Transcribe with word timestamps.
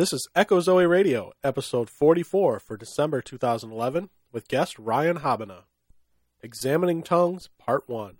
This 0.00 0.14
is 0.14 0.26
Echo 0.34 0.60
Zoe 0.60 0.86
Radio, 0.86 1.32
episode 1.44 1.90
44 1.90 2.58
for 2.58 2.78
December 2.78 3.20
2011, 3.20 4.08
with 4.32 4.48
guest 4.48 4.78
Ryan 4.78 5.18
Habbena. 5.18 5.64
Examining 6.42 7.02
Tongues, 7.02 7.50
Part 7.58 7.86
1. 7.86 8.16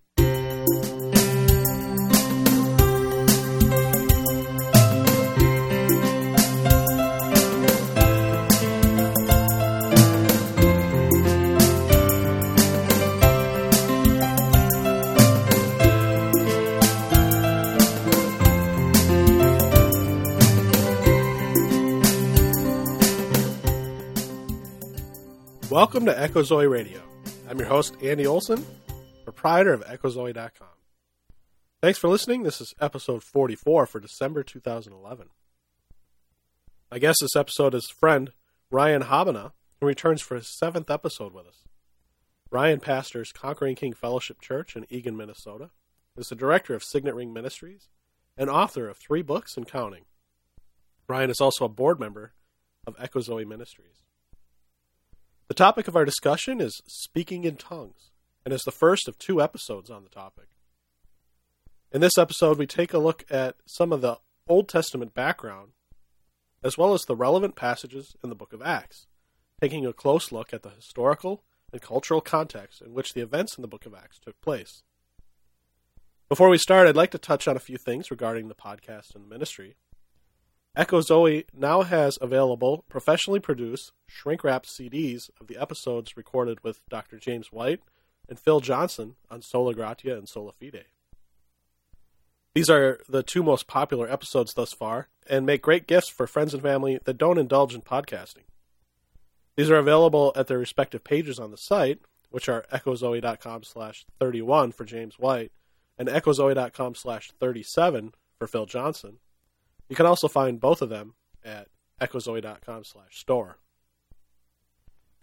Welcome 25.71 26.05
to 26.07 26.21
Echo 26.21 26.43
Zoe 26.43 26.67
Radio. 26.67 27.01
I'm 27.49 27.57
your 27.57 27.69
host, 27.69 27.95
Andy 28.03 28.27
Olson, 28.27 28.67
proprietor 29.23 29.73
of 29.73 29.85
Echozoe.com. 29.85 30.67
Thanks 31.81 31.97
for 31.97 32.09
listening. 32.09 32.43
This 32.43 32.61
is 32.61 32.75
episode 32.81 33.23
44 33.23 33.87
for 33.87 34.01
December 34.01 34.43
2011. 34.43 35.29
My 36.91 36.99
guest 36.99 37.19
this 37.21 37.37
episode 37.37 37.77
is 37.77 37.89
friend 37.89 38.33
Ryan 38.73 39.03
Habbena, 39.03 39.53
who 39.81 39.87
returns 39.87 40.21
for 40.21 40.35
his 40.35 40.59
seventh 40.59 40.91
episode 40.91 41.33
with 41.33 41.47
us. 41.47 41.63
Ryan 42.51 42.81
pastors 42.81 43.31
Conquering 43.31 43.77
King 43.77 43.93
Fellowship 43.93 44.41
Church 44.41 44.75
in 44.75 44.87
Eagan, 44.91 45.17
Minnesota, 45.17 45.71
is 46.17 46.27
the 46.27 46.35
director 46.35 46.75
of 46.75 46.83
Signet 46.83 47.15
Ring 47.15 47.33
Ministries, 47.33 47.91
and 48.37 48.51
author 48.51 48.89
of 48.89 48.97
three 48.97 49.23
books 49.23 49.57
and 49.57 49.69
counting. 49.69 50.07
Ryan 51.07 51.31
is 51.31 51.41
also 51.41 51.65
a 51.65 51.69
board 51.69 52.01
member 52.01 52.33
of 52.89 52.97
Echo 52.99 53.21
Zoe 53.21 53.45
Ministries. 53.45 54.03
The 55.51 55.55
topic 55.55 55.89
of 55.89 55.97
our 55.97 56.05
discussion 56.05 56.61
is 56.61 56.81
speaking 56.87 57.43
in 57.43 57.57
tongues, 57.57 58.13
and 58.45 58.55
is 58.55 58.63
the 58.63 58.71
first 58.71 59.09
of 59.09 59.19
two 59.19 59.43
episodes 59.43 59.91
on 59.91 60.05
the 60.05 60.09
topic. 60.09 60.47
In 61.91 62.01
this 62.01 62.17
episode, 62.17 62.57
we 62.57 62.69
take 62.69 62.95
a 62.95 63.01
look 63.01 63.25
at 63.29 63.57
some 63.67 63.93
of 63.93 64.01
the 64.01 64.19
Old 64.47 64.69
Testament 64.69 65.13
background, 65.13 65.73
as 66.63 66.79
well 66.79 66.95
as 66.95 67.03
the 67.03 67.17
relevant 67.17 67.57
passages 67.57 68.15
in 68.23 68.29
the 68.29 68.37
book 68.37 68.53
of 68.53 68.63
Acts, 68.63 69.09
taking 69.61 69.85
a 69.85 69.93
close 69.93 70.31
look 70.31 70.55
at 70.55 70.63
the 70.63 70.71
historical 70.71 71.43
and 71.73 71.83
cultural 71.83 72.21
context 72.21 72.81
in 72.81 72.95
which 72.95 73.13
the 73.13 73.21
events 73.21 73.59
in 73.59 73.63
the 73.63 73.67
book 73.67 73.87
of 73.87 73.93
Acts 73.93 74.21
took 74.21 74.41
place. 74.41 74.85
Before 76.29 76.49
we 76.49 76.59
start, 76.59 76.87
I'd 76.87 76.95
like 76.95 77.11
to 77.11 77.19
touch 77.19 77.49
on 77.49 77.57
a 77.57 77.59
few 77.59 77.77
things 77.77 78.13
regarding 78.13 78.47
the 78.47 78.55
podcast 78.55 79.17
and 79.17 79.25
the 79.25 79.29
ministry. 79.29 79.75
Echo 80.77 81.01
Zoe 81.01 81.45
now 81.53 81.83
has 81.83 82.17
available 82.21 82.85
professionally 82.89 83.41
produced, 83.41 83.93
shrink 84.07 84.45
wrapped 84.45 84.69
CDs 84.69 85.29
of 85.41 85.49
the 85.49 85.57
episodes 85.57 86.17
recorded 86.17 86.63
with 86.63 86.81
Dr. 86.89 87.19
James 87.19 87.51
White 87.51 87.81
and 88.29 88.39
Phil 88.39 88.61
Johnson 88.61 89.17
on 89.29 89.43
Sola 89.43 89.75
Gratia 89.75 90.17
and 90.17 90.29
Sola 90.29 90.53
Fide. 90.53 90.85
These 92.55 92.71
are 92.71 93.01
the 93.09 93.25
two 93.25 93.43
most 93.43 93.67
popular 93.67 94.11
episodes 94.11 94.55
thus 94.55 94.73
far 94.73 95.09
and 95.29 95.45
make 95.45 95.63
great 95.63 95.89
gifts 95.89 96.09
for 96.09 96.29
friends 96.29 96.55
and 96.55 96.63
family 96.63 97.01
that 97.05 97.19
don't 97.19 97.39
indulge 97.39 97.75
in 97.75 97.83
podcasting. 97.83 98.45
These 99.57 99.71
are 99.71 99.77
available 99.77 100.33
at 100.37 100.47
their 100.47 100.59
respective 100.59 101.03
pages 101.03 101.41
on 101.41 101.51
the 101.51 101.57
site, 101.57 101.99
which 102.31 102.49
are 102.49 102.65
echozoe.com 102.73 103.65
slash 103.65 104.07
31 104.21 104.71
for 104.71 104.85
James 104.85 105.19
White 105.19 105.51
and 105.99 106.09
echozoe.com 106.09 106.95
slash 106.95 107.33
37 107.41 108.15
for 108.39 108.47
Phil 108.47 108.67
Johnson 108.67 109.19
you 109.91 109.97
can 109.97 110.07
also 110.07 110.29
find 110.29 110.61
both 110.61 110.81
of 110.81 110.89
them 110.89 111.15
at 111.45 111.67
echozoe.com 112.01 112.85
slash 112.85 113.19
store. 113.19 113.59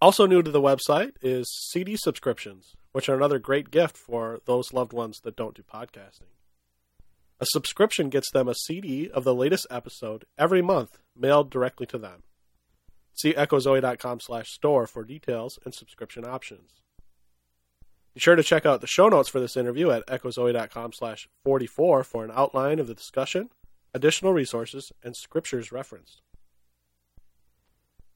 Also 0.00 0.26
new 0.26 0.42
to 0.42 0.50
the 0.50 0.60
website 0.60 1.12
is 1.22 1.50
CD 1.70 1.96
subscriptions, 1.96 2.76
which 2.92 3.08
are 3.08 3.16
another 3.16 3.40
great 3.40 3.72
gift 3.72 3.96
for 3.96 4.40
those 4.44 4.72
loved 4.72 4.92
ones 4.92 5.20
that 5.24 5.34
don't 5.34 5.56
do 5.56 5.62
podcasting. 5.62 6.30
A 7.40 7.46
subscription 7.46 8.10
gets 8.10 8.30
them 8.30 8.46
a 8.46 8.54
CD 8.54 9.10
of 9.10 9.24
the 9.24 9.34
latest 9.34 9.66
episode 9.70 10.24
every 10.36 10.62
month, 10.62 10.98
mailed 11.16 11.50
directly 11.50 11.86
to 11.86 11.98
them. 11.98 12.22
See 13.14 13.32
echozoe.com 13.32 14.20
slash 14.20 14.50
store 14.50 14.86
for 14.86 15.02
details 15.02 15.58
and 15.64 15.74
subscription 15.74 16.24
options. 16.24 16.70
Be 18.14 18.20
sure 18.20 18.36
to 18.36 18.42
check 18.42 18.66
out 18.66 18.80
the 18.80 18.86
show 18.86 19.08
notes 19.08 19.28
for 19.28 19.40
this 19.40 19.56
interview 19.56 19.90
at 19.90 20.06
echozoe.com 20.06 20.92
slash 20.92 21.28
44 21.44 22.04
for 22.04 22.24
an 22.24 22.32
outline 22.34 22.78
of 22.78 22.86
the 22.86 22.94
discussion 22.94 23.50
additional 23.98 24.32
resources, 24.32 24.92
and 25.02 25.16
scriptures 25.16 25.72
referenced. 25.72 26.22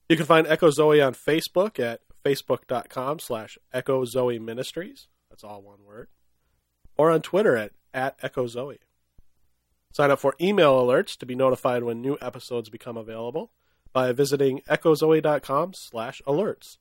You 0.08 0.16
can 0.16 0.26
find 0.26 0.46
Echo 0.46 0.70
Zoe 0.70 1.02
on 1.02 1.14
Facebook 1.14 1.80
at 1.80 2.00
facebook.com 2.24 3.18
slash 3.18 3.58
Echo 3.72 4.04
Zoe 4.04 4.38
Ministries. 4.38 5.08
That's 5.28 5.42
all 5.42 5.60
one 5.60 5.84
word. 5.84 6.08
Or 6.96 7.10
on 7.10 7.20
Twitter 7.20 7.56
at, 7.56 7.72
at 7.92 8.16
Echo 8.22 8.46
Zoe. 8.46 8.78
Sign 9.92 10.10
up 10.10 10.20
for 10.20 10.34
email 10.40 10.80
alerts 10.80 11.16
to 11.18 11.26
be 11.26 11.34
notified 11.34 11.82
when 11.82 12.00
new 12.00 12.16
episodes 12.20 12.70
become 12.70 12.96
available 12.96 13.52
by 13.92 14.12
visiting 14.12 14.60
echozoe.com 14.68 15.72
slash 15.74 16.22
alerts. 16.26 16.78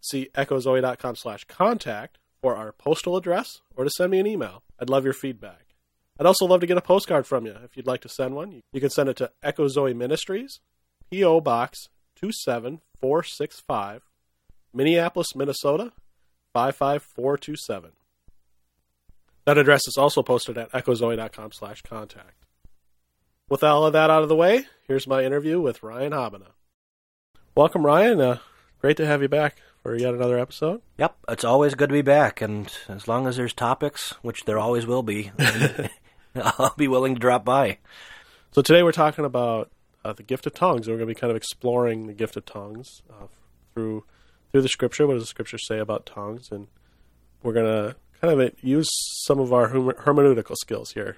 See 0.00 0.28
echozoe.com 0.34 1.16
slash 1.16 1.44
contact 1.44 2.18
for 2.40 2.56
our 2.56 2.72
postal 2.72 3.16
address 3.16 3.62
or 3.74 3.84
to 3.84 3.90
send 3.90 4.10
me 4.10 4.18
an 4.18 4.26
email. 4.26 4.62
I'd 4.78 4.90
love 4.90 5.04
your 5.04 5.14
feedback. 5.14 5.71
I'd 6.18 6.26
also 6.26 6.46
love 6.46 6.60
to 6.60 6.66
get 6.66 6.76
a 6.76 6.82
postcard 6.82 7.26
from 7.26 7.46
you 7.46 7.56
if 7.64 7.76
you'd 7.76 7.86
like 7.86 8.02
to 8.02 8.08
send 8.08 8.34
one. 8.34 8.62
You 8.72 8.80
can 8.80 8.90
send 8.90 9.08
it 9.08 9.16
to 9.16 9.30
Echo 9.42 9.68
Zoe 9.68 9.94
Ministries, 9.94 10.60
P.O. 11.10 11.40
Box 11.40 11.88
27465, 12.16 14.02
Minneapolis, 14.72 15.34
Minnesota 15.34 15.92
55427. 16.52 17.92
That 19.44 19.58
address 19.58 19.82
is 19.88 19.96
also 19.96 20.22
posted 20.22 20.56
at 20.56 20.70
echozoe.com 20.72 21.52
slash 21.52 21.82
contact. 21.82 22.44
With 23.48 23.64
all 23.64 23.84
of 23.84 23.92
that 23.92 24.08
out 24.08 24.22
of 24.22 24.28
the 24.28 24.36
way, 24.36 24.66
here's 24.86 25.06
my 25.06 25.24
interview 25.24 25.60
with 25.60 25.82
Ryan 25.82 26.12
Habbena. 26.12 26.52
Welcome, 27.54 27.84
Ryan. 27.84 28.20
Uh, 28.20 28.38
great 28.80 28.96
to 28.98 29.06
have 29.06 29.20
you 29.20 29.28
back 29.28 29.58
for 29.82 29.96
yet 29.96 30.14
another 30.14 30.38
episode. 30.38 30.80
Yep, 30.98 31.16
it's 31.28 31.44
always 31.44 31.74
good 31.74 31.88
to 31.88 31.92
be 31.92 32.02
back, 32.02 32.40
and 32.40 32.72
as 32.88 33.08
long 33.08 33.26
as 33.26 33.36
there's 33.36 33.52
topics, 33.52 34.12
which 34.22 34.44
there 34.44 34.58
always 34.58 34.86
will 34.86 35.02
be, 35.02 35.32
I'll 36.58 36.74
be 36.76 36.88
willing 36.88 37.14
to 37.14 37.20
drop 37.20 37.44
by. 37.44 37.78
So 38.52 38.62
today 38.62 38.82
we're 38.82 38.92
talking 38.92 39.24
about 39.24 39.70
uh, 40.04 40.12
the 40.12 40.22
gift 40.22 40.46
of 40.46 40.54
tongues. 40.54 40.88
We're 40.88 40.96
going 40.96 41.08
to 41.08 41.14
be 41.14 41.18
kind 41.20 41.30
of 41.30 41.36
exploring 41.36 42.06
the 42.06 42.14
gift 42.14 42.36
of 42.36 42.44
tongues 42.44 43.02
uh, 43.10 43.26
through 43.74 44.04
through 44.50 44.62
the 44.62 44.68
scripture. 44.68 45.06
What 45.06 45.14
does 45.14 45.22
the 45.22 45.28
scripture 45.28 45.58
say 45.58 45.78
about 45.78 46.06
tongues? 46.06 46.50
And 46.50 46.68
we're 47.42 47.52
going 47.52 47.66
to 47.66 47.96
kind 48.20 48.40
of 48.40 48.52
use 48.62 48.88
some 49.24 49.40
of 49.40 49.52
our 49.52 49.68
hermeneutical 49.70 50.56
skills 50.56 50.92
here, 50.92 51.16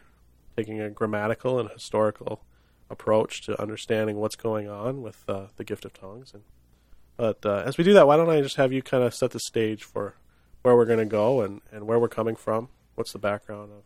taking 0.56 0.80
a 0.80 0.90
grammatical 0.90 1.58
and 1.58 1.70
historical 1.70 2.42
approach 2.90 3.42
to 3.42 3.60
understanding 3.60 4.16
what's 4.16 4.36
going 4.36 4.68
on 4.68 5.02
with 5.02 5.24
uh, 5.28 5.46
the 5.56 5.64
gift 5.64 5.84
of 5.84 5.92
tongues. 5.92 6.32
And 6.34 6.42
but 7.16 7.46
uh, 7.46 7.62
as 7.64 7.78
we 7.78 7.84
do 7.84 7.92
that, 7.94 8.06
why 8.08 8.16
don't 8.16 8.30
I 8.30 8.40
just 8.40 8.56
have 8.56 8.72
you 8.72 8.82
kind 8.82 9.04
of 9.04 9.14
set 9.14 9.30
the 9.30 9.40
stage 9.40 9.84
for 9.84 10.16
where 10.62 10.74
we're 10.74 10.84
going 10.86 10.98
to 10.98 11.04
go 11.04 11.40
and, 11.40 11.60
and 11.70 11.86
where 11.86 12.00
we're 12.00 12.08
coming 12.08 12.34
from? 12.34 12.68
What's 12.96 13.12
the 13.12 13.18
background 13.18 13.70
of 13.70 13.82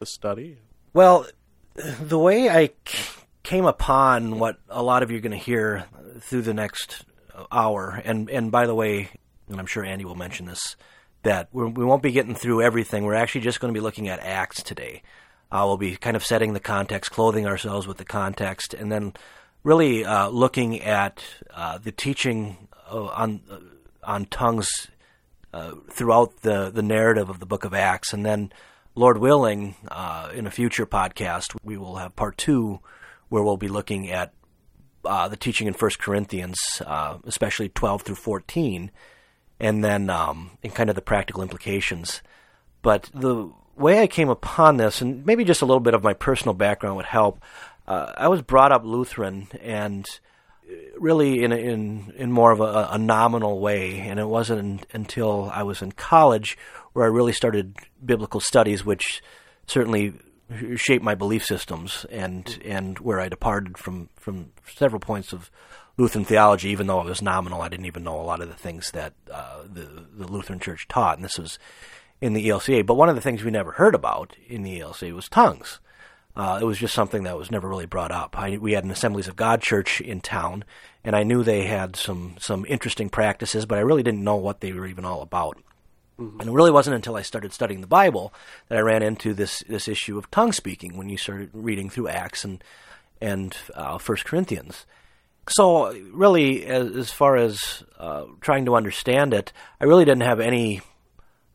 the 0.00 0.06
study? 0.06 0.58
Well, 0.92 1.26
the 1.74 2.18
way 2.18 2.50
I 2.50 2.70
came 3.44 3.66
upon 3.66 4.40
what 4.40 4.58
a 4.68 4.82
lot 4.82 5.04
of 5.04 5.10
you 5.10 5.18
are 5.18 5.20
going 5.20 5.30
to 5.30 5.38
hear 5.38 5.84
through 6.18 6.42
the 6.42 6.54
next 6.54 7.04
hour, 7.52 8.02
and 8.04 8.28
and 8.28 8.50
by 8.50 8.66
the 8.66 8.74
way, 8.74 9.10
and 9.48 9.60
I'm 9.60 9.66
sure 9.66 9.84
Andy 9.84 10.04
will 10.04 10.16
mention 10.16 10.46
this, 10.46 10.74
that 11.22 11.48
we're, 11.52 11.68
we 11.68 11.84
will 11.84 11.94
not 11.94 12.02
be 12.02 12.12
getting 12.12 12.34
through 12.34 12.62
everything. 12.62 13.04
We're 13.04 13.14
actually 13.14 13.42
just 13.42 13.60
going 13.60 13.72
to 13.72 13.78
be 13.78 13.82
looking 13.82 14.08
at 14.08 14.18
Acts 14.20 14.62
today. 14.62 15.02
Uh, 15.52 15.64
we'll 15.66 15.76
be 15.76 15.96
kind 15.96 16.16
of 16.16 16.24
setting 16.24 16.52
the 16.52 16.60
context, 16.60 17.10
clothing 17.10 17.46
ourselves 17.46 17.86
with 17.86 17.98
the 17.98 18.04
context, 18.04 18.74
and 18.74 18.90
then 18.90 19.12
really 19.62 20.04
uh, 20.04 20.28
looking 20.28 20.80
at 20.80 21.22
uh, 21.54 21.78
the 21.78 21.92
teaching 21.92 22.68
uh, 22.90 23.04
on 23.06 23.40
uh, 23.50 23.58
on 24.02 24.24
tongues 24.26 24.88
uh, 25.52 25.72
throughout 25.90 26.42
the 26.42 26.70
the 26.70 26.82
narrative 26.82 27.28
of 27.28 27.40
the 27.40 27.46
Book 27.46 27.64
of 27.64 27.74
Acts, 27.74 28.12
and 28.12 28.24
then 28.24 28.52
Lord 28.94 29.18
willing, 29.18 29.76
uh, 29.88 30.30
in 30.34 30.46
a 30.46 30.50
future 30.50 30.86
podcast, 30.86 31.56
we 31.62 31.76
will 31.76 31.96
have 31.96 32.16
part 32.16 32.36
two 32.36 32.80
where 33.28 33.42
we'll 33.42 33.56
be 33.56 33.68
looking 33.68 34.10
at 34.10 34.32
uh, 35.04 35.28
the 35.28 35.36
teaching 35.36 35.66
in 35.66 35.74
First 35.74 35.98
Corinthians, 35.98 36.58
uh, 36.84 37.18
especially 37.24 37.68
12 37.68 38.02
through 38.02 38.16
14, 38.16 38.90
and 39.60 39.84
then 39.84 40.10
um, 40.10 40.50
in 40.62 40.70
kind 40.70 40.90
of 40.90 40.96
the 40.96 41.02
practical 41.02 41.42
implications. 41.42 42.20
But 42.82 43.10
the 43.14 43.50
way 43.76 44.00
I 44.00 44.06
came 44.06 44.28
upon 44.28 44.76
this, 44.76 45.00
and 45.00 45.24
maybe 45.24 45.44
just 45.44 45.62
a 45.62 45.66
little 45.66 45.80
bit 45.80 45.94
of 45.94 46.02
my 46.02 46.14
personal 46.14 46.54
background 46.54 46.96
would 46.96 47.06
help. 47.06 47.42
Uh, 47.86 48.12
I 48.16 48.28
was 48.28 48.42
brought 48.42 48.72
up 48.72 48.84
Lutheran, 48.84 49.48
and 49.62 50.06
really 50.98 51.42
in 51.42 51.52
in 51.52 52.12
in 52.16 52.32
more 52.32 52.52
of 52.52 52.60
a, 52.60 52.88
a 52.92 52.98
nominal 52.98 53.60
way, 53.60 53.98
and 54.00 54.20
it 54.20 54.26
wasn't 54.26 54.86
until 54.92 55.50
I 55.52 55.62
was 55.62 55.82
in 55.82 55.92
college 55.92 56.56
where 56.92 57.04
I 57.04 57.08
really 57.08 57.32
started 57.32 57.76
biblical 58.04 58.40
studies, 58.40 58.84
which 58.84 59.22
certainly 59.66 60.14
shaped 60.76 61.04
my 61.04 61.14
belief 61.14 61.44
systems 61.44 62.04
and 62.10 62.58
and 62.64 62.98
where 62.98 63.20
I 63.20 63.28
departed 63.28 63.78
from 63.78 64.08
from 64.16 64.52
several 64.74 65.00
points 65.00 65.32
of 65.32 65.50
Lutheran 65.96 66.24
theology. 66.24 66.70
Even 66.70 66.86
though 66.86 67.00
it 67.00 67.06
was 67.06 67.22
nominal, 67.22 67.62
I 67.62 67.68
didn't 67.68 67.86
even 67.86 68.04
know 68.04 68.20
a 68.20 68.22
lot 68.22 68.40
of 68.40 68.48
the 68.48 68.54
things 68.54 68.90
that 68.92 69.14
uh, 69.32 69.62
the 69.62 70.06
the 70.12 70.26
Lutheran 70.26 70.60
Church 70.60 70.88
taught, 70.88 71.16
and 71.16 71.24
this 71.24 71.38
was 71.38 71.58
in 72.20 72.34
the 72.34 72.48
ELCA. 72.48 72.84
But 72.84 72.94
one 72.94 73.08
of 73.08 73.14
the 73.14 73.22
things 73.22 73.42
we 73.42 73.50
never 73.50 73.72
heard 73.72 73.94
about 73.94 74.36
in 74.46 74.62
the 74.62 74.80
ELCA 74.80 75.12
was 75.12 75.28
tongues. 75.28 75.80
Uh, 76.36 76.58
it 76.60 76.64
was 76.64 76.78
just 76.78 76.94
something 76.94 77.24
that 77.24 77.36
was 77.36 77.50
never 77.50 77.68
really 77.68 77.86
brought 77.86 78.12
up. 78.12 78.38
I, 78.38 78.56
we 78.56 78.72
had 78.72 78.84
an 78.84 78.90
Assemblies 78.90 79.28
of 79.28 79.36
God 79.36 79.60
church 79.60 80.00
in 80.00 80.20
town, 80.20 80.64
and 81.04 81.16
I 81.16 81.22
knew 81.22 81.42
they 81.42 81.64
had 81.64 81.96
some 81.96 82.36
some 82.38 82.64
interesting 82.68 83.08
practices, 83.08 83.66
but 83.66 83.78
I 83.78 83.82
really 83.82 84.02
didn't 84.02 84.24
know 84.24 84.36
what 84.36 84.60
they 84.60 84.72
were 84.72 84.86
even 84.86 85.04
all 85.04 85.22
about. 85.22 85.58
And 86.18 86.42
it 86.42 86.52
really 86.52 86.70
wasn't 86.70 86.96
until 86.96 87.16
I 87.16 87.22
started 87.22 87.54
studying 87.54 87.80
the 87.80 87.86
Bible 87.86 88.32
that 88.68 88.76
I 88.76 88.82
ran 88.82 89.02
into 89.02 89.32
this 89.32 89.64
this 89.68 89.88
issue 89.88 90.18
of 90.18 90.30
tongue 90.30 90.52
speaking 90.52 90.96
when 90.96 91.08
you 91.08 91.16
started 91.16 91.50
reading 91.52 91.88
through 91.90 92.08
Acts 92.08 92.44
and 92.44 92.62
and 93.20 93.56
uh, 93.74 93.98
First 93.98 94.24
Corinthians. 94.24 94.86
So 95.48 95.92
really, 96.12 96.64
as, 96.66 96.94
as 96.94 97.10
far 97.10 97.36
as 97.36 97.82
uh, 97.98 98.24
trying 98.40 98.66
to 98.66 98.76
understand 98.76 99.34
it, 99.34 99.52
I 99.80 99.84
really 99.84 100.04
didn't 100.04 100.22
have 100.22 100.40
any 100.40 100.82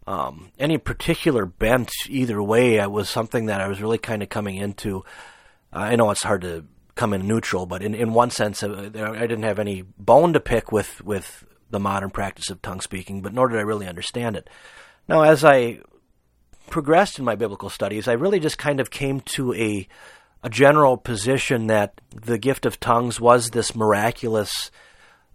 um, 0.08 0.52
any 0.60 0.78
particular 0.78 1.46
bent 1.46 1.92
either 2.10 2.42
way. 2.42 2.76
It 2.76 2.92
was 2.92 3.10
something 3.10 3.48
that 3.48 3.62
I 3.62 3.68
was 3.68 3.82
really 3.82 3.98
kind 3.98 4.22
of 4.22 4.30
coming 4.30 4.56
into. 4.56 5.04
Uh, 5.74 5.80
I 5.80 5.96
know 5.96 6.12
it's 6.12 6.24
hard 6.24 6.42
to 6.42 6.66
come 6.96 7.14
in 7.14 7.28
neutral, 7.28 7.66
but 7.66 7.84
in, 7.84 7.94
in 7.94 8.14
one 8.14 8.30
sense, 8.30 8.64
uh, 8.64 8.90
I 8.96 9.28
didn't 9.28 9.44
have 9.44 9.60
any 9.60 9.82
bone 9.82 10.34
to 10.34 10.40
pick 10.40 10.72
with 10.72 11.04
with 11.04 11.46
the 11.70 11.80
modern 11.80 12.12
practice 12.12 12.50
of 12.50 12.62
tongue 12.62 12.82
speaking, 12.82 13.22
but 13.22 13.34
nor 13.34 13.48
did 13.48 13.58
I 13.58 13.64
really 13.64 13.88
understand 13.88 14.36
it. 14.36 14.50
Now, 15.08 15.24
as 15.24 15.44
I 15.44 15.80
progressed 16.70 17.20
in 17.20 17.26
my 17.26 17.36
biblical 17.36 17.70
studies, 17.70 18.08
I 18.08 18.14
really 18.14 18.40
just 18.40 18.58
kind 18.58 18.80
of 18.80 18.92
came 18.92 19.20
to 19.22 19.54
a 19.54 19.88
a 20.44 20.50
general 20.50 20.96
position 20.96 21.68
that 21.68 22.00
the 22.12 22.38
gift 22.38 22.68
of 22.68 22.80
tongues 22.80 23.20
was 23.20 23.50
this 23.50 23.76
miraculous 23.76 24.70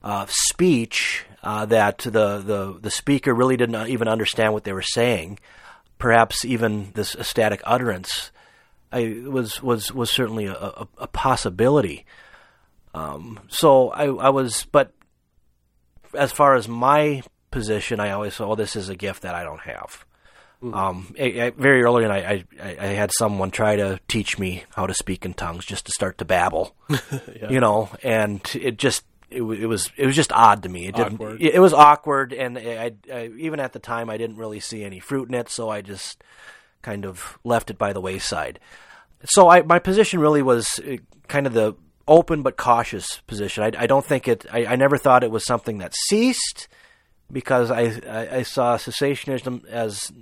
uh, 0.02 0.26
speech 0.28 1.24
uh, 1.42 1.66
that 1.66 1.98
the, 1.98 2.38
the 2.38 2.78
the 2.80 2.90
speaker 2.90 3.34
really 3.34 3.56
didn't 3.56 3.88
even 3.88 4.08
understand 4.08 4.52
what 4.52 4.64
they 4.64 4.72
were 4.72 4.82
saying. 4.82 5.38
Perhaps 5.98 6.44
even 6.44 6.92
this 6.92 7.14
ecstatic 7.14 7.60
utterance 7.64 8.30
I, 8.92 9.22
was 9.26 9.62
was 9.62 9.92
was 9.92 10.10
certainly 10.10 10.46
a, 10.46 10.54
a, 10.54 10.88
a 10.98 11.06
possibility. 11.06 12.06
Um, 12.92 13.38
so 13.48 13.90
I, 13.90 14.06
I 14.06 14.30
was, 14.30 14.66
but 14.72 14.92
as 16.12 16.32
far 16.32 16.56
as 16.56 16.66
my 16.66 17.22
position, 17.52 18.00
I 18.00 18.10
always 18.10 18.34
thought, 18.34 18.50
"Oh, 18.50 18.54
this 18.56 18.76
is 18.76 18.88
a 18.88 18.96
gift 18.96 19.22
that 19.22 19.34
I 19.34 19.44
don't 19.44 19.60
have." 19.60 20.04
Mm. 20.62 20.74
Um, 20.74 21.14
I, 21.18 21.24
I, 21.24 21.50
very 21.50 21.82
early, 21.82 22.04
and 22.04 22.12
I, 22.12 22.44
I, 22.62 22.86
had 22.88 23.10
someone 23.16 23.50
try 23.50 23.76
to 23.76 23.98
teach 24.08 24.38
me 24.38 24.64
how 24.74 24.86
to 24.86 24.92
speak 24.92 25.24
in 25.24 25.32
tongues 25.32 25.64
just 25.64 25.86
to 25.86 25.92
start 25.92 26.18
to 26.18 26.26
babble, 26.26 26.76
yeah. 26.90 27.48
you 27.48 27.60
know, 27.60 27.88
and 28.02 28.42
it 28.54 28.76
just 28.76 29.04
it, 29.30 29.42
it, 29.42 29.66
was 29.66 29.90
it 29.96 30.06
was 30.06 30.16
just 30.16 30.32
odd 30.32 30.62
to 30.64 30.68
me. 30.68 30.86
It 30.86 30.96
didn't. 30.96 31.14
Awkward. 31.14 31.40
It, 31.40 31.54
it, 31.54 31.60
was 31.60 31.72
awkward, 31.72 32.32
and 32.32 32.58
I, 32.58 32.92
even 33.38 33.60
at 33.60 33.72
the 33.72 33.78
time, 33.78 34.10
I 34.10 34.16
didn't 34.16 34.36
really 34.36 34.60
see 34.60 34.84
any 34.84 35.00
fruit 35.00 35.28
in 35.28 35.34
it, 35.34 35.48
so 35.48 35.68
I 35.68 35.82
just 35.82 36.22
kind 36.82 37.04
of 37.04 37.38
left 37.44 37.70
it 37.70 37.78
by 37.78 37.92
the 37.92 38.00
wayside. 38.00 38.58
So 39.24 39.48
I, 39.48 39.62
my 39.62 39.78
position 39.78 40.20
really 40.20 40.42
was 40.42 40.80
uh, 40.80 40.96
kind 41.28 41.46
of 41.46 41.52
the 41.52 41.74
open 42.08 42.42
but 42.42 42.56
cautious 42.56 43.20
position. 43.26 43.62
I, 43.62 43.82
I 43.82 43.86
don't 43.86 44.04
think 44.04 44.28
it. 44.28 44.46
I, 44.50 44.66
I, 44.66 44.76
never 44.76 44.96
thought 44.96 45.22
it 45.22 45.30
was 45.30 45.44
something 45.44 45.78
that 45.78 45.94
ceased 45.94 46.68
because 47.30 47.70
I, 47.70 48.00
I, 48.08 48.36
I 48.38 48.42
saw 48.42 48.76
cessationism 48.76 49.66
as 49.66 50.12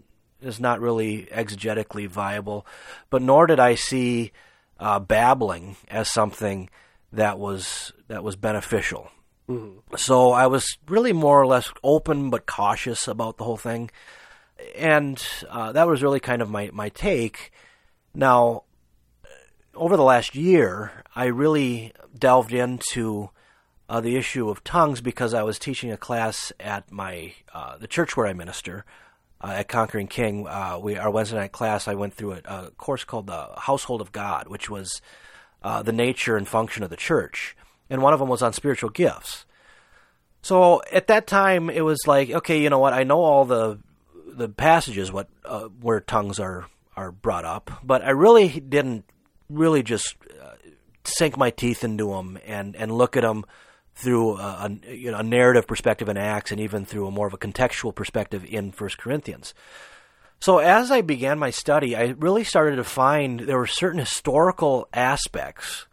is 0.41 0.61
not 0.61 0.81
really 0.81 1.25
exegetically 1.33 2.07
viable, 2.07 2.67
but 3.11 3.23
nor 3.23 3.47
did 3.47 3.59
I 3.59 3.75
see 3.75 4.33
uh, 4.79 5.01
babbling 5.01 5.77
as 5.89 6.11
something 6.11 6.71
that 7.13 7.39
was 7.39 7.93
that 8.09 8.25
was 8.25 8.37
beneficial. 8.37 9.11
Mm-hmm. 9.49 9.97
So 9.97 10.33
I 10.33 10.47
was 10.47 10.77
really 10.87 11.13
more 11.13 11.41
or 11.41 11.47
less 11.47 11.73
open 11.83 12.31
but 12.31 12.47
cautious 12.47 13.09
about 13.09 13.39
the 13.39 13.45
whole 13.45 13.57
thing, 13.57 13.91
and 14.77 15.23
uh, 15.49 15.73
that 15.73 15.87
was 15.87 16.03
really 16.03 16.21
kind 16.21 16.43
of 16.43 16.51
my 16.51 16.71
my 16.73 16.89
take. 16.91 17.53
Now, 18.15 18.65
over 19.75 19.97
the 19.97 20.03
last 20.03 20.35
year, 20.35 21.05
I 21.15 21.27
really 21.27 21.93
delved 22.19 22.53
into 22.53 23.31
uh, 23.89 24.01
the 24.01 24.17
issue 24.17 24.51
of 24.51 24.65
tongues 24.65 25.01
because 25.01 25.33
I 25.33 25.43
was 25.43 25.59
teaching 25.59 25.91
a 25.91 25.97
class 25.97 26.53
at 26.61 26.91
my 26.93 27.33
uh, 27.55 27.79
the 27.79 27.87
church 27.87 28.17
where 28.17 28.27
I 28.27 28.33
minister 28.35 28.85
uh, 29.41 29.55
at 29.57 29.69
Conquering 29.69 30.09
King. 30.09 30.47
Uh, 30.47 30.79
we 30.81 30.97
our 30.97 31.11
Wednesday 31.11 31.37
night 31.37 31.53
class, 31.53 31.89
I 31.89 31.95
went 31.95 32.15
through 32.15 32.33
a, 32.33 32.41
a 32.45 32.71
course 32.73 33.05
called 33.05 33.27
the 33.27 33.49
Household 33.57 34.01
of 34.01 34.13
God, 34.13 34.49
which 34.49 34.69
was 34.69 35.01
uh, 35.63 35.83
the 35.83 35.93
nature 35.93 36.37
and 36.37 36.47
function 36.47 36.83
of 36.83 36.91
the 36.91 36.97
church, 36.97 37.57
and 37.91 38.03
one 38.03 38.13
of 38.13 38.21
them 38.21 38.29
was 38.29 38.43
on 38.43 38.53
spiritual 38.53 38.91
gifts. 38.91 39.45
So 40.43 40.83
at 40.93 41.09
that 41.09 41.27
time, 41.27 41.69
it 41.71 41.83
was 41.83 42.07
like, 42.07 42.31
okay, 42.31 42.63
you 42.63 42.71
know 42.71 42.79
what? 42.79 42.93
I 42.93 43.05
know 43.05 43.21
all 43.21 43.45
the 43.45 43.79
the 44.27 44.49
passages 44.49 45.11
what 45.11 45.29
uh, 45.45 45.69
where 45.81 46.01
tongues 46.01 46.39
are 46.39 46.67
are 46.97 47.11
brought 47.11 47.45
up, 47.45 47.71
but 47.83 48.03
I 48.03 48.11
really 48.11 48.49
didn't 48.61 49.05
really 49.49 49.83
just 49.83 50.17
uh, 50.43 50.55
sink 51.05 51.37
my 51.37 51.51
teeth 51.51 51.85
into 51.85 52.11
them 52.11 52.39
and 52.47 52.77
and 52.77 52.93
look 52.93 53.17
at 53.17 53.23
them 53.23 53.45
through 53.95 54.37
a, 54.37 54.71
a, 54.87 54.95
you 54.95 55.11
know, 55.11 55.19
a 55.19 55.23
narrative 55.25 55.67
perspective 55.67 56.09
in 56.09 56.17
Acts 56.17 56.53
and 56.53 56.61
even 56.61 56.85
through 56.85 57.09
a 57.09 57.11
more 57.11 57.27
of 57.27 57.35
a 57.35 57.39
contextual 57.39 57.93
perspective 57.93 58.45
in 58.45 58.71
First 58.71 58.97
Corinthians. 58.97 59.55
So 60.41 60.59
as 60.59 60.93
I 60.93 61.01
began 61.01 61.39
my 61.41 61.51
study, 61.51 61.97
I 61.97 62.15
really 62.17 62.45
started 62.45 62.77
to 62.77 62.85
find 62.85 63.41
there 63.41 63.59
were 63.59 63.67
certain 63.67 63.99
historical 63.99 64.87
aspects 64.93 65.87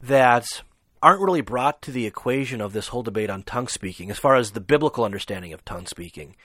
that 0.00 0.62
aren't 1.02 1.20
really 1.20 1.40
brought 1.40 1.82
to 1.82 1.90
the 1.90 2.06
equation 2.06 2.60
of 2.60 2.72
this 2.72 2.88
whole 2.88 3.02
debate 3.02 3.30
on 3.30 3.42
tongue 3.42 3.68
speaking, 3.68 4.10
as 4.10 4.18
far 4.18 4.36
as 4.36 4.52
the 4.52 4.60
biblical 4.60 5.04
understanding 5.04 5.52
of 5.52 5.64
tongue 5.64 5.86
speaking. 5.86 6.36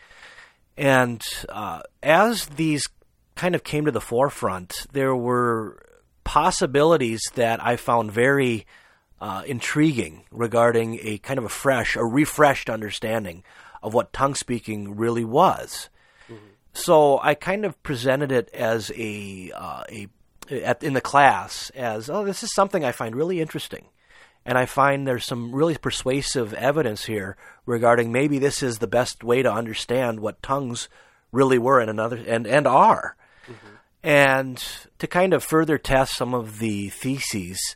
And 0.78 1.22
uh, 1.50 1.82
as 2.02 2.48
these 2.48 2.88
kind 3.36 3.56
of 3.56 3.64
came 3.64 3.86
to 3.86 3.92
the 3.92 4.02
forefront, 4.02 4.86
there 4.92 5.16
were 5.16 5.84
possibilities 6.24 7.22
that 7.36 7.64
I 7.64 7.76
found 7.76 8.12
very 8.12 8.66
uh, 9.22 9.44
intriguing 9.46 10.26
regarding 10.32 11.00
a 11.02 11.18
kind 11.20 11.38
of 11.38 11.46
a 11.46 11.50
fresh, 11.50 11.96
a 11.96 12.04
refreshed 12.04 12.70
understanding 12.70 13.44
of 13.82 13.94
what 13.94 14.14
tongue 14.14 14.36
speaking 14.36 14.96
really 14.96 15.26
was. 15.26 15.90
So 16.74 17.20
I 17.22 17.36
kind 17.36 17.66
of 17.66 17.82
presented 17.84 18.32
it 18.32 18.50
as 18.54 18.92
a 18.96 19.52
uh, 19.56 19.84
a 19.90 20.08
at, 20.50 20.84
in 20.84 20.94
the 20.94 21.02
class 21.02 21.70
as 21.72 22.10
oh 22.10 22.26
this 22.26 22.44
is 22.44 22.54
something 22.54 22.84
I 22.84 22.92
find 22.92 23.16
really 23.16 23.40
interesting, 23.40 23.86
and 24.46 24.58
I 24.58 24.66
find 24.66 25.08
there's 25.08 25.26
some 25.26 25.54
really 25.54 25.78
persuasive 25.78 26.54
evidence 26.54 27.06
here 27.06 27.38
regarding 27.66 28.12
maybe 28.12 28.40
this 28.40 28.62
is 28.62 28.80
the 28.80 28.88
best 28.88 29.24
way 29.24 29.42
to 29.42 29.52
understand 29.52 30.20
what 30.20 30.44
tongues 30.44 30.90
really 31.32 31.58
were 31.58 31.80
and 31.80 31.90
another 31.90 32.18
and 32.28 32.46
and 32.46 32.68
are. 32.68 33.16
Mm-hmm. 33.46 33.76
And 34.04 34.66
to 35.00 35.08
kind 35.08 35.34
of 35.34 35.44
further 35.44 35.78
test 35.78 36.16
some 36.16 36.34
of 36.34 36.60
the 36.60 36.90
theses 36.90 37.76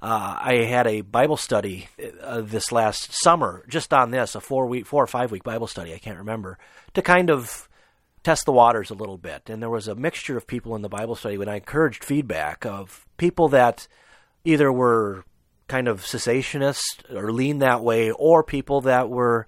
uh, 0.00 0.36
I 0.40 0.54
had 0.64 0.86
a 0.86 1.00
Bible 1.00 1.36
study 1.36 1.88
uh, 2.22 2.42
this 2.42 2.70
last 2.70 3.12
summer 3.12 3.64
just 3.68 3.92
on 3.92 4.10
this, 4.12 4.36
a 4.36 4.40
four 4.40 4.66
week, 4.66 4.86
four 4.86 5.02
or 5.02 5.08
five 5.08 5.32
week 5.32 5.42
Bible 5.42 5.66
study, 5.66 5.92
I 5.92 5.98
can't 5.98 6.18
remember, 6.18 6.56
to 6.94 7.02
kind 7.02 7.30
of 7.30 7.68
test 8.22 8.44
the 8.44 8.52
waters 8.52 8.90
a 8.90 8.94
little 8.94 9.18
bit. 9.18 9.50
And 9.50 9.60
there 9.60 9.70
was 9.70 9.88
a 9.88 9.96
mixture 9.96 10.36
of 10.36 10.46
people 10.46 10.76
in 10.76 10.82
the 10.82 10.88
Bible 10.88 11.16
study 11.16 11.36
when 11.36 11.48
I 11.48 11.56
encouraged 11.56 12.04
feedback 12.04 12.64
of 12.64 13.06
people 13.16 13.48
that 13.48 13.88
either 14.44 14.70
were 14.72 15.24
kind 15.68 15.88
of 15.88 16.02
cessationist 16.02 17.14
or 17.14 17.32
lean 17.32 17.58
that 17.60 17.82
way, 17.82 18.10
or 18.10 18.42
people 18.42 18.82
that 18.82 19.08
were 19.08 19.46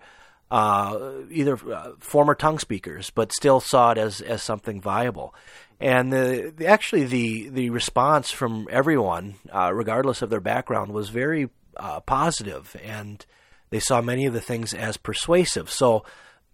uh, 0.51 1.13
either 1.31 1.59
uh, 1.73 1.93
former 1.99 2.35
tongue 2.35 2.59
speakers 2.59 3.11
but 3.11 3.33
still 3.33 3.61
saw 3.61 3.93
it 3.93 3.99
as, 3.99 4.21
as 4.21 4.43
something 4.43 4.81
viable 4.81 5.35
and 5.81 6.13
the, 6.13 6.53
the, 6.55 6.67
actually 6.67 7.05
the 7.05 7.49
the 7.49 7.71
response 7.71 8.31
from 8.31 8.69
everyone, 8.71 9.37
uh, 9.51 9.73
regardless 9.73 10.21
of 10.21 10.29
their 10.29 10.41
background, 10.41 10.93
was 10.93 11.09
very 11.09 11.49
uh, 11.77 12.01
positive, 12.01 12.77
and 12.85 13.25
they 13.71 13.81
saw 13.81 14.03
many 14.03 14.27
of 14.27 14.35
the 14.35 14.43
things 14.43 14.75
as 14.75 14.99
persuasive. 14.99 15.71
So, 15.71 16.05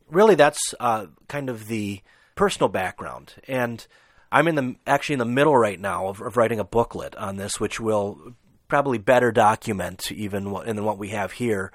really, 0.08 0.37
that's 0.37 0.75
uh, 0.78 1.06
kind 1.26 1.50
of 1.50 1.66
the 1.66 2.02
personal 2.37 2.68
background, 2.68 3.35
and 3.49 3.85
I'm 4.30 4.46
in 4.46 4.54
the 4.54 4.76
actually 4.87 5.14
in 5.14 5.20
the 5.20 5.25
middle 5.25 5.56
right 5.56 5.80
now 5.80 6.06
of, 6.06 6.20
of 6.20 6.37
writing 6.37 6.61
a 6.61 6.64
booklet 6.64 7.16
on 7.16 7.37
this, 7.37 7.58
which 7.58 7.80
will 7.80 8.35
probably 8.68 8.99
better 8.99 9.32
document 9.32 10.11
even 10.12 10.50
what, 10.50 10.66
than 10.66 10.85
what 10.85 10.99
we 10.99 11.08
have 11.08 11.32
here 11.32 11.73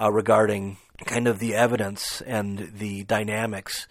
uh, 0.00 0.10
regarding 0.10 0.76
kind 1.04 1.26
of 1.28 1.38
the 1.38 1.54
evidence 1.54 2.20
and 2.22 2.72
the 2.74 3.04
dynamics 3.04 3.86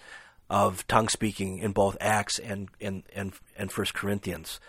of 0.49 0.85
tongue 0.87 1.07
speaking 1.07 1.59
in 1.59 1.71
both 1.71 1.95
Acts 2.01 2.37
and 2.37 2.69
and 2.79 3.03
and, 3.15 3.33
and 3.57 3.71
First 3.71 3.93
Corinthians. 3.93 4.59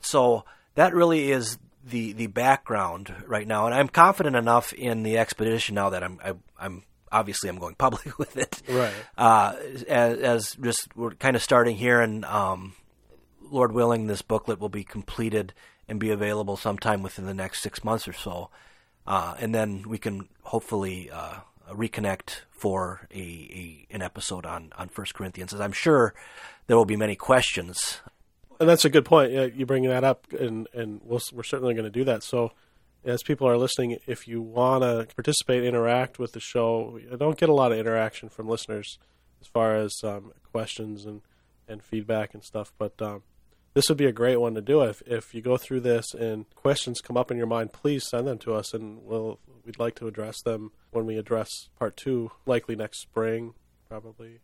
So 0.00 0.44
that 0.74 0.94
really 0.94 1.30
is 1.30 1.58
the 1.84 2.12
the 2.12 2.26
background 2.26 3.14
right 3.26 3.46
now, 3.46 3.66
and 3.66 3.74
I'm 3.74 3.88
confident 3.88 4.36
enough 4.36 4.72
in 4.72 5.02
the 5.04 5.18
expedition 5.18 5.76
now 5.76 5.90
that 5.90 6.02
I'm 6.02 6.18
I, 6.22 6.28
am 6.30 6.42
i 6.58 6.66
am 6.66 6.82
obviously 7.10 7.48
I'm 7.48 7.58
going 7.58 7.74
public 7.78 8.18
with 8.18 8.36
it. 8.36 8.62
Right. 8.68 8.92
Uh, 9.16 9.54
as, 9.88 10.18
as, 10.18 10.56
just 10.60 10.94
we're 10.96 11.12
kind 11.12 11.36
of 11.36 11.42
starting 11.42 11.76
here 11.76 12.00
and 12.00 12.24
um, 12.24 12.74
Lord 13.50 13.72
willing, 13.72 14.06
this 14.06 14.22
booklet 14.22 14.60
will 14.60 14.68
be 14.68 14.84
completed 14.84 15.54
and 15.88 15.98
be 15.98 16.10
available 16.10 16.56
sometime 16.56 17.02
within 17.02 17.26
the 17.26 17.34
next 17.34 17.62
six 17.62 17.82
months 17.82 18.06
or 18.06 18.12
so. 18.12 18.50
Uh, 19.06 19.34
and 19.38 19.54
then 19.54 19.84
we 19.88 19.98
can 19.98 20.28
hopefully 20.42 21.10
uh, 21.10 21.36
reconnect 21.72 22.42
for 22.50 23.06
a, 23.12 23.18
a, 23.18 23.86
an 23.90 24.02
episode 24.02 24.44
on 24.44 24.72
on 24.76 24.88
First 24.88 25.14
Corinthians. 25.14 25.54
As 25.54 25.60
I'm 25.60 25.72
sure 25.72 26.14
there 26.66 26.76
will 26.76 26.84
be 26.84 26.96
many 26.96 27.16
questions. 27.16 28.00
And 28.60 28.68
that's 28.68 28.84
a 28.84 28.90
good 28.90 29.04
point. 29.04 29.32
Yeah, 29.32 29.44
you 29.44 29.66
bring 29.66 29.84
that 29.84 30.04
up, 30.04 30.26
and 30.32 30.68
and 30.74 31.00
we'll, 31.04 31.20
we're 31.32 31.42
certainly 31.42 31.74
going 31.74 31.84
to 31.84 31.90
do 31.90 32.04
that. 32.04 32.22
So, 32.22 32.52
as 33.04 33.22
people 33.22 33.48
are 33.48 33.56
listening, 33.56 33.96
if 34.06 34.26
you 34.28 34.42
want 34.42 34.82
to 34.82 35.06
participate, 35.14 35.64
interact 35.64 36.18
with 36.18 36.32
the 36.32 36.40
show, 36.40 36.98
I 37.12 37.16
don't 37.16 37.38
get 37.38 37.48
a 37.48 37.54
lot 37.54 37.72
of 37.72 37.78
interaction 37.78 38.28
from 38.28 38.48
listeners 38.48 38.98
as 39.40 39.46
far 39.46 39.76
as 39.76 39.94
um, 40.02 40.32
questions 40.50 41.06
and, 41.06 41.22
and 41.68 41.82
feedback 41.82 42.34
and 42.34 42.42
stuff. 42.42 42.72
But 42.76 43.00
um, 43.00 43.22
this 43.74 43.88
would 43.88 43.98
be 43.98 44.06
a 44.06 44.12
great 44.12 44.36
one 44.36 44.54
to 44.54 44.60
do. 44.60 44.82
If 44.82 45.02
if 45.06 45.34
you 45.34 45.42
go 45.42 45.56
through 45.56 45.80
this 45.80 46.14
and 46.14 46.48
questions 46.54 47.00
come 47.00 47.16
up 47.16 47.30
in 47.30 47.36
your 47.36 47.46
mind, 47.46 47.72
please 47.72 48.08
send 48.08 48.26
them 48.26 48.38
to 48.38 48.54
us, 48.54 48.74
and 48.74 49.04
we'll 49.04 49.38
we'd 49.64 49.78
like 49.78 49.94
to 49.96 50.06
address 50.06 50.40
them 50.42 50.72
when 50.90 51.06
we 51.06 51.16
address 51.16 51.48
part 51.78 51.96
two, 51.96 52.30
likely 52.46 52.76
next 52.76 53.00
spring, 53.00 53.54
probably. 53.88 54.40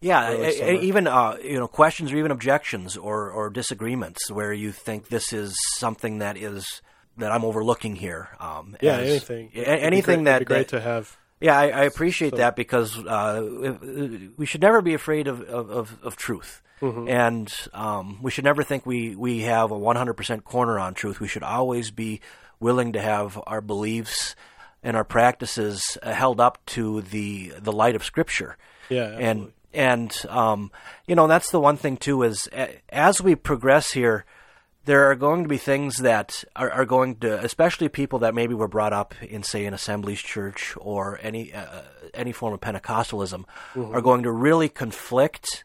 Yeah, 0.00 0.50
even 0.50 1.06
uh, 1.06 1.38
you 1.42 1.58
know 1.58 1.68
questions 1.68 2.12
or 2.12 2.18
even 2.18 2.30
objections 2.30 2.96
or, 2.96 3.30
or 3.30 3.48
disagreements 3.48 4.30
where 4.30 4.52
you 4.52 4.70
think 4.70 5.08
this 5.08 5.32
is 5.32 5.56
something 5.76 6.18
that 6.18 6.36
is 6.36 6.82
that 7.16 7.32
I'm 7.32 7.44
overlooking 7.44 7.96
here. 7.96 8.28
Um, 8.38 8.76
yeah, 8.82 8.98
as, 8.98 9.08
anything, 9.08 9.50
anything 9.54 10.24
great, 10.24 10.32
that 10.32 10.44
great 10.44 10.68
that, 10.68 10.76
to 10.76 10.80
have 10.82 11.16
yeah, 11.40 11.58
I, 11.58 11.68
I 11.68 11.82
appreciate 11.84 12.30
so. 12.30 12.36
that 12.36 12.56
because 12.56 12.98
uh, 12.98 14.30
we 14.36 14.46
should 14.46 14.62
never 14.62 14.80
be 14.80 14.94
afraid 14.94 15.26
of 15.28 15.42
of, 15.42 15.70
of, 15.70 15.98
of 16.02 16.16
truth, 16.16 16.62
mm-hmm. 16.80 17.08
and 17.08 17.52
um, 17.72 18.18
we 18.22 18.30
should 18.30 18.44
never 18.44 18.62
think 18.62 18.86
we 18.86 19.14
we 19.14 19.40
have 19.40 19.70
a 19.70 19.78
100% 19.78 20.44
corner 20.44 20.78
on 20.78 20.94
truth. 20.94 21.20
We 21.20 21.28
should 21.28 21.42
always 21.42 21.90
be 21.90 22.20
willing 22.60 22.92
to 22.92 23.00
have 23.00 23.40
our 23.46 23.60
beliefs 23.60 24.36
and 24.82 24.96
our 24.96 25.04
practices 25.04 25.98
uh, 26.02 26.12
held 26.12 26.40
up 26.40 26.64
to 26.66 27.02
the 27.02 27.54
the 27.58 27.72
light 27.72 27.96
of 27.96 28.04
Scripture. 28.04 28.56
Yeah, 28.88 29.02
absolutely. 29.02 29.26
and 29.26 29.52
and 29.72 30.26
um, 30.28 30.70
you 31.06 31.14
know 31.14 31.26
that's 31.26 31.50
the 31.50 31.60
one 31.60 31.76
thing 31.76 31.96
too 31.96 32.22
is 32.22 32.48
as 32.90 33.20
we 33.20 33.34
progress 33.34 33.92
here 33.92 34.24
there 34.84 35.10
are 35.10 35.14
going 35.14 35.42
to 35.42 35.48
be 35.48 35.56
things 35.56 35.98
that 35.98 36.44
are, 36.54 36.70
are, 36.70 36.84
going 36.84 37.16
to, 37.16 37.42
especially 37.42 37.88
people 37.88 38.18
that 38.20 38.34
maybe 38.34 38.54
were 38.54 38.68
brought 38.68 38.92
up 38.92 39.14
in, 39.22 39.42
say, 39.42 39.64
an 39.64 39.74
Assemblies 39.74 40.20
church 40.20 40.74
or 40.78 41.18
any 41.22 41.52
uh, 41.52 41.82
any 42.12 42.32
form 42.32 42.52
of 42.52 42.60
Pentecostalism, 42.60 43.44
mm-hmm. 43.74 43.94
are 43.94 44.02
going 44.02 44.22
to 44.22 44.30
really 44.30 44.68
conflict 44.68 45.64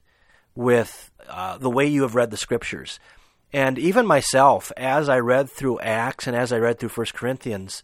with 0.59 1.09
uh, 1.29 1.57
the 1.57 1.69
way 1.69 1.85
you 1.85 2.01
have 2.01 2.15
read 2.15 2.31
the 2.31 2.37
Scriptures. 2.37 2.99
And 3.53 3.79
even 3.79 4.05
myself, 4.05 4.73
as 4.75 5.07
I 5.07 5.19
read 5.19 5.49
through 5.49 5.79
Acts 5.79 6.27
and 6.27 6.35
as 6.35 6.51
I 6.51 6.57
read 6.57 6.77
through 6.77 6.89
First 6.89 7.13
Corinthians, 7.13 7.81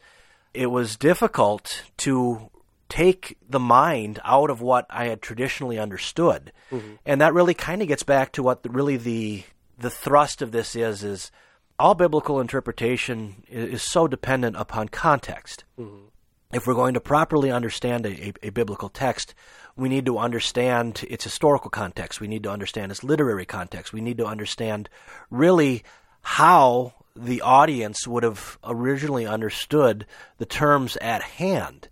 it 0.53 0.67
was 0.67 0.98
difficult 0.98 1.84
to 1.98 2.51
take 2.89 3.38
the 3.48 3.62
mind 3.62 4.20
out 4.25 4.50
of 4.50 4.60
what 4.60 4.86
I 4.89 5.05
had 5.05 5.22
traditionally 5.22 5.79
understood. 5.79 6.51
Mm-hmm. 6.70 6.96
And 7.05 7.22
that 7.22 7.34
really 7.34 7.53
kind 7.53 7.82
of 7.82 7.88
gets 7.88 8.03
back 8.03 8.34
to 8.34 8.44
what 8.44 8.63
the, 8.63 8.70
really 8.70 8.98
the 8.98 9.44
the 9.77 9.89
thrust 9.89 10.41
of 10.41 10.51
this 10.51 10.75
is 10.75 11.03
is 11.03 11.32
all 11.79 11.96
biblical 11.96 12.39
interpretation 12.39 13.44
is, 13.50 13.75
is 13.75 13.84
so 13.84 14.08
dependent 14.08 14.58
upon 14.58 14.89
context. 14.89 15.63
Mm-hmm. 15.79 16.08
If 16.53 16.67
we're 16.67 16.74
going 16.74 16.94
to 16.94 17.01
properly 17.01 17.51
understand 17.51 18.05
a, 18.05 18.27
a, 18.27 18.34
a, 18.44 18.50
biblical 18.50 18.88
text, 18.88 19.34
we 19.77 19.89
need 19.89 20.05
to 20.05 20.17
understand 20.17 21.05
its 21.10 21.24
historical 21.24 21.70
context. 21.70 22.22
We 22.22 22.27
need 22.27 22.44
to 22.44 22.51
understand 22.51 22.91
its 22.91 23.03
literary 23.03 23.46
context. 23.46 23.94
We 23.94 24.01
need 24.01 24.17
to 24.17 24.25
understand 24.25 24.89
really 25.29 25.84
how 26.22 26.94
the 27.15 27.41
audience 27.41 28.08
would 28.08 28.24
have 28.24 28.58
originally 28.63 29.25
understood 29.25 30.05
the 30.38 30.46
terms 30.46 30.98
at 30.98 31.22
hand 31.22 31.89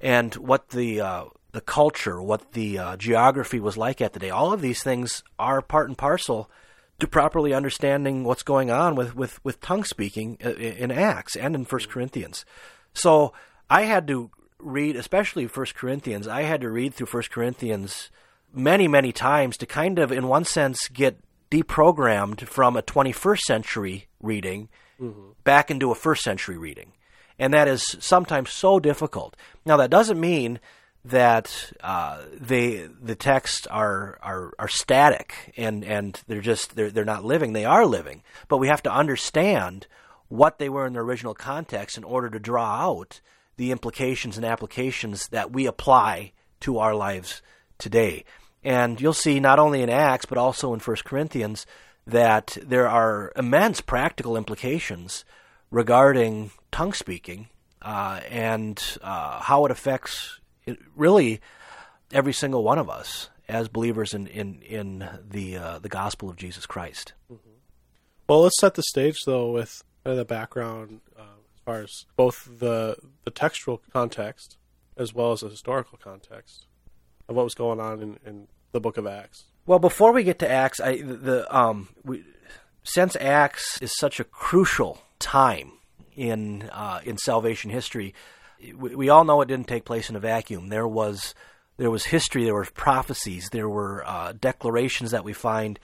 and 0.00 0.34
what 0.34 0.70
the 0.70 1.00
uh, 1.00 1.24
the 1.52 1.60
culture, 1.62 2.20
what 2.20 2.52
the 2.52 2.78
uh, 2.78 2.96
geography 2.98 3.58
was 3.58 3.78
like 3.78 4.02
at 4.02 4.12
the 4.12 4.18
day. 4.18 4.28
All 4.28 4.52
of 4.52 4.60
these 4.60 4.82
things 4.82 5.24
are 5.38 5.62
part 5.62 5.88
and 5.88 5.96
parcel 5.96 6.50
to 6.98 7.06
properly 7.06 7.54
understanding 7.54 8.24
what's 8.24 8.42
going 8.42 8.70
on 8.70 8.94
with, 8.94 9.14
with, 9.14 9.42
with 9.42 9.60
tongue 9.60 9.84
speaking 9.84 10.34
in 10.36 10.90
Acts 10.90 11.34
and 11.34 11.54
in 11.54 11.64
First 11.64 11.88
Corinthians. 11.88 12.44
So 12.92 13.32
I 13.70 13.82
had 13.82 14.06
to 14.08 14.30
read, 14.58 14.96
especially 14.96 15.46
First 15.46 15.74
Corinthians, 15.74 16.26
I 16.26 16.42
had 16.42 16.60
to 16.62 16.70
read 16.70 16.94
through 16.94 17.06
First 17.06 17.30
Corinthians 17.30 18.10
many, 18.52 18.88
many 18.88 19.12
times 19.12 19.56
to 19.58 19.66
kind 19.66 19.98
of, 19.98 20.10
in 20.10 20.28
one 20.28 20.44
sense, 20.44 20.88
get 20.88 21.20
deprogrammed 21.50 22.46
from 22.46 22.76
a 22.76 22.82
21st 22.82 23.40
century 23.40 24.08
reading 24.20 24.68
mm-hmm. 25.00 25.30
back 25.44 25.70
into 25.70 25.90
a 25.90 25.94
first 25.94 26.22
century 26.22 26.56
reading. 26.56 26.92
And 27.38 27.52
that 27.52 27.68
is 27.68 27.96
sometimes 28.00 28.50
so 28.50 28.80
difficult. 28.80 29.36
Now, 29.64 29.76
that 29.76 29.90
doesn't 29.90 30.18
mean 30.18 30.58
that 31.04 31.72
uh, 31.82 32.22
they 32.32 32.88
the 33.00 33.14
texts 33.14 33.66
are, 33.68 34.18
are 34.22 34.52
are 34.58 34.68
static 34.68 35.54
and 35.56 35.84
and 35.84 36.20
they're 36.26 36.40
just 36.40 36.74
they're 36.74 36.90
they're 36.90 37.04
not 37.04 37.24
living. 37.24 37.52
They 37.52 37.64
are 37.64 37.86
living, 37.86 38.22
but 38.48 38.56
we 38.56 38.66
have 38.66 38.82
to 38.82 38.92
understand 38.92 39.86
what 40.28 40.58
they 40.58 40.68
were 40.68 40.86
in 40.86 40.94
their 40.94 41.02
original 41.02 41.34
context 41.34 41.96
in 41.96 42.02
order 42.02 42.28
to 42.30 42.40
draw 42.40 42.88
out 42.88 43.20
the 43.56 43.70
implications 43.70 44.36
and 44.36 44.44
applications 44.44 45.28
that 45.28 45.52
we 45.52 45.66
apply 45.66 46.32
to 46.60 46.78
our 46.78 46.94
lives 46.94 47.42
today. 47.78 48.24
And 48.62 49.00
you'll 49.00 49.12
see 49.12 49.40
not 49.40 49.58
only 49.58 49.82
in 49.82 49.90
Acts 49.90 50.26
but 50.26 50.38
also 50.38 50.74
in 50.74 50.80
First 50.80 51.04
Corinthians 51.04 51.66
that 52.06 52.56
there 52.62 52.88
are 52.88 53.32
immense 53.36 53.80
practical 53.80 54.36
implications 54.36 55.24
regarding 55.70 56.50
tongue 56.70 56.92
speaking 56.92 57.48
uh, 57.82 58.20
and 58.30 58.82
uh, 59.02 59.40
how 59.40 59.64
it 59.64 59.70
affects 59.70 60.40
it, 60.64 60.78
really 60.94 61.40
every 62.12 62.32
single 62.32 62.62
one 62.62 62.78
of 62.78 62.88
us 62.88 63.30
as 63.48 63.68
believers 63.68 64.14
in 64.14 64.26
in 64.26 64.60
in 64.62 65.08
the 65.28 65.56
uh, 65.56 65.78
the 65.78 65.88
gospel 65.88 66.28
of 66.28 66.36
Jesus 66.36 66.66
Christ. 66.66 67.12
Mm-hmm. 67.32 67.50
Well, 68.28 68.42
let's 68.42 68.60
set 68.60 68.74
the 68.74 68.82
stage 68.82 69.18
though 69.24 69.52
with 69.52 69.82
the 70.04 70.24
background 70.24 71.00
as 71.66 72.06
both 72.16 72.48
the 72.58 72.96
the 73.24 73.30
textual 73.30 73.82
context 73.92 74.56
as 74.96 75.14
well 75.14 75.32
as 75.32 75.40
the 75.40 75.48
historical 75.48 75.98
context 76.02 76.66
of 77.28 77.36
what 77.36 77.44
was 77.44 77.54
going 77.54 77.80
on 77.80 78.00
in, 78.00 78.18
in 78.24 78.48
the 78.72 78.80
Book 78.80 78.96
of 78.96 79.06
Acts. 79.06 79.44
Well, 79.66 79.78
before 79.78 80.12
we 80.12 80.22
get 80.22 80.38
to 80.40 80.50
Acts, 80.50 80.80
I 80.80 81.02
the 81.02 81.46
um 81.54 81.88
we, 82.04 82.24
since 82.82 83.16
Acts 83.16 83.80
is 83.82 83.96
such 83.96 84.20
a 84.20 84.24
crucial 84.24 85.02
time 85.18 85.72
in 86.14 86.70
uh, 86.72 87.00
in 87.04 87.18
salvation 87.18 87.70
history, 87.70 88.14
we, 88.74 88.94
we, 88.94 89.08
all 89.08 89.24
know 89.24 89.40
it 89.40 89.48
didn't 89.48 89.68
take 89.68 89.84
place 89.84 90.08
in 90.08 90.16
a 90.16 90.20
vacuum. 90.20 90.68
There 90.68 90.88
was 90.88 91.34
there 91.76 91.90
was 91.90 92.06
history, 92.06 92.44
there 92.44 92.54
were 92.54 92.64
prophecies, 92.64 93.50
there 93.50 93.68
were 93.68 94.06
uh, 94.06 94.32
declarations 94.32 95.10
that 95.10 95.24
we 95.24 95.32
find 95.32 95.78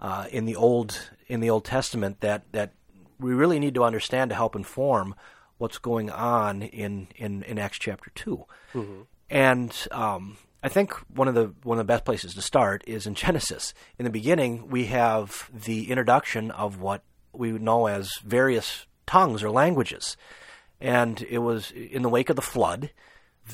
uh, 0.00 0.26
in 0.30 0.44
the 0.44 0.56
old 0.56 1.10
in 1.26 1.40
the 1.40 1.50
Old 1.50 1.64
Testament 1.64 2.20
that 2.20 2.52
that 2.52 2.72
we 3.18 3.32
really 3.32 3.58
need 3.58 3.74
to 3.74 3.84
understand 3.84 4.30
to 4.30 4.36
help 4.36 4.56
inform 4.56 5.14
what's 5.58 5.78
going 5.78 6.10
on 6.10 6.62
in 6.62 7.08
in, 7.16 7.42
in 7.44 7.58
Acts 7.58 7.78
chapter 7.78 8.10
2 8.14 8.44
mm-hmm. 8.74 9.02
And 9.30 9.74
um, 9.92 10.36
I 10.62 10.68
think 10.68 10.92
one 11.14 11.26
of 11.26 11.34
the 11.34 11.54
one 11.62 11.78
of 11.78 11.86
the 11.86 11.92
best 11.92 12.04
places 12.04 12.34
to 12.34 12.42
start 12.42 12.84
is 12.86 13.06
in 13.06 13.14
Genesis. 13.22 13.74
In 13.98 14.04
the 14.04 14.10
beginning, 14.10 14.68
we 14.68 14.86
have 14.86 15.50
the 15.52 15.90
introduction 15.90 16.50
of 16.50 16.80
what 16.80 17.02
we 17.32 17.52
know 17.52 17.86
as 17.86 18.18
various 18.24 18.86
tongues 19.06 19.42
or 19.42 19.50
languages 19.50 20.16
and 20.82 21.24
it 21.30 21.38
was 21.38 21.70
in 21.70 22.02
the 22.02 22.08
wake 22.08 22.28
of 22.28 22.36
the 22.36 22.42
flood. 22.42 22.90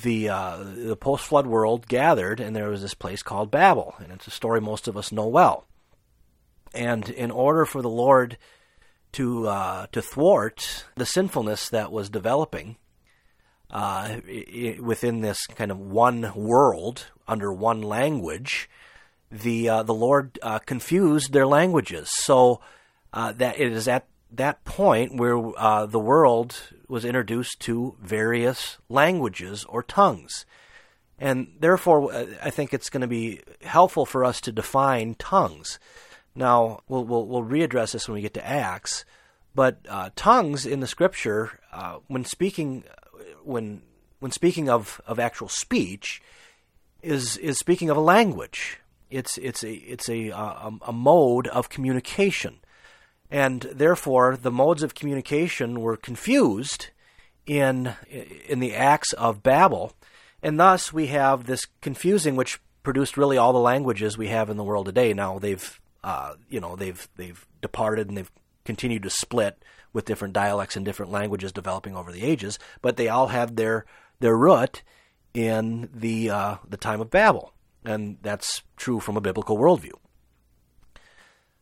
The 0.03 0.29
uh, 0.31 0.65
the 0.65 0.97
post 0.97 1.25
flood 1.25 1.47
world 1.47 1.87
gathered, 1.87 2.41
and 2.41 2.57
there 2.57 2.69
was 2.69 2.83
this 2.83 2.95
place 2.95 3.23
called 3.23 3.51
Babel, 3.51 3.95
and 3.99 4.11
it's 4.13 4.27
a 4.27 4.31
story 4.31 4.61
most 4.61 4.89
of 4.89 4.97
us 4.97 5.13
know 5.13 5.27
well. 5.27 5.67
And 6.75 7.09
in 7.09 7.31
order 7.31 7.65
for 7.65 7.81
the 7.81 7.89
Lord 7.89 8.37
to 9.13 9.49
uh, 9.49 9.87
to 9.93 10.03
thwart 10.03 10.85
the 10.97 11.07
sinfulness 11.07 11.69
that 11.69 11.93
was 11.93 12.11
developing 12.11 12.77
uh, 13.71 14.21
within 14.81 15.21
this 15.21 15.47
kind 15.47 15.71
of 15.71 15.79
one 15.79 16.33
world 16.35 17.07
under 17.27 17.53
one 17.53 17.83
language, 17.83 18.69
the 19.31 19.69
uh, 19.69 19.83
the 19.83 19.95
Lord 19.95 20.39
uh, 20.43 20.59
confused 20.61 21.33
their 21.33 21.47
languages 21.47 22.11
so 22.11 22.61
uh, 23.13 23.33
that 23.33 23.61
it 23.61 23.73
is 23.73 23.87
at 23.87 24.07
that 24.31 24.65
point 24.65 25.17
where 25.17 25.39
uh, 25.59 25.87
the 25.87 25.99
world 25.99 26.73
was 26.89 27.05
introduced 27.05 27.61
to 27.61 27.97
various 28.01 28.79
languages 28.89 29.65
or 29.69 29.83
tongues. 29.83 30.47
And 31.19 31.49
therefore, 31.59 32.13
I 32.43 32.51
think 32.51 32.73
it's 32.73 32.91
going 32.91 33.01
to 33.01 33.09
be 33.09 33.41
helpful 33.63 34.07
for 34.07 34.25
us 34.25 34.41
to 34.43 34.53
define 34.53 35.17
tongues. 35.17 35.79
Now, 36.39 36.83
we'll, 36.87 37.05
we'll, 37.05 37.27
we'll 37.27 37.43
readdress 37.43 37.93
this 37.93 38.07
when 38.07 38.15
we 38.15 38.21
get 38.23 38.35
to 38.35 38.47
Acts, 38.47 39.05
but 39.57 39.81
uh, 39.89 40.11
tongues 40.15 40.67
in 40.67 40.79
the 40.79 40.87
Scripture, 40.87 41.59
uh, 41.73 41.99
when 42.07 42.25
speaking, 42.25 42.85
when 43.43 43.83
when 44.21 44.31
speaking 44.31 44.71
of, 44.71 45.01
of 45.05 45.19
actual 45.19 45.49
speech, 45.49 46.23
is 47.03 47.37
is 47.39 47.59
speaking 47.59 47.91
of 47.91 47.97
a 47.97 48.01
language. 48.01 48.79
It's 49.11 49.37
it's 49.39 49.65
a 49.65 49.73
it's 49.73 50.09
a 50.09 50.31
uh, 50.31 50.71
a 50.83 50.93
mode 50.93 51.49
of 51.49 51.71
communication, 51.71 52.61
and 53.33 53.63
therefore 53.63 54.37
the 54.37 54.53
modes 54.53 54.85
of 54.85 54.95
communication 54.95 55.81
were 55.81 55.97
confused 55.97 56.91
in 57.47 57.95
in 58.47 58.61
the 58.61 58.77
acts 58.77 59.13
of 59.15 59.43
Babel, 59.43 59.93
and 60.41 60.61
thus 60.61 60.93
we 60.93 61.09
have 61.09 61.47
this 61.47 61.67
confusing, 61.81 62.37
which 62.37 62.61
produced 62.85 63.17
really 63.17 63.37
all 63.37 63.53
the 63.53 63.59
languages 63.59 64.17
we 64.17 64.29
have 64.29 64.49
in 64.49 64.57
the 64.57 64.63
world 64.63 64.87
today. 64.87 65.13
Now 65.13 65.41
they've 65.41 65.81
uh, 66.09 66.35
you 66.49 66.59
know 66.59 66.75
they've 66.75 67.07
they've 67.17 67.47
departed 67.61 68.09
and 68.09 68.17
they've 68.17 68.33
continued 68.65 69.03
to 69.03 69.11
split 69.11 69.63
with 69.93 70.07
different 70.07 70.33
dialects 70.33 70.75
and 70.75 70.85
different 70.87 71.13
languages 71.13 71.53
developing 71.53 71.95
over 71.95 72.11
the 72.11 72.23
ages, 72.23 72.59
but 72.81 72.97
they 72.97 73.09
all 73.09 73.29
have 73.29 73.57
their 73.57 73.85
their 74.21 74.37
root 74.37 74.83
in 75.35 75.91
the 75.93 76.31
uh, 76.31 76.57
the 76.67 76.79
time 76.79 77.03
of 77.03 77.11
Babel, 77.11 77.53
and 77.85 78.17
that's 78.23 78.63
true 78.77 79.01
from 79.01 79.19
a 79.19 79.21
biblical 79.21 79.59
worldview. 79.59 79.93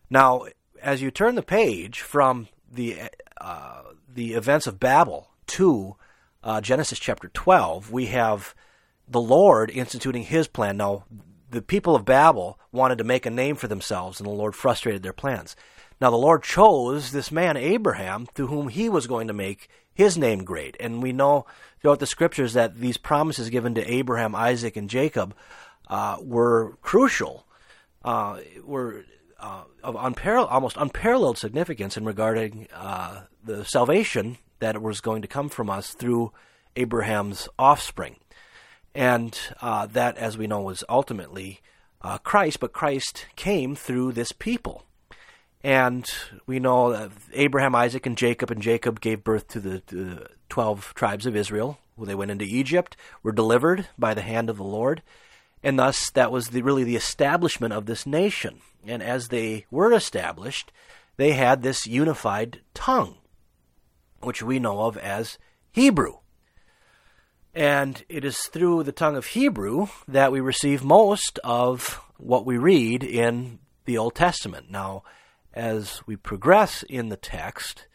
Now, 0.09 0.47
as 0.81 1.03
you 1.03 1.11
turn 1.11 1.35
the 1.35 1.43
page 1.43 2.01
from 2.01 2.47
the 2.71 3.01
uh, 3.41 3.83
the 4.15 4.35
events 4.35 4.69
of 4.69 4.79
Babel 4.79 5.29
to 5.59 5.97
uh, 6.45 6.61
Genesis 6.61 7.01
chapter 7.01 7.29
twelve, 7.35 7.91
we 7.91 8.07
have 8.07 8.55
the 9.09 9.21
Lord 9.21 9.71
instituting 9.71 10.23
His 10.23 10.47
plan. 10.47 10.77
Now, 10.77 11.05
the 11.57 11.63
people 11.63 11.97
of 11.97 12.05
Babel 12.05 12.61
wanted 12.71 12.99
to 12.99 13.05
make 13.05 13.25
a 13.25 13.31
name 13.31 13.57
for 13.57 13.67
themselves, 13.67 14.21
and 14.21 14.29
the 14.29 14.33
Lord 14.33 14.55
frustrated 14.55 15.03
their 15.03 15.15
plans. 15.15 15.57
Now, 16.01 16.11
the 16.11 16.17
Lord 16.17 16.43
chose 16.43 17.11
this 17.11 17.33
man, 17.33 17.57
Abraham, 17.57 18.27
through 18.27 18.49
whom 18.49 18.69
he 18.69 18.91
was 18.91 19.07
going 19.07 19.29
to 19.29 19.33
make 19.33 19.71
his 19.95 20.19
name 20.19 20.45
great. 20.45 20.77
And 20.79 21.03
we 21.03 21.13
know 21.13 21.47
throughout 21.81 22.01
the 22.01 22.07
scriptures 22.07 22.53
that 22.53 22.77
these 22.77 22.99
promises 22.99 23.49
given 23.49 23.75
to 23.75 23.91
Abraham, 23.91 24.35
Isaac, 24.35 24.77
and 24.77 24.91
Jacob 24.91 25.35
uh, 25.89 26.19
were 26.21 26.77
crucial, 26.83 27.47
uh, 28.05 28.41
were 28.63 29.07
uh, 29.41 29.63
of 29.83 29.97
almost 29.97 30.77
unparalleled 30.77 31.39
significance 31.39 31.97
in 31.97 32.05
regarding 32.05 32.69
uh, 32.75 33.23
the 33.43 33.65
salvation 33.65 34.37
that 34.59 34.83
was 34.83 35.01
going 35.01 35.23
to 35.23 35.29
come 35.29 35.49
from 35.49 35.71
us 35.71 35.95
through 35.95 36.33
Abraham's 36.77 37.49
offspring. 37.59 38.17
And 38.97 39.39
uh, 39.61 39.85
that, 39.89 40.17
as 40.17 40.39
we 40.39 40.47
know, 40.47 40.63
was 40.63 40.83
ultimately 40.89 41.61
uh, 42.01 42.17
Christ, 42.17 42.61
but 42.61 42.73
Christ 42.73 43.27
came 43.37 43.77
through 43.77 44.13
this 44.13 44.33
people. 44.33 44.85
And 45.63 46.11
we 46.47 46.59
know 46.59 46.93
that 46.93 47.11
Abraham, 47.35 47.75
Isaac, 47.75 48.07
and 48.07 48.17
Jacob, 48.17 48.51
and 48.51 48.63
Jacob 48.63 49.03
gave 49.03 49.23
birth 49.23 49.49
to 49.49 49.61
the, 49.61 49.81
to 49.81 50.05
the 50.05 50.29
12 50.49 50.95
tribes 50.95 51.27
of 51.27 51.37
Israel. 51.37 51.79
They 51.99 52.15
went 52.15 52.31
into 52.31 52.47
Egypt, 52.47 52.97
were 53.23 53.33
delivered 53.33 53.87
by 53.99 54.15
the 54.15 54.23
hand 54.23 54.49
of 54.49 54.57
the 54.57 54.65
Lord, 54.65 55.03
and 55.63 55.79
thus 55.79 56.11
that 56.13 56.33
was 56.33 56.49
the, 56.49 56.63
really 56.63 56.85
the 56.85 56.97
establishment 56.97 57.75
of 57.75 57.85
this 57.85 58.07
nation. 58.07 58.61
And 58.87 59.03
as 59.03 59.29
they 59.29 59.67
were 59.71 59.93
established, 59.93 60.73
they 61.19 61.33
had 61.33 61.63
this 61.63 61.87
unified 61.87 62.61
tongue, 62.73 63.17
which 64.23 64.43
we 64.43 64.59
know 64.59 64.81
of 64.81 64.97
as 64.97 65.37
Hebrew. 65.73 66.15
And 67.57 68.05
it 68.11 68.23
is 68.23 68.39
through 68.49 68.83
the 68.83 68.93
tongue 68.93 69.17
of 69.17 69.29
Hebrew 69.29 69.87
that 70.07 70.31
we 70.31 70.41
receive 70.41 70.85
most 70.85 71.39
of 71.43 72.03
what 72.19 72.45
we 72.45 72.59
read 72.59 73.03
in 73.03 73.61
the 73.87 73.97
Old 73.97 74.15
Testament. 74.15 74.71
Now, 74.71 75.05
as 75.55 76.03
we 76.07 76.17
progress 76.17 76.83
in 76.83 77.09
the 77.09 77.17
text, 77.17 77.87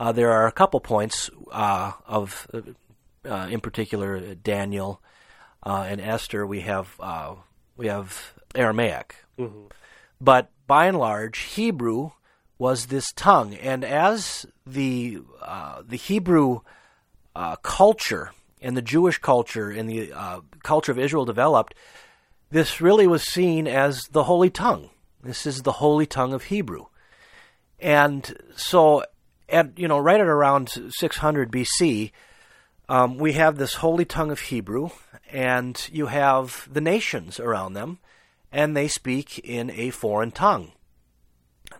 uh, 0.00 0.10
there 0.10 0.32
are 0.32 0.48
a 0.48 0.52
couple 0.52 0.80
points 0.80 1.30
uh, 1.52 1.92
of, 2.08 2.48
uh, 3.24 3.46
in 3.48 3.60
particular, 3.60 4.34
Daniel 4.34 5.00
uh, 5.62 5.86
and 5.88 6.00
Esther. 6.00 6.44
We 6.44 6.62
have 6.62 6.96
uh, 6.98 7.36
we 7.76 7.86
have 7.86 8.34
Aramaic, 8.56 9.14
mm-hmm. 9.38 9.66
but 10.20 10.50
by 10.66 10.86
and 10.86 10.98
large, 10.98 11.38
Hebrew 11.38 12.10
was 12.58 12.86
this 12.86 13.12
tongue, 13.12 13.54
and 13.54 13.84
as 13.84 14.44
the 14.66 15.20
uh, 15.40 15.82
the 15.86 15.96
Hebrew 15.96 16.62
culture 17.62 18.32
and 18.64 18.76
the 18.76 18.82
Jewish 18.82 19.18
culture 19.18 19.70
and 19.70 19.88
the 19.88 20.12
culture 20.62 20.90
of 20.90 20.98
Israel 20.98 21.26
developed, 21.26 21.74
this 22.50 22.80
really 22.80 23.06
was 23.06 23.22
seen 23.22 23.68
as 23.68 24.04
the 24.10 24.24
holy 24.24 24.48
tongue. 24.48 24.88
This 25.22 25.46
is 25.46 25.62
the 25.62 25.72
holy 25.72 26.06
tongue 26.06 26.32
of 26.32 26.44
Hebrew. 26.44 26.86
And 27.78 28.36
so, 28.56 29.04
at 29.48 29.78
you 29.78 29.86
know, 29.86 29.98
right 29.98 30.20
at 30.20 30.26
around 30.26 30.70
600 30.98 31.52
BC, 31.52 32.10
um, 32.88 33.18
we 33.18 33.32
have 33.34 33.58
this 33.58 33.74
holy 33.74 34.06
tongue 34.06 34.30
of 34.30 34.40
Hebrew, 34.40 34.90
and 35.30 35.86
you 35.92 36.06
have 36.06 36.68
the 36.70 36.80
nations 36.80 37.38
around 37.38 37.74
them, 37.74 37.98
and 38.50 38.74
they 38.74 38.88
speak 38.88 39.38
in 39.40 39.70
a 39.70 39.90
foreign 39.90 40.30
tongue. 40.30 40.72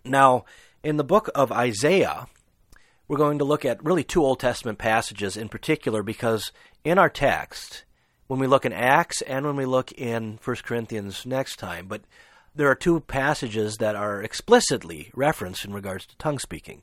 Now, 0.05 0.45
in 0.83 0.99
the 0.99 1.05
book 1.05 1.31
of 1.35 1.51
Isaiah, 1.51 2.27
we're 3.09 3.17
going 3.17 3.39
to 3.39 3.45
look 3.45 3.65
at 3.65 3.85
really 3.85 4.05
two 4.05 4.25
Old 4.25 4.41
Testament 4.41 4.79
passages 4.79 5.37
in 5.37 5.49
particular 5.49 6.03
because 6.03 6.53
in 6.85 6.99
our 6.99 7.09
text, 7.09 7.85
when 8.27 8.39
we 8.39 8.47
look 8.47 8.65
in 8.65 8.73
Acts 8.73 9.23
and 9.23 9.45
when 9.47 9.57
we 9.57 9.67
look 9.67 9.93
in 9.93 10.39
1 10.43 10.57
Corinthians 10.65 11.27
next 11.27 11.57
time, 11.57 11.87
but 11.87 12.03
there 12.55 12.71
are 12.71 12.77
two 12.77 13.01
passages 13.01 13.79
that 13.79 13.97
are 13.97 14.23
explicitly 14.23 15.11
referenced 15.15 15.65
in 15.65 15.73
regards 15.73 16.07
to 16.07 16.17
tongue 16.17 16.39
speaking. 16.39 16.83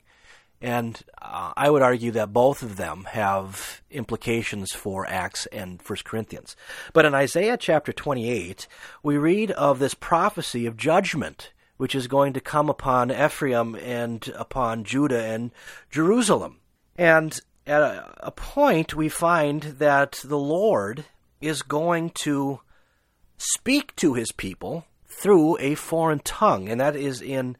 And 0.61 1.01
uh, 1.21 1.53
I 1.57 1.69
would 1.69 1.81
argue 1.81 2.11
that 2.11 2.33
both 2.33 2.61
of 2.61 2.75
them 2.77 3.05
have 3.11 3.81
implications 3.89 4.73
for 4.73 5.07
Acts 5.07 5.47
and 5.47 5.81
1 5.81 5.99
Corinthians. 6.03 6.55
But 6.93 7.05
in 7.05 7.15
Isaiah 7.15 7.57
chapter 7.57 7.91
28, 7.91 8.67
we 9.01 9.17
read 9.17 9.51
of 9.51 9.79
this 9.79 9.95
prophecy 9.95 10.65
of 10.65 10.77
judgment 10.77 11.51
which 11.81 11.95
is 11.95 12.05
going 12.05 12.31
to 12.31 12.39
come 12.39 12.69
upon 12.69 13.11
Ephraim 13.11 13.73
and 13.73 14.31
upon 14.35 14.83
Judah 14.83 15.23
and 15.23 15.49
Jerusalem. 15.89 16.59
And 16.95 17.41
at 17.71 17.81
a, 17.81 18.13
a 18.19 18.31
point, 18.31 18.95
we 18.95 19.07
find 19.07 19.63
that 19.63 20.19
the 20.25 20.37
Lord 20.37 21.05
is 21.39 21.61
going 21.61 22.09
to 22.09 22.59
speak 23.37 23.95
to 23.95 24.13
his 24.13 24.33
people 24.33 24.85
through 25.07 25.57
a 25.59 25.75
foreign 25.75 26.19
tongue. 26.19 26.67
And 26.67 26.81
that 26.81 26.97
is 26.97 27.21
in 27.21 27.55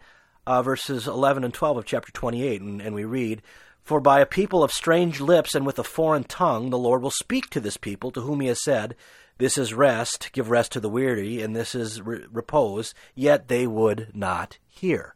uh, 0.45 0.61
verses 0.63 1.07
11 1.07 1.45
and 1.45 1.53
12 1.53 1.77
of 1.77 1.85
chapter 1.85 2.11
28. 2.11 2.61
And, 2.61 2.81
and 2.81 2.93
we 2.93 3.05
read, 3.05 3.41
For 3.83 4.01
by 4.01 4.19
a 4.19 4.25
people 4.25 4.63
of 4.63 4.73
strange 4.73 5.21
lips 5.21 5.55
and 5.55 5.65
with 5.65 5.79
a 5.79 5.83
foreign 5.83 6.25
tongue 6.25 6.71
the 6.71 6.77
Lord 6.77 7.01
will 7.01 7.11
speak 7.11 7.49
to 7.51 7.61
this 7.61 7.77
people 7.77 8.11
to 8.11 8.21
whom 8.21 8.41
he 8.41 8.47
has 8.49 8.61
said, 8.61 8.97
This 9.37 9.57
is 9.57 9.73
rest, 9.73 10.31
give 10.33 10.49
rest 10.49 10.73
to 10.73 10.81
the 10.81 10.89
weary, 10.89 11.41
and 11.41 11.55
this 11.55 11.73
is 11.73 12.01
re- 12.01 12.25
repose, 12.29 12.93
yet 13.15 13.47
they 13.47 13.65
would 13.65 14.09
not 14.13 14.57
hear. 14.67 15.15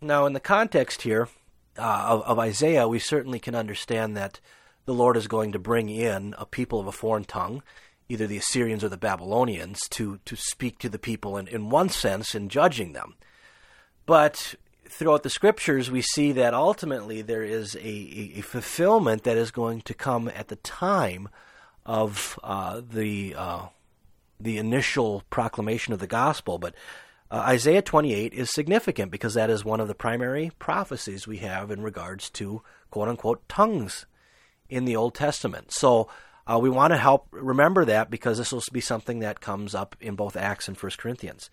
Now, 0.00 0.24
in 0.24 0.32
the 0.32 0.40
context 0.40 1.02
here 1.02 1.28
uh, 1.78 2.06
of, 2.08 2.22
of 2.22 2.38
Isaiah, 2.38 2.88
we 2.88 2.98
certainly 2.98 3.38
can 3.38 3.54
understand 3.54 4.16
that 4.16 4.40
the 4.84 4.94
Lord 4.94 5.16
is 5.16 5.26
going 5.28 5.52
to 5.52 5.58
bring 5.58 5.88
in 5.88 6.34
a 6.38 6.46
people 6.46 6.80
of 6.80 6.86
a 6.86 6.92
foreign 6.92 7.24
tongue 7.24 7.62
either 8.08 8.26
the 8.26 8.36
Assyrians 8.36 8.84
or 8.84 8.88
the 8.88 8.96
Babylonians 8.96 9.80
to, 9.90 10.20
to 10.24 10.36
speak 10.36 10.78
to 10.78 10.88
the 10.88 10.98
people 10.98 11.36
in, 11.36 11.48
in 11.48 11.70
one 11.70 11.88
sense 11.88 12.34
in 12.34 12.48
judging 12.48 12.92
them. 12.92 13.14
But 14.04 14.54
throughout 14.88 15.22
the 15.22 15.30
scriptures, 15.30 15.90
we 15.90 16.02
see 16.02 16.32
that 16.32 16.54
ultimately 16.54 17.22
there 17.22 17.42
is 17.42 17.74
a, 17.76 17.80
a, 18.36 18.40
fulfillment 18.42 19.24
that 19.24 19.36
is 19.36 19.50
going 19.50 19.80
to 19.82 19.94
come 19.94 20.28
at 20.28 20.48
the 20.48 20.56
time 20.56 21.28
of 21.84 22.38
uh, 22.44 22.80
the 22.88 23.34
uh, 23.36 23.66
the 24.38 24.58
initial 24.58 25.22
proclamation 25.30 25.92
of 25.92 25.98
the 25.98 26.06
gospel. 26.06 26.58
But 26.58 26.74
uh, 27.30 27.38
Isaiah 27.38 27.82
28 27.82 28.32
is 28.32 28.50
significant 28.52 29.10
because 29.10 29.34
that 29.34 29.50
is 29.50 29.64
one 29.64 29.80
of 29.80 29.88
the 29.88 29.94
primary 29.94 30.52
prophecies 30.58 31.26
we 31.26 31.38
have 31.38 31.70
in 31.70 31.82
regards 31.82 32.30
to 32.30 32.62
quote 32.90 33.08
unquote 33.08 33.48
tongues 33.48 34.06
in 34.68 34.84
the 34.84 34.96
Old 34.96 35.14
Testament. 35.14 35.72
So 35.72 36.08
uh, 36.46 36.58
we 36.60 36.70
want 36.70 36.92
to 36.92 36.96
help 36.96 37.26
remember 37.32 37.84
that 37.84 38.10
because 38.10 38.38
this 38.38 38.52
will 38.52 38.62
be 38.72 38.80
something 38.80 39.18
that 39.18 39.40
comes 39.40 39.74
up 39.74 39.96
in 40.00 40.14
both 40.14 40.36
Acts 40.36 40.68
and 40.68 40.78
First 40.78 40.98
Corinthians. 40.98 41.50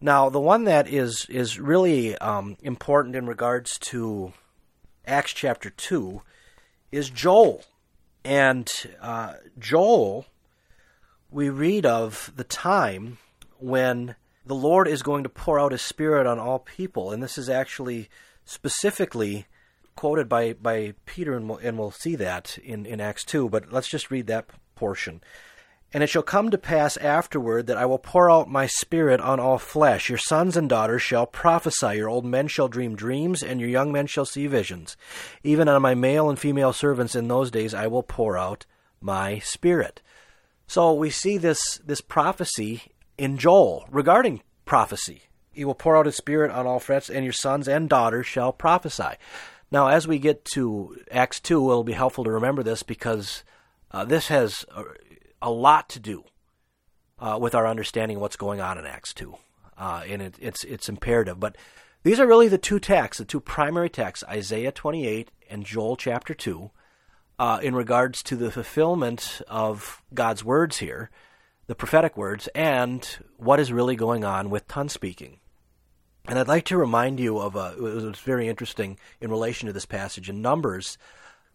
Now, 0.00 0.30
the 0.30 0.40
one 0.40 0.64
that 0.64 0.88
is 0.88 1.26
is 1.28 1.60
really 1.60 2.16
um, 2.18 2.56
important 2.62 3.16
in 3.16 3.26
regards 3.26 3.78
to 3.90 4.32
Acts 5.06 5.34
chapter 5.34 5.68
two 5.68 6.22
is 6.90 7.10
Joel, 7.10 7.64
and 8.24 8.70
uh, 9.00 9.34
Joel. 9.58 10.26
We 11.32 11.48
read 11.48 11.86
of 11.86 12.32
the 12.34 12.42
time 12.42 13.18
when 13.58 14.16
the 14.50 14.56
Lord 14.56 14.88
is 14.88 15.04
going 15.04 15.22
to 15.22 15.28
pour 15.28 15.60
out 15.60 15.70
His 15.70 15.80
Spirit 15.80 16.26
on 16.26 16.40
all 16.40 16.58
people, 16.58 17.12
and 17.12 17.22
this 17.22 17.38
is 17.38 17.48
actually 17.48 18.10
specifically 18.44 19.46
quoted 19.94 20.28
by, 20.28 20.54
by 20.54 20.94
Peter, 21.06 21.36
and 21.36 21.48
we'll, 21.48 21.58
and 21.58 21.78
we'll 21.78 21.92
see 21.92 22.16
that 22.16 22.58
in, 22.58 22.84
in 22.84 23.00
Acts 23.00 23.24
2, 23.24 23.48
but 23.48 23.72
let's 23.72 23.86
just 23.86 24.10
read 24.10 24.26
that 24.26 24.50
portion. 24.74 25.20
And 25.92 26.02
it 26.02 26.08
shall 26.08 26.24
come 26.24 26.50
to 26.50 26.58
pass 26.58 26.96
afterward 26.96 27.68
that 27.68 27.76
I 27.76 27.86
will 27.86 28.00
pour 28.00 28.28
out 28.28 28.50
my 28.50 28.66
spirit 28.66 29.20
on 29.20 29.38
all 29.38 29.58
flesh. 29.58 30.08
Your 30.08 30.18
sons 30.18 30.56
and 30.56 30.68
daughters 30.68 31.02
shall 31.02 31.26
prophesy, 31.26 31.98
your 31.98 32.08
old 32.08 32.24
men 32.24 32.48
shall 32.48 32.66
dream 32.66 32.96
dreams, 32.96 33.44
and 33.44 33.60
your 33.60 33.70
young 33.70 33.92
men 33.92 34.08
shall 34.08 34.26
see 34.26 34.48
visions. 34.48 34.96
Even 35.44 35.68
on 35.68 35.80
my 35.80 35.94
male 35.94 36.28
and 36.28 36.40
female 36.40 36.72
servants 36.72 37.14
in 37.14 37.28
those 37.28 37.52
days 37.52 37.72
I 37.72 37.86
will 37.86 38.02
pour 38.02 38.36
out 38.36 38.66
my 39.00 39.38
spirit. 39.38 40.02
So 40.66 40.92
we 40.92 41.10
see 41.10 41.38
this, 41.38 41.80
this 41.84 42.00
prophecy 42.00 42.90
in 43.20 43.36
Joel 43.36 43.84
regarding 43.90 44.40
prophecy. 44.64 45.24
He 45.52 45.66
will 45.66 45.74
pour 45.74 45.94
out 45.94 46.06
his 46.06 46.16
spirit 46.16 46.50
on 46.50 46.66
all 46.66 46.80
flesh, 46.80 47.10
and 47.10 47.22
your 47.22 47.34
sons 47.34 47.68
and 47.68 47.86
daughters 47.86 48.26
shall 48.26 48.50
prophesy. 48.50 49.18
Now, 49.70 49.88
as 49.88 50.08
we 50.08 50.18
get 50.18 50.46
to 50.54 50.96
Acts 51.10 51.38
2, 51.38 51.70
it'll 51.70 51.84
be 51.84 51.92
helpful 51.92 52.24
to 52.24 52.30
remember 52.30 52.62
this 52.62 52.82
because 52.82 53.44
uh, 53.90 54.06
this 54.06 54.28
has 54.28 54.64
a, 54.74 54.84
a, 55.42 55.50
lot 55.50 55.90
to 55.90 56.00
do 56.00 56.24
uh, 57.18 57.38
with 57.38 57.54
our 57.54 57.66
understanding 57.66 58.16
of 58.16 58.22
what's 58.22 58.36
going 58.36 58.62
on 58.62 58.78
in 58.78 58.86
Acts 58.86 59.12
2. 59.12 59.34
Uh, 59.76 60.02
and 60.08 60.22
it, 60.22 60.36
it's, 60.40 60.64
it's 60.64 60.88
imperative. 60.88 61.38
But 61.38 61.56
these 62.02 62.20
are 62.20 62.26
really 62.26 62.48
the 62.48 62.56
two 62.56 62.80
texts, 62.80 63.18
the 63.18 63.26
two 63.26 63.40
primary 63.40 63.90
texts, 63.90 64.24
Isaiah 64.30 64.72
28 64.72 65.30
and 65.50 65.66
Joel 65.66 65.96
chapter 65.96 66.32
2, 66.32 66.70
uh, 67.38 67.60
in 67.62 67.74
regards 67.74 68.22
to 68.22 68.36
the 68.36 68.50
fulfillment 68.50 69.42
of 69.46 70.02
God's 70.14 70.42
words 70.42 70.78
here, 70.78 71.10
the 71.70 71.76
prophetic 71.76 72.16
words, 72.16 72.48
and 72.52 73.18
what 73.36 73.60
is 73.60 73.72
really 73.72 73.94
going 73.94 74.24
on 74.24 74.50
with 74.50 74.66
tongue 74.66 74.88
speaking. 74.88 75.38
And 76.26 76.36
I'd 76.36 76.48
like 76.48 76.64
to 76.64 76.76
remind 76.76 77.20
you 77.20 77.38
of 77.38 77.54
a, 77.54 77.76
it 77.76 77.80
was 77.80 78.18
very 78.18 78.48
interesting 78.48 78.98
in 79.20 79.30
relation 79.30 79.68
to 79.68 79.72
this 79.72 79.86
passage. 79.86 80.28
In 80.28 80.42
Numbers, 80.42 80.98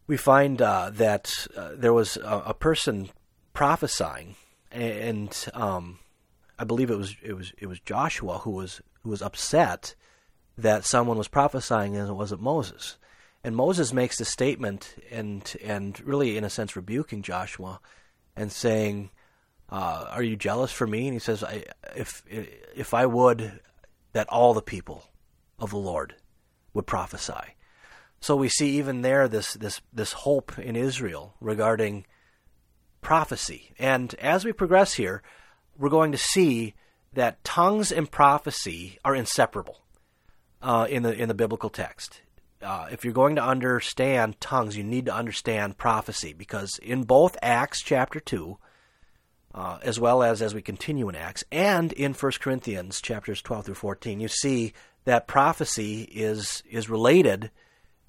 we 0.07 0.15
find 0.15 0.61
uh, 0.61 0.89
that 0.93 1.47
uh, 1.57 1.71
there 1.75 1.91
was 1.91 2.15
a, 2.15 2.43
a, 2.45 2.53
person 2.53 3.09
prophesying, 3.51 4.37
and 4.71 5.37
um, 5.53 5.99
I 6.57 6.63
believe 6.63 6.89
it 6.89 6.97
was 6.97 7.17
it 7.21 7.33
was 7.33 7.51
it 7.57 7.65
was 7.65 7.81
Joshua 7.81 8.37
who 8.37 8.51
was 8.51 8.81
who 9.03 9.09
was 9.09 9.21
upset 9.21 9.95
that 10.57 10.85
someone 10.85 11.17
was 11.17 11.27
prophesying 11.27 11.97
and 11.97 12.07
it 12.07 12.13
wasn't 12.13 12.41
Moses. 12.41 12.95
And 13.43 13.53
Moses 13.53 13.91
makes 13.91 14.17
the 14.17 14.23
statement 14.23 14.95
and 15.11 15.57
and 15.61 15.99
really 16.07 16.37
in 16.37 16.45
a 16.45 16.49
sense 16.49 16.77
rebuking 16.77 17.21
Joshua 17.21 17.81
and 18.33 18.49
saying, 18.49 19.09
uh, 19.69 20.07
"Are 20.09 20.23
you 20.23 20.35
jealous 20.35 20.71
for 20.71 20.87
me?" 20.87 21.07
And 21.07 21.13
he 21.13 21.19
says, 21.19 21.43
I, 21.43 21.65
"If 21.95 22.23
if 22.27 22.93
I 22.93 23.05
would, 23.05 23.59
that 24.13 24.29
all 24.29 24.53
the 24.53 24.61
people 24.61 25.03
of 25.59 25.71
the 25.71 25.77
Lord 25.77 26.15
would 26.73 26.87
prophesy. 26.87 27.55
So 28.19 28.35
we 28.35 28.49
see 28.49 28.77
even 28.77 29.01
there 29.01 29.27
this 29.27 29.53
this 29.53 29.81
this 29.93 30.13
hope 30.13 30.57
in 30.57 30.75
Israel 30.75 31.35
regarding 31.39 32.05
prophecy. 33.01 33.73
And 33.77 34.15
as 34.15 34.45
we 34.45 34.51
progress 34.51 34.93
here, 34.93 35.21
we're 35.77 35.89
going 35.89 36.11
to 36.11 36.17
see 36.17 36.73
that 37.13 37.43
tongues 37.43 37.91
and 37.91 38.09
prophecy 38.09 38.97
are 39.05 39.15
inseparable 39.15 39.81
uh, 40.61 40.87
in 40.89 41.03
the 41.03 41.13
in 41.13 41.27
the 41.27 41.33
biblical 41.33 41.69
text. 41.69 42.21
Uh, 42.61 42.87
if 42.91 43.03
you're 43.03 43.13
going 43.13 43.35
to 43.35 43.43
understand 43.43 44.39
tongues, 44.41 44.75
you 44.75 44.83
need 44.83 45.05
to 45.05 45.13
understand 45.13 45.77
prophecy 45.77 46.33
because 46.33 46.79
in 46.81 47.03
both 47.03 47.37
Acts 47.41 47.81
chapter 47.81 48.19
two 48.19 48.57
uh, 49.55 49.79
as 49.81 49.99
well 49.99 50.21
as 50.21 50.41
as 50.41 50.53
we 50.53 50.61
continue 50.61 51.07
in 51.07 51.15
Acts 51.15 51.43
and 51.49 51.93
in 51.93 52.13
1 52.13 52.31
Corinthians 52.41 52.99
chapters 52.99 53.41
12 53.41 53.65
through 53.67 53.75
14, 53.75 54.19
you 54.19 54.27
see 54.27 54.73
that 55.05 55.27
prophecy 55.27 56.01
is 56.03 56.61
is 56.69 56.89
related 56.89 57.49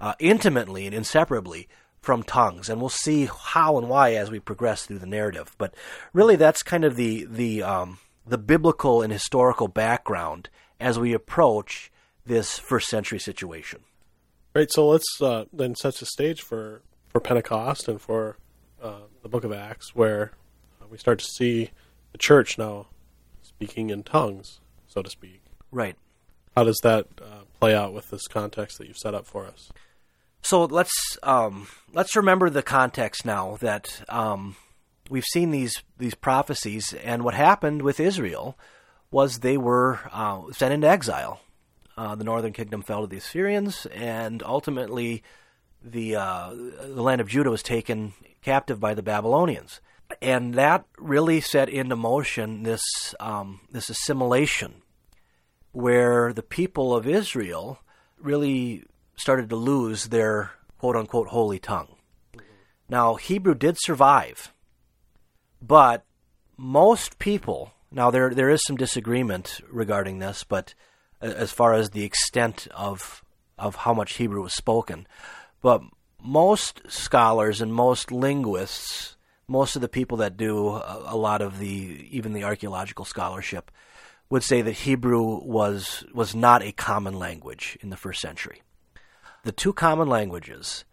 uh, 0.01 0.13
intimately 0.19 0.85
and 0.85 0.93
inseparably 0.93 1.69
from 2.01 2.21
tongues, 2.21 2.69
and 2.69 2.79
we'll 2.79 2.89
see 2.89 3.27
how 3.33 3.77
and 3.77 3.89
why 3.89 4.13
as 4.13 4.29
we 4.29 4.39
progress 4.39 4.85
through 4.85 4.99
the 4.99 5.07
narrative. 5.07 5.55
But 5.57 5.73
really, 6.13 6.35
that's 6.35 6.63
kind 6.63 6.83
of 6.83 6.97
the 6.97 7.25
the 7.25 7.63
um, 7.63 7.99
the 8.25 8.37
biblical 8.37 9.01
and 9.01 9.11
historical 9.11 9.69
background 9.69 10.49
as 10.79 10.99
we 10.99 11.13
approach 11.13 11.91
this 12.25 12.59
first 12.59 12.89
century 12.89 13.19
situation. 13.19 13.79
Right. 14.53 14.71
So 14.71 14.89
let's 14.89 15.21
uh, 15.21 15.45
then 15.53 15.75
set 15.75 15.95
the 15.95 16.05
stage 16.05 16.41
for 16.41 16.81
for 17.07 17.21
Pentecost 17.21 17.87
and 17.87 18.01
for 18.01 18.37
uh, 18.83 19.01
the 19.21 19.29
Book 19.29 19.45
of 19.45 19.53
Acts, 19.53 19.95
where 19.95 20.33
we 20.89 20.97
start 20.97 21.19
to 21.19 21.25
see 21.25 21.71
the 22.11 22.17
church 22.17 22.57
now 22.57 22.87
speaking 23.41 23.89
in 23.89 24.03
tongues, 24.03 24.59
so 24.87 25.01
to 25.01 25.09
speak. 25.09 25.41
Right. 25.71 25.95
How 26.55 26.63
does 26.63 26.79
that 26.83 27.07
uh, 27.21 27.43
play 27.59 27.75
out 27.75 27.93
with 27.93 28.09
this 28.09 28.27
context 28.27 28.77
that 28.77 28.87
you've 28.87 28.97
set 28.97 29.13
up 29.13 29.25
for 29.25 29.45
us? 29.45 29.71
So 30.41 30.65
let's 30.65 31.17
um, 31.23 31.67
let's 31.93 32.15
remember 32.15 32.49
the 32.49 32.63
context 32.63 33.25
now 33.25 33.57
that 33.61 34.03
um, 34.09 34.55
we've 35.09 35.25
seen 35.25 35.51
these 35.51 35.83
these 35.97 36.15
prophecies, 36.15 36.93
and 36.93 37.23
what 37.23 37.33
happened 37.33 37.81
with 37.81 37.99
Israel 37.99 38.57
was 39.11 39.39
they 39.39 39.57
were 39.57 39.99
uh, 40.11 40.43
sent 40.51 40.73
into 40.73 40.87
exile. 40.87 41.41
Uh, 41.97 42.15
the 42.15 42.23
northern 42.23 42.53
kingdom 42.53 42.81
fell 42.81 43.01
to 43.01 43.07
the 43.07 43.17
Assyrians, 43.17 43.87
and 43.87 44.43
ultimately 44.43 45.23
the 45.83 46.15
uh, 46.15 46.51
the 46.53 47.01
land 47.01 47.21
of 47.21 47.27
Judah 47.27 47.49
was 47.49 47.63
taken 47.63 48.13
captive 48.41 48.79
by 48.79 48.93
the 48.93 49.03
Babylonians 49.03 49.81
and 50.21 50.53
that 50.55 50.85
really 50.97 51.41
set 51.41 51.69
into 51.69 51.95
motion 51.95 52.63
this 52.63 52.83
um, 53.19 53.61
this 53.71 53.89
assimilation, 53.89 54.81
where 55.71 56.33
the 56.33 56.43
people 56.43 56.95
of 56.95 57.07
Israel 57.07 57.79
really 58.19 58.83
started 59.15 59.49
to 59.49 59.55
lose 59.55 60.05
their 60.05 60.51
quote 60.79 60.95
unquote 60.95 61.27
holy 61.27 61.59
tongue. 61.59 61.95
Now 62.89 63.15
Hebrew 63.15 63.55
did 63.55 63.77
survive, 63.79 64.53
but 65.61 66.05
most 66.55 67.19
people 67.19 67.73
now 67.91 68.11
there 68.11 68.33
there 68.33 68.49
is 68.49 68.63
some 68.65 68.77
disagreement 68.77 69.61
regarding 69.69 70.19
this, 70.19 70.43
but 70.43 70.73
as 71.21 71.51
far 71.51 71.73
as 71.73 71.89
the 71.89 72.03
extent 72.03 72.67
of 72.73 73.23
of 73.57 73.75
how 73.75 73.93
much 73.93 74.13
Hebrew 74.13 74.43
was 74.43 74.53
spoken, 74.53 75.07
but 75.61 75.81
most 76.21 76.81
scholars 76.87 77.61
and 77.61 77.73
most 77.73 78.11
linguists 78.11 79.16
most 79.47 79.75
of 79.75 79.81
the 79.81 79.89
people 79.89 80.17
that 80.17 80.37
do 80.37 80.67
a, 80.67 81.15
lot 81.15 81.41
of 81.41 81.59
the 81.59 82.07
even 82.11 82.33
the 82.33 82.43
archaeological 82.43 83.05
scholarship 83.05 83.71
would 84.29 84.43
say 84.43 84.61
that 84.61 84.73
Hebrew 84.73 85.41
was 85.43 86.03
was 86.13 86.35
not 86.35 86.61
a 86.61 86.73
common 86.73 87.17
language 87.17 87.77
in 87.81 87.89
the 87.89 87.97
first 87.97 88.21
century. 88.21 88.61
The 89.43 89.53
two 89.53 89.71
common 89.71 90.09
languages 90.09 90.83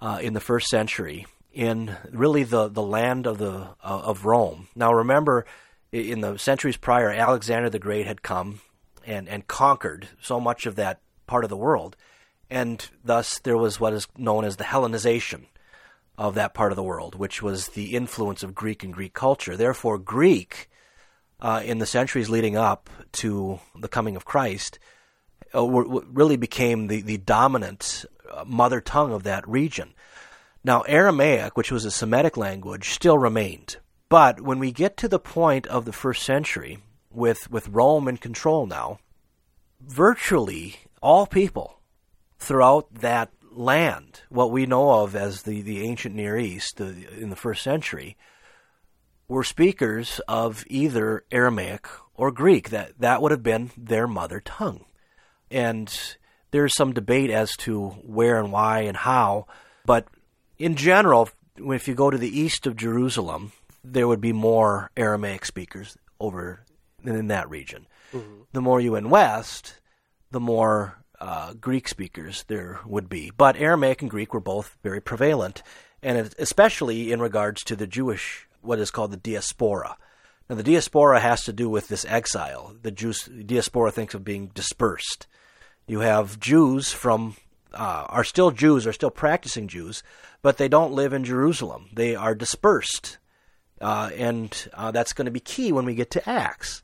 uh, 0.00 0.18
in 0.22 0.32
the 0.32 0.40
first 0.40 0.68
century 0.68 1.26
in 1.52 1.96
really 2.10 2.44
the, 2.44 2.68
the 2.68 2.82
land 2.82 3.26
of 3.26 3.38
the 3.38 3.52
uh, 3.52 3.74
of 3.82 4.24
Rome. 4.24 4.68
Now 4.74 4.94
remember, 4.94 5.44
in 5.92 6.20
the 6.20 6.38
centuries 6.38 6.78
prior, 6.78 7.10
Alexander 7.10 7.68
the 7.68 7.78
Great 7.78 8.06
had 8.06 8.22
come 8.22 8.60
and 9.04 9.28
and 9.28 9.46
conquered 9.46 10.08
so 10.22 10.40
much 10.40 10.64
of 10.64 10.76
that 10.76 11.00
part 11.26 11.44
of 11.44 11.50
the 11.50 11.56
world, 11.56 11.96
and 12.48 12.88
thus 13.04 13.38
there 13.40 13.58
was 13.58 13.78
what 13.78 13.92
is 13.92 14.08
known 14.16 14.44
as 14.46 14.56
the 14.56 14.64
Hellenization 14.64 15.44
of 16.20 16.34
that 16.34 16.52
part 16.52 16.70
of 16.70 16.76
the 16.76 16.82
world, 16.82 17.14
which 17.14 17.40
was 17.40 17.68
the 17.68 17.96
influence 17.96 18.42
of 18.42 18.54
Greek 18.54 18.84
and 18.84 18.92
Greek 18.92 19.14
culture. 19.14 19.56
Therefore, 19.56 19.96
Greek, 19.96 20.68
uh, 21.40 21.62
in 21.64 21.78
the 21.78 21.86
centuries 21.86 22.28
leading 22.28 22.58
up 22.58 22.90
to 23.12 23.58
the 23.74 23.88
coming 23.88 24.16
of 24.16 24.26
Christ, 24.26 24.78
uh, 25.54 25.66
really 25.66 26.36
became 26.36 26.88
the, 26.88 27.00
the 27.00 27.16
dominant 27.16 28.04
uh, 28.30 28.44
mother 28.46 28.82
tongue 28.82 29.14
of 29.14 29.22
that 29.22 29.48
region. 29.48 29.94
Now, 30.62 30.82
Aramaic, 30.82 31.56
which 31.56 31.72
was 31.72 31.86
a 31.86 31.90
Semitic 31.90 32.36
language, 32.36 32.90
still 32.90 33.16
remained. 33.16 33.78
But 34.10 34.42
when 34.42 34.58
we 34.58 34.72
get 34.72 34.98
to 34.98 35.08
the 35.08 35.18
point 35.18 35.66
of 35.68 35.86
the 35.86 35.92
first 35.92 36.22
century, 36.22 36.80
with, 37.10 37.50
with 37.50 37.68
Rome 37.68 38.08
in 38.08 38.18
control 38.18 38.66
now, 38.66 38.98
virtually 39.80 40.80
all 41.00 41.26
people 41.26 41.80
throughout 42.38 42.92
that 42.96 43.30
land, 43.50 44.22
what 44.28 44.50
we 44.50 44.66
know 44.66 45.02
of 45.02 45.16
as 45.16 45.42
the, 45.42 45.62
the 45.62 45.82
ancient 45.82 46.14
Near 46.14 46.38
East 46.38 46.76
the, 46.76 46.94
in 47.18 47.30
the 47.30 47.36
first 47.36 47.62
century, 47.62 48.16
were 49.28 49.44
speakers 49.44 50.20
of 50.26 50.64
either 50.68 51.24
Aramaic 51.30 51.86
or 52.14 52.30
Greek. 52.30 52.70
That, 52.70 52.98
that 52.98 53.22
would 53.22 53.30
have 53.30 53.42
been 53.42 53.70
their 53.76 54.06
mother 54.06 54.40
tongue. 54.40 54.84
And 55.50 55.92
there's 56.50 56.74
some 56.74 56.92
debate 56.92 57.30
as 57.30 57.56
to 57.58 57.88
where 57.88 58.38
and 58.38 58.52
why 58.52 58.80
and 58.80 58.96
how, 58.96 59.46
but 59.84 60.06
in 60.58 60.76
general, 60.76 61.28
if 61.56 61.88
you 61.88 61.94
go 61.94 62.10
to 62.10 62.18
the 62.18 62.38
east 62.38 62.66
of 62.66 62.76
Jerusalem, 62.76 63.52
there 63.82 64.06
would 64.06 64.20
be 64.20 64.32
more 64.32 64.90
Aramaic 64.96 65.44
speakers 65.44 65.96
over 66.18 66.64
in 67.04 67.28
that 67.28 67.48
region. 67.48 67.86
Mm-hmm. 68.12 68.42
The 68.52 68.60
more 68.60 68.80
you 68.80 68.92
went 68.92 69.08
west, 69.08 69.80
the 70.30 70.40
more 70.40 70.99
uh, 71.20 71.54
Greek 71.54 71.88
speakers 71.88 72.44
there 72.48 72.80
would 72.86 73.08
be. 73.08 73.30
But 73.36 73.56
Aramaic 73.56 74.02
and 74.02 74.10
Greek 74.10 74.32
were 74.32 74.40
both 74.40 74.76
very 74.82 75.00
prevalent, 75.00 75.62
and 76.02 76.32
especially 76.38 77.12
in 77.12 77.20
regards 77.20 77.62
to 77.64 77.76
the 77.76 77.86
Jewish, 77.86 78.48
what 78.62 78.78
is 78.78 78.90
called 78.90 79.10
the 79.10 79.16
diaspora. 79.16 79.96
Now, 80.48 80.56
the 80.56 80.62
diaspora 80.62 81.20
has 81.20 81.44
to 81.44 81.52
do 81.52 81.68
with 81.68 81.88
this 81.88 82.04
exile. 82.06 82.74
The 82.82 82.90
Jews, 82.90 83.24
diaspora 83.24 83.92
thinks 83.92 84.14
of 84.14 84.24
being 84.24 84.48
dispersed. 84.48 85.26
You 85.86 86.00
have 86.00 86.40
Jews 86.40 86.92
from, 86.92 87.36
uh, 87.72 88.06
are 88.08 88.24
still 88.24 88.50
Jews, 88.50 88.86
are 88.86 88.92
still 88.92 89.10
practicing 89.10 89.68
Jews, 89.68 90.02
but 90.42 90.56
they 90.56 90.68
don't 90.68 90.92
live 90.92 91.12
in 91.12 91.24
Jerusalem. 91.24 91.88
They 91.92 92.16
are 92.16 92.34
dispersed. 92.34 93.18
Uh, 93.80 94.10
and 94.16 94.68
uh, 94.74 94.90
that's 94.90 95.12
going 95.12 95.26
to 95.26 95.30
be 95.30 95.40
key 95.40 95.72
when 95.72 95.84
we 95.84 95.94
get 95.94 96.10
to 96.12 96.28
Acts 96.28 96.82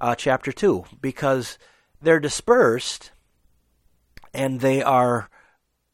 uh, 0.00 0.14
chapter 0.14 0.52
2, 0.52 0.84
because 1.00 1.58
they're 2.00 2.20
dispersed 2.20 3.10
and 4.38 4.60
they 4.60 4.80
are 4.84 5.28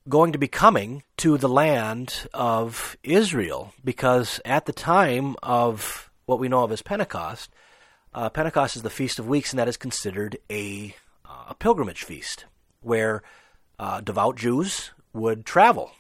going 0.07 0.33
to 0.33 0.39
be 0.39 0.49
coming 0.49 1.03
to 1.17 1.39
the 1.39 1.49
land 1.49 2.29
of 2.35 2.95
Israel 3.03 3.73
because 3.83 4.39
at 4.45 4.67
the 4.67 4.73
time 4.73 5.35
of 5.43 6.11
what 6.27 6.39
we 6.39 6.51
know 6.51 6.63
of 6.63 6.71
as 6.71 6.83
Pentecost, 6.83 7.51
uh, 8.13 8.29
Pentecost 8.29 8.77
is 8.77 8.83
the 8.83 8.91
Feast 8.91 9.19
of 9.19 9.27
Weeks, 9.27 9.51
and 9.51 9.59
that 9.59 9.67
is 9.67 9.79
considered 9.79 10.37
a, 10.51 10.95
uh, 11.25 11.45
a 11.49 11.55
pilgrimage 11.55 12.05
feast 12.05 12.45
where 12.83 13.23
uh, 13.79 14.03
devout 14.03 14.37
Jews 14.37 14.91
would 15.15 15.47
travel 15.47 15.93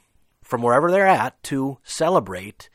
from 0.42 0.60
wherever 0.60 0.90
they're 0.90 1.06
at 1.06 1.42
to 1.44 1.78
celebrate 1.82 2.68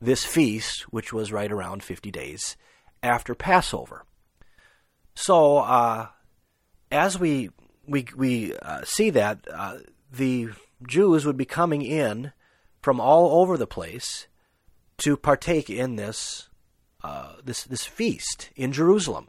this 0.00 0.24
feast, 0.24 0.82
which 0.92 1.12
was 1.12 1.32
right 1.32 1.50
around 1.50 1.82
50 1.82 2.12
days 2.12 2.56
after 3.02 3.34
Passover. 3.34 4.04
So, 5.16 5.58
uh, 5.58 6.08
as 6.92 7.18
we 7.18 7.50
we 7.86 8.06
we 8.16 8.56
uh, 8.56 8.82
see 8.84 9.10
that 9.10 9.46
uh, 9.52 9.78
the 10.12 10.48
Jews 10.86 11.24
would 11.24 11.36
be 11.36 11.44
coming 11.44 11.82
in 11.82 12.32
from 12.82 13.00
all 13.00 13.40
over 13.40 13.56
the 13.56 13.66
place 13.66 14.26
to 14.98 15.16
partake 15.16 15.70
in 15.70 15.96
this 15.96 16.48
uh, 17.02 17.34
this 17.44 17.64
this 17.64 17.84
feast 17.84 18.50
in 18.56 18.72
Jerusalem. 18.72 19.28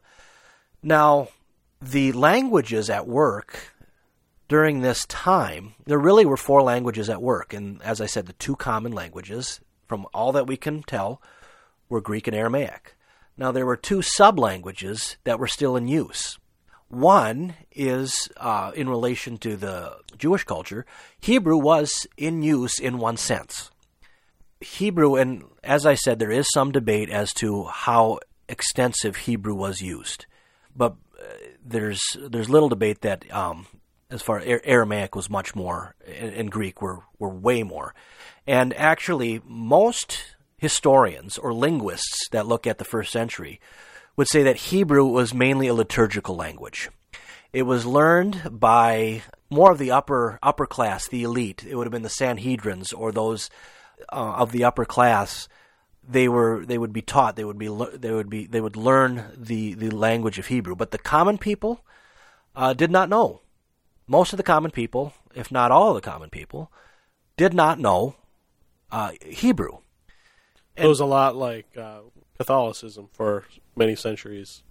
Now, 0.82 1.30
the 1.82 2.12
languages 2.12 2.89
at 2.89 3.08
work 3.08 3.74
during 4.48 4.82
this 4.82 5.06
time, 5.06 5.74
there 5.86 6.00
really 6.00 6.26
were 6.26 6.38
four 6.38 6.62
languages 6.62 7.10
at 7.10 7.22
work, 7.22 7.54
and 7.54 7.82
as 7.82 8.00
I 8.00 8.06
said, 8.06 8.26
the 8.28 8.34
two 8.34 8.56
common 8.56 8.93
languages, 8.93 9.60
from 9.88 10.06
all 10.13 10.32
that 10.32 10.48
we 10.48 10.56
can 10.56 10.84
tell, 10.84 11.22
were 11.89 12.02
Greek 12.02 12.28
and 12.28 12.36
Aramaic. 12.36 12.96
Now, 13.38 13.52
there 13.52 13.65
were 13.65 13.78
two 13.78 14.02
sub 14.02 14.39
languages 14.39 15.17
that 15.26 15.38
were 15.38 15.48
still 15.48 15.76
in 15.76 15.88
use. 15.88 16.39
One 16.89 17.56
is 17.71 18.30
uh, 18.38 18.71
in 18.73 18.88
relation 18.88 19.38
to 19.39 19.58
the 19.58 19.97
Jewish 20.17 20.43
culture. 20.43 20.86
Hebrew 21.19 21.58
was 21.58 22.08
in 22.15 22.41
use 22.41 22.80
in 22.80 22.97
one 22.97 23.17
sense. 23.17 23.71
Hebrew, 24.62 25.15
and 25.15 25.43
as 25.63 25.86
I 25.86 25.95
said, 25.95 26.17
there 26.17 26.32
is 26.32 26.47
some 26.54 26.71
debate 26.71 27.10
as 27.10 27.34
to 27.36 27.65
how 27.65 28.19
extensive 28.50 29.15
Hebrew 29.15 29.54
was 29.54 29.82
used, 29.82 30.26
but 30.76 30.95
uh, 31.19 31.23
there's 31.63 32.02
there's 32.17 32.50
little 32.50 32.69
debate 32.69 33.02
that 33.02 33.32
um, 33.32 33.67
as 34.10 34.21
far 34.21 34.39
as 34.39 34.62
Aramaic 34.63 35.15
was 35.15 35.30
much 35.30 35.54
more, 35.56 35.93
and, 36.08 36.34
and 36.34 36.52
Greek 36.52 36.82
were 36.82 37.02
were 37.19 37.30
way 37.30 37.62
more, 37.62 37.93
and 38.47 38.73
actually 38.73 39.41
most 39.45 40.36
historians 40.58 41.38
or 41.38 41.54
linguists 41.54 42.28
that 42.32 42.47
look 42.47 42.65
at 42.65 42.80
the 42.80 42.86
first 42.86 43.12
century 43.12 43.60
would 44.17 44.27
say 44.27 44.43
that 44.43 44.58
Hebrew 44.58 45.06
was 45.06 45.34
mainly 45.34 45.67
a 45.67 45.73
liturgical 45.73 46.36
language. 46.36 46.89
It 47.53 47.63
was 47.63 47.86
learned 47.86 48.60
by 48.60 49.21
more 49.49 49.71
of 49.71 49.77
the 49.77 49.91
upper 49.91 50.38
upper 50.43 50.65
class, 50.65 51.08
the 51.08 51.23
elite. 51.23 51.63
It 51.63 51.75
would 51.75 51.88
have 51.88 51.91
been 51.91 52.01
the 52.01 52.10
Sanhedrins 52.10 52.93
or 52.95 53.12
those 53.12 53.49
uh, 54.12 54.34
of 54.34 54.51
the 54.51 54.63
upper 54.63 54.86
class. 54.86 55.47
They 56.08 56.27
were 56.27 56.65
they 56.65 56.77
would 56.77 56.93
be 56.93 57.01
taught. 57.01 57.36
They 57.36 57.45
would 57.45 57.58
be 57.58 57.67
they 57.67 58.12
would 58.12 58.30
be 58.30 58.45
they 58.45 58.62
would 58.62 58.75
learn 58.75 59.25
the 59.36 59.75
the 59.75 59.91
language 59.91 60.39
of 60.39 60.47
Hebrew. 60.47 60.75
But 60.75 60.91
the 60.91 60.97
common 60.97 61.38
people 61.38 61.86
uh, 62.56 62.73
did 62.73 62.91
not 62.91 63.10
know. 63.10 63.41
Most 64.08 64.34
of 64.34 64.38
the 64.38 64.43
common 64.43 64.71
people, 64.71 65.13
if 65.36 65.51
not 65.51 65.71
all 65.71 65.89
of 65.89 65.95
the 65.95 66.10
common 66.10 66.30
people, 66.30 66.71
did 67.36 67.53
not 67.53 67.80
know 67.80 68.15
uh, 68.91 69.12
Hebrew. 69.21 69.80
It 70.75 70.88
was 70.88 70.99
a 70.99 71.06
lot 71.06 71.36
like 71.36 71.75
uh, 71.75 72.01
Catholicism 72.38 73.10
for 73.12 73.45
many 73.76 73.95
centuries. 73.95 74.63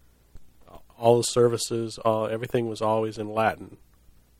All 0.99 1.19
the 1.19 1.25
services, 1.25 1.99
all 1.99 2.27
everything 2.27 2.69
was 2.69 2.81
always 2.81 3.19
in 3.19 3.29
Latin, 3.35 3.77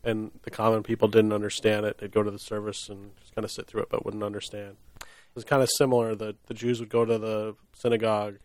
and 0.03 0.31
the 0.43 0.51
common 0.51 0.83
people 0.83 1.07
didn't 1.07 1.35
understand 1.35 1.85
it. 1.85 1.99
They'd 1.99 2.13
go 2.13 2.23
to 2.23 2.31
the 2.31 2.39
service 2.39 2.89
and 2.89 3.15
just 3.21 3.35
kind 3.35 3.45
of 3.45 3.51
sit 3.51 3.67
through 3.67 3.83
it, 3.83 3.89
but 3.91 4.07
wouldn't 4.07 4.23
understand. 4.23 4.77
It 5.01 5.35
was 5.35 5.45
kind 5.45 5.63
of 5.63 5.69
similar. 5.77 6.15
The 6.15 6.35
the 6.47 6.55
Jews 6.55 6.81
would 6.81 6.89
go 6.89 7.05
to 7.05 7.19
the 7.19 7.57
synagogue, 7.75 8.39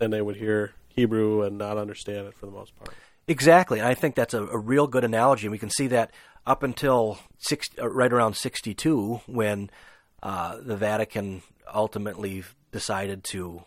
and 0.00 0.12
they 0.12 0.20
would 0.20 0.34
hear 0.34 0.72
Hebrew 0.88 1.42
and 1.42 1.56
not 1.56 1.78
understand 1.78 2.26
it 2.26 2.34
for 2.34 2.46
the 2.46 2.52
most 2.52 2.74
part. 2.76 2.90
Exactly, 3.28 3.80
I 3.80 3.94
think 3.94 4.16
that's 4.16 4.34
a, 4.34 4.42
a 4.46 4.58
real 4.58 4.88
good 4.88 5.04
analogy. 5.04 5.46
And 5.46 5.52
we 5.52 5.58
can 5.58 5.70
see 5.70 5.86
that 5.86 6.10
up 6.44 6.64
until 6.64 7.18
six, 7.38 7.68
uh, 7.80 7.88
right 7.88 8.12
around 8.12 8.36
sixty-two, 8.36 9.20
when 9.26 9.70
uh, 10.24 10.56
the 10.60 10.76
Vatican 10.76 11.42
ultimately 11.72 12.42
decided 12.72 13.22
to 13.24 13.62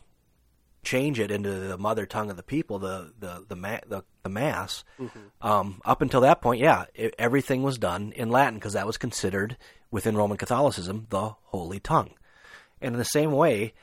change 0.87 1.19
it 1.19 1.31
into 1.31 1.49
the 1.51 1.77
mother 1.77 2.05
tongue 2.05 2.29
of 2.29 2.37
the 2.37 2.43
people, 2.43 2.79
the 2.79 3.11
the 3.19 3.43
the 3.49 3.55
ma- 3.57 3.81
the, 3.85 4.03
the 4.23 4.29
mass. 4.29 4.85
Mm-hmm. 4.97 5.45
Um, 5.45 5.81
up 5.83 6.01
until 6.01 6.21
that 6.21 6.41
point, 6.41 6.61
yeah, 6.61 6.85
it, 6.95 7.13
everything 7.19 7.61
was 7.61 7.77
done 7.77 8.13
in 8.13 8.29
Latin 8.29 8.55
because 8.55 8.73
that 8.73 8.87
was 8.87 8.97
considered 8.97 9.57
within 9.91 10.15
Roman 10.15 10.37
Catholicism 10.37 11.07
the 11.09 11.35
holy 11.43 11.81
tongue. 11.81 12.11
And 12.79 12.95
in 12.95 12.99
the 12.99 13.03
same 13.05 13.33
way, 13.33 13.73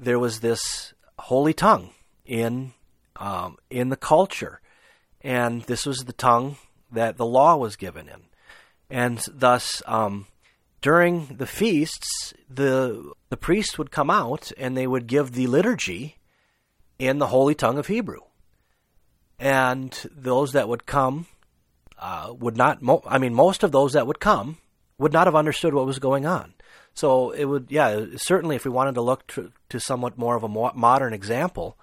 there 0.00 0.18
was 0.18 0.40
this 0.40 0.94
holy 1.16 1.54
tongue 1.54 1.90
in 2.26 2.72
um, 3.14 3.56
in 3.70 3.90
the 3.90 3.96
culture, 3.96 4.60
and 5.20 5.62
this 5.62 5.86
was 5.86 5.98
the 6.00 6.12
tongue 6.12 6.56
that 6.90 7.18
the 7.18 7.26
law 7.26 7.56
was 7.56 7.76
given 7.76 8.08
in, 8.08 8.22
and 8.90 9.24
thus. 9.32 9.80
Um, 9.86 10.26
during 10.80 11.26
the 11.38 11.46
feasts, 11.46 12.32
the 12.48 13.12
the 13.30 13.36
priests 13.36 13.78
would 13.78 13.90
come 13.90 14.10
out 14.10 14.52
and 14.56 14.76
they 14.76 14.86
would 14.86 15.08
give 15.08 15.32
the 15.32 15.48
liturgy 15.48 16.17
in 16.98 17.18
the 17.18 17.28
holy 17.28 17.54
tongue 17.54 17.78
of 17.78 17.86
Hebrew. 17.86 18.20
And 19.38 19.96
those 20.14 20.52
that 20.52 20.68
would 20.68 20.86
come 20.86 21.26
uh, 21.98 22.34
would 22.38 22.56
not, 22.56 22.82
mo- 22.82 23.02
I 23.06 23.18
mean, 23.18 23.34
most 23.34 23.62
of 23.62 23.72
those 23.72 23.92
that 23.92 24.06
would 24.06 24.20
come 24.20 24.58
would 24.98 25.12
not 25.12 25.26
have 25.26 25.36
understood 25.36 25.74
what 25.74 25.86
was 25.86 25.98
going 25.98 26.26
on. 26.26 26.54
So 26.94 27.30
it 27.30 27.44
would, 27.44 27.66
yeah, 27.70 28.06
certainly 28.16 28.56
if 28.56 28.64
we 28.64 28.70
wanted 28.70 28.94
to 28.94 29.02
look 29.02 29.26
to, 29.28 29.52
to 29.68 29.78
somewhat 29.78 30.18
more 30.18 30.36
of 30.36 30.42
a 30.42 30.48
mo- 30.48 30.72
modern 30.74 31.12
example, 31.12 31.78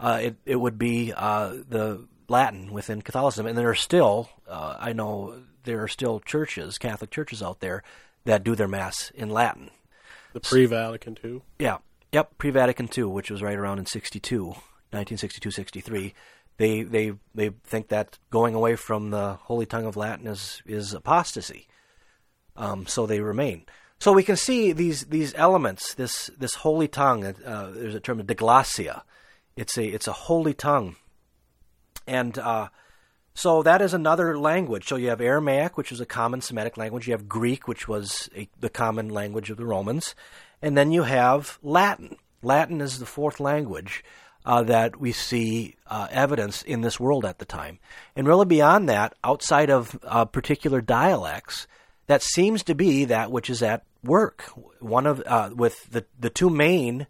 uh, 0.00 0.18
it, 0.22 0.36
it 0.44 0.56
would 0.56 0.78
be 0.78 1.12
uh, 1.12 1.54
the 1.68 2.06
Latin 2.28 2.72
within 2.72 3.02
Catholicism. 3.02 3.46
And 3.46 3.56
there 3.56 3.70
are 3.70 3.76
still, 3.76 4.28
uh, 4.48 4.76
I 4.78 4.92
know 4.92 5.40
there 5.62 5.82
are 5.82 5.88
still 5.88 6.18
churches, 6.20 6.78
Catholic 6.78 7.10
churches 7.10 7.42
out 7.42 7.60
there, 7.60 7.84
that 8.24 8.42
do 8.42 8.56
their 8.56 8.68
Mass 8.68 9.12
in 9.14 9.30
Latin. 9.30 9.70
The 10.32 10.40
pre 10.40 10.66
Vatican 10.66 11.16
II? 11.24 11.42
Yeah. 11.58 11.78
Yep, 12.12 12.38
pre-Vatican 12.38 12.88
II, 12.96 13.04
which 13.04 13.30
was 13.30 13.42
right 13.42 13.58
around 13.58 13.78
in 13.78 13.86
62, 13.86 14.44
1962, 14.46 15.50
63. 15.50 16.14
They 16.56 16.82
they 16.82 17.12
they 17.34 17.50
think 17.64 17.88
that 17.88 18.18
going 18.30 18.54
away 18.54 18.74
from 18.74 19.10
the 19.10 19.34
holy 19.42 19.66
tongue 19.66 19.86
of 19.86 19.96
Latin 19.96 20.26
is 20.26 20.62
is 20.66 20.92
apostasy. 20.92 21.68
Um, 22.56 22.86
so 22.86 23.06
they 23.06 23.20
remain. 23.20 23.64
So 24.00 24.12
we 24.12 24.24
can 24.24 24.36
see 24.36 24.72
these 24.72 25.06
these 25.06 25.34
elements. 25.34 25.94
This 25.94 26.30
this 26.36 26.54
holy 26.54 26.88
tongue. 26.88 27.24
Uh, 27.24 27.70
there's 27.72 27.94
a 27.94 28.00
term, 28.00 28.20
diglossia. 28.22 29.02
It's 29.56 29.76
a 29.76 29.86
it's 29.86 30.08
a 30.08 30.12
holy 30.12 30.54
tongue, 30.54 30.96
and 32.06 32.36
uh, 32.38 32.68
so 33.34 33.62
that 33.62 33.80
is 33.80 33.94
another 33.94 34.36
language. 34.36 34.88
So 34.88 34.96
you 34.96 35.10
have 35.10 35.20
Aramaic, 35.20 35.76
which 35.76 35.92
is 35.92 36.00
a 36.00 36.06
common 36.06 36.40
Semitic 36.40 36.76
language. 36.76 37.06
You 37.06 37.12
have 37.12 37.28
Greek, 37.28 37.68
which 37.68 37.86
was 37.86 38.28
a, 38.36 38.48
the 38.58 38.70
common 38.70 39.10
language 39.10 39.50
of 39.50 39.56
the 39.56 39.64
Romans, 39.64 40.16
and 40.62 40.76
then 40.76 40.92
you 40.92 41.02
have 41.02 41.58
Latin. 41.62 42.16
Latin 42.42 42.80
is 42.80 42.98
the 42.98 43.06
fourth 43.06 43.40
language 43.40 44.04
uh, 44.44 44.62
that 44.62 44.98
we 44.98 45.12
see 45.12 45.74
uh, 45.86 46.08
evidence 46.10 46.62
in 46.62 46.80
this 46.80 46.98
world 46.98 47.24
at 47.24 47.38
the 47.38 47.44
time. 47.44 47.78
And 48.16 48.26
really, 48.26 48.46
beyond 48.46 48.88
that, 48.88 49.14
outside 49.22 49.70
of 49.70 49.98
uh, 50.04 50.24
particular 50.24 50.80
dialects, 50.80 51.66
that 52.06 52.22
seems 52.22 52.62
to 52.64 52.74
be 52.74 53.04
that 53.06 53.30
which 53.30 53.50
is 53.50 53.62
at 53.62 53.84
work. 54.02 54.42
One 54.80 55.06
of 55.06 55.22
uh, 55.26 55.50
with 55.54 55.90
the 55.90 56.04
the 56.18 56.30
two 56.30 56.50
main 56.50 57.06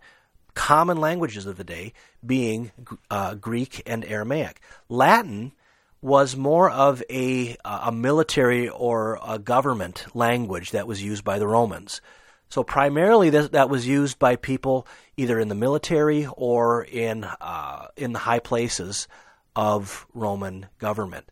common 0.55 0.97
languages 0.99 1.47
of 1.47 1.57
the 1.57 1.65
day 1.65 1.93
being 2.27 2.73
uh, 3.11 3.35
Greek 3.35 3.83
and 3.87 4.05
Aramaic. 4.05 4.61
Latin 4.89 5.53
was 6.01 6.37
more 6.37 6.69
of 6.69 7.03
a 7.09 7.57
a 7.65 7.93
military 7.93 8.69
or 8.69 9.21
a 9.25 9.39
government 9.39 10.07
language 10.15 10.73
that 10.73 10.89
was 10.89 11.03
used 11.03 11.23
by 11.25 11.39
the 11.39 11.47
Romans. 11.47 12.01
So 12.49 12.63
primarily 12.63 13.31
this, 13.31 13.49
that 13.51 13.69
was 13.69 13.87
used 13.87 14.19
by 14.19 14.37
people 14.37 14.87
either 15.17 15.39
in 15.39 15.49
the 15.49 15.55
military 15.55 16.27
or 16.27 16.85
in 16.85 17.25
uh, 17.25 17.89
in 17.97 18.13
the 18.13 18.19
high 18.21 18.39
places 18.39 19.09
of 19.55 20.07
Roman 20.15 20.67
government. 20.79 21.31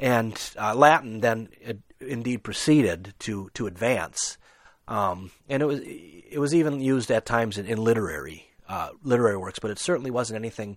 And 0.00 0.38
uh, 0.58 0.74
Latin 0.74 1.20
then 1.20 1.48
indeed 2.00 2.42
proceeded 2.42 3.14
to 3.20 3.50
to 3.54 3.66
advance, 3.66 4.38
um, 4.88 5.30
and 5.48 5.62
it 5.62 5.66
was 5.66 5.80
it 5.82 6.38
was 6.38 6.54
even 6.54 6.80
used 6.80 7.10
at 7.10 7.24
times 7.24 7.56
in, 7.58 7.66
in 7.66 7.78
literary 7.78 8.50
uh, 8.68 8.90
literary 9.02 9.36
works, 9.36 9.58
but 9.58 9.70
it 9.70 9.78
certainly 9.78 10.10
wasn't 10.10 10.36
anything 10.36 10.76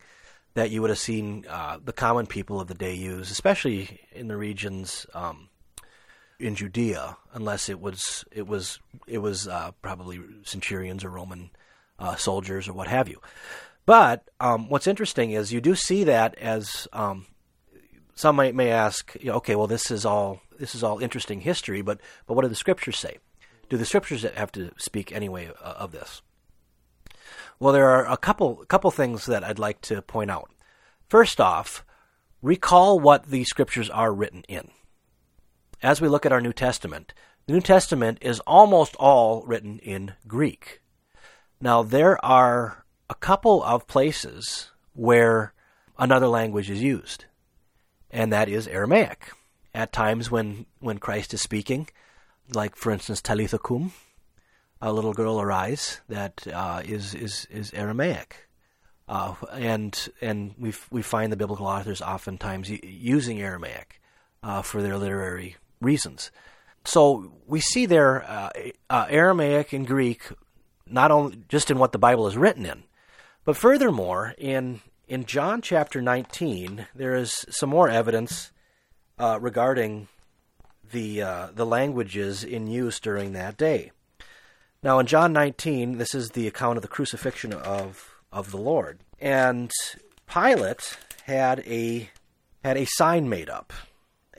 that 0.54 0.72
you 0.72 0.82
would 0.82 0.90
have 0.90 1.00
seen 1.00 1.46
uh, 1.50 1.80
the 1.84 1.94
common 1.94 2.26
people 2.26 2.60
of 2.60 2.68
the 2.68 2.74
day 2.74 2.94
use, 2.94 3.32
especially 3.32 4.00
in 4.12 4.28
the 4.28 4.38
regions 4.38 5.06
um, 5.14 5.50
in 6.40 6.56
Judea, 6.56 7.18
unless 7.34 7.70
it 7.70 7.80
was 7.80 8.26
it 8.32 8.48
was 8.48 8.80
it 9.08 9.20
was 9.20 9.48
uh, 9.48 9.72
probably 9.82 10.20
centurions 10.44 11.04
or 11.04 11.10
Roman 11.10 11.52
uh, 12.00 12.16
soldiers 12.16 12.68
or 12.68 12.74
what 12.74 12.88
have 12.88 13.10
you. 13.10 13.22
But 13.86 14.30
um, 14.40 14.70
what's 14.70 14.88
interesting 14.88 15.32
is 15.32 15.52
you 15.52 15.62
do 15.62 15.76
see 15.76 16.04
that 16.06 16.38
as 16.38 16.88
um, 16.94 17.26
some 18.16 18.36
might, 18.36 18.56
may 18.56 18.72
ask, 18.72 19.16
okay, 19.26 19.56
well 19.56 19.68
this 19.68 19.92
is 19.92 20.06
all 20.06 20.42
this 20.58 20.76
is 20.76 20.84
all 20.84 21.00
interesting 21.00 21.42
history, 21.42 21.82
but 21.82 22.00
but 22.26 22.34
what 22.34 22.44
do 22.44 22.50
the 22.50 22.56
scriptures 22.56 22.98
say? 22.98 23.18
Do 23.70 23.78
the 23.78 23.86
scriptures 23.86 24.24
have 24.24 24.52
to 24.54 24.72
speak 24.78 25.12
anyway 25.12 25.52
uh, 25.62 25.74
of 25.78 25.92
this? 25.92 26.22
Well, 27.60 27.74
there 27.74 27.90
are 27.90 28.10
a 28.10 28.18
couple 28.18 28.56
couple 28.68 28.92
things 28.92 29.26
that 29.26 29.44
I'd 29.44 29.60
like 29.60 29.82
to 29.82 30.02
point 30.02 30.32
out. 30.32 30.52
First 31.10 31.42
off, 31.42 31.84
recall 32.42 33.00
what 33.00 33.26
the 33.26 33.44
scriptures 33.44 33.90
are 33.90 34.14
written 34.14 34.44
in. 34.48 34.70
As 35.82 36.02
we 36.02 36.10
look 36.10 36.26
at 36.26 36.34
our 36.34 36.42
New 36.42 36.52
Testament, 36.52 37.14
the 37.48 37.54
New 37.54 37.62
Testament 37.62 38.18
is 38.20 38.42
almost 38.42 38.98
all 38.98 39.44
written 39.46 39.80
in 39.80 40.14
Greek. 40.28 40.82
Now, 41.62 41.84
there 41.84 42.24
are 42.24 42.84
a 43.10 43.16
couple 43.16 43.64
of 43.64 43.88
places 43.88 44.72
where 44.94 45.54
another 45.98 46.28
language 46.28 46.70
is 46.70 46.82
used, 46.82 47.26
and 48.12 48.34
that 48.34 48.50
is 48.50 48.68
Aramaic. 48.68 49.32
At 49.74 49.94
times 49.94 50.30
when, 50.30 50.66
when 50.80 50.98
Christ 50.98 51.34
is 51.34 51.42
speaking, 51.42 51.88
like 52.54 52.76
for 52.76 52.92
instance, 52.92 53.22
Talitha 53.22 53.58
Kum, 53.58 53.94
a 54.82 54.92
little 54.92 55.14
girl 55.14 55.40
arise, 55.40 56.02
that 56.10 56.46
uh, 56.52 56.82
is 56.84 57.14
is 57.14 57.48
is 57.50 57.72
Aramaic. 57.74 58.48
Uh, 59.08 59.36
and 59.54 60.10
and 60.22 60.56
we 60.58 60.74
we 60.90 61.02
find 61.02 61.32
the 61.32 61.38
biblical 61.38 61.68
authors 61.68 62.02
oftentimes 62.02 62.70
using 62.70 63.42
Aramaic 63.42 64.02
uh, 64.44 64.62
for 64.62 64.82
their 64.82 64.98
literary 64.98 65.56
reasons. 65.82 66.32
So 66.86 67.34
we 67.46 67.60
see 67.60 67.86
there 67.86 68.24
uh, 68.24 68.50
uh, 68.90 69.06
Aramaic 69.10 69.74
and 69.74 69.86
Greek, 69.86 70.30
not 70.88 71.12
only 71.12 71.40
just 71.50 71.70
in 71.70 71.78
what 71.80 71.92
the 71.92 72.00
Bible 72.00 72.28
is 72.28 72.38
written 72.38 72.66
in, 72.66 72.84
but 73.46 73.58
furthermore 73.58 74.34
in 74.38 74.82
in 75.08 75.26
John 75.26 75.62
chapter 75.62 76.02
19 76.02 76.88
there 76.94 77.16
is 77.16 77.46
some 77.50 77.70
more 77.70 77.90
evidence 77.90 78.52
uh, 79.18 79.40
regarding 79.42 80.08
the 80.92 81.20
the 81.54 81.66
languages 81.66 82.44
in 82.44 82.68
use 82.68 83.00
during 83.00 83.34
that 83.34 83.58
day. 83.58 83.92
Now 84.82 85.00
in 85.00 85.08
John 85.08 85.34
19, 85.34 85.98
this 85.98 86.16
is 86.16 86.30
the 86.30 86.48
account 86.48 86.78
of 86.78 86.82
the 86.82 86.88
crucifixion 86.88 87.54
of 87.54 88.20
of 88.32 88.52
the 88.52 88.58
Lord. 88.58 89.00
And 89.20 89.72
Pilate 90.28 90.98
had 91.24 91.60
a 91.62 92.10
had 92.64 92.78
a 92.78 92.86
sign 92.86 93.28
made 93.30 93.50
up. 93.50 93.74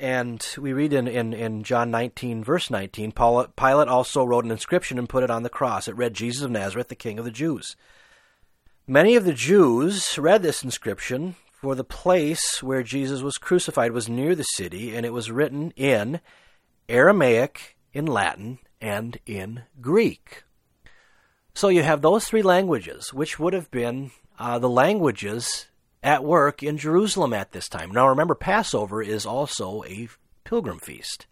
And 0.00 0.42
we 0.56 0.72
read 0.72 0.94
in, 0.94 1.06
in, 1.06 1.34
in 1.34 1.62
John 1.62 1.90
19, 1.90 2.42
verse 2.42 2.70
19, 2.70 3.12
Pilate 3.12 3.88
also 3.88 4.24
wrote 4.24 4.46
an 4.46 4.50
inscription 4.50 4.98
and 4.98 5.06
put 5.06 5.22
it 5.22 5.30
on 5.30 5.42
the 5.42 5.50
cross. 5.50 5.88
It 5.88 5.96
read, 5.96 6.14
Jesus 6.14 6.42
of 6.42 6.50
Nazareth, 6.50 6.88
the 6.88 6.94
King 6.94 7.18
of 7.18 7.26
the 7.26 7.30
Jews. 7.30 7.76
Many 8.86 9.14
of 9.14 9.26
the 9.26 9.34
Jews 9.34 10.18
read 10.18 10.42
this 10.42 10.64
inscription, 10.64 11.36
for 11.52 11.74
the 11.74 11.84
place 11.84 12.62
where 12.62 12.82
Jesus 12.82 13.20
was 13.20 13.36
crucified 13.36 13.92
was 13.92 14.08
near 14.08 14.34
the 14.34 14.42
city, 14.42 14.96
and 14.96 15.04
it 15.04 15.12
was 15.12 15.30
written 15.30 15.70
in 15.76 16.20
Aramaic, 16.88 17.76
in 17.92 18.06
Latin, 18.06 18.58
and 18.80 19.18
in 19.26 19.64
Greek. 19.82 20.44
So 21.54 21.68
you 21.68 21.82
have 21.82 22.00
those 22.00 22.24
three 22.24 22.42
languages, 22.42 23.12
which 23.12 23.38
would 23.38 23.52
have 23.52 23.70
been 23.70 24.12
uh, 24.38 24.58
the 24.58 24.70
languages 24.70 25.66
at 26.02 26.24
work 26.24 26.62
in 26.62 26.78
Jerusalem 26.78 27.32
at 27.32 27.52
this 27.52 27.68
time. 27.68 27.90
Now 27.90 28.08
remember, 28.08 28.34
Passover 28.34 29.02
is 29.02 29.26
also 29.26 29.84
a 29.84 30.08
pilgrim 30.44 30.78
feast. 30.78 31.26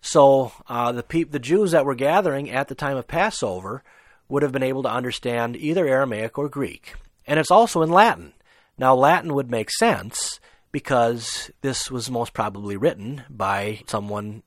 So 0.00 0.52
uh, 0.68 0.92
the 0.92 1.02
pe- 1.02 1.24
the 1.24 1.38
Jews 1.38 1.72
that 1.72 1.84
were 1.84 1.94
gathering 1.94 2.50
at 2.50 2.68
the 2.68 2.74
time 2.74 2.96
of 2.96 3.08
Passover 3.08 3.82
would 4.28 4.42
have 4.42 4.52
been 4.52 4.62
able 4.62 4.82
to 4.82 4.90
understand 4.90 5.56
either 5.56 5.86
Aramaic 5.86 6.38
or 6.38 6.48
Greek, 6.48 6.94
and 7.26 7.40
it's 7.40 7.50
also 7.50 7.82
in 7.82 7.90
Latin. 7.90 8.34
Now 8.76 8.94
Latin 8.94 9.34
would 9.34 9.50
make 9.50 9.70
sense 9.70 10.38
because 10.70 11.50
this 11.62 11.90
was 11.90 12.10
most 12.10 12.34
probably 12.34 12.76
written 12.76 13.24
by 13.28 13.80
someone 13.86 14.42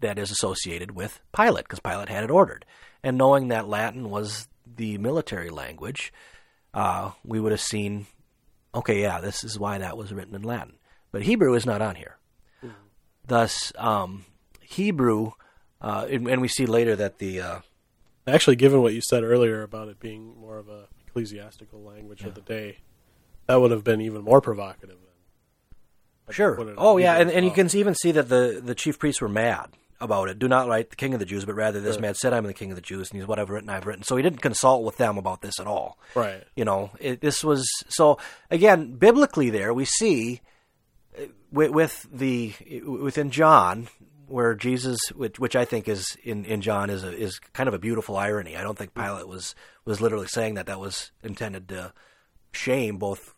that 0.00 0.18
is 0.18 0.30
associated 0.30 0.92
with 0.92 1.20
Pilate, 1.36 1.64
because 1.64 1.80
Pilate 1.80 2.08
had 2.08 2.24
it 2.24 2.30
ordered 2.30 2.64
and 3.02 3.18
knowing 3.18 3.48
that 3.48 3.68
Latin 3.68 4.10
was 4.10 4.48
the 4.76 4.98
military 4.98 5.50
language, 5.50 6.12
uh, 6.72 7.10
we 7.24 7.40
would 7.40 7.52
have 7.52 7.60
seen, 7.60 8.06
okay, 8.74 9.00
yeah, 9.00 9.20
this 9.20 9.44
is 9.44 9.58
why 9.58 9.78
that 9.78 9.96
was 9.96 10.12
written 10.12 10.34
in 10.34 10.42
Latin. 10.42 10.74
But 11.10 11.22
Hebrew 11.22 11.54
is 11.54 11.66
not 11.66 11.82
on 11.82 11.94
here. 11.94 12.18
Mm-hmm. 12.64 12.74
Thus, 13.26 13.72
um, 13.76 14.24
Hebrew, 14.60 15.32
uh, 15.80 16.06
and, 16.10 16.28
and, 16.28 16.40
we 16.40 16.48
see 16.48 16.66
later 16.66 16.96
that 16.96 17.18
the. 17.18 17.40
Uh, 17.40 17.58
Actually, 18.26 18.56
given 18.56 18.80
what 18.82 18.94
you 18.94 19.00
said 19.00 19.24
earlier 19.24 19.62
about 19.62 19.88
it 19.88 19.98
being 19.98 20.36
more 20.40 20.56
of 20.56 20.68
a 20.68 20.86
ecclesiastical 21.08 21.82
language 21.82 22.22
yeah. 22.22 22.28
of 22.28 22.34
the 22.34 22.40
day, 22.40 22.78
that 23.46 23.60
would 23.60 23.72
have 23.72 23.82
been 23.82 24.00
even 24.00 24.22
more 24.22 24.40
provocative. 24.40 24.96
Sure. 26.30 26.74
Oh, 26.78 26.96
yeah, 26.96 27.16
and, 27.16 27.30
and 27.30 27.44
you 27.44 27.50
can 27.50 27.68
even 27.76 27.94
see 27.94 28.12
that 28.12 28.28
the, 28.28 28.60
the 28.64 28.74
chief 28.74 28.98
priests 28.98 29.20
were 29.20 29.28
mad 29.28 29.70
about 30.02 30.28
it. 30.28 30.38
Do 30.38 30.48
not 30.48 30.68
write 30.68 30.90
the 30.90 30.96
king 30.96 31.14
of 31.14 31.20
the 31.20 31.26
Jews, 31.26 31.44
but 31.44 31.54
rather 31.54 31.80
this 31.80 31.96
right. 31.96 32.02
man 32.02 32.14
said, 32.14 32.32
I'm 32.32 32.44
the 32.44 32.52
king 32.52 32.70
of 32.70 32.76
the 32.76 32.82
Jews, 32.82 33.10
and 33.10 33.20
he's 33.20 33.26
what 33.26 33.38
I've 33.38 33.50
written, 33.50 33.70
I've 33.70 33.86
written. 33.86 34.02
So 34.02 34.16
he 34.16 34.22
didn't 34.22 34.42
consult 34.42 34.84
with 34.84 34.96
them 34.96 35.16
about 35.16 35.40
this 35.40 35.58
at 35.58 35.66
all. 35.66 35.98
Right. 36.14 36.44
You 36.56 36.64
know, 36.64 36.90
it, 37.00 37.20
this 37.20 37.42
was, 37.42 37.66
so 37.88 38.18
again, 38.50 38.96
biblically 38.96 39.50
there, 39.50 39.72
we 39.72 39.84
see 39.84 40.42
uh, 41.18 41.26
with, 41.50 41.70
with 41.70 42.06
the, 42.12 42.54
within 42.84 43.30
John, 43.30 43.88
where 44.26 44.54
Jesus, 44.54 44.98
which, 45.14 45.38
which 45.38 45.54
I 45.54 45.66
think 45.66 45.88
is 45.88 46.16
in, 46.24 46.46
in 46.46 46.62
John 46.62 46.88
is 46.88 47.04
a, 47.04 47.12
is 47.12 47.38
kind 47.52 47.68
of 47.68 47.74
a 47.74 47.78
beautiful 47.78 48.16
irony. 48.16 48.56
I 48.56 48.62
don't 48.62 48.78
think 48.78 48.94
Pilate 48.94 49.28
was 49.28 49.54
was 49.84 50.00
literally 50.00 50.26
saying 50.26 50.54
that. 50.54 50.66
That 50.66 50.80
was 50.80 51.10
intended 51.22 51.68
to 51.68 51.92
shame 52.52 52.96
both 52.96 53.34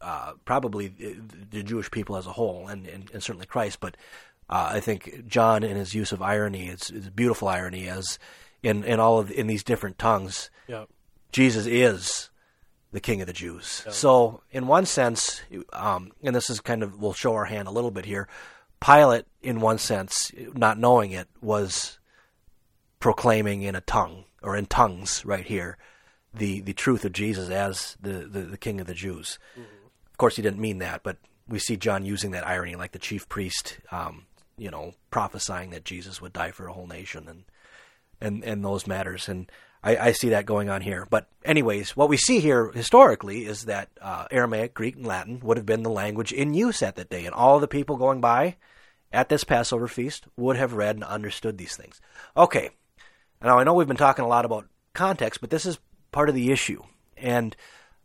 uh, 0.00 0.32
probably 0.44 0.88
the 0.88 1.62
Jewish 1.62 1.88
people 1.88 2.16
as 2.16 2.26
a 2.26 2.32
whole, 2.32 2.66
and, 2.66 2.84
and, 2.86 3.08
and 3.12 3.22
certainly 3.22 3.46
Christ. 3.46 3.78
But 3.78 3.96
uh, 4.48 4.70
I 4.72 4.80
think 4.80 5.26
John, 5.26 5.62
in 5.62 5.76
his 5.76 5.94
use 5.94 6.12
of 6.12 6.22
irony, 6.22 6.68
it's, 6.68 6.90
it's 6.90 7.08
beautiful 7.08 7.48
irony, 7.48 7.88
as 7.88 8.18
in, 8.62 8.84
in 8.84 9.00
all 9.00 9.18
of 9.18 9.30
in 9.30 9.46
these 9.46 9.64
different 9.64 9.98
tongues, 9.98 10.50
yep. 10.66 10.88
Jesus 11.32 11.66
is 11.66 12.30
the 12.92 13.00
King 13.00 13.20
of 13.20 13.26
the 13.26 13.32
Jews. 13.32 13.82
Yep. 13.86 13.94
So, 13.94 14.42
in 14.50 14.66
one 14.66 14.86
sense, 14.86 15.42
um, 15.72 16.12
and 16.22 16.34
this 16.34 16.50
is 16.50 16.60
kind 16.60 16.82
of 16.82 17.00
we'll 17.00 17.12
show 17.12 17.34
our 17.34 17.46
hand 17.46 17.68
a 17.68 17.72
little 17.72 17.90
bit 17.90 18.04
here. 18.04 18.28
Pilate, 18.80 19.24
in 19.42 19.60
one 19.60 19.78
sense, 19.78 20.30
not 20.54 20.78
knowing 20.78 21.12
it, 21.12 21.28
was 21.40 21.98
proclaiming 23.00 23.62
in 23.62 23.74
a 23.74 23.80
tongue 23.80 24.24
or 24.42 24.56
in 24.56 24.66
tongues 24.66 25.24
right 25.24 25.46
here 25.46 25.76
the 26.34 26.60
the 26.60 26.72
truth 26.72 27.04
of 27.04 27.12
Jesus 27.12 27.48
as 27.50 27.96
the 28.00 28.26
the, 28.30 28.40
the 28.40 28.58
King 28.58 28.80
of 28.80 28.86
the 28.86 28.94
Jews. 28.94 29.38
Mm-hmm. 29.52 29.86
Of 30.10 30.18
course, 30.18 30.36
he 30.36 30.42
didn't 30.42 30.60
mean 30.60 30.78
that, 30.78 31.02
but 31.02 31.16
we 31.48 31.58
see 31.58 31.76
John 31.76 32.04
using 32.04 32.30
that 32.32 32.46
irony, 32.46 32.76
like 32.76 32.92
the 32.92 32.98
chief 32.98 33.28
priest 33.28 33.78
um, 33.90 34.26
you 34.56 34.70
know, 34.70 34.94
prophesying 35.10 35.70
that 35.70 35.84
Jesus 35.84 36.20
would 36.20 36.32
die 36.32 36.50
for 36.50 36.66
a 36.66 36.72
whole 36.72 36.86
nation 36.86 37.26
and 37.28 37.44
and 38.20 38.44
and 38.44 38.64
those 38.64 38.86
matters. 38.86 39.28
And 39.28 39.50
I, 39.82 39.96
I 39.96 40.12
see 40.12 40.30
that 40.30 40.46
going 40.46 40.70
on 40.70 40.80
here. 40.80 41.06
But 41.08 41.28
anyways, 41.44 41.96
what 41.96 42.08
we 42.08 42.16
see 42.16 42.40
here 42.40 42.70
historically 42.72 43.44
is 43.44 43.66
that 43.66 43.90
uh, 44.00 44.26
Aramaic, 44.30 44.74
Greek, 44.74 44.96
and 44.96 45.06
Latin 45.06 45.40
would 45.40 45.56
have 45.56 45.66
been 45.66 45.82
the 45.82 45.90
language 45.90 46.32
in 46.32 46.54
use 46.54 46.82
at 46.82 46.96
that 46.96 47.10
day, 47.10 47.26
and 47.26 47.34
all 47.34 47.60
the 47.60 47.68
people 47.68 47.96
going 47.96 48.20
by 48.20 48.56
at 49.12 49.28
this 49.28 49.44
Passover 49.44 49.86
feast 49.86 50.26
would 50.36 50.56
have 50.56 50.72
read 50.72 50.96
and 50.96 51.04
understood 51.04 51.58
these 51.58 51.76
things. 51.76 52.00
Okay, 52.36 52.70
now 53.42 53.58
I 53.58 53.64
know 53.64 53.74
we've 53.74 53.86
been 53.86 53.96
talking 53.96 54.24
a 54.24 54.28
lot 54.28 54.44
about 54.44 54.66
context, 54.94 55.40
but 55.40 55.50
this 55.50 55.66
is 55.66 55.78
part 56.12 56.28
of 56.28 56.34
the 56.34 56.50
issue, 56.50 56.82
and 57.16 57.54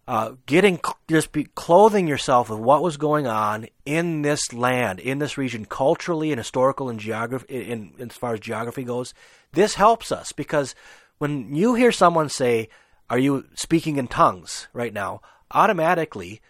uh, 0.09 0.33
getting 0.47 0.79
just 1.07 1.31
be 1.31 1.43
clothing 1.43 2.07
yourself 2.07 2.49
with 2.49 2.57
what 2.57 2.81
was 2.81 2.97
going 2.97 3.27
on 3.27 3.67
in 3.85 4.23
this 4.23 4.51
land, 4.51 4.99
in 4.99 5.19
this 5.19 5.37
region, 5.37 5.65
culturally 5.65 6.31
and 6.31 6.39
historical 6.39 6.89
and 6.89 6.99
geography, 6.99 7.71
in, 7.71 7.93
in, 7.99 8.09
as 8.09 8.17
far 8.17 8.33
as 8.33 8.39
geography 8.39 8.83
goes. 8.83 9.13
This 9.51 9.75
helps 9.75 10.11
us 10.11 10.31
because 10.31 10.73
when 11.19 11.53
you 11.53 11.75
hear 11.75 11.91
someone 11.91 12.27
say, 12.27 12.69
"Are 13.07 13.19
you 13.19 13.45
speaking 13.53 13.97
in 13.97 14.07
tongues 14.07 14.67
right 14.73 14.93
now?" 14.93 15.21
automatically, 15.51 16.41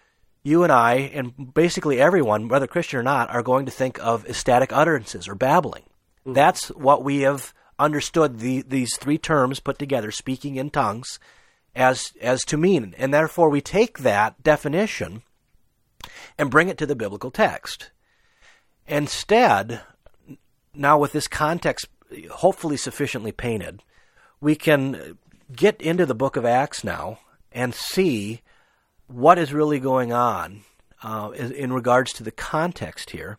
you 0.41 0.63
and 0.63 0.71
I, 0.71 0.93
and 1.13 1.53
basically 1.53 1.99
everyone, 1.99 2.47
whether 2.47 2.65
Christian 2.65 2.99
or 2.99 3.03
not, 3.03 3.29
are 3.29 3.43
going 3.43 3.65
to 3.65 3.73
think 3.73 3.99
of 3.99 4.25
ecstatic 4.25 4.71
utterances 4.71 5.27
or 5.27 5.35
babbling. 5.35 5.83
Mm-hmm. 5.83 6.31
That's 6.33 6.69
what 6.69 7.03
we 7.03 7.21
have 7.21 7.53
understood 7.77 8.39
the, 8.39 8.61
these 8.61 8.95
three 8.95 9.17
terms 9.17 9.59
put 9.59 9.77
together: 9.77 10.11
speaking 10.11 10.55
in 10.55 10.69
tongues 10.69 11.19
as 11.75 12.11
as 12.21 12.41
to 12.45 12.57
mean, 12.57 12.95
and 12.97 13.13
therefore 13.13 13.49
we 13.49 13.61
take 13.61 13.99
that 13.99 14.41
definition 14.43 15.21
and 16.37 16.51
bring 16.51 16.69
it 16.69 16.77
to 16.77 16.85
the 16.85 16.95
biblical 16.95 17.31
text. 17.31 17.91
Instead, 18.87 19.81
now 20.73 20.97
with 20.97 21.11
this 21.11 21.27
context 21.27 21.87
hopefully 22.31 22.77
sufficiently 22.77 23.31
painted, 23.31 23.83
we 24.41 24.55
can 24.55 25.17
get 25.55 25.81
into 25.81 26.05
the 26.05 26.15
book 26.15 26.35
of 26.35 26.45
Acts 26.45 26.83
now 26.83 27.19
and 27.51 27.73
see 27.73 28.41
what 29.07 29.37
is 29.37 29.53
really 29.53 29.79
going 29.79 30.13
on 30.13 30.61
uh, 31.03 31.31
in 31.31 31.73
regards 31.73 32.13
to 32.13 32.23
the 32.23 32.31
context 32.31 33.11
here, 33.11 33.37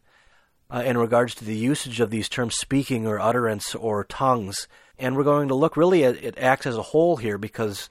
uh, 0.70 0.82
in 0.84 0.98
regards 0.98 1.34
to 1.36 1.44
the 1.44 1.56
usage 1.56 2.00
of 2.00 2.10
these 2.10 2.28
terms 2.28 2.56
speaking 2.56 3.06
or 3.06 3.20
utterance 3.20 3.74
or 3.74 4.04
tongues. 4.04 4.66
And 4.98 5.16
we're 5.16 5.24
going 5.24 5.48
to 5.48 5.54
look 5.54 5.76
really 5.76 6.04
at, 6.04 6.22
at 6.22 6.38
Acts 6.38 6.66
as 6.66 6.76
a 6.76 6.82
whole 6.82 7.16
here 7.16 7.38
because 7.38 7.88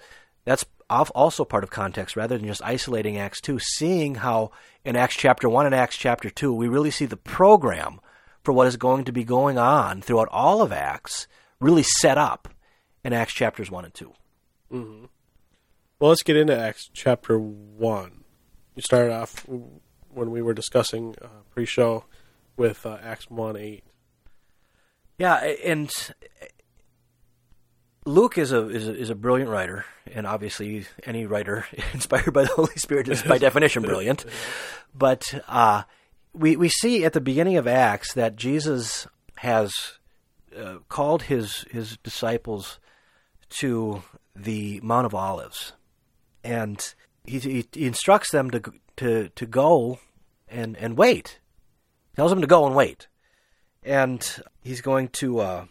that's 0.49 0.65
also 0.89 1.45
part 1.45 1.63
of 1.63 1.69
context 1.69 2.15
rather 2.15 2.35
than 2.35 2.47
just 2.47 2.63
isolating 2.63 3.17
Acts 3.17 3.39
2, 3.41 3.59
seeing 3.59 4.15
how 4.15 4.49
in 4.83 4.95
Acts 4.95 5.15
chapter 5.15 5.47
1 5.47 5.67
and 5.67 5.75
Acts 5.75 5.95
chapter 5.95 6.31
2, 6.31 6.51
we 6.51 6.67
really 6.67 6.89
see 6.89 7.05
the 7.05 7.15
program 7.15 7.99
for 8.43 8.51
what 8.51 8.65
is 8.65 8.75
going 8.75 9.03
to 9.05 9.11
be 9.11 9.23
going 9.23 9.59
on 9.59 10.01
throughout 10.01 10.27
all 10.31 10.63
of 10.63 10.71
Acts 10.71 11.27
really 11.59 11.83
set 11.83 12.17
up 12.17 12.47
in 13.03 13.13
Acts 13.13 13.33
chapters 13.33 13.69
1 13.69 13.85
and 13.85 13.93
2. 13.93 14.13
Mm-hmm. 14.73 15.05
Well, 15.99 16.09
let's 16.09 16.23
get 16.23 16.35
into 16.35 16.57
Acts 16.57 16.89
chapter 16.93 17.37
1. 17.37 18.23
you 18.75 18.81
started 18.81 19.13
off 19.13 19.45
when 20.09 20.31
we 20.31 20.41
were 20.41 20.55
discussing 20.55 21.15
uh, 21.21 21.27
pre-show 21.51 22.05
with 22.57 22.87
uh, 22.87 22.97
Acts 23.03 23.29
one 23.29 23.55
eight. 23.55 23.83
Yeah, 25.19 25.35
and 25.63 25.91
Luke 28.09 28.39
is 28.39 28.51
a, 28.51 28.67
is 28.69 28.87
a 28.87 28.95
is 28.95 29.09
a 29.11 29.15
brilliant 29.15 29.51
writer, 29.51 29.85
and 30.11 30.25
obviously 30.25 30.87
any 31.03 31.27
writer 31.27 31.65
inspired 31.93 32.33
by 32.33 32.41
the 32.41 32.49
Holy 32.49 32.75
Spirit 32.75 33.07
is 33.07 33.21
by 33.21 33.37
definition 33.47 33.83
brilliant. 33.83 34.25
But 34.95 35.43
uh, 35.47 35.83
we 36.33 36.55
we 36.57 36.69
see 36.69 37.05
at 37.05 37.13
the 37.13 37.21
beginning 37.21 37.57
of 37.57 37.67
Acts 37.67 38.13
that 38.15 38.35
Jesus 38.35 39.07
has 39.37 39.71
uh, 40.57 40.77
called 40.89 41.23
his 41.23 41.65
his 41.69 41.97
disciples 41.97 42.79
to 43.59 44.01
the 44.35 44.79
Mount 44.81 45.05
of 45.05 45.13
Olives, 45.13 45.73
and 46.43 46.95
he, 47.25 47.37
he, 47.37 47.65
he 47.71 47.85
instructs 47.85 48.31
them 48.31 48.49
to 48.49 48.61
to 48.97 49.29
to 49.29 49.45
go 49.45 49.99
and 50.47 50.75
and 50.77 50.97
wait. 50.97 51.39
He 52.09 52.15
tells 52.15 52.31
them 52.31 52.41
to 52.41 52.47
go 52.47 52.65
and 52.65 52.75
wait, 52.75 53.07
and 53.83 54.19
he's 54.63 54.81
going 54.81 55.09
to. 55.09 55.39
Uh, 55.39 55.65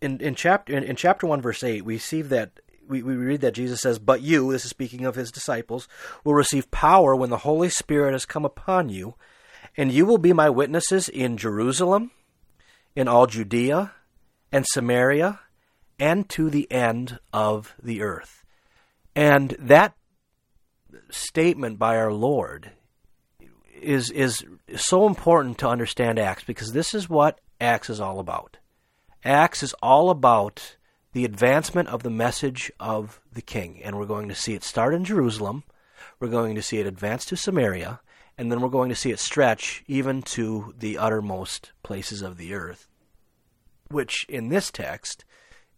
in 0.00 0.20
in 0.20 0.34
chapter 0.34 0.76
in, 0.76 0.84
in, 0.84 0.96
chapter 0.96 1.26
one 1.26 1.42
verse 1.42 1.62
eight, 1.62 1.84
we 1.84 1.98
see 1.98 2.22
that 2.22 2.60
we, 2.86 3.02
we 3.02 3.14
read 3.14 3.40
that 3.42 3.54
Jesus 3.54 3.80
says, 3.80 3.98
"But 3.98 4.22
you, 4.22 4.52
this 4.52 4.64
is 4.64 4.70
speaking 4.70 5.04
of 5.04 5.14
his 5.14 5.30
disciples, 5.30 5.88
will 6.24 6.34
receive 6.34 6.70
power 6.70 7.14
when 7.14 7.30
the 7.30 7.38
Holy 7.38 7.68
Spirit 7.68 8.12
has 8.12 8.26
come 8.26 8.44
upon 8.44 8.88
you, 8.88 9.14
and 9.76 9.92
you 9.92 10.06
will 10.06 10.18
be 10.18 10.32
my 10.32 10.50
witnesses 10.50 11.08
in 11.08 11.36
Jerusalem, 11.36 12.10
in 12.96 13.08
all 13.08 13.26
Judea 13.26 13.92
and 14.50 14.66
Samaria, 14.66 15.40
and 15.98 16.28
to 16.30 16.50
the 16.50 16.70
end 16.70 17.18
of 17.32 17.74
the 17.82 18.02
earth." 18.02 18.44
And 19.14 19.56
that 19.58 19.94
statement 21.10 21.78
by 21.78 21.96
our 21.96 22.12
Lord 22.12 22.72
is 23.80 24.10
is 24.10 24.44
so 24.76 25.06
important 25.06 25.58
to 25.58 25.68
understand 25.68 26.18
Acts 26.18 26.44
because 26.44 26.72
this 26.72 26.94
is 26.94 27.08
what 27.08 27.40
Acts 27.60 27.90
is 27.90 28.00
all 28.00 28.18
about. 28.18 28.58
Acts 29.24 29.62
is 29.62 29.74
all 29.82 30.10
about 30.10 30.76
the 31.12 31.24
advancement 31.24 31.88
of 31.88 32.02
the 32.02 32.10
message 32.10 32.70
of 32.78 33.20
the 33.32 33.42
king, 33.42 33.80
and 33.82 33.98
we're 33.98 34.06
going 34.06 34.28
to 34.28 34.34
see 34.34 34.54
it 34.54 34.64
start 34.64 34.94
in 34.94 35.04
Jerusalem, 35.04 35.64
we're 36.18 36.28
going 36.28 36.54
to 36.54 36.62
see 36.62 36.78
it 36.78 36.86
advance 36.86 37.24
to 37.26 37.36
Samaria, 37.36 38.00
and 38.38 38.50
then 38.50 38.60
we're 38.60 38.68
going 38.68 38.88
to 38.88 38.94
see 38.94 39.10
it 39.10 39.18
stretch 39.18 39.84
even 39.86 40.22
to 40.22 40.74
the 40.78 40.96
uttermost 40.96 41.72
places 41.82 42.22
of 42.22 42.36
the 42.36 42.54
earth, 42.54 42.88
which 43.88 44.24
in 44.28 44.48
this 44.48 44.70
text 44.70 45.24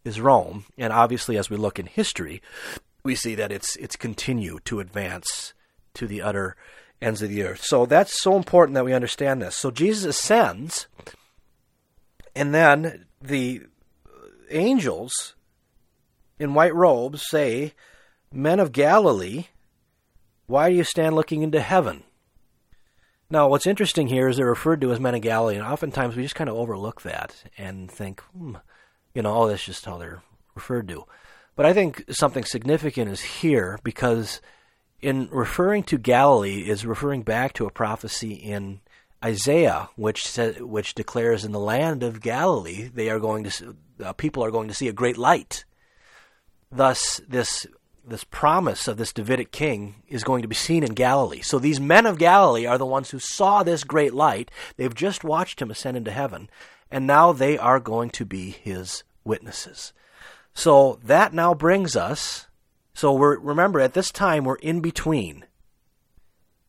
is 0.05 0.21
Rome, 0.21 0.65
and 0.77 0.93
obviously 0.93 1.37
as 1.37 1.49
we 1.49 1.57
look 1.57 1.79
in 1.79 1.87
history, 1.87 2.41
we 3.03 3.15
see 3.15 3.35
that 3.35 3.51
it's 3.51 3.75
it's 3.77 3.95
continued 3.95 4.63
to 4.65 4.79
advance 4.79 5.53
to 5.93 6.07
the 6.07 6.21
utter 6.21 6.55
ends 7.01 7.21
of 7.21 7.29
the 7.29 7.43
earth. 7.43 7.63
So 7.63 7.85
that's 7.85 8.21
so 8.21 8.37
important 8.37 8.75
that 8.75 8.85
we 8.85 8.93
understand 8.93 9.41
this. 9.41 9.55
So 9.55 9.71
Jesus 9.71 10.05
ascends, 10.05 10.87
and 12.35 12.53
then 12.53 13.05
the 13.23 13.61
angels 14.49 15.35
in 16.39 16.53
white 16.53 16.75
robes 16.75 17.27
say, 17.27 17.73
Men 18.31 18.59
of 18.59 18.71
Galilee, 18.71 19.45
why 20.47 20.69
do 20.69 20.75
you 20.75 20.83
stand 20.83 21.15
looking 21.15 21.41
into 21.41 21.61
heaven? 21.61 22.03
Now, 23.29 23.47
what's 23.47 23.67
interesting 23.67 24.07
here 24.07 24.27
is 24.27 24.37
they're 24.37 24.45
referred 24.45 24.81
to 24.81 24.91
as 24.91 24.99
men 24.99 25.15
of 25.15 25.21
Galilee, 25.21 25.55
and 25.55 25.65
oftentimes 25.65 26.15
we 26.15 26.23
just 26.23 26.35
kind 26.35 26.49
of 26.49 26.55
overlook 26.55 27.01
that 27.03 27.43
and 27.57 27.89
think, 27.89 28.21
hmm, 28.21 28.55
you 29.15 29.21
know, 29.21 29.35
oh, 29.35 29.47
that's 29.47 29.65
just 29.65 29.85
how 29.85 29.97
they're 29.97 30.21
referred 30.53 30.87
to. 30.89 31.05
But 31.55 31.65
I 31.65 31.73
think 31.73 32.03
something 32.09 32.43
significant 32.43 33.11
is 33.11 33.21
here 33.21 33.79
because 33.83 34.41
in 35.01 35.29
referring 35.31 35.83
to 35.83 35.97
Galilee 35.97 36.67
is 36.67 36.85
referring 36.85 37.23
back 37.23 37.53
to 37.53 37.65
a 37.65 37.71
prophecy 37.71 38.33
in 38.33 38.81
Isaiah, 39.23 39.89
which 39.95 40.27
says, 40.27 40.59
which 40.59 40.95
declares 40.95 41.45
in 41.45 41.53
the 41.53 41.59
land 41.59 42.03
of 42.03 42.21
Galilee 42.21 42.89
they 42.93 43.09
are 43.09 43.19
going 43.19 43.45
to 43.45 43.75
uh, 44.03 44.13
people 44.13 44.43
are 44.43 44.51
going 44.51 44.67
to 44.67 44.73
see 44.73 44.87
a 44.87 44.93
great 44.93 45.17
light. 45.17 45.65
Thus, 46.71 47.21
this 47.27 47.65
this 48.05 48.25
promise 48.25 48.87
of 48.87 48.97
this 48.97 49.13
Davidic 49.13 49.51
king 49.51 50.03
is 50.09 50.25
going 50.25 50.41
to 50.41 50.47
be 50.47 50.55
seen 50.55 50.83
in 50.83 50.93
Galilee. 50.93 51.39
So 51.39 51.57
these 51.57 51.79
men 51.79 52.05
of 52.05 52.17
Galilee 52.17 52.65
are 52.65 52.77
the 52.77 52.85
ones 52.85 53.11
who 53.11 53.19
saw 53.19 53.63
this 53.63 53.85
great 53.85 54.13
light. 54.13 54.51
They've 54.75 54.93
just 54.93 55.23
watched 55.23 55.61
him 55.61 55.71
ascend 55.71 55.95
into 55.95 56.11
heaven, 56.11 56.49
and 56.91 57.07
now 57.07 57.31
they 57.31 57.57
are 57.57 57.79
going 57.79 58.09
to 58.11 58.25
be 58.25 58.49
his 58.51 59.03
witnesses. 59.23 59.93
So 60.53 60.99
that 61.01 61.33
now 61.33 61.53
brings 61.53 61.95
us. 61.95 62.47
So 62.93 63.13
we're 63.13 63.39
remember 63.39 63.79
at 63.79 63.93
this 63.93 64.11
time 64.11 64.43
we're 64.43 64.55
in 64.55 64.81
between 64.81 65.45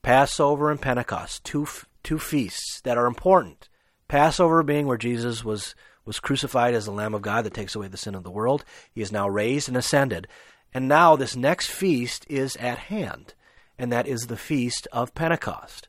Passover 0.02 0.70
and 0.70 0.80
Pentecost, 0.80 1.42
two 1.44 1.66
two 2.04 2.18
feasts 2.18 2.80
that 2.82 2.96
are 2.96 3.06
important. 3.06 3.68
Passover 4.06 4.62
being 4.62 4.86
where 4.86 4.98
Jesus 4.98 5.44
was 5.44 5.74
was 6.04 6.20
crucified 6.20 6.74
as 6.74 6.84
the 6.84 6.92
Lamb 6.92 7.14
of 7.14 7.22
God 7.22 7.44
that 7.44 7.54
takes 7.54 7.74
away 7.74 7.88
the 7.88 7.96
sin 7.96 8.14
of 8.14 8.24
the 8.24 8.30
world. 8.30 8.64
He 8.92 9.00
is 9.00 9.10
now 9.10 9.26
raised 9.26 9.68
and 9.68 9.76
ascended. 9.76 10.28
And 10.74 10.86
now 10.86 11.16
this 11.16 11.34
next 11.34 11.68
feast 11.68 12.26
is 12.28 12.56
at 12.56 12.78
hand, 12.78 13.32
and 13.78 13.90
that 13.90 14.06
is 14.06 14.26
the 14.26 14.36
feast 14.36 14.86
of 14.92 15.14
Pentecost. 15.14 15.88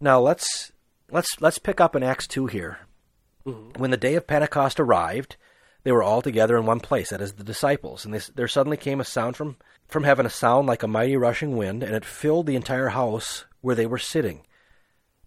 Now 0.00 0.18
let's 0.18 0.72
let's 1.10 1.40
let's 1.40 1.58
pick 1.58 1.80
up 1.80 1.94
in 1.94 2.02
Acts 2.02 2.26
2 2.26 2.46
here. 2.46 2.78
Mm-hmm. 3.46 3.80
When 3.80 3.90
the 3.90 3.96
day 3.96 4.14
of 4.14 4.26
Pentecost 4.26 4.80
arrived, 4.80 5.36
they 5.82 5.92
were 5.92 6.02
all 6.02 6.22
together 6.22 6.56
in 6.56 6.66
one 6.66 6.80
place, 6.80 7.10
that 7.10 7.20
is, 7.20 7.34
the 7.34 7.44
disciples. 7.44 8.04
And 8.04 8.14
they, 8.14 8.20
there 8.34 8.48
suddenly 8.48 8.76
came 8.76 9.00
a 9.00 9.04
sound 9.04 9.36
from, 9.36 9.56
from 9.88 10.04
heaven, 10.04 10.26
a 10.26 10.30
sound 10.30 10.66
like 10.66 10.82
a 10.82 10.88
mighty 10.88 11.16
rushing 11.16 11.56
wind, 11.56 11.82
and 11.82 11.94
it 11.94 12.04
filled 12.04 12.46
the 12.46 12.56
entire 12.56 12.88
house 12.88 13.46
where 13.60 13.74
they 13.74 13.86
were 13.86 13.98
sitting. 13.98 14.42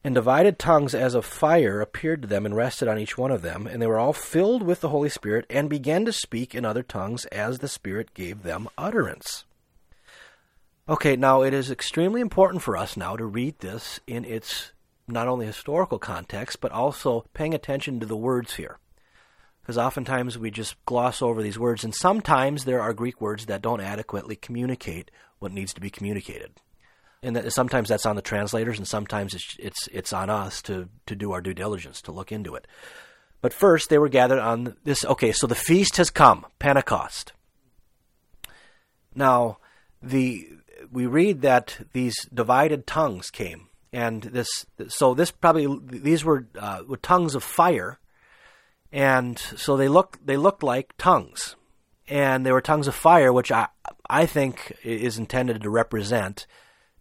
And 0.04 0.14
divided 0.14 0.60
tongues 0.60 0.94
as 0.94 1.16
of 1.16 1.26
fire 1.26 1.80
appeared 1.80 2.24
to 2.24 2.28
them 2.28 2.46
and 2.46 2.56
rested 2.56 2.90
on 2.90 3.00
each 3.00 3.18
one 3.18 3.32
of 3.32 3.42
them, 3.42 3.68
and 3.68 3.82
they 3.82 3.88
were 3.88 4.00
all 4.00 4.12
filled 4.12 4.62
with 4.62 4.82
the 4.82 4.90
Holy 4.90 5.08
Spirit 5.08 5.46
and 5.50 5.70
began 5.70 6.04
to 6.06 6.12
speak 6.12 6.54
in 6.54 6.66
other 6.66 6.84
tongues 6.84 7.26
as 7.28 7.60
the 7.60 7.70
Spirit 7.70 8.14
gave 8.14 8.44
them 8.44 8.68
utterance. 8.78 9.46
Okay, 10.90 11.16
now 11.16 11.42
it 11.42 11.54
is 11.54 11.72
extremely 11.72 12.20
important 12.20 12.62
for 12.62 12.76
us 12.76 12.98
now 12.98 13.16
to 13.16 13.26
read 13.26 13.60
this 13.60 14.02
in 14.06 14.26
its 14.26 14.74
not 15.08 15.30
only 15.30 15.46
historical 15.46 16.00
context, 16.00 16.60
but 16.60 16.74
also 16.74 17.26
paying 17.34 17.54
attention 17.54 18.02
to 18.02 18.06
the 18.06 18.18
words 18.18 18.56
here 18.56 18.80
because 19.64 19.78
oftentimes 19.78 20.38
we 20.38 20.52
just 20.52 20.76
gloss 20.86 21.22
over 21.22 21.42
these 21.42 21.58
words, 21.58 21.86
and 21.86 21.96
sometimes 21.96 22.66
there 22.66 22.82
are 22.82 22.94
Greek 22.94 23.22
words 23.22 23.46
that 23.46 23.62
don't 23.62 23.80
adequately 23.80 24.36
communicate 24.36 25.10
what 25.40 25.54
needs 25.54 25.74
to 25.74 25.80
be 25.80 25.90
communicated. 25.90 26.52
And 27.24 27.36
that 27.36 27.52
sometimes 27.54 27.90
that's 27.90 28.06
on 28.06 28.16
the 28.16 28.22
translators, 28.22 28.78
and 28.78 28.88
sometimes 28.88 29.34
it's 29.34 29.56
it's 29.58 29.88
it's 29.88 30.14
on 30.14 30.30
us 30.30 30.62
to 30.64 30.90
to 31.06 31.16
do 31.16 31.32
our 31.32 31.42
due 31.42 31.54
diligence 31.54 32.02
to 32.04 32.12
look 32.12 32.32
into 32.32 32.54
it. 32.56 32.68
But 33.42 33.54
first, 33.54 33.90
they 33.90 33.98
were 33.98 34.10
gathered 34.10 34.40
on 34.40 34.76
this. 34.84 35.04
Okay, 35.06 35.32
so 35.32 35.48
the 35.48 35.56
feast 35.56 35.98
has 35.98 36.10
come, 36.10 36.46
Pentecost. 36.60 37.34
Now, 39.16 39.58
the 40.02 40.50
we 40.92 41.06
read 41.06 41.42
that 41.42 41.80
these 41.94 42.16
divided 42.34 42.86
tongues 42.86 43.32
came, 43.32 43.70
and 43.94 44.22
this 44.22 44.66
so 44.90 45.14
this 45.14 45.32
probably 45.32 45.68
these 46.00 46.26
were 46.26 46.46
uh, 46.60 46.84
were 46.86 46.98
tongues 46.98 47.36
of 47.36 47.44
fire 47.44 48.00
and 48.94 49.40
so 49.40 49.76
they 49.76 49.88
looked 49.88 50.26
they 50.26 50.38
looked 50.38 50.62
like 50.62 50.94
tongues, 51.00 51.56
and 52.08 52.46
they 52.46 52.52
were 52.52 52.62
tongues 52.62 52.88
of 52.88 52.94
fire, 52.94 53.34
which 53.34 53.52
I 53.52 53.68
I 54.08 54.28
think 54.28 54.78
is 54.84 55.18
intended 55.18 55.64
to 55.64 55.70
represent 55.72 56.46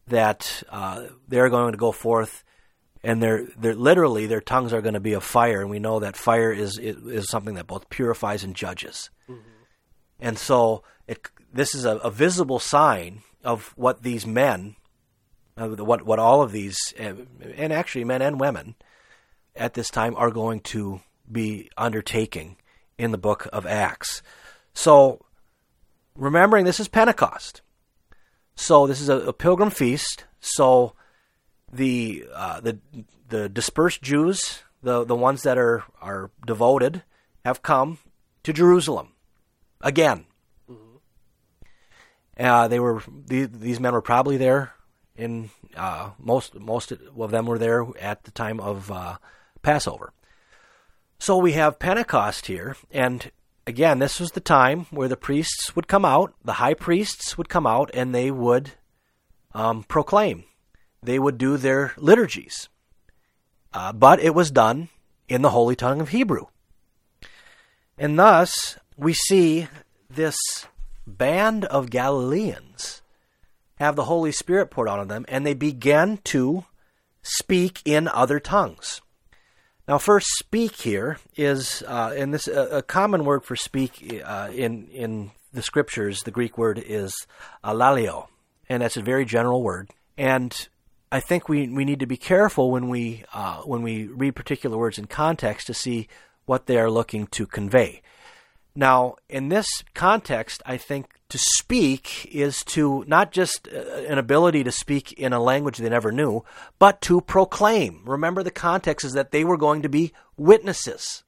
that 0.08 0.62
uh, 0.70 1.06
they're 1.28 1.50
going 1.50 1.72
to 1.72 1.78
go 1.78 1.92
forth, 1.92 2.44
and 3.02 3.22
they're 3.22 3.46
they're 3.56 3.74
literally 3.74 4.26
their 4.26 4.40
tongues 4.40 4.72
are 4.72 4.82
going 4.82 4.94
to 4.94 5.00
be 5.00 5.12
of 5.12 5.24
fire, 5.24 5.60
and 5.60 5.70
we 5.70 5.78
know 5.78 6.00
that 6.00 6.16
fire 6.16 6.52
is 6.52 6.78
is, 6.78 7.28
something 7.28 7.54
that 7.54 7.66
both 7.66 7.88
purifies 7.88 8.44
and 8.44 8.54
judges, 8.54 9.10
mm-hmm. 9.28 9.40
and 10.20 10.38
so 10.38 10.82
it, 11.06 11.28
this 11.52 11.74
is 11.74 11.84
a, 11.84 11.96
a, 11.98 12.10
visible 12.10 12.58
sign 12.58 13.22
of 13.44 13.72
what 13.76 14.02
these 14.02 14.26
men, 14.26 14.76
uh, 15.56 15.68
what 15.68 16.04
what 16.04 16.18
all 16.18 16.42
of 16.42 16.52
these, 16.52 16.78
uh, 16.98 17.14
and 17.56 17.72
actually 17.72 18.04
men 18.04 18.22
and 18.22 18.40
women, 18.40 18.74
at 19.54 19.74
this 19.74 19.90
time 19.90 20.14
are 20.16 20.30
going 20.30 20.60
to 20.60 21.00
be 21.30 21.70
undertaking 21.76 22.56
in 22.98 23.10
the 23.10 23.18
book 23.18 23.48
of 23.52 23.66
Acts. 23.66 24.22
So, 24.74 25.24
remembering 26.14 26.64
this 26.64 26.80
is 26.80 26.88
Pentecost. 26.88 27.62
So, 28.54 28.86
this 28.86 29.00
is 29.00 29.08
a, 29.08 29.18
a 29.18 29.32
pilgrim 29.32 29.70
feast. 29.70 30.24
So, 30.40 30.94
the, 31.72 32.26
uh, 32.34 32.60
the, 32.60 32.78
the 33.28 33.48
dispersed 33.48 34.02
Jews, 34.02 34.62
the, 34.82 35.04
the 35.04 35.16
ones 35.16 35.42
that 35.42 35.58
are, 35.58 35.84
are 36.00 36.30
devoted, 36.46 37.02
have 37.44 37.62
come 37.62 37.98
to 38.42 38.52
Jerusalem 38.52 39.12
again. 39.80 40.26
Mm-hmm. 40.70 40.96
Uh, 42.38 42.68
they 42.68 42.78
were 42.78 43.02
these, 43.26 43.48
these 43.50 43.80
men 43.80 43.92
were 43.92 44.02
probably 44.02 44.36
there 44.36 44.74
in 45.16 45.50
uh, 45.76 46.10
most 46.18 46.58
most 46.58 46.92
of 46.92 47.30
them 47.30 47.46
were 47.46 47.58
there 47.58 47.86
at 48.00 48.24
the 48.24 48.30
time 48.30 48.60
of 48.60 48.90
uh, 48.90 49.16
Passover. 49.62 50.12
So 51.18 51.36
we 51.36 51.52
have 51.52 51.78
Pentecost 51.78 52.46
here, 52.46 52.76
and 52.90 53.30
again, 53.66 53.98
this 53.98 54.20
was 54.20 54.32
the 54.32 54.40
time 54.40 54.86
where 54.90 55.08
the 55.08 55.16
priests 55.16 55.74
would 55.76 55.88
come 55.88 56.04
out, 56.04 56.34
the 56.44 56.54
high 56.54 56.74
priests 56.74 57.36
would 57.38 57.48
come 57.48 57.66
out, 57.66 57.90
and 57.94 58.14
they 58.14 58.30
would 58.30 58.72
um, 59.54 59.82
proclaim. 59.84 60.44
They 61.02 61.18
would 61.18 61.38
do 61.38 61.56
their 61.56 61.92
liturgies. 61.96 62.68
Uh, 63.72 63.92
but 63.92 64.20
it 64.20 64.34
was 64.34 64.50
done 64.50 64.88
in 65.28 65.42
the 65.42 65.50
holy 65.50 65.76
tongue 65.76 66.00
of 66.00 66.10
Hebrew. 66.10 66.46
And 67.98 68.18
thus, 68.18 68.76
we 68.96 69.14
see 69.14 69.68
this 70.10 70.36
band 71.06 71.64
of 71.66 71.90
Galileans 71.90 73.02
have 73.76 73.96
the 73.96 74.04
Holy 74.04 74.32
Spirit 74.32 74.70
poured 74.70 74.88
out 74.88 74.98
on 74.98 75.08
them, 75.08 75.24
and 75.28 75.44
they 75.44 75.54
begin 75.54 76.18
to 76.24 76.64
speak 77.22 77.80
in 77.84 78.08
other 78.08 78.38
tongues. 78.38 79.00
Now, 79.88 79.98
first, 79.98 80.26
speak 80.38 80.76
here 80.76 81.18
is, 81.36 81.82
uh, 81.86 82.14
and 82.16 82.32
this 82.32 82.46
uh, 82.46 82.68
a 82.70 82.82
common 82.82 83.24
word 83.24 83.44
for 83.44 83.56
speak 83.56 84.22
uh, 84.24 84.48
in 84.52 84.86
in 84.88 85.32
the 85.52 85.62
scriptures. 85.62 86.20
The 86.20 86.30
Greek 86.30 86.56
word 86.56 86.82
is 86.84 87.26
alalio, 87.64 88.28
and 88.68 88.82
that's 88.82 88.96
a 88.96 89.02
very 89.02 89.24
general 89.24 89.62
word. 89.62 89.90
And 90.16 90.68
I 91.10 91.20
think 91.20 91.48
we, 91.48 91.68
we 91.68 91.84
need 91.84 92.00
to 92.00 92.06
be 92.06 92.16
careful 92.16 92.70
when 92.70 92.88
we 92.88 93.24
uh, 93.34 93.62
when 93.62 93.82
we 93.82 94.06
read 94.06 94.36
particular 94.36 94.78
words 94.78 94.98
in 94.98 95.06
context 95.06 95.66
to 95.66 95.74
see 95.74 96.08
what 96.46 96.66
they 96.66 96.78
are 96.78 96.90
looking 96.90 97.26
to 97.28 97.46
convey. 97.46 98.02
Now, 98.74 99.16
in 99.28 99.48
this 99.48 99.66
context, 99.94 100.62
I 100.64 100.76
think 100.78 101.06
to 101.28 101.38
speak 101.38 102.26
is 102.32 102.62
to 102.64 103.04
not 103.06 103.32
just 103.32 103.68
uh, 103.68 103.78
an 104.08 104.18
ability 104.18 104.64
to 104.64 104.72
speak 104.72 105.12
in 105.12 105.32
a 105.32 105.40
language 105.40 105.78
they 105.78 105.88
never 105.88 106.12
knew, 106.12 106.44
but 106.78 107.00
to 107.02 107.20
proclaim. 107.20 108.02
Remember, 108.04 108.42
the 108.42 108.50
context 108.50 109.04
is 109.04 109.12
that 109.12 109.30
they 109.30 109.44
were 109.44 109.58
going 109.58 109.82
to 109.82 109.88
be 109.88 110.12
witnesses. 110.36 111.24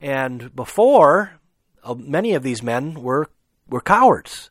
And 0.00 0.54
before, 0.54 1.40
uh, 1.84 1.94
many 1.94 2.34
of 2.34 2.42
these 2.42 2.62
men 2.62 3.02
were, 3.02 3.28
were 3.68 3.80
cowards. 3.80 4.50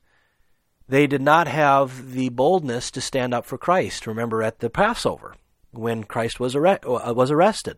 They 0.87 1.07
did 1.07 1.21
not 1.21 1.47
have 1.47 2.11
the 2.11 2.29
boldness 2.29 2.91
to 2.91 3.01
stand 3.01 3.33
up 3.33 3.45
for 3.45 3.57
Christ. 3.57 4.05
Remember 4.05 4.43
at 4.43 4.59
the 4.59 4.69
Passover 4.69 5.35
when 5.71 6.03
Christ 6.03 6.39
was, 6.39 6.55
arre- 6.55 6.79
uh, 6.85 7.13
was 7.13 7.31
arrested, 7.31 7.77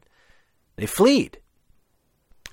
they 0.76 0.88
fled 0.88 1.38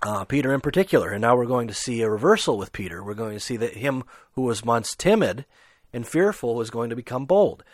uh, 0.02 0.24
Peter 0.24 0.52
in 0.52 0.60
particular. 0.60 1.10
And 1.10 1.22
now 1.22 1.36
we're 1.36 1.46
going 1.46 1.68
to 1.68 1.74
see 1.74 2.02
a 2.02 2.10
reversal 2.10 2.58
with 2.58 2.72
Peter. 2.72 3.02
We're 3.02 3.14
going 3.14 3.34
to 3.34 3.40
see 3.40 3.56
that 3.56 3.74
him 3.74 4.04
who 4.32 4.42
was 4.42 4.64
once 4.64 4.94
timid 4.94 5.44
and 5.92 6.06
fearful 6.06 6.54
was 6.54 6.70
going 6.70 6.90
to 6.90 6.96
become 6.96 7.26
bold. 7.26 7.64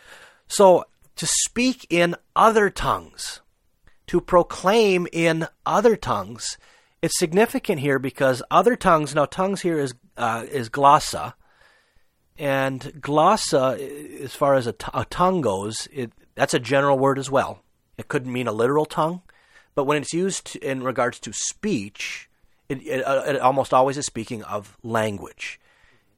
So 0.47 0.85
to 1.15 1.25
speak 1.25 1.85
in 1.89 2.15
other 2.35 2.69
tongues, 2.69 3.41
to 4.07 4.21
proclaim 4.21 5.07
in 5.11 5.47
other 5.65 5.95
tongues, 5.95 6.57
it's 7.01 7.19
significant 7.19 7.79
here 7.81 7.99
because 7.99 8.41
other 8.49 8.75
tongues. 8.75 9.13
Now, 9.13 9.25
tongues 9.25 9.61
here 9.61 9.79
is 9.79 9.93
uh, 10.17 10.45
is 10.49 10.69
glossa, 10.69 11.33
and 12.37 12.81
glossa, 12.99 13.79
as 14.21 14.33
far 14.33 14.55
as 14.55 14.67
a, 14.67 14.73
t- 14.73 14.87
a 14.93 15.05
tongue 15.05 15.41
goes, 15.41 15.87
it, 15.91 16.11
that's 16.35 16.53
a 16.53 16.59
general 16.59 16.97
word 16.97 17.19
as 17.19 17.29
well. 17.29 17.63
It 17.97 18.07
could 18.07 18.25
mean 18.25 18.47
a 18.47 18.51
literal 18.51 18.85
tongue. 18.85 19.21
But 19.77 19.83
when 19.83 20.01
it's 20.01 20.11
used 20.11 20.55
in 20.55 20.81
regards 20.81 21.19
to 21.19 21.31
speech, 21.31 22.31
it, 22.67 22.81
it, 22.83 23.03
uh, 23.05 23.21
it 23.27 23.39
almost 23.39 23.75
always 23.75 23.95
is 23.95 24.07
speaking 24.07 24.41
of 24.41 24.75
language. 24.81 25.59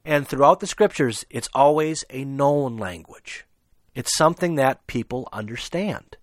And 0.02 0.26
throughout 0.26 0.60
the 0.60 0.66
scriptures, 0.66 1.26
it's 1.28 1.50
always 1.54 2.02
a 2.08 2.24
known 2.24 2.78
language. 2.78 3.44
It's 3.94 4.16
something 4.16 4.54
that 4.54 4.86
people 4.86 5.28
understand. 5.30 6.16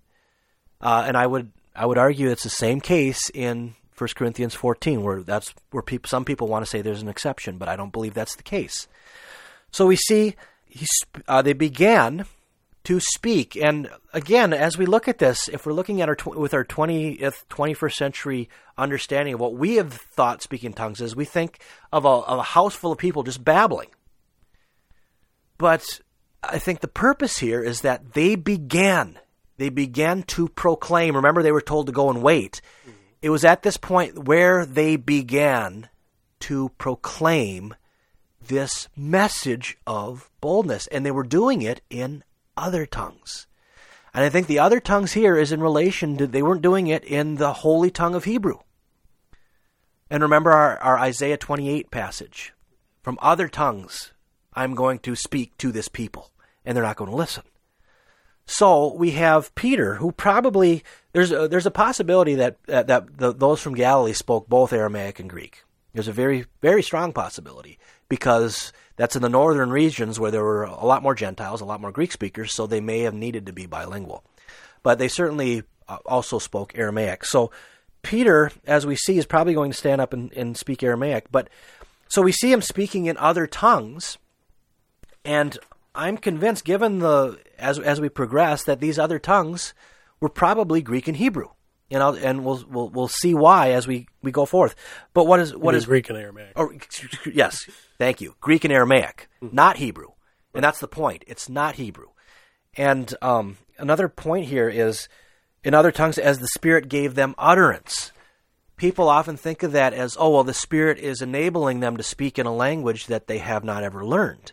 Uh, 0.81 1.03
and 1.05 1.15
I 1.15 1.27
would 1.27 1.51
I 1.75 1.85
would 1.85 1.99
argue 1.99 2.31
it's 2.31 2.41
the 2.41 2.49
same 2.49 2.81
case 2.81 3.29
in 3.35 3.75
1 3.95 4.09
Corinthians 4.15 4.55
14, 4.55 5.03
where 5.03 5.21
that's 5.21 5.53
where 5.69 5.83
some 6.07 6.25
people 6.25 6.47
want 6.47 6.65
to 6.65 6.69
say 6.69 6.81
there's 6.81 7.03
an 7.03 7.07
exception, 7.07 7.59
but 7.59 7.69
I 7.69 7.75
don't 7.75 7.93
believe 7.93 8.15
that's 8.15 8.35
the 8.35 8.41
case. 8.41 8.87
So 9.69 9.85
we 9.85 9.95
see 9.95 10.35
uh, 11.27 11.43
they 11.43 11.53
began 11.53 12.25
to 12.87 13.01
speak. 13.01 13.57
And 13.57 13.89
again, 14.13 14.53
as 14.53 14.77
we 14.77 14.85
look 14.85 15.09
at 15.09 15.17
this, 15.17 15.49
if 15.49 15.65
we're 15.65 15.73
looking 15.73 16.01
at 16.01 16.07
our 16.07 16.15
tw- 16.15 16.37
with 16.37 16.53
our 16.53 16.63
20th, 16.63 17.43
21st 17.49 17.93
century 17.93 18.49
understanding 18.77 19.33
of 19.33 19.41
what 19.41 19.55
we 19.55 19.75
have 19.75 19.91
thought 19.91 20.41
speaking 20.41 20.71
tongues 20.71 21.01
is, 21.01 21.13
we 21.13 21.25
think 21.25 21.59
of 21.91 22.05
a, 22.05 22.07
of 22.07 22.39
a 22.39 22.43
house 22.43 22.75
full 22.75 22.93
of 22.93 22.97
people 22.97 23.23
just 23.23 23.43
babbling. 23.43 23.89
But 25.57 25.99
I 26.41 26.59
think 26.59 26.79
the 26.79 26.87
purpose 26.87 27.39
here 27.39 27.61
is 27.61 27.81
that 27.81 28.13
they 28.13 28.35
began. 28.35 29.19
They 29.57 29.67
began 29.67 30.23
to 30.23 30.47
proclaim. 30.47 31.17
Remember, 31.17 31.43
they 31.43 31.51
were 31.51 31.59
told 31.59 31.87
to 31.87 31.91
go 31.91 32.09
and 32.09 32.23
wait. 32.23 32.61
It 33.21 33.31
was 33.31 33.43
at 33.43 33.63
this 33.63 33.75
point 33.75 34.27
where 34.29 34.65
they 34.65 34.95
began 34.95 35.89
to 36.39 36.69
proclaim 36.77 37.75
this 38.47 38.87
message 38.95 39.77
of 39.85 40.29
boldness. 40.39 40.87
And 40.87 41.05
they 41.05 41.11
were 41.11 41.23
doing 41.23 41.63
it 41.63 41.81
in 41.89 42.23
other 42.57 42.85
tongues. 42.85 43.47
And 44.13 44.25
I 44.25 44.29
think 44.29 44.47
the 44.47 44.59
other 44.59 44.79
tongues 44.79 45.13
here 45.13 45.37
is 45.37 45.51
in 45.51 45.61
relation 45.61 46.17
to 46.17 46.27
they 46.27 46.41
weren't 46.41 46.61
doing 46.61 46.87
it 46.87 47.03
in 47.03 47.35
the 47.35 47.53
holy 47.53 47.91
tongue 47.91 48.15
of 48.15 48.23
Hebrew. 48.23 48.59
And 50.09 50.23
remember 50.23 50.51
our, 50.51 50.77
our 50.79 50.97
Isaiah 50.97 51.37
28 51.37 51.91
passage. 51.91 52.53
From 53.03 53.19
other 53.21 53.47
tongues 53.47 54.11
I'm 54.53 54.73
going 54.73 54.99
to 54.99 55.15
speak 55.15 55.55
to 55.59 55.71
this 55.71 55.87
people, 55.87 56.31
and 56.65 56.75
they're 56.75 56.83
not 56.83 56.95
going 56.95 57.11
to 57.11 57.15
listen. 57.15 57.43
So 58.47 58.93
we 58.93 59.11
have 59.11 59.53
Peter, 59.55 59.95
who 59.95 60.11
probably 60.11 60.83
there's 61.11 61.31
a, 61.31 61.47
there's 61.47 61.65
a 61.65 61.71
possibility 61.71 62.33
that 62.35 62.57
that, 62.63 62.87
that 62.87 63.17
the, 63.17 63.33
those 63.33 63.61
from 63.61 63.75
Galilee 63.75 64.13
spoke 64.13 64.47
both 64.47 64.73
Aramaic 64.73 65.19
and 65.19 65.29
Greek. 65.29 65.63
There's 65.93 66.07
a 66.07 66.13
very 66.13 66.45
very 66.61 66.81
strong 66.81 67.13
possibility 67.13 67.77
because 68.09 68.73
that's 68.97 69.15
in 69.15 69.21
the 69.21 69.29
northern 69.29 69.69
regions 69.69 70.19
where 70.19 70.31
there 70.31 70.43
were 70.43 70.63
a 70.63 70.85
lot 70.85 71.01
more 71.01 71.15
Gentiles, 71.15 71.61
a 71.61 71.65
lot 71.65 71.79
more 71.79 71.91
Greek 71.91 72.11
speakers, 72.11 72.53
so 72.53 72.67
they 72.67 72.81
may 72.81 73.01
have 73.01 73.13
needed 73.13 73.45
to 73.45 73.53
be 73.53 73.65
bilingual. 73.65 74.23
But 74.83 74.99
they 74.99 75.07
certainly 75.07 75.63
uh, 75.87 75.97
also 76.05 76.39
spoke 76.39 76.77
Aramaic. 76.77 77.23
So 77.23 77.51
Peter, 78.01 78.51
as 78.65 78.85
we 78.85 78.95
see, 78.95 79.17
is 79.17 79.25
probably 79.25 79.53
going 79.53 79.71
to 79.71 79.77
stand 79.77 80.01
up 80.01 80.13
and, 80.13 80.33
and 80.33 80.57
speak 80.57 80.83
Aramaic. 80.83 81.31
But 81.31 81.49
so 82.09 82.21
we 82.21 82.31
see 82.31 82.51
him 82.51 82.61
speaking 82.61 83.05
in 83.05 83.17
other 83.17 83.47
tongues, 83.47 84.17
and 85.23 85.57
I'm 85.95 86.17
convinced, 86.17 86.65
given 86.65 86.99
the 86.99 87.39
as 87.57 87.79
as 87.79 88.01
we 88.01 88.09
progress, 88.09 88.63
that 88.65 88.79
these 88.79 88.99
other 88.99 89.19
tongues 89.19 89.73
were 90.19 90.29
probably 90.29 90.81
Greek 90.81 91.07
and 91.07 91.17
Hebrew 91.17 91.49
and 91.89 92.03
I'll, 92.03 92.15
and 92.15 92.43
we'll 92.43 92.63
we'll 92.69 92.89
we'll 92.89 93.07
see 93.07 93.33
why 93.33 93.71
as 93.71 93.87
we, 93.87 94.07
we 94.21 94.31
go 94.31 94.45
forth. 94.45 94.75
But 95.13 95.25
what 95.25 95.39
is 95.39 95.55
what 95.55 95.75
is 95.75 95.85
Greek 95.85 96.09
and 96.09 96.17
Aramaic? 96.17 96.53
Oh, 96.55 96.71
yes, 97.31 97.69
thank 97.97 98.21
you. 98.21 98.35
Greek 98.41 98.63
and 98.63 98.73
Aramaic, 98.73 99.29
mm-hmm. 99.41 99.55
not 99.55 99.77
Hebrew, 99.77 100.09
and 100.53 100.63
that's 100.63 100.79
the 100.79 100.87
point. 100.87 101.23
It's 101.27 101.49
not 101.49 101.75
Hebrew. 101.75 102.07
And 102.75 103.13
um, 103.21 103.57
another 103.77 104.07
point 104.07 104.45
here 104.45 104.69
is, 104.69 105.07
in 105.63 105.73
other 105.73 105.91
tongues, 105.91 106.17
as 106.17 106.39
the 106.39 106.47
Spirit 106.47 106.89
gave 106.89 107.15
them 107.15 107.35
utterance. 107.37 108.11
People 108.75 109.09
often 109.09 109.37
think 109.37 109.63
of 109.63 109.71
that 109.71 109.93
as, 109.93 110.15
oh 110.19 110.29
well, 110.29 110.43
the 110.43 110.53
Spirit 110.53 110.99
is 110.99 111.21
enabling 111.21 111.79
them 111.79 111.97
to 111.97 112.03
speak 112.03 112.37
in 112.37 112.45
a 112.45 112.53
language 112.53 113.07
that 113.07 113.25
they 113.25 113.39
have 113.39 113.63
not 113.63 113.83
ever 113.83 114.05
learned. 114.05 114.51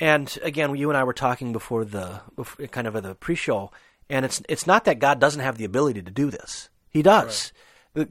And 0.00 0.36
again, 0.42 0.74
you 0.74 0.90
and 0.90 0.96
I 0.96 1.04
were 1.04 1.12
talking 1.12 1.52
before 1.52 1.84
the 1.84 2.22
before, 2.34 2.66
kind 2.66 2.88
of 2.88 3.00
the 3.00 3.14
pre-show 3.14 3.70
and 4.10 4.24
it's 4.24 4.42
it's 4.48 4.66
not 4.66 4.84
that 4.84 4.98
God 4.98 5.20
doesn't 5.20 5.40
have 5.40 5.56
the 5.56 5.64
ability 5.64 6.02
to 6.02 6.10
do 6.10 6.30
this. 6.30 6.68
He 6.90 7.00
does. 7.00 7.52
Right. 7.54 7.62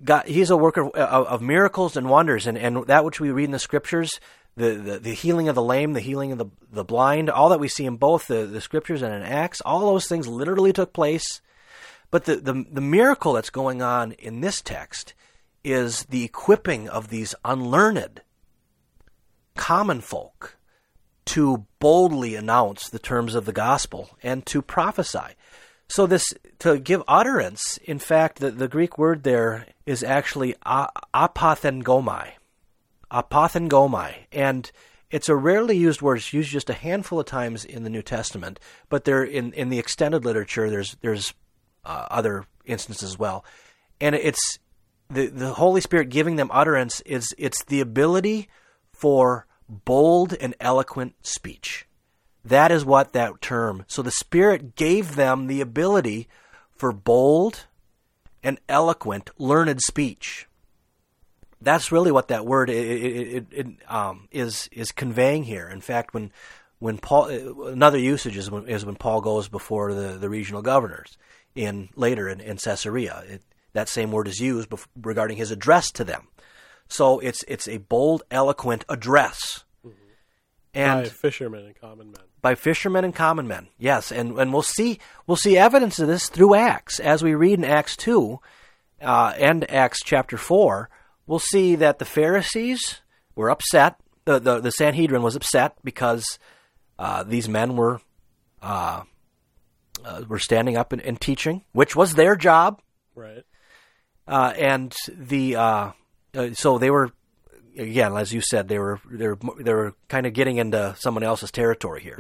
God, 0.04 0.28
he's 0.28 0.50
a 0.50 0.58
worker 0.58 0.88
of, 0.90 1.28
of, 1.28 1.42
miracles 1.42 1.96
and 1.96 2.10
wonders, 2.10 2.48
and, 2.48 2.58
and 2.58 2.86
that 2.88 3.06
which 3.06 3.22
we 3.22 3.32
read 3.32 3.46
in 3.46 3.52
the 3.52 3.60
scriptures, 3.60 4.20
the, 4.58 4.72
the, 4.72 5.00
the, 5.00 5.14
healing 5.14 5.48
of 5.48 5.56
the 5.56 5.64
lame, 5.64 5.94
the 5.94 6.02
healing 6.02 6.34
of 6.34 6.38
the, 6.38 6.48
the 6.70 6.84
blind, 6.84 7.30
all 7.30 7.48
that 7.50 7.62
we 7.62 7.70
see 7.70 7.86
in 7.86 7.96
both 7.96 8.28
the, 8.28 8.46
the 8.46 8.60
scriptures 8.60 9.02
and 9.02 9.14
in 9.14 9.22
Acts, 9.22 9.62
all 9.62 9.80
those 9.82 10.08
things 10.08 10.28
literally 10.28 10.74
took 10.74 10.92
place. 10.92 11.42
But 12.12 12.26
the, 12.26 12.38
the, 12.38 12.66
the 12.70 12.82
miracle 12.82 13.34
that's 13.34 13.50
going 13.50 13.82
on 13.82 14.12
in 14.14 14.42
this 14.42 14.62
text 14.62 15.14
is 15.64 16.04
the 16.06 16.26
equipping 16.26 16.90
of 16.90 17.10
these 17.10 17.36
unlearned 17.46 18.22
common 19.56 20.02
folk 20.02 20.58
to 21.26 21.66
boldly 21.80 22.36
announce 22.36 22.90
the 22.90 23.00
terms 23.00 23.36
of 23.36 23.46
the 23.46 23.54
gospel 23.54 24.10
and 24.24 24.46
to 24.48 24.62
prophesy. 24.62 25.36
So 25.90 26.06
this 26.06 26.24
to 26.60 26.78
give 26.78 27.02
utterance, 27.08 27.78
in 27.78 27.98
fact, 27.98 28.40
the, 28.40 28.52
the 28.52 28.68
Greek 28.68 29.00
word 29.00 29.24
there 29.24 29.66
is 29.88 30.04
actually 30.04 30.54
apothengomai, 30.64 32.30
apothengomai, 33.12 34.14
and 34.32 34.72
it's 35.10 35.30
a 35.30 35.36
rarely 35.36 35.76
used 35.76 36.04
word. 36.04 36.18
It's 36.18 36.32
used 36.32 36.52
just 36.52 36.70
a 36.70 36.74
handful 36.74 37.20
of 37.20 37.26
times 37.26 37.66
in 37.66 37.84
the 37.84 37.90
New 37.90 38.04
Testament, 38.04 38.60
but 38.88 39.06
there 39.06 39.24
in 39.24 39.52
in 39.54 39.70
the 39.70 39.80
extended 39.80 40.24
literature, 40.24 40.70
there's 40.70 40.96
there's 41.02 41.34
uh, 41.84 42.06
other 42.12 42.46
instances 42.66 43.10
as 43.12 43.18
well, 43.18 43.44
and 44.00 44.14
it's 44.14 44.60
the 45.10 45.26
the 45.26 45.56
Holy 45.56 45.82
Spirit 45.82 46.10
giving 46.10 46.36
them 46.36 46.52
utterance 46.54 47.02
is 47.02 47.34
it's 47.40 47.64
the 47.64 47.82
ability 47.82 48.48
for 48.94 49.48
bold 49.68 50.36
and 50.40 50.54
eloquent 50.60 51.16
speech. 51.26 51.88
That 52.44 52.72
is 52.72 52.86
what 52.86 53.14
that 53.14 53.42
term. 53.42 53.86
So 53.88 54.02
the 54.02 54.12
Spirit 54.12 54.76
gave 54.76 55.16
them 55.16 55.48
the 55.48 55.62
ability 55.62 56.28
for 56.76 56.92
bold 56.92 57.66
and 58.42 58.60
eloquent, 58.70 59.30
learned 59.38 59.82
speech. 59.82 60.48
That's 61.62 61.92
really 61.92 62.12
what 62.12 62.30
that 62.30 62.46
word 62.46 62.70
it, 62.70 62.76
it, 62.76 63.46
it, 63.52 63.68
um, 63.90 64.30
is 64.32 64.70
is 64.72 64.94
conveying 64.94 65.44
here. 65.44 65.68
In 65.68 65.82
fact, 65.82 66.14
when 66.14 66.32
when 66.80 66.98
Paul 66.98 67.26
another 67.68 68.00
usage 68.00 68.38
is 68.38 68.50
when, 68.50 68.68
is 68.68 68.86
when 68.86 68.96
Paul 68.96 69.20
goes 69.20 69.50
before 69.50 69.94
the, 69.94 70.18
the 70.18 70.30
regional 70.30 70.62
governors 70.62 71.18
in 71.56 71.90
later 71.96 72.30
in, 72.30 72.40
in 72.40 72.58
Caesarea. 72.58 73.40
That 73.74 73.90
same 73.90 74.12
word 74.12 74.28
is 74.28 74.40
used 74.40 74.74
regarding 74.96 75.38
his 75.38 75.52
address 75.52 75.92
to 75.92 76.04
them. 76.04 76.30
So 76.88 77.20
it's 77.20 77.44
it's 77.48 77.68
a 77.68 77.78
bold, 77.78 78.24
eloquent 78.32 78.86
address. 78.90 79.66
And 80.80 81.04
by 81.04 81.10
fishermen 81.10 81.66
and 81.66 81.76
common 81.76 82.08
men. 82.08 82.22
by 82.42 82.56
fishermen 82.56 83.06
and 83.06 83.16
common 83.16 83.48
men. 83.48 83.68
Yes, 83.78 84.12
and 84.12 84.38
and 84.40 84.54
we'll 84.54 84.62
see 84.62 85.00
we'll 85.28 85.38
see 85.38 85.58
evidence 85.58 86.00
of 86.00 86.08
this 86.08 86.30
through 86.30 86.56
Acts 86.56 87.00
as 87.00 87.24
we 87.24 87.36
read 87.36 87.60
in 87.60 87.66
Acts 87.66 87.96
two 87.96 88.40
uh, 89.02 89.34
and 89.38 89.70
Acts 89.70 90.00
chapter 90.04 90.38
four. 90.38 90.90
We'll 91.28 91.40
see 91.40 91.76
that 91.76 92.00
the 92.00 92.06
Pharisees 92.06 93.02
were 93.36 93.50
upset. 93.50 93.96
The 94.26 94.40
the, 94.40 94.60
the 94.60 94.72
Sanhedrin 94.72 95.22
was 95.22 95.36
upset 95.36 95.76
because 95.84 96.40
uh, 96.98 97.24
these 97.24 97.48
men 97.50 97.76
were 97.76 98.02
uh, 98.62 99.04
uh, 100.06 100.24
were 100.28 100.40
standing 100.40 100.78
up 100.78 100.94
and, 100.94 101.02
and 101.02 101.20
teaching, 101.20 101.64
which 101.72 101.96
was 101.96 102.14
their 102.16 102.36
job. 102.36 102.82
Right. 103.16 103.44
Uh, 104.28 104.54
and 104.58 104.96
the 105.10 105.56
uh, 105.56 105.92
uh, 106.36 106.54
so 106.54 106.78
they 106.78 106.92
were 106.92 107.12
again, 107.80 108.16
as 108.16 108.34
you 108.34 108.42
said, 108.42 108.68
they 108.68 108.80
were 108.80 109.00
they 109.10 109.28
were 109.28 109.40
they 109.60 109.74
were 109.74 109.96
kind 110.08 110.26
of 110.26 110.34
getting 110.34 110.58
into 110.58 110.96
someone 111.00 111.24
else's 111.24 111.52
territory 111.52 112.02
here. 112.02 112.18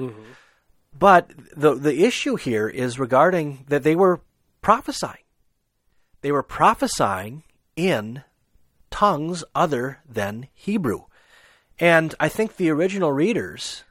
But 0.97 1.31
the 1.55 1.75
the 1.75 2.03
issue 2.05 2.35
here 2.35 2.67
is 2.67 2.99
regarding 2.99 3.65
that 3.67 3.83
they 3.83 3.95
were 3.95 4.21
prophesying. 4.61 5.23
They 6.21 6.31
were 6.31 6.43
prophesying 6.43 7.43
in 7.75 8.23
tongues 8.89 9.43
other 9.53 9.99
than 10.07 10.47
Hebrew, 10.53 11.03
and 11.79 12.15
I 12.19 12.27
think 12.29 12.55
the 12.55 12.69
original 12.71 13.11
readers 13.11 13.83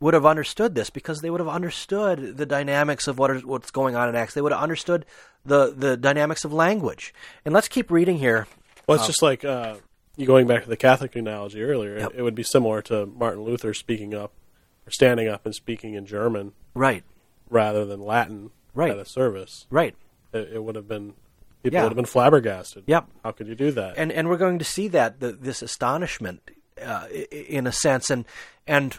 would 0.00 0.14
have 0.14 0.26
understood 0.26 0.74
this 0.74 0.90
because 0.90 1.20
they 1.20 1.30
would 1.30 1.40
have 1.40 1.48
understood 1.48 2.36
the 2.36 2.44
dynamics 2.44 3.06
of 3.06 3.18
what 3.18 3.30
is, 3.30 3.44
what's 3.44 3.70
going 3.70 3.94
on 3.94 4.08
in 4.08 4.16
Acts. 4.16 4.34
They 4.34 4.42
would 4.42 4.52
have 4.52 4.62
understood 4.62 5.06
the 5.44 5.72
the 5.74 5.96
dynamics 5.96 6.44
of 6.44 6.52
language. 6.52 7.14
And 7.44 7.54
let's 7.54 7.68
keep 7.68 7.90
reading 7.90 8.18
here. 8.18 8.46
Well, 8.86 8.96
it's 8.96 9.06
just 9.06 9.22
like 9.22 9.44
uh, 9.44 9.76
you 9.76 9.80
going 10.24 10.46
back 10.46 10.62
to 10.64 10.68
the 10.68 10.76
Catholic 10.76 11.14
analogy 11.16 11.62
earlier. 11.62 11.98
Yep. 11.98 12.12
It, 12.16 12.22
would 12.22 12.34
be 12.34 12.42
similar 12.42 12.82
to 12.82 13.06
Martin 13.06 13.42
Luther 13.42 13.72
speaking 13.74 14.14
up 14.14 14.32
or 14.86 14.90
standing 14.90 15.28
up 15.28 15.44
and 15.46 15.54
speaking 15.54 15.94
in 15.94 16.06
German 16.06 16.52
Right, 16.74 17.04
rather 17.50 17.84
than 17.84 18.00
Latin 18.00 18.50
Right. 18.74 18.90
at 18.90 18.98
a 18.98 19.04
service. 19.04 19.66
right. 19.70 19.94
It, 20.32 20.50
it 20.54 20.64
would 20.64 20.76
have 20.76 20.88
been 20.88 21.14
people 21.62 21.76
Yeah. 21.76 21.82
would 21.82 21.90
have 21.90 21.96
been 21.96 22.04
flabbergasted. 22.06 22.84
Yep. 22.86 23.06
How 23.22 23.32
could 23.32 23.46
you 23.48 23.54
do 23.54 23.70
that? 23.72 23.94
and 23.98 24.10
and 24.10 24.28
we're 24.28 24.36
going 24.38 24.58
to 24.58 24.64
see 24.64 24.88
that 24.88 25.20
the, 25.20 25.32
this 25.32 25.60
astonishment 25.62 26.40
uh, 26.82 27.06
in 27.30 27.66
a 27.66 27.72
sense 27.72 28.08
and 28.10 28.24
and 28.66 28.98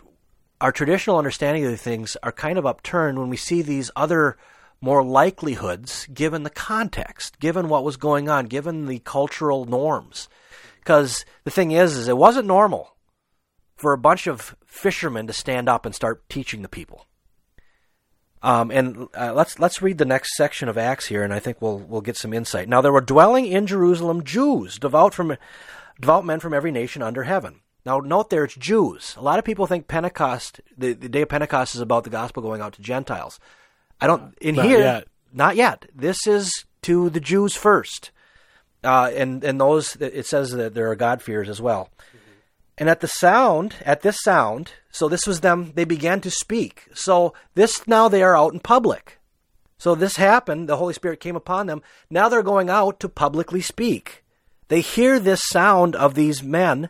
our 0.61 0.71
traditional 0.71 1.17
understanding 1.17 1.65
of 1.65 1.79
things 1.81 2.15
are 2.23 2.31
kind 2.31 2.57
of 2.57 2.65
upturned 2.65 3.17
when 3.19 3.29
we 3.29 3.35
see 3.37 3.61
these 3.61 3.89
other 3.95 4.37
more 4.79 5.03
likelihoods 5.03 6.07
given 6.13 6.43
the 6.43 6.49
context 6.49 7.39
given 7.39 7.67
what 7.67 7.83
was 7.83 7.97
going 7.97 8.29
on 8.29 8.45
given 8.45 8.85
the 8.85 8.99
cultural 8.99 9.65
norms 9.65 10.29
because 10.83 11.25
the 11.43 11.51
thing 11.51 11.71
is 11.71 11.95
is 11.95 12.07
it 12.07 12.17
wasn't 12.17 12.47
normal 12.47 12.95
for 13.75 13.93
a 13.93 13.97
bunch 13.97 14.27
of 14.27 14.55
fishermen 14.65 15.27
to 15.27 15.33
stand 15.33 15.67
up 15.67 15.85
and 15.85 15.95
start 15.95 16.27
teaching 16.29 16.61
the 16.61 16.69
people 16.69 17.07
um, 18.43 18.71
and 18.71 19.07
uh, 19.17 19.31
let's 19.33 19.57
let's 19.57 19.81
read 19.81 19.97
the 19.97 20.05
next 20.05 20.35
section 20.35 20.67
of 20.67 20.77
Acts 20.77 21.05
here, 21.07 21.23
and 21.23 21.33
I 21.33 21.39
think 21.39 21.61
we'll 21.61 21.79
we'll 21.79 22.01
get 22.01 22.17
some 22.17 22.33
insight. 22.33 22.67
Now 22.67 22.81
there 22.81 22.91
were 22.91 22.99
dwelling 22.99 23.45
in 23.45 23.65
Jerusalem 23.65 24.25
Jews, 24.25 24.77
devout 24.77 25.13
from 25.13 25.37
devout 25.99 26.25
men 26.25 26.41
from 26.41 26.53
every 26.53 26.71
nation 26.71 27.01
under 27.01 27.23
heaven. 27.23 27.61
Now 27.85 27.99
note 27.99 28.29
there 28.29 28.43
it's 28.43 28.55
Jews. 28.55 29.15
A 29.17 29.21
lot 29.21 29.39
of 29.39 29.45
people 29.45 29.65
think 29.65 29.87
Pentecost, 29.87 30.59
the, 30.77 30.91
the 30.91 31.07
day 31.07 31.21
of 31.21 31.29
Pentecost, 31.29 31.73
is 31.73 31.79
about 31.79 32.03
the 32.03 32.09
gospel 32.09 32.43
going 32.43 32.59
out 32.59 32.73
to 32.73 32.81
Gentiles. 32.81 33.39
I 34.01 34.07
don't 34.07 34.37
in 34.41 34.55
Not 34.55 34.65
here, 34.65 34.79
yet. 34.79 35.07
not 35.31 35.55
yet. 35.55 35.85
This 35.95 36.27
is 36.27 36.65
to 36.81 37.09
the 37.09 37.21
Jews 37.21 37.55
first, 37.55 38.11
uh, 38.83 39.11
and 39.15 39.43
and 39.43 39.59
those 39.59 39.95
it 39.97 40.25
says 40.25 40.51
that 40.51 40.73
there 40.73 40.89
are 40.91 40.95
God 40.95 41.21
fears 41.21 41.49
as 41.49 41.61
well. 41.61 41.89
And 42.77 42.89
at 42.89 43.01
the 43.01 43.07
sound, 43.07 43.75
at 43.85 44.01
this 44.01 44.17
sound, 44.21 44.71
so 44.91 45.07
this 45.07 45.27
was 45.27 45.41
them, 45.41 45.73
they 45.75 45.85
began 45.85 46.21
to 46.21 46.31
speak. 46.31 46.87
So 46.93 47.33
this 47.53 47.87
now 47.87 48.07
they 48.07 48.23
are 48.23 48.35
out 48.35 48.53
in 48.53 48.59
public. 48.59 49.19
So 49.77 49.95
this 49.95 50.15
happened, 50.15 50.69
the 50.69 50.77
Holy 50.77 50.93
Spirit 50.93 51.19
came 51.19 51.35
upon 51.35 51.67
them. 51.67 51.81
Now 52.09 52.29
they're 52.29 52.41
going 52.41 52.69
out 52.69 52.99
to 53.01 53.09
publicly 53.09 53.61
speak. 53.61 54.23
They 54.69 54.81
hear 54.81 55.19
this 55.19 55.43
sound 55.43 55.95
of 55.95 56.15
these 56.15 56.41
men 56.41 56.89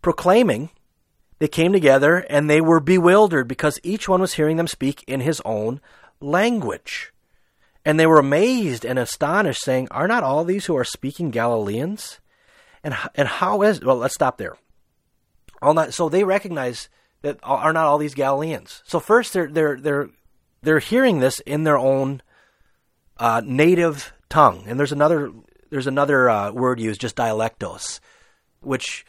proclaiming. 0.00 0.70
They 1.38 1.48
came 1.48 1.72
together 1.72 2.18
and 2.30 2.48
they 2.48 2.60
were 2.60 2.80
bewildered 2.80 3.48
because 3.48 3.80
each 3.82 4.08
one 4.08 4.20
was 4.20 4.34
hearing 4.34 4.56
them 4.56 4.68
speak 4.68 5.02
in 5.06 5.20
his 5.20 5.42
own 5.44 5.80
language. 6.20 7.12
And 7.84 7.98
they 7.98 8.06
were 8.06 8.18
amazed 8.18 8.84
and 8.84 8.98
astonished, 8.98 9.62
saying, 9.62 9.88
Are 9.90 10.08
not 10.08 10.22
all 10.22 10.44
these 10.44 10.66
who 10.66 10.76
are 10.76 10.84
speaking 10.84 11.30
Galileans? 11.30 12.20
And, 12.84 12.94
and 13.14 13.28
how 13.28 13.62
is, 13.62 13.80
well, 13.80 13.96
let's 13.96 14.14
stop 14.14 14.38
there 14.38 14.56
all 15.62 15.74
not 15.74 15.94
so 15.94 16.08
they 16.08 16.24
recognize 16.24 16.88
that 17.22 17.38
are 17.42 17.72
not 17.72 17.86
all 17.86 17.98
these 17.98 18.14
Galileans. 18.14 18.82
So 18.86 19.00
first 19.00 19.32
they're 19.32 19.48
they're 19.48 19.76
they're 19.76 20.10
they're 20.62 20.78
hearing 20.78 21.20
this 21.20 21.40
in 21.40 21.64
their 21.64 21.78
own 21.78 22.22
uh, 23.18 23.42
native 23.44 24.12
tongue, 24.28 24.64
and 24.66 24.78
there's 24.78 24.92
another 24.92 25.32
there's 25.70 25.86
another 25.86 26.28
uh, 26.28 26.52
word 26.52 26.80
used, 26.80 27.00
just 27.00 27.16
dialectos, 27.16 28.00
which 28.60 29.04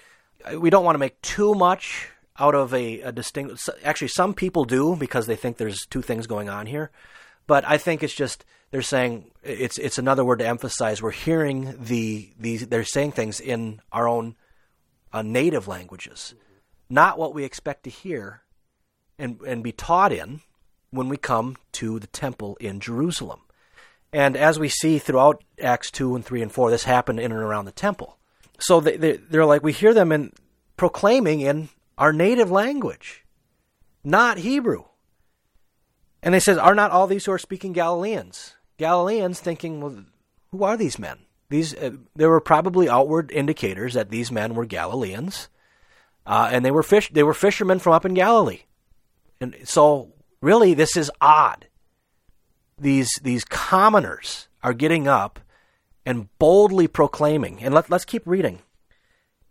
uh, 0.46 0.60
we 0.60 0.70
don't 0.70 0.86
want 0.86 0.96
to 0.96 1.00
make 1.00 1.22
too 1.22 1.54
much 1.56 2.10
out 2.38 2.56
of 2.56 2.74
a, 2.74 3.02
a 3.02 3.12
distinct. 3.12 3.70
Actually, 3.84 4.10
some 4.10 4.34
people 4.34 4.66
do 4.66 4.96
because 4.96 5.28
they 5.28 5.36
think 5.36 5.58
there's 5.58 5.86
two 5.86 6.02
things 6.02 6.28
going 6.28 6.50
on 6.50 6.66
here, 6.66 6.92
but 7.48 7.64
I 7.66 7.78
think 7.78 8.04
it's 8.04 8.14
just 8.14 8.46
they're 8.72 8.82
saying 8.82 9.32
it's 9.44 9.78
it's 9.78 9.98
another 9.98 10.26
word 10.26 10.40
to 10.40 10.48
emphasize. 10.48 11.02
We're 11.02 11.12
hearing 11.12 11.76
the 11.80 12.30
these 12.40 12.68
they're 12.68 12.84
saying 12.84 13.12
things 13.12 13.40
in 13.40 13.82
our 13.92 14.08
own 14.08 14.36
uh, 15.14 15.22
native 15.22 15.68
languages, 15.68 16.34
not 16.90 17.18
what 17.18 17.34
we 17.34 17.44
expect 17.44 17.84
to 17.84 17.90
hear 17.90 18.42
and, 19.20 19.42
and 19.42 19.64
be 19.64 19.72
taught 19.72 20.12
in 20.14 20.42
when 20.90 21.10
we 21.10 21.18
come 21.18 21.58
to 21.74 22.00
the 22.00 22.08
temple 22.08 22.58
in 22.60 22.80
Jerusalem. 22.80 23.42
And 24.14 24.36
as 24.36 24.60
we 24.60 24.68
see 24.68 25.00
throughout 25.00 25.44
Acts 25.62 25.90
2 25.92 26.16
and 26.16 26.26
3 26.26 26.42
and 26.42 26.52
4, 26.52 26.70
this 26.70 26.84
happened 26.84 27.20
in 27.20 27.32
and 27.32 27.42
around 27.42 27.66
the 27.66 27.72
temple. 27.72 28.18
So 28.60 28.82
they, 28.82 28.98
they, 28.98 29.14
they're 29.14 29.46
like, 29.46 29.64
we 29.64 29.72
hear 29.72 29.94
them 29.94 30.12
in 30.12 30.34
proclaiming 30.76 31.40
in 31.42 31.70
our 31.98 32.12
native 32.12 32.52
language, 32.52 33.26
not 34.04 34.40
Hebrew. 34.40 34.84
And 36.22 36.34
they 36.34 36.40
says, 36.40 36.58
are 36.58 36.76
not 36.76 36.92
all 36.92 37.08
these 37.08 37.26
who 37.26 37.32
are 37.32 37.40
speaking 37.40 37.72
Galileans? 37.72 38.56
Galileans 38.82 39.40
thinking, 39.40 39.80
well, 39.80 40.04
who 40.52 40.64
are 40.64 40.76
these 40.76 40.98
men? 40.98 41.20
These 41.50 41.76
uh, 41.76 41.92
there 42.16 42.30
were 42.30 42.42
probably 42.42 42.90
outward 42.90 43.32
indicators 43.32 43.94
that 43.94 44.10
these 44.10 44.32
men 44.32 44.56
were 44.56 44.66
Galileans, 44.66 45.50
uh, 46.26 46.50
and 46.52 46.66
they 46.66 46.72
were 46.72 46.82
fish 46.82 47.12
they 47.14 47.22
were 47.22 47.36
fishermen 47.36 47.78
from 47.78 47.94
up 47.94 48.06
in 48.06 48.16
Galilee, 48.16 48.62
and 49.40 49.56
so 49.66 50.14
really 50.42 50.74
this 50.74 50.98
is 50.98 51.12
odd. 51.22 51.68
These 52.80 53.20
these 53.22 53.46
commoners 53.46 54.48
are 54.64 54.74
getting 54.74 55.08
up 55.08 55.40
and 56.04 56.36
boldly 56.40 56.88
proclaiming, 56.88 57.62
and 57.62 57.76
let, 57.76 57.88
let's 57.92 58.06
keep 58.06 58.24
reading. 58.26 58.64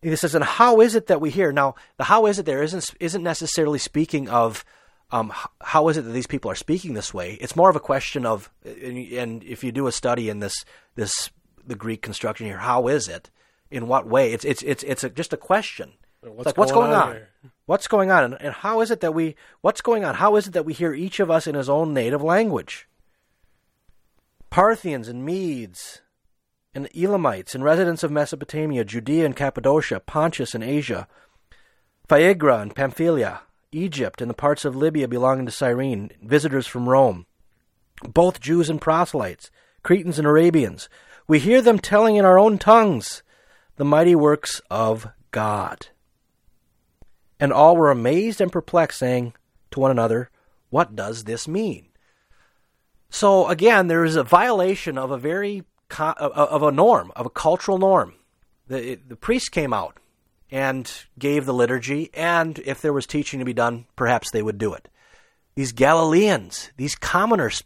He 0.02 0.16
says, 0.16 0.34
and 0.34 0.42
how 0.42 0.80
is 0.80 0.96
it 0.96 1.06
that 1.06 1.20
we 1.20 1.30
hear 1.30 1.52
now? 1.52 1.76
The 1.98 2.04
how 2.04 2.26
is 2.26 2.40
it 2.40 2.46
there 2.46 2.64
isn't 2.64 2.90
isn't 2.98 3.22
necessarily 3.22 3.78
speaking 3.78 4.28
of 4.28 4.64
um, 5.12 5.32
how 5.60 5.88
is 5.88 5.96
it 5.96 6.02
that 6.02 6.12
these 6.12 6.26
people 6.26 6.50
are 6.50 6.56
speaking 6.56 6.94
this 6.94 7.12
way? 7.12 7.34
It's 7.40 7.56
more 7.56 7.70
of 7.70 7.76
a 7.76 7.80
question 7.80 8.24
of, 8.24 8.50
and, 8.64 9.42
if 9.42 9.64
you 9.64 9.72
do 9.72 9.86
a 9.86 9.92
study 9.92 10.28
in 10.28 10.38
this 10.38 10.64
this 10.94 11.30
the 11.66 11.74
Greek 11.74 12.02
construction 12.02 12.46
here, 12.46 12.58
how 12.58 12.88
is 12.88 13.08
it? 13.08 13.30
In 13.70 13.86
what 13.86 14.06
way? 14.06 14.32
It's 14.32 14.44
it's 14.44 14.62
it's 14.62 14.82
it's 14.82 15.04
a, 15.04 15.10
just 15.10 15.32
a 15.32 15.36
question. 15.36 15.92
What's 16.22 16.46
like 16.46 16.56
what's 16.56 16.72
going 16.72 16.90
going 16.90 17.00
on 17.00 17.16
on? 17.16 17.22
What's 17.66 17.88
going 17.88 18.10
on? 18.10 18.24
And, 18.24 18.40
and 18.40 18.54
how 18.54 18.80
is 18.80 18.90
it 18.90 19.00
that 19.00 19.14
we? 19.14 19.36
What's 19.60 19.80
going 19.80 20.04
on? 20.04 20.16
How 20.16 20.36
is 20.36 20.46
it 20.46 20.52
that 20.52 20.64
we 20.64 20.72
hear 20.72 20.92
each 20.92 21.20
of 21.20 21.30
us 21.30 21.46
in 21.46 21.54
his 21.54 21.68
own 21.68 21.94
native 21.94 22.22
language? 22.22 22.88
Parthians 24.50 25.08
and 25.08 25.24
Medes 25.24 26.02
and 26.74 26.88
Elamites 26.94 27.54
and 27.54 27.64
residents 27.64 28.02
of 28.02 28.10
Mesopotamia, 28.10 28.84
Judea 28.84 29.24
and 29.24 29.36
Cappadocia, 29.36 30.00
Pontus 30.00 30.54
and 30.54 30.64
Asia, 30.64 31.08
Phrygia 32.08 32.56
and 32.56 32.74
Pamphylia, 32.74 33.42
Egypt 33.72 34.20
and 34.20 34.28
the 34.28 34.34
parts 34.34 34.64
of 34.64 34.74
Libya 34.74 35.06
belonging 35.06 35.46
to 35.46 35.52
Cyrene, 35.52 36.10
visitors 36.22 36.66
from 36.66 36.88
Rome, 36.88 37.26
both 38.02 38.40
Jews 38.40 38.68
and 38.68 38.80
proselytes, 38.80 39.50
Cretans 39.82 40.18
and 40.18 40.26
Arabians. 40.26 40.88
We 41.28 41.38
hear 41.38 41.62
them 41.62 41.78
telling 41.78 42.16
in 42.16 42.24
our 42.24 42.38
own 42.38 42.58
tongues 42.58 43.22
the 43.76 43.84
mighty 43.84 44.14
works 44.14 44.60
of 44.70 45.08
God. 45.30 45.88
And 47.38 47.52
all 47.52 47.76
were 47.76 47.90
amazed 47.90 48.40
and 48.40 48.52
perplexed, 48.52 48.98
saying 48.98 49.34
to 49.70 49.80
one 49.80 49.90
another, 49.90 50.30
What 50.68 50.96
does 50.96 51.24
this 51.24 51.48
mean? 51.48 51.86
So 53.08 53.48
again, 53.48 53.88
there 53.88 54.04
is 54.04 54.16
a 54.16 54.22
violation 54.22 54.98
of 54.98 55.10
a 55.10 55.18
very 55.18 55.64
of 55.98 56.62
a 56.62 56.70
norm, 56.70 57.10
of 57.16 57.26
a 57.26 57.30
cultural 57.30 57.78
norm. 57.78 58.14
The 58.68 58.96
the 58.96 59.16
priest 59.16 59.50
came 59.50 59.72
out 59.72 59.96
and 60.50 60.90
gave 61.18 61.46
the 61.46 61.54
liturgy, 61.54 62.10
and 62.14 62.58
if 62.60 62.82
there 62.82 62.92
was 62.92 63.06
teaching 63.06 63.38
to 63.38 63.44
be 63.44 63.52
done, 63.52 63.86
perhaps 63.96 64.30
they 64.30 64.42
would 64.42 64.58
do 64.58 64.74
it. 64.74 64.88
these 65.54 65.72
Galileans, 65.72 66.70
these 66.76 66.94
commoners 66.94 67.62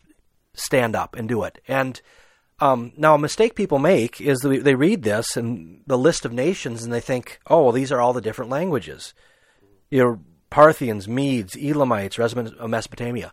stand 0.55 0.97
up 0.97 1.17
and 1.17 1.29
do 1.29 1.45
it. 1.45 1.61
And 1.69 2.01
um, 2.61 2.93
now, 2.97 3.15
a 3.15 3.19
mistake 3.19 3.57
people 3.57 3.79
make 3.79 4.21
is 4.21 4.41
they 4.41 4.75
read 4.75 5.03
this 5.03 5.37
and 5.37 5.83
the 5.87 5.99
list 5.99 6.25
of 6.25 6.33
nations 6.33 6.85
and 6.85 6.93
they 6.93 7.01
think, 7.01 7.41
oh, 7.49 7.65
well, 7.65 7.73
these 7.73 7.91
are 7.91 8.01
all 8.01 8.13
the 8.13 8.21
different 8.21 8.51
languages. 8.51 9.13
You 9.91 9.99
know, 9.99 10.21
Parthians, 10.51 11.09
Medes, 11.09 11.57
Elamites, 11.57 12.17
residents 12.17 12.53
of 12.53 12.71
Mesopotamia. 12.71 13.33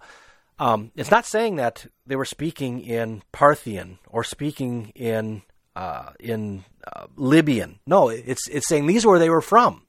Um, 0.57 0.91
it's 0.95 1.11
not 1.11 1.25
saying 1.25 1.57
that 1.57 1.85
they 2.05 2.15
were 2.15 2.25
speaking 2.25 2.81
in 2.81 3.21
Parthian 3.31 3.99
or 4.07 4.23
speaking 4.23 4.91
in 4.95 5.43
uh, 5.75 6.11
in 6.19 6.63
uh, 6.85 7.07
Libyan. 7.15 7.79
No, 7.85 8.09
it's 8.09 8.47
it's 8.47 8.67
saying 8.67 8.87
these 8.87 9.05
are 9.05 9.09
where 9.09 9.19
they 9.19 9.29
were 9.29 9.41
from. 9.41 9.83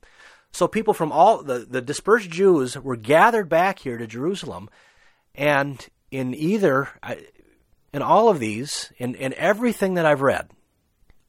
So 0.52 0.68
people 0.68 0.92
from 0.92 1.12
all 1.12 1.42
the, 1.42 1.60
the 1.60 1.80
dispersed 1.80 2.28
Jews 2.28 2.76
were 2.76 2.96
gathered 2.96 3.48
back 3.48 3.78
here 3.78 3.96
to 3.96 4.06
Jerusalem, 4.06 4.68
and 5.34 5.86
in 6.10 6.34
either 6.34 6.90
in 7.92 8.02
all 8.02 8.28
of 8.28 8.38
these, 8.38 8.92
in, 8.98 9.14
in 9.14 9.34
everything 9.34 9.94
that 9.94 10.06
I've 10.06 10.22
read, 10.22 10.50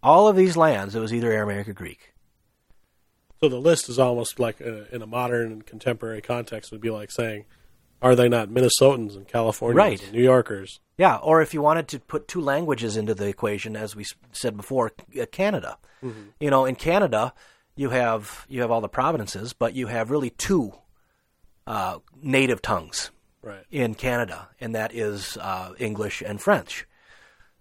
all 0.02 0.28
of 0.28 0.36
these 0.36 0.58
lands, 0.58 0.96
it 0.96 1.00
was 1.00 1.14
either 1.14 1.32
Aramaic 1.32 1.68
or 1.68 1.74
Greek. 1.74 2.14
So 3.40 3.50
the 3.50 3.58
list 3.58 3.90
is 3.90 4.00
almost 4.00 4.40
like 4.40 4.62
a, 4.62 4.94
in 4.94 5.02
a 5.02 5.08
modern 5.08 5.52
and 5.52 5.66
contemporary 5.66 6.22
context 6.22 6.72
would 6.72 6.82
be 6.82 6.90
like 6.90 7.12
saying, 7.12 7.46
are 8.02 8.16
they 8.16 8.30
not 8.30 8.50
Minnesotans 8.50 9.16
and 9.16 9.28
Californians 9.28 9.78
right. 9.78 10.04
and 10.04 10.14
New 10.14 10.24
Yorkers? 10.24 10.80
Yeah, 10.98 11.18
or 11.18 11.42
if 11.42 11.54
you 11.54 11.62
wanted 11.62 11.88
to 11.90 12.00
put 12.00 12.28
two 12.28 12.42
languages 12.42 12.98
into 12.98 13.16
the 13.16 13.28
equation, 13.28 13.76
as 13.76 13.96
we 13.96 14.06
said 14.32 14.56
before, 14.56 14.92
uh, 15.20 15.26
Canada. 15.32 15.78
Mm-hmm. 16.04 16.22
You 16.40 16.50
know, 16.52 16.66
in 16.66 16.76
Canada, 16.76 17.34
you 17.76 17.90
have 17.90 18.46
you 18.48 18.62
have 18.62 18.72
all 18.72 18.82
the 18.82 18.90
provinces, 18.90 19.54
but 19.54 19.74
you 19.74 19.88
have 19.88 20.12
really 20.12 20.30
two 20.30 20.74
uh, 21.66 22.00
native 22.22 22.62
tongues 22.62 23.12
right. 23.42 23.66
in 23.72 23.96
Canada, 23.96 24.50
and 24.62 24.76
that 24.76 24.94
is 24.94 25.38
uh, 25.38 25.74
English 25.80 26.22
and 26.22 26.40
French. 26.40 26.86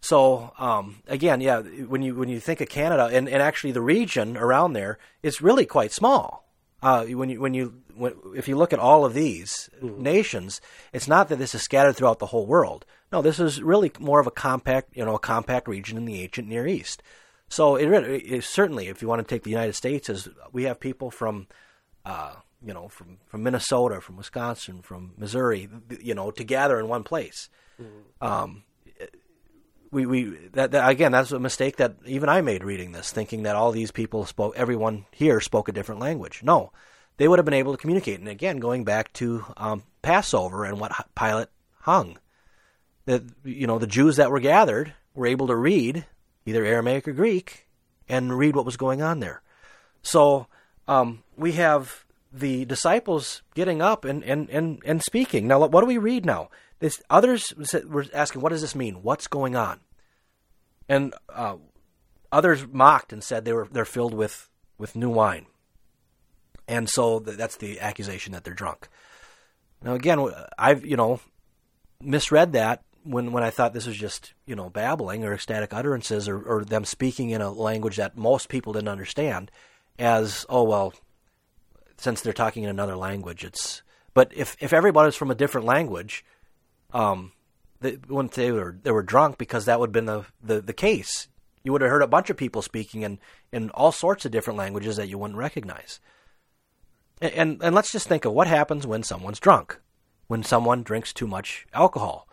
So 0.01 0.53
um, 0.59 0.97
again, 1.07 1.41
yeah, 1.41 1.61
when 1.61 2.03
you 2.03 2.14
when 2.14 2.28
you 2.28 2.41
think 2.41 2.61
of 2.61 2.68
Canada 2.68 3.09
and, 3.12 3.28
and 3.28 3.41
actually 3.41 3.72
the 3.72 3.80
region 3.80 4.37
around 4.37 4.72
there, 4.72 4.99
it's 5.22 5.41
really 5.41 5.64
quite 5.64 5.93
small. 5.93 6.45
Uh, 6.83 7.05
when 7.05 7.28
you 7.28 7.41
when 7.41 7.55
you 7.55 7.80
when, 7.95 8.12
if 8.35 8.49
you 8.49 8.57
look 8.57 8.72
at 8.72 8.78
all 8.78 9.05
of 9.05 9.14
these 9.14 9.70
mm-hmm. 9.80 10.03
nations, 10.03 10.61
it's 10.93 11.07
not 11.07 11.28
that 11.28 11.37
this 11.37 11.55
is 11.55 11.62
scattered 11.62 11.95
throughout 11.95 12.18
the 12.18 12.26
whole 12.26 12.47
world. 12.47 12.85
No, 13.12 13.22
this 13.22 13.39
is 13.39 13.62
really 13.62 13.93
more 14.01 14.18
of 14.18 14.26
a 14.26 14.33
compact, 14.33 14.97
you 14.97 15.05
know, 15.05 15.14
a 15.14 15.20
compact 15.20 15.68
region 15.68 15.97
in 15.97 16.07
the 16.07 16.22
ancient 16.22 16.49
Near 16.49 16.66
East. 16.66 17.03
So 17.49 17.76
it, 17.76 17.87
it 17.87 18.45
certainly, 18.45 18.89
if 18.89 19.03
you 19.03 19.09
want 19.09 19.20
to 19.20 19.35
take 19.35 19.43
the 19.43 19.51
United 19.51 19.74
States, 19.74 20.09
as 20.09 20.28
we 20.53 20.64
have 20.64 20.80
people 20.80 21.11
from, 21.11 21.47
uh, 22.07 22.35
you 22.64 22.72
know, 22.72 22.89
from, 22.89 23.18
from 23.26 23.43
Minnesota, 23.43 24.01
from 24.01 24.16
Wisconsin, 24.16 24.80
from 24.80 25.12
Missouri, 25.18 25.68
you 26.01 26.14
know, 26.14 26.30
to 26.30 26.45
gather 26.45 26.80
in 26.80 26.89
one 26.89 27.05
place. 27.05 27.51
Mm-hmm. 27.80 28.26
Um, 28.26 28.62
we, 29.93 30.07
we 30.07 30.24
that, 30.55 30.72
that, 30.72 30.88
again, 30.88 31.12
that's 31.12 31.30
a 31.30 31.38
mistake 31.38 31.76
that 31.76 31.95
even 32.05 32.28
I 32.28 32.40
made 32.40 32.64
reading 32.64 32.90
this, 32.90 33.12
thinking 33.12 33.45
that 33.45 33.55
all 33.55 33.70
these 33.70 33.93
people 33.93 34.26
spoke, 34.26 34.55
everyone 34.57 35.07
here 35.12 35.40
spoke 35.40 35.68
a 35.68 35.72
different 35.72 36.01
language. 36.01 36.40
No, 36.43 36.72
they 37.18 37.28
would 37.28 37.38
have 37.38 37.45
been 37.45 37.55
able 37.55 37.72
to 37.72 37.78
communicate. 37.80 38.18
And 38.18 38.28
again, 38.28 38.59
going 38.59 38.82
back 38.82 39.12
to 39.14 39.45
um, 39.57 39.84
Passover 40.03 40.64
and 40.64 40.80
what 40.80 40.93
Pilate 41.14 41.49
hung, 41.82 42.18
that 43.05 43.22
you 43.45 43.68
know 43.68 43.78
the 43.78 43.86
Jews 43.86 44.16
that 44.16 44.30
were 44.30 44.40
gathered 44.40 44.95
were 45.14 45.26
able 45.26 45.47
to 45.47 45.57
read 45.57 46.07
either 46.47 46.64
Aramaic 46.64 47.07
or 47.07 47.12
Greek, 47.12 47.68
and 48.09 48.36
read 48.36 48.57
what 48.57 48.64
was 48.64 48.76
going 48.76 49.03
on 49.03 49.20
there. 49.20 49.43
So 50.03 50.47
um, 50.88 51.22
we 51.36 51.53
have 51.53 52.05
the 52.32 52.64
disciples 52.64 53.43
getting 53.55 53.82
up 53.82 54.05
and, 54.05 54.24
and, 54.24 54.49
and, 54.51 54.80
and 54.84 55.03
speaking. 55.03 55.47
Now, 55.47 55.66
what 55.66 55.80
do 55.80 55.86
we 55.86 55.99
read 55.99 56.24
now? 56.24 56.49
This, 56.83 57.01
others 57.09 57.55
were 57.87 58.07
asking, 58.12 58.43
what 58.43 58.49
does 58.49 58.61
this 58.61 58.74
mean? 58.74 59.05
What's 59.05 59.28
going 59.28 59.55
on? 59.55 59.78
And 60.89 61.14
uh, 61.33 61.59
others 62.33 62.66
mocked 62.66 63.12
and 63.12 63.22
said 63.22 63.45
they 63.45 63.53
were 63.53 63.68
they're 63.70 63.85
filled 63.85 64.14
with, 64.14 64.51
with 64.78 64.97
new 64.97 65.09
wine. 65.09 65.47
And 66.66 66.91
so 66.91 67.20
that's 67.20 67.55
the 67.55 67.78
accusation 67.78 68.33
that 68.33 68.43
they're 68.43 68.53
drunk. 68.53 68.89
Now, 69.85 69.95
again, 69.95 70.26
I've, 70.59 70.85
you 70.85 70.97
know, 70.97 71.20
misread 72.01 72.53
that 72.55 72.83
when 73.05 73.30
when 73.30 73.45
I 73.45 73.51
thought 73.51 73.74
this 73.74 73.87
was 73.87 73.97
just 73.97 74.35
you 74.45 74.57
know 74.57 74.68
babbling 74.68 75.24
or 75.24 75.33
ecstatic 75.33 75.72
utterances 75.72 76.28
or, 76.28 76.43
or 76.43 76.64
them 76.64 76.85
speaking 76.85 77.30
in 77.30 77.41
a 77.41 77.53
language 77.53 77.97
that 77.97 78.16
most 78.16 78.49
people 78.49 78.72
didn't 78.72 78.89
understand, 78.89 79.53
as 80.01 80.45
oh 80.49 80.64
well, 80.64 80.95
since 81.97 82.22
they're 82.22 82.33
talking 82.33 82.64
in 82.64 82.70
another 82.70 82.97
language, 82.97 83.45
it's. 83.45 83.83
But 84.14 84.33
if 84.35 84.57
if 84.61 84.72
everybody's 84.72 85.14
from 85.14 85.30
a 85.30 85.37
different 85.37 85.66
language, 85.66 86.24
um, 86.93 87.32
they 87.80 87.97
they 87.97 88.53
were 88.53 88.76
they 88.82 88.90
were 88.90 89.03
drunk 89.03 89.38
because 89.38 89.64
that 89.64 89.80
would 89.80 89.88
have 89.88 89.93
been 89.93 90.07
the, 90.07 90.24
the, 90.43 90.61
the 90.61 90.72
case. 90.72 91.28
You 91.64 91.72
would 91.72 91.80
have 91.80 91.90
heard 91.90 92.03
a 92.03 92.09
bunch 92.09 92.28
of 92.28 92.36
people 92.36 92.62
speaking 92.62 93.03
in, 93.03 93.18
in 93.53 93.70
all 93.70 93.93
sorts 93.93 94.24
of 94.24 94.32
different 94.32 94.59
languages 94.59 94.97
that 94.97 95.09
you 95.09 95.16
wouldn't 95.16 95.38
recognize. 95.38 96.01
And, 97.20 97.32
and 97.34 97.62
and 97.62 97.74
let's 97.74 97.93
just 97.93 98.09
think 98.09 98.24
of 98.24 98.32
what 98.32 98.49
happens 98.49 98.86
when 98.86 99.03
someone's 99.03 99.40
drunk, 99.40 99.78
when 100.26 100.43
someone 100.43 100.82
drinks 100.82 101.12
too 101.12 101.26
much 101.26 101.66
alcohol 101.72 102.26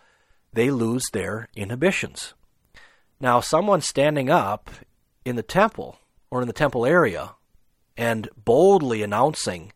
they 0.53 0.71
lose 0.71 1.03
their 1.11 1.47
inhibitions. 1.55 2.33
Now, 3.19 3.39
someone 3.39 3.81
standing 3.81 4.29
up 4.29 4.69
in 5.25 5.35
the 5.35 5.43
temple 5.43 5.99
or 6.31 6.41
in 6.41 6.47
the 6.47 6.53
temple 6.53 6.85
area 6.85 7.35
and 7.97 8.29
boldly 8.35 9.03
announcing 9.03 9.73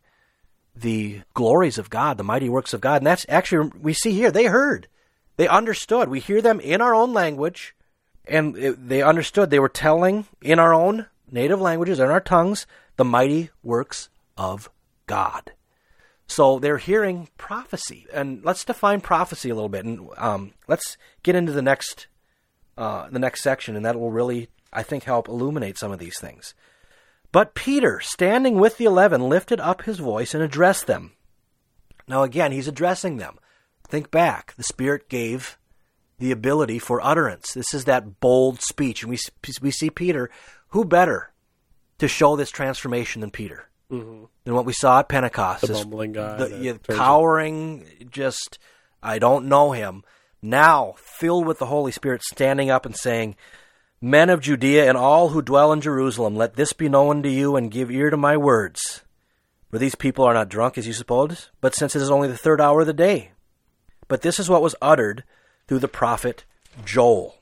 the 0.76 1.22
glories 1.34 1.78
of 1.78 1.90
God, 1.90 2.18
the 2.18 2.24
mighty 2.24 2.48
works 2.48 2.72
of 2.72 2.80
God, 2.80 2.96
and 2.96 3.06
that's 3.06 3.26
actually, 3.28 3.70
we 3.80 3.92
see 3.92 4.12
here, 4.12 4.30
they 4.30 4.46
heard. 4.46 4.88
They 5.36 5.48
understood. 5.48 6.08
We 6.08 6.20
hear 6.20 6.40
them 6.40 6.60
in 6.60 6.80
our 6.80 6.94
own 6.94 7.12
language, 7.12 7.74
and 8.26 8.54
they 8.54 9.02
understood. 9.02 9.50
They 9.50 9.58
were 9.58 9.68
telling 9.68 10.26
in 10.40 10.58
our 10.58 10.72
own 10.72 11.06
native 11.30 11.60
languages, 11.60 11.98
in 11.98 12.06
our 12.06 12.20
tongues, 12.20 12.66
the 12.96 13.04
mighty 13.04 13.50
works 13.62 14.08
of 14.36 14.70
God. 15.06 15.52
So 16.26 16.58
they're 16.58 16.78
hearing 16.78 17.28
prophecy, 17.36 18.06
and 18.12 18.44
let's 18.44 18.64
define 18.64 19.00
prophecy 19.00 19.50
a 19.50 19.54
little 19.54 19.68
bit, 19.68 19.84
and 19.84 20.08
um, 20.16 20.54
let's 20.66 20.96
get 21.22 21.34
into 21.34 21.52
the 21.52 21.62
next 21.62 22.06
uh, 22.76 23.08
the 23.08 23.18
next 23.18 23.42
section, 23.42 23.76
and 23.76 23.84
that 23.84 23.98
will 23.98 24.10
really, 24.10 24.48
I 24.72 24.82
think, 24.82 25.04
help 25.04 25.28
illuminate 25.28 25.78
some 25.78 25.92
of 25.92 25.98
these 25.98 26.18
things. 26.18 26.54
But 27.34 27.54
Peter, 27.54 28.00
standing 28.00 28.58
with 28.58 28.78
the 28.78 28.86
eleven, 28.86 29.28
lifted 29.28 29.60
up 29.60 29.82
his 29.82 29.98
voice 29.98 30.32
and 30.32 30.42
addressed 30.42 30.86
them. 30.86 31.12
Now, 32.08 32.22
again, 32.22 32.52
he's 32.52 32.68
addressing 32.68 33.18
them. 33.18 33.38
Think 33.86 34.10
back. 34.10 34.54
The 34.56 34.62
Spirit 34.62 35.10
gave 35.10 35.58
the 36.18 36.30
ability 36.30 36.78
for 36.78 37.04
utterance. 37.04 37.52
This 37.52 37.74
is 37.74 37.84
that 37.84 38.20
bold 38.20 38.62
speech, 38.62 39.02
and 39.02 39.10
we 39.10 39.18
we 39.60 39.70
see 39.70 39.90
Peter. 39.90 40.30
Who 40.68 40.86
better 40.86 41.32
to 41.98 42.08
show 42.08 42.36
this 42.36 42.50
transformation 42.50 43.20
than 43.20 43.30
Peter? 43.30 43.68
mm-hmm. 43.90 44.24
than 44.44 44.54
what 44.54 44.66
we 44.66 44.72
saw 44.72 45.00
at 45.00 45.08
Pentecost. 45.08 45.66
The 45.66 45.72
bumbling 45.72 46.12
guy, 46.12 46.36
the, 46.36 46.80
cowering, 46.88 47.86
just 48.10 48.58
I 49.02 49.18
don't 49.18 49.46
know 49.46 49.72
him. 49.72 50.04
Now 50.42 50.94
filled 50.98 51.46
with 51.46 51.58
the 51.58 51.66
Holy 51.66 51.92
Spirit, 51.92 52.22
standing 52.22 52.70
up 52.70 52.86
and 52.86 52.96
saying, 52.96 53.36
"Men 54.04 54.28
of 54.28 54.42
Judea 54.42 54.86
and 54.86 54.98
all 54.98 55.30
who 55.30 55.40
dwell 55.40 55.72
in 55.72 55.80
Jerusalem, 55.80 56.36
let 56.36 56.56
this 56.56 56.74
be 56.74 56.90
known 56.90 57.22
to 57.22 57.30
you, 57.30 57.56
and 57.56 57.70
give 57.70 57.90
ear 57.90 58.10
to 58.10 58.18
my 58.18 58.36
words." 58.36 59.02
For 59.70 59.78
these 59.78 59.94
people 59.94 60.26
are 60.26 60.34
not 60.34 60.50
drunk, 60.50 60.76
as 60.76 60.86
you 60.86 60.92
suppose, 60.92 61.50
but 61.62 61.74
since 61.74 61.96
it 61.96 62.02
is 62.02 62.10
only 62.10 62.28
the 62.28 62.36
third 62.36 62.60
hour 62.60 62.82
of 62.82 62.86
the 62.86 62.92
day. 62.92 63.32
But 64.06 64.20
this 64.20 64.38
is 64.38 64.50
what 64.50 64.60
was 64.60 64.76
uttered 64.82 65.24
through 65.66 65.78
the 65.78 65.88
prophet 65.88 66.44
Joel. 66.84 67.36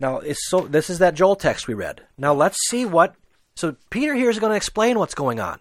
Now, 0.00 0.18
it's 0.18 0.48
so 0.48 0.62
this 0.62 0.90
is 0.90 0.98
that 0.98 1.14
Joel 1.14 1.36
text 1.36 1.68
we 1.68 1.74
read. 1.74 2.02
Now 2.18 2.34
let's 2.34 2.58
see 2.68 2.84
what 2.84 3.14
so 3.54 3.76
Peter 3.88 4.14
here 4.14 4.30
is 4.30 4.40
going 4.40 4.50
to 4.50 4.56
explain 4.56 4.98
what's 4.98 5.14
going 5.14 5.38
on. 5.38 5.60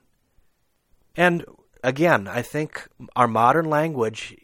And 1.15 1.45
again, 1.83 2.27
I 2.27 2.41
think 2.41 2.87
our 3.15 3.27
modern 3.27 3.69
language 3.69 4.35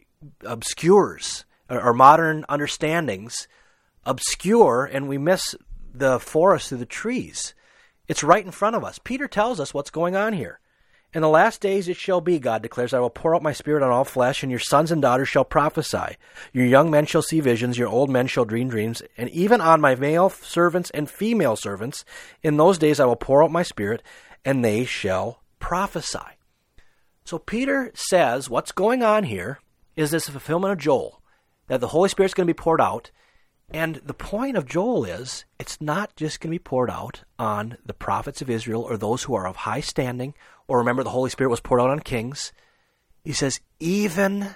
obscures, 0.45 1.45
our 1.67 1.93
modern 1.93 2.45
understandings 2.47 3.47
obscure, 4.05 4.85
and 4.85 5.07
we 5.07 5.17
miss 5.17 5.55
the 5.93 6.19
forest 6.19 6.69
through 6.69 6.79
the 6.79 6.85
trees. 6.85 7.53
It's 8.07 8.23
right 8.23 8.45
in 8.45 8.51
front 8.51 8.75
of 8.75 8.83
us. 8.83 8.99
Peter 8.99 9.27
tells 9.27 9.59
us 9.59 9.73
what's 9.73 9.89
going 9.89 10.15
on 10.15 10.33
here. 10.33 10.59
In 11.13 11.21
the 11.21 11.29
last 11.29 11.61
days 11.61 11.87
it 11.87 11.95
shall 11.95 12.19
be, 12.19 12.39
God 12.39 12.61
declares, 12.61 12.93
I 12.93 12.99
will 12.99 13.09
pour 13.09 13.33
out 13.33 13.41
my 13.41 13.53
spirit 13.53 13.81
on 13.81 13.89
all 13.89 14.03
flesh, 14.03 14.43
and 14.43 14.51
your 14.51 14.59
sons 14.59 14.91
and 14.91 15.01
daughters 15.01 15.29
shall 15.29 15.45
prophesy. 15.45 16.17
Your 16.51 16.65
young 16.65 16.91
men 16.91 17.05
shall 17.05 17.21
see 17.21 17.39
visions, 17.39 17.77
your 17.77 17.87
old 17.87 18.09
men 18.09 18.27
shall 18.27 18.43
dream 18.43 18.67
dreams, 18.67 19.01
and 19.17 19.29
even 19.29 19.61
on 19.61 19.79
my 19.79 19.95
male 19.95 20.29
servants 20.29 20.89
and 20.89 21.09
female 21.09 21.55
servants, 21.55 22.03
in 22.43 22.57
those 22.57 22.77
days 22.77 22.99
I 22.99 23.05
will 23.05 23.15
pour 23.15 23.43
out 23.43 23.51
my 23.51 23.63
spirit, 23.63 24.03
and 24.43 24.63
they 24.63 24.83
shall 24.83 25.41
prophesy. 25.57 26.19
So 27.23 27.39
Peter 27.39 27.91
says 27.95 28.49
what's 28.49 28.73
going 28.73 29.01
on 29.01 29.23
here 29.23 29.59
is 29.95 30.11
this 30.11 30.27
fulfillment 30.27 30.73
of 30.73 30.79
Joel, 30.79 31.21
that 31.67 31.79
the 31.79 31.87
Holy 31.87 32.09
Spirit's 32.09 32.33
going 32.33 32.45
to 32.45 32.53
be 32.53 32.57
poured 32.57 32.81
out, 32.81 33.11
and 33.71 33.95
the 34.05 34.13
point 34.13 34.57
of 34.57 34.67
Joel 34.67 35.05
is 35.05 35.45
it's 35.59 35.81
not 35.81 36.15
just 36.15 36.39
going 36.39 36.51
to 36.51 36.55
be 36.55 36.59
poured 36.59 36.89
out 36.89 37.23
on 37.39 37.77
the 37.85 37.93
prophets 37.93 38.41
of 38.41 38.49
Israel 38.49 38.81
or 38.81 38.97
those 38.97 39.23
who 39.23 39.33
are 39.33 39.47
of 39.47 39.55
high 39.57 39.79
standing, 39.79 40.33
or 40.67 40.77
remember 40.77 41.03
the 41.03 41.09
Holy 41.09 41.29
Spirit 41.29 41.49
was 41.49 41.59
poured 41.59 41.81
out 41.81 41.89
on 41.89 41.99
kings. 41.99 42.53
He 43.23 43.33
says, 43.33 43.59
even 43.79 44.55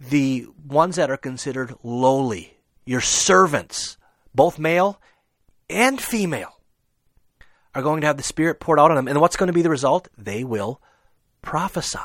the 0.00 0.46
ones 0.66 0.96
that 0.96 1.10
are 1.10 1.16
considered 1.16 1.74
lowly, 1.82 2.58
your 2.84 3.00
servants, 3.00 3.96
both 4.34 4.58
male 4.58 5.00
and 5.68 6.00
female, 6.00 6.58
are 7.74 7.82
going 7.82 8.00
to 8.00 8.06
have 8.06 8.16
the 8.16 8.22
Spirit 8.22 8.60
poured 8.60 8.80
out 8.80 8.90
on 8.90 8.96
them. 8.96 9.08
And 9.08 9.20
what's 9.20 9.36
going 9.36 9.48
to 9.48 9.52
be 9.52 9.62
the 9.62 9.70
result? 9.70 10.08
They 10.16 10.42
will 10.42 10.80
prophesy. 11.42 11.98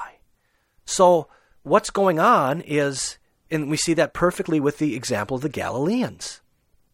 So, 0.83 1.27
what's 1.63 1.89
going 1.89 2.19
on 2.19 2.61
is, 2.61 3.17
and 3.51 3.69
we 3.69 3.77
see 3.77 3.93
that 3.93 4.13
perfectly 4.13 4.59
with 4.59 4.77
the 4.77 4.95
example 4.95 5.35
of 5.35 5.43
the 5.43 5.49
Galileans. 5.49 6.41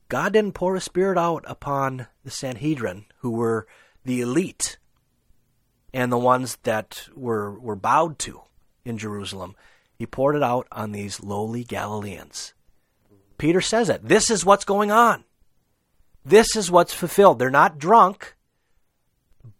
God 0.10 0.34
didn't 0.34 0.54
pour 0.54 0.76
a 0.76 0.82
Spirit 0.82 1.18
out 1.18 1.44
upon 1.48 2.08
the 2.24 2.32
Sanhedrin, 2.32 3.06
who 3.20 3.32
were 3.32 3.68
the 4.04 4.22
elite 4.22 4.78
and 5.94 6.12
the 6.12 6.18
ones 6.18 6.58
that 6.64 7.08
were, 7.16 7.60
were 7.60 7.76
bowed 7.76 8.18
to 8.20 8.42
in 8.86 8.98
Jerusalem. 8.98 9.56
He 9.96 10.06
poured 10.06 10.36
it 10.36 10.44
out 10.44 10.68
on 10.72 10.92
these 10.92 11.22
lowly 11.22 11.64
Galileans. 11.64 12.54
Peter 13.38 13.62
says 13.62 13.90
it. 13.90 14.08
This 14.08 14.32
is 14.32 14.46
what's 14.46 14.66
going 14.66 14.92
on. 14.92 15.24
This 16.26 16.56
is 16.56 16.72
what's 16.72 16.94
fulfilled. 16.94 17.40
They're 17.40 17.50
not 17.50 17.78
drunk. 17.78 18.36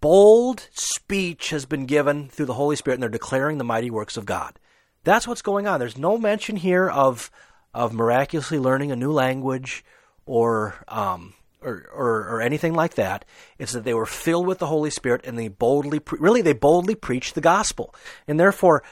Bold 0.02 0.68
speech 0.74 1.50
has 1.52 1.66
been 1.66 1.86
given 1.86 2.30
through 2.30 2.46
the 2.48 2.54
Holy 2.54 2.76
Spirit, 2.76 2.96
and 2.96 3.04
they're 3.04 3.10
declaring 3.10 3.58
the 3.58 3.64
mighty 3.64 3.90
works 3.90 4.18
of 4.18 4.26
God. 4.26 4.60
That's 5.08 5.26
what's 5.26 5.42
going 5.42 5.68
on. 5.68 5.80
There's 5.80 5.98
no 5.98 6.18
mention 6.18 6.58
here 6.58 6.90
of 6.90 7.32
of 7.74 7.94
miraculously 7.94 8.60
learning 8.60 8.92
a 8.92 8.96
new 8.96 9.12
language 9.14 9.86
or 10.26 10.76
um, 10.90 11.34
or, 11.62 11.90
or, 11.94 12.10
or, 12.30 12.42
anything 12.42 12.74
like 12.74 12.96
that. 12.96 13.24
It's 13.58 13.72
that 13.72 13.86
they 13.86 13.94
were 13.94 14.06
filled 14.06 14.48
with 14.48 14.60
the 14.60 14.68
Holy 14.68 14.90
Spirit 14.90 15.22
and 15.26 15.40
they 15.40 15.48
boldly, 15.48 16.00
pre- 16.00 16.20
really, 16.20 16.42
they 16.42 16.54
boldly 16.54 16.94
preached 16.94 17.36
the 17.36 17.42
gospel. 17.42 17.96
And 18.28 18.40
therefore, 18.40 18.84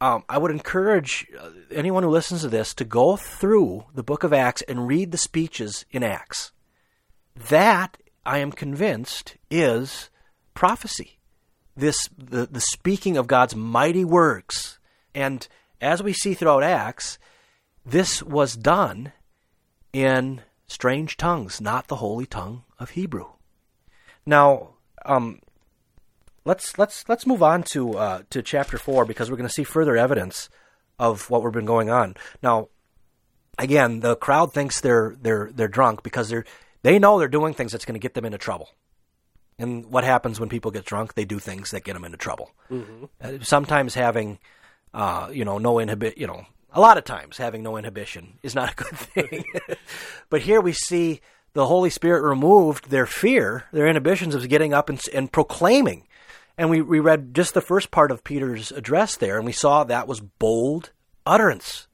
um, 0.00 0.24
I 0.28 0.38
would 0.38 0.50
encourage 0.50 1.26
uh, 1.38 1.50
anyone 1.70 2.02
who 2.02 2.10
listens 2.10 2.42
to 2.42 2.48
this 2.48 2.74
to 2.74 2.84
go 2.84 3.16
through 3.16 3.84
the 3.94 4.02
book 4.02 4.22
of 4.22 4.32
Acts 4.32 4.62
and 4.62 4.86
read 4.86 5.12
the 5.12 5.18
speeches 5.18 5.86
in 5.90 6.02
Acts. 6.02 6.52
That, 7.48 7.96
I 8.26 8.38
am 8.38 8.52
convinced, 8.52 9.36
is 9.50 10.10
prophecy. 10.52 11.18
This 11.76 12.08
the, 12.18 12.46
the 12.46 12.60
speaking 12.60 13.16
of 13.16 13.26
God's 13.26 13.54
mighty 13.54 14.04
works. 14.04 14.78
And 15.14 15.48
as 15.80 16.02
we 16.02 16.12
see 16.12 16.34
throughout 16.34 16.62
Acts, 16.62 17.18
this 17.84 18.22
was 18.22 18.56
done 18.56 19.12
in 19.92 20.42
strange 20.66 21.16
tongues, 21.16 21.60
not 21.60 21.88
the 21.88 21.96
holy 21.96 22.26
tongue 22.26 22.64
of 22.78 22.90
Hebrew. 22.90 23.26
Now, 24.26 24.74
um, 25.04 25.40
let's 26.44 26.78
let's 26.78 27.08
let's 27.08 27.26
move 27.26 27.42
on 27.42 27.62
to 27.72 27.96
uh, 27.96 28.22
to 28.30 28.42
chapter 28.42 28.78
four 28.78 29.04
because 29.04 29.30
we're 29.30 29.36
going 29.36 29.48
to 29.48 29.52
see 29.54 29.64
further 29.64 29.96
evidence 29.96 30.48
of 30.98 31.30
what 31.30 31.42
we've 31.42 31.52
been 31.52 31.64
going 31.64 31.90
on. 31.90 32.14
Now, 32.42 32.68
again, 33.58 34.00
the 34.00 34.16
crowd 34.16 34.52
thinks 34.52 34.80
they're 34.80 35.16
they're 35.20 35.50
they're 35.52 35.68
drunk 35.68 36.02
because 36.02 36.28
they're 36.28 36.44
they 36.82 36.98
know 36.98 37.18
they're 37.18 37.28
doing 37.28 37.54
things 37.54 37.72
that's 37.72 37.84
going 37.84 37.98
to 37.98 38.00
get 38.00 38.14
them 38.14 38.24
into 38.24 38.38
trouble. 38.38 38.70
And 39.58 39.86
what 39.86 40.04
happens 40.04 40.40
when 40.40 40.48
people 40.48 40.70
get 40.70 40.86
drunk? 40.86 41.14
They 41.14 41.26
do 41.26 41.38
things 41.38 41.70
that 41.70 41.84
get 41.84 41.92
them 41.92 42.04
into 42.04 42.16
trouble. 42.16 42.50
Mm-hmm. 42.70 43.04
Uh, 43.20 43.32
sometimes 43.42 43.94
having, 43.94 44.38
uh, 44.94 45.30
you 45.32 45.44
know, 45.44 45.58
no 45.58 45.78
inhibit, 45.78 46.18
you 46.18 46.26
know, 46.26 46.44
a 46.72 46.80
lot 46.80 46.98
of 46.98 47.04
times 47.04 47.36
having 47.36 47.62
no 47.62 47.76
inhibition 47.76 48.38
is 48.42 48.54
not 48.54 48.72
a 48.72 48.76
good 48.76 48.88
thing. 48.98 49.44
but 50.28 50.42
here 50.42 50.60
we 50.60 50.72
see 50.72 51.20
the 51.52 51.66
Holy 51.66 51.90
Spirit 51.90 52.22
removed 52.22 52.90
their 52.90 53.06
fear, 53.06 53.64
their 53.72 53.86
inhibitions 53.86 54.34
of 54.34 54.48
getting 54.48 54.72
up 54.72 54.88
and, 54.88 55.00
and 55.12 55.32
proclaiming 55.32 56.06
and 56.60 56.68
we, 56.68 56.82
we 56.82 57.00
read 57.00 57.34
just 57.34 57.54
the 57.54 57.62
first 57.62 57.90
part 57.90 58.10
of 58.10 58.22
Peter's 58.22 58.70
address 58.70 59.16
there, 59.16 59.38
and 59.38 59.46
we 59.46 59.52
saw 59.52 59.82
that 59.82 60.06
was 60.06 60.20
bold 60.20 60.90
utterance. 61.24 61.88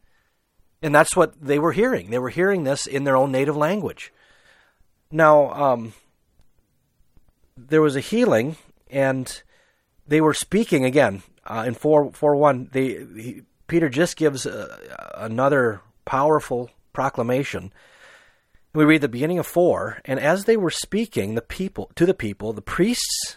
And 0.83 0.93
that's 0.93 1.15
what 1.15 1.41
they 1.41 1.61
were 1.61 1.71
hearing. 1.71 2.11
They 2.11 2.19
were 2.19 2.31
hearing 2.31 2.65
this 2.65 2.85
in 2.85 3.05
their 3.05 3.17
own 3.17 3.31
native 3.31 3.57
language. 3.57 4.13
Now, 5.09 5.53
um, 5.53 5.93
there 7.57 7.81
was 7.81 7.95
a 7.95 8.01
healing, 8.01 8.57
and 8.91 9.41
they 10.05 10.21
were 10.21 10.35
speaking 10.35 10.85
again 10.85 11.23
uh, 11.47 11.65
in 11.67 11.75
4, 11.75 12.13
4 12.13 12.37
1. 12.37 12.71
They, 12.73 12.89
he, 13.17 13.43
Peter 13.67 13.89
just 13.89 14.17
gives 14.17 14.47
uh, 14.47 14.77
another 15.15 15.81
powerful 16.05 16.71
proclamation. 16.93 17.73
We 18.75 18.85
read 18.85 19.01
the 19.01 19.09
beginning 19.09 19.39
of 19.39 19.47
4, 19.47 20.03
and 20.05 20.21
as 20.21 20.45
they 20.45 20.57
were 20.57 20.71
speaking 20.71 21.35
the 21.35 21.43
people 21.43 21.91
to 21.95 22.05
the 22.05 22.15
people, 22.15 22.53
the 22.53 22.63
priests 22.63 23.37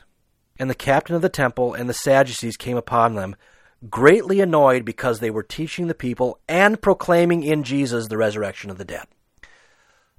and 0.59 0.69
the 0.69 0.75
captain 0.75 1.15
of 1.15 1.21
the 1.21 1.29
temple 1.29 1.73
and 1.73 1.89
the 1.89 1.93
Sadducees 1.93 2.57
came 2.57 2.75
upon 2.75 3.15
them, 3.15 3.35
greatly 3.89 4.41
annoyed 4.41 4.83
because 4.83 5.19
they 5.19 5.31
were 5.31 5.43
teaching 5.43 5.87
the 5.87 5.95
people 5.95 6.39
and 6.49 6.81
proclaiming 6.81 7.43
in 7.43 7.63
Jesus 7.63 8.07
the 8.07 8.17
resurrection 8.17 8.69
of 8.69 8.77
the 8.77 8.85
dead. 8.85 9.05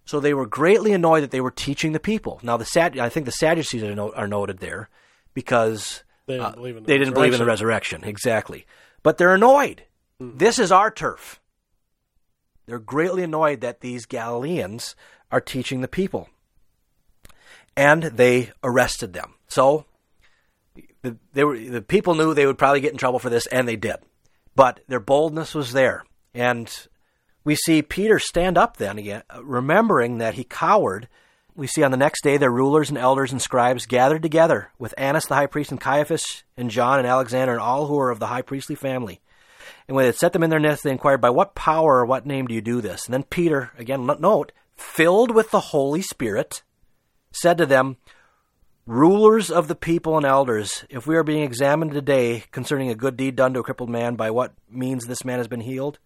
So 0.07 0.19
they 0.19 0.35
were 0.35 0.47
greatly 0.47 0.93
annoyed 0.93 1.23
that 1.23 1.31
they 1.31 1.43
were 1.43 1.51
teaching 1.51 1.93
the 1.93 2.01
people. 2.01 2.41
Now, 2.43 2.57
the 2.57 2.65
Sad- 2.65 2.99
I 2.99 3.11
think 3.11 3.27
the 3.27 3.33
Sadducees 3.33 3.83
are, 3.83 3.95
no- 3.95 4.13
are 4.13 4.27
noted 4.27 4.59
there 4.59 4.89
because 5.35 6.03
they 6.31 6.37
didn't, 6.39 6.53
uh, 6.53 6.57
believe, 6.57 6.77
in 6.77 6.83
the 6.83 6.87
they 6.87 6.99
didn't 6.99 7.15
believe 7.15 7.33
in 7.33 7.39
the 7.39 7.45
resurrection. 7.45 8.05
Exactly. 8.05 8.67
But 9.03 9.19
they're 9.19 9.35
annoyed. 9.35 9.85
Mm-hmm. 10.21 10.39
This 10.39 10.59
is 10.59 10.73
our 10.73 10.91
turf. 10.91 11.41
They're 12.67 12.79
greatly 12.79 13.23
annoyed 13.23 13.61
that 13.63 13.81
these 13.81 14.07
Galileans 14.07 14.95
are 15.33 15.41
teaching 15.41 15.81
the 15.81 15.89
people. 15.89 16.29
And 17.77 18.03
they 18.03 18.51
arrested 18.63 19.13
them. 19.13 19.35
So 19.49 19.87
the, 21.03 21.17
they 21.33 21.45
were, 21.45 21.59
the 21.59 21.83
people 21.83 22.15
knew 22.15 22.35
they 22.35 22.47
would 22.47 22.59
probably 22.59 22.81
get 22.81 22.93
in 22.93 22.99
trouble 22.99 23.19
for 23.19 23.31
this, 23.31 23.47
and 23.47 23.67
they 23.67 23.77
did. 23.77 23.97
But 24.55 24.81
their 24.89 25.01
boldness 25.01 25.55
was 25.55 25.73
there. 25.73 26.05
And 26.35 26.71
we 27.43 27.55
see 27.55 27.83
Peter 27.83 28.19
stand 28.19 28.59
up 28.59 28.77
then 28.77 28.99
again, 28.99 29.23
remembering 29.41 30.19
that 30.19 30.35
he 30.35 30.45
cowered. 30.45 31.09
We 31.61 31.67
see 31.67 31.83
on 31.83 31.91
the 31.91 31.99
next 31.99 32.25
day 32.25 32.39
their 32.39 32.51
rulers 32.51 32.89
and 32.89 32.97
elders 32.97 33.33
and 33.33 33.43
scribes 33.43 33.85
gathered 33.85 34.23
together 34.23 34.71
with 34.79 34.95
Annas 34.97 35.27
the 35.27 35.35
high 35.35 35.45
priest 35.45 35.71
and 35.71 35.79
Caiaphas 35.79 36.43
and 36.57 36.71
John 36.71 36.99
and 36.99 37.07
Alexander 37.07 37.53
and 37.53 37.61
all 37.61 37.87
who 37.87 37.97
were 37.97 38.11
of 38.11 38.19
the 38.19 38.29
high 38.29 38.41
priestly 38.41 38.75
family. 38.75 39.21
And 39.87 39.95
when 39.95 40.05
they 40.05 40.07
had 40.07 40.17
set 40.17 40.33
them 40.33 40.43
in 40.43 40.49
their 40.49 40.59
nest, 40.59 40.85
they 40.85 40.91
inquired, 40.91 41.21
By 41.21 41.29
what 41.29 41.55
power 41.55 41.97
or 41.97 42.07
what 42.07 42.25
name 42.25 42.47
do 42.47 42.55
you 42.55 42.63
do 42.63 42.81
this? 42.81 43.05
And 43.05 43.13
then 43.13 43.25
Peter, 43.25 43.73
again, 43.77 44.07
note, 44.07 44.53
filled 44.75 45.33
with 45.35 45.51
the 45.51 45.61
Holy 45.61 46.01
Spirit, 46.01 46.63
said 47.31 47.59
to 47.59 47.67
them, 47.67 47.99
Rulers 48.87 49.51
of 49.51 49.69
the 49.69 49.75
people 49.75 50.17
and 50.17 50.25
elders, 50.25 50.87
if 50.89 51.07
we 51.07 51.15
are 51.15 51.23
being 51.23 51.43
examined 51.43 51.93
today 51.93 52.45
concerning 52.53 52.89
a 52.89 52.95
good 52.95 53.19
deed 53.19 53.37
done 53.37 53.53
to 53.53 53.61
a 53.61 53.65
crippled 53.65 53.91
man, 53.91 54.17
by 54.17 54.31
what 54.31 54.55
means 54.71 55.05
this 55.05 55.27
man 55.27 55.37
has 55.37 55.47
been 55.47 55.61
healed, 55.61 55.99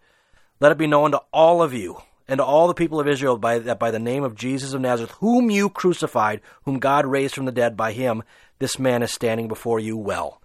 let 0.59 0.73
it 0.73 0.79
be 0.79 0.89
known 0.89 1.13
to 1.13 1.23
all 1.33 1.63
of 1.63 1.73
you 1.73 1.99
and 2.27 2.39
to 2.39 2.45
all 2.45 2.69
the 2.69 2.75
people 2.75 3.01
of 3.01 3.09
Israel 3.09 3.37
by, 3.37 3.59
that 3.59 3.79
by 3.79 3.91
the 3.91 3.99
name 3.99 4.25
of 4.25 4.35
Jesus 4.35 4.73
of 4.73 4.81
Nazareth, 4.81 5.13
whom 5.21 5.51
you 5.51 5.69
crucified, 5.69 6.41
whom 6.65 6.79
God 6.79 7.07
raised 7.07 7.35
from 7.35 7.45
the 7.45 7.53
dead, 7.53 7.77
by 7.77 7.93
him 7.93 8.23
this 8.59 8.79
man 8.79 9.03
is 9.03 9.13
standing 9.13 9.49
before 9.49 9.81
you 9.81 9.97
well. 9.97 10.41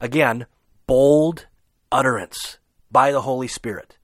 Again, 0.00 0.46
bold 0.86 1.46
utterance 1.90 2.58
by 2.90 3.12
the 3.12 3.22
Holy 3.22 3.48
Spirit. 3.48 3.96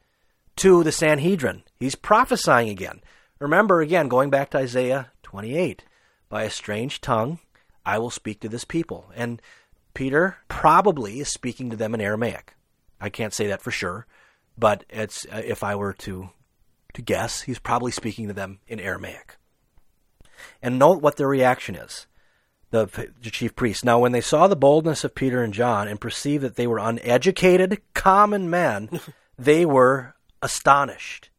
To 0.57 0.85
the 0.85 0.93
Sanhedrin, 0.93 1.63
he's 1.79 1.95
prophesying 1.95 2.69
again. 2.69 3.01
Remember, 3.39 3.81
again, 3.81 4.09
going 4.09 4.31
back 4.31 4.51
to 4.51 4.59
Isaiah 4.59 5.11
28, 5.23 5.85
by 6.29 6.45
a 6.45 6.51
strange 6.51 7.01
tongue 7.01 7.39
I 7.85 7.99
will 7.99 8.11
speak 8.11 8.41
to 8.41 8.49
this 8.49 8.65
people. 8.65 9.11
And 9.15 9.43
Peter 9.95 10.39
probably 10.49 11.21
is 11.21 11.29
speaking 11.29 11.71
to 11.71 11.77
them 11.77 11.95
in 11.95 12.01
Aramaic. 12.01 12.55
I 13.01 13.09
can't 13.09 13.35
say 13.35 13.47
that 13.49 13.63
for 13.63 13.71
sure, 13.71 14.07
but 14.57 14.85
it's 14.89 15.27
uh, 15.27 15.43
if 15.45 15.63
I 15.63 15.75
were 15.75 15.93
to 15.93 16.31
to 16.95 17.03
guess, 17.03 17.43
he's 17.43 17.59
probably 17.59 17.93
speaking 17.93 18.29
to 18.29 18.35
them 18.35 18.61
in 18.67 18.81
Aramaic. 18.81 19.37
And 20.63 20.79
note 20.79 21.03
what 21.03 21.17
their 21.17 21.29
reaction 21.29 21.75
is. 21.75 22.07
The, 22.71 22.87
the 23.23 23.31
chief 23.31 23.55
priests. 23.55 23.85
Now, 23.85 24.01
when 24.01 24.11
they 24.11 24.21
saw 24.21 24.49
the 24.49 24.57
boldness 24.57 25.05
of 25.05 25.15
Peter 25.15 25.45
and 25.45 25.55
John 25.55 25.87
and 25.87 26.01
perceived 26.01 26.43
that 26.43 26.57
they 26.57 26.67
were 26.67 26.79
uneducated, 26.79 27.81
common 27.95 28.51
men, 28.51 29.01
they 29.39 29.65
were 29.65 30.17
astonished. 30.43 31.31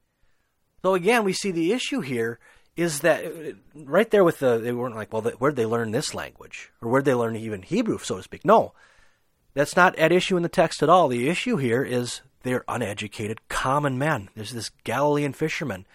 So 0.82 0.94
again, 0.94 1.26
we 1.26 1.34
see 1.34 1.52
the 1.52 1.74
issue 1.74 2.00
here 2.00 2.40
is 2.76 3.02
that 3.02 3.26
right 3.74 4.12
there 4.12 4.24
with 4.24 4.40
the 4.40 4.58
they 4.58 4.72
weren't 4.72 4.96
like 4.96 5.12
well 5.14 5.22
where'd 5.22 5.56
they 5.56 5.66
learn 5.66 5.92
this 5.92 6.14
language 6.14 6.72
or 6.82 6.90
where'd 6.90 7.06
they 7.06 7.14
learn 7.14 7.36
even 7.36 7.62
hebrew 7.62 7.98
so 7.98 8.18
to 8.18 8.24
speak 8.24 8.44
no 8.44 8.74
that's 9.54 9.76
not 9.76 9.98
at 9.98 10.12
issue 10.12 10.36
in 10.36 10.44
the 10.44 10.50
text 10.50 10.84
at 10.84 10.90
all 10.90 11.08
the 11.08 11.30
issue 11.30 11.56
here 11.56 11.84
is 11.84 12.22
they're 12.46 12.64
uneducated 12.70 13.46
common 13.50 13.98
men 13.98 14.30
there's 14.36 14.54
this 14.54 14.72
galilean 14.86 15.34
fisherman 15.34 15.86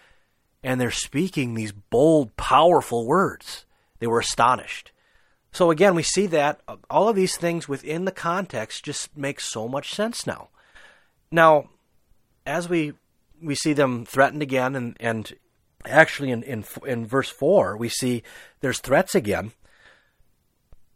and 0.62 0.80
they're 0.80 0.90
speaking 0.90 1.55
these 1.55 1.72
bold 1.72 2.36
powerful 2.36 3.07
words. 3.07 3.64
They 3.98 4.07
were 4.07 4.20
astonished. 4.20 4.92
So 5.53 5.70
again 5.70 5.94
we 5.94 6.03
see 6.03 6.26
that 6.26 6.61
all 6.88 7.09
of 7.09 7.16
these 7.16 7.36
things 7.36 7.68
within 7.68 8.05
the 8.05 8.12
context 8.12 8.84
just 8.84 9.16
make 9.16 9.40
so 9.40 9.66
much 9.68 9.94
sense 9.94 10.26
now. 10.26 10.48
Now 11.30 11.70
as 12.46 12.68
we 12.68 12.92
we 13.42 13.55
see 13.55 13.72
them 13.72 14.05
threatened 14.05 14.42
again 14.42 14.76
and 14.76 14.96
and 15.01 15.32
actually 15.86 16.30
in, 16.30 16.42
in 16.42 16.64
in 16.86 17.07
verse 17.07 17.30
four 17.30 17.76
we 17.76 17.88
see 17.88 18.22
there's 18.61 18.80
threats 18.80 19.14
again, 19.14 19.53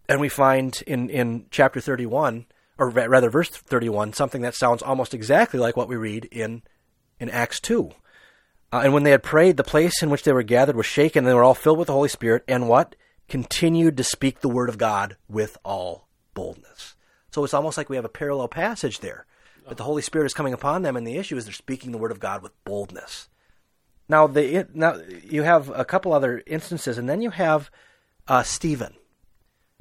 and 0.09 0.20
we 0.20 0.28
find 0.28 0.82
in 0.86 1.09
in 1.11 1.46
chapter 1.50 1.80
thirty 1.80 2.07
one 2.07 2.46
or 2.78 2.90
rather 2.90 3.30
verse 3.30 3.48
thirty 3.48 3.88
one 3.88 4.12
something 4.12 4.42
that 4.42 4.54
sounds 4.54 4.82
almost 4.82 5.14
exactly 5.14 5.60
like 5.60 5.76
what 5.76 5.88
we 5.88 5.96
read 5.96 6.24
in 6.26 6.62
in 7.18 7.30
Acts 7.30 7.60
2. 7.60 7.90
Uh, 8.72 8.80
and 8.84 8.92
when 8.92 9.04
they 9.04 9.12
had 9.12 9.22
prayed, 9.22 9.56
the 9.56 9.64
place 9.64 10.02
in 10.02 10.10
which 10.10 10.24
they 10.24 10.32
were 10.32 10.42
gathered 10.42 10.76
was 10.76 10.86
shaken, 10.86 11.20
and 11.20 11.28
they 11.28 11.34
were 11.34 11.44
all 11.44 11.54
filled 11.54 11.78
with 11.78 11.86
the 11.86 11.92
Holy 11.92 12.08
Spirit, 12.08 12.42
and 12.48 12.68
what? 12.68 12.96
Continued 13.28 13.96
to 13.96 14.04
speak 14.04 14.40
the 14.40 14.48
word 14.48 14.68
of 14.68 14.78
God 14.78 15.16
with 15.28 15.56
all 15.64 16.08
boldness. 16.34 16.96
So 17.30 17.44
it's 17.44 17.54
almost 17.54 17.78
like 17.78 17.88
we 17.88 17.96
have 17.96 18.04
a 18.04 18.10
parallel 18.10 18.48
passage 18.48 19.00
there. 19.00 19.26
That 19.68 19.76
the 19.76 19.84
Holy 19.84 20.02
Spirit 20.02 20.26
is 20.26 20.34
coming 20.34 20.52
upon 20.52 20.82
them, 20.82 20.96
and 20.96 21.06
the 21.06 21.16
issue 21.16 21.36
is 21.36 21.44
they're 21.44 21.54
speaking 21.54 21.92
the 21.92 21.98
word 21.98 22.10
of 22.10 22.20
God 22.20 22.42
with 22.42 22.52
boldness. 22.64 23.28
Now, 24.08 24.26
the, 24.26 24.66
now 24.74 25.00
you 25.22 25.42
have 25.42 25.70
a 25.70 25.84
couple 25.84 26.12
other 26.12 26.42
instances, 26.46 26.98
and 26.98 27.08
then 27.08 27.22
you 27.22 27.30
have 27.30 27.70
uh, 28.28 28.42
Stephen. 28.42 28.94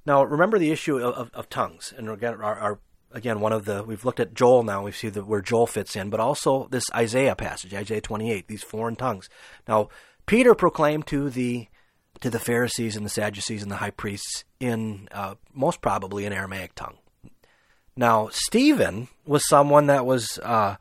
Now, 0.06 0.24
remember 0.24 0.60
the 0.60 0.72
issue 0.72 0.98
of, 0.98 1.14
of, 1.16 1.32
of 1.34 1.50
tongues, 1.50 1.94
and 1.98 2.10
again, 2.10 2.34
our, 2.36 2.56
our, 2.60 2.80
again, 3.12 3.40
one 3.40 3.54
of 3.54 3.66
the 3.66 3.84
we've 3.84 4.04
looked 4.04 4.20
at 4.20 4.34
Joel 4.34 4.64
now. 4.64 4.84
We 4.84 4.92
see 4.92 5.10
the, 5.10 5.24
where 5.24 5.42
Joel 5.42 5.68
fits 5.68 5.96
in, 5.96 6.10
but 6.10 6.20
also 6.20 6.68
this 6.72 6.84
Isaiah 6.94 7.36
passage, 7.36 7.74
Isaiah 7.74 8.02
twenty-eight, 8.02 8.48
these 8.48 8.64
foreign 8.64 8.96
tongues. 8.96 9.30
Now, 9.68 9.90
Peter 10.26 10.56
proclaimed 10.56 11.08
to 11.08 11.30
the 11.30 11.68
to 12.22 12.30
the 12.30 12.40
Pharisees 12.40 12.96
and 12.96 13.06
the 13.06 13.10
Sadducees 13.10 13.64
and 13.64 13.72
the 13.72 13.78
high 13.78 13.92
priests 13.92 14.44
in 14.60 15.08
uh, 15.12 15.36
most 15.54 15.82
probably 15.82 16.26
an 16.26 16.34
Aramaic 16.34 16.76
tongue. 16.76 16.98
Now, 17.96 18.30
Stephen 18.32 19.08
was 19.26 19.48
someone 19.48 19.88
that 19.88 20.06
was 20.06 20.40
uh, 20.40 20.76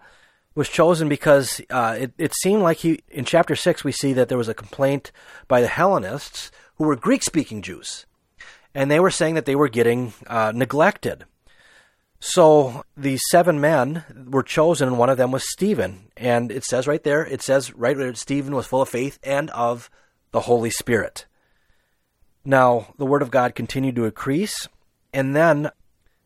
was 0.55 0.69
chosen 0.69 1.09
because 1.09 1.61
uh, 1.71 1.97
it, 1.99 2.13
it 2.19 2.35
seemed 2.35 2.63
like 2.63 2.79
he 2.79 3.01
in 3.09 3.25
chapter 3.25 3.55
six 3.55 3.85
we 3.85 3.93
see 3.93 4.13
that 4.15 4.29
there 4.29 4.39
was 4.39 4.49
a 4.49 4.55
complaint 4.55 5.13
by 5.49 5.61
the 5.61 5.69
Hellenists 5.69 6.51
who 6.77 6.85
were 6.85 6.97
Greek 6.97 7.23
speaking 7.23 7.63
Jews 7.63 8.07
and 8.75 8.91
they 8.91 9.01
were 9.01 9.11
saying 9.11 9.35
that 9.35 9.47
they 9.47 9.57
were 9.57 9.69
getting 9.69 10.13
uh, 10.27 10.53
neglected. 10.55 11.25
So 12.21 12.85
these 12.97 13.21
seven 13.31 13.61
men 13.61 14.05
were 14.31 14.45
chosen, 14.45 14.87
and 14.87 14.99
one 14.99 15.11
of 15.11 15.19
them 15.19 15.33
was 15.33 15.51
Stephen. 15.51 16.05
And 16.17 16.53
it 16.53 16.65
says 16.65 16.87
right 16.87 17.03
there, 17.03 17.27
it 17.27 17.43
says 17.43 17.75
right 17.75 17.97
there, 17.97 18.15
Stephen 18.15 18.55
was 18.55 18.67
full 18.67 18.83
of 18.83 18.89
faith 18.89 19.19
and 19.25 19.51
of 19.51 19.91
the 20.31 20.43
Holy 20.43 20.71
Spirit. 20.71 21.27
Now, 22.45 22.95
the 22.97 23.07
Word 23.07 23.23
of 23.23 23.31
God 23.31 23.55
continued 23.55 23.97
to 23.97 24.05
increase, 24.05 24.69
and 25.13 25.35
then 25.35 25.71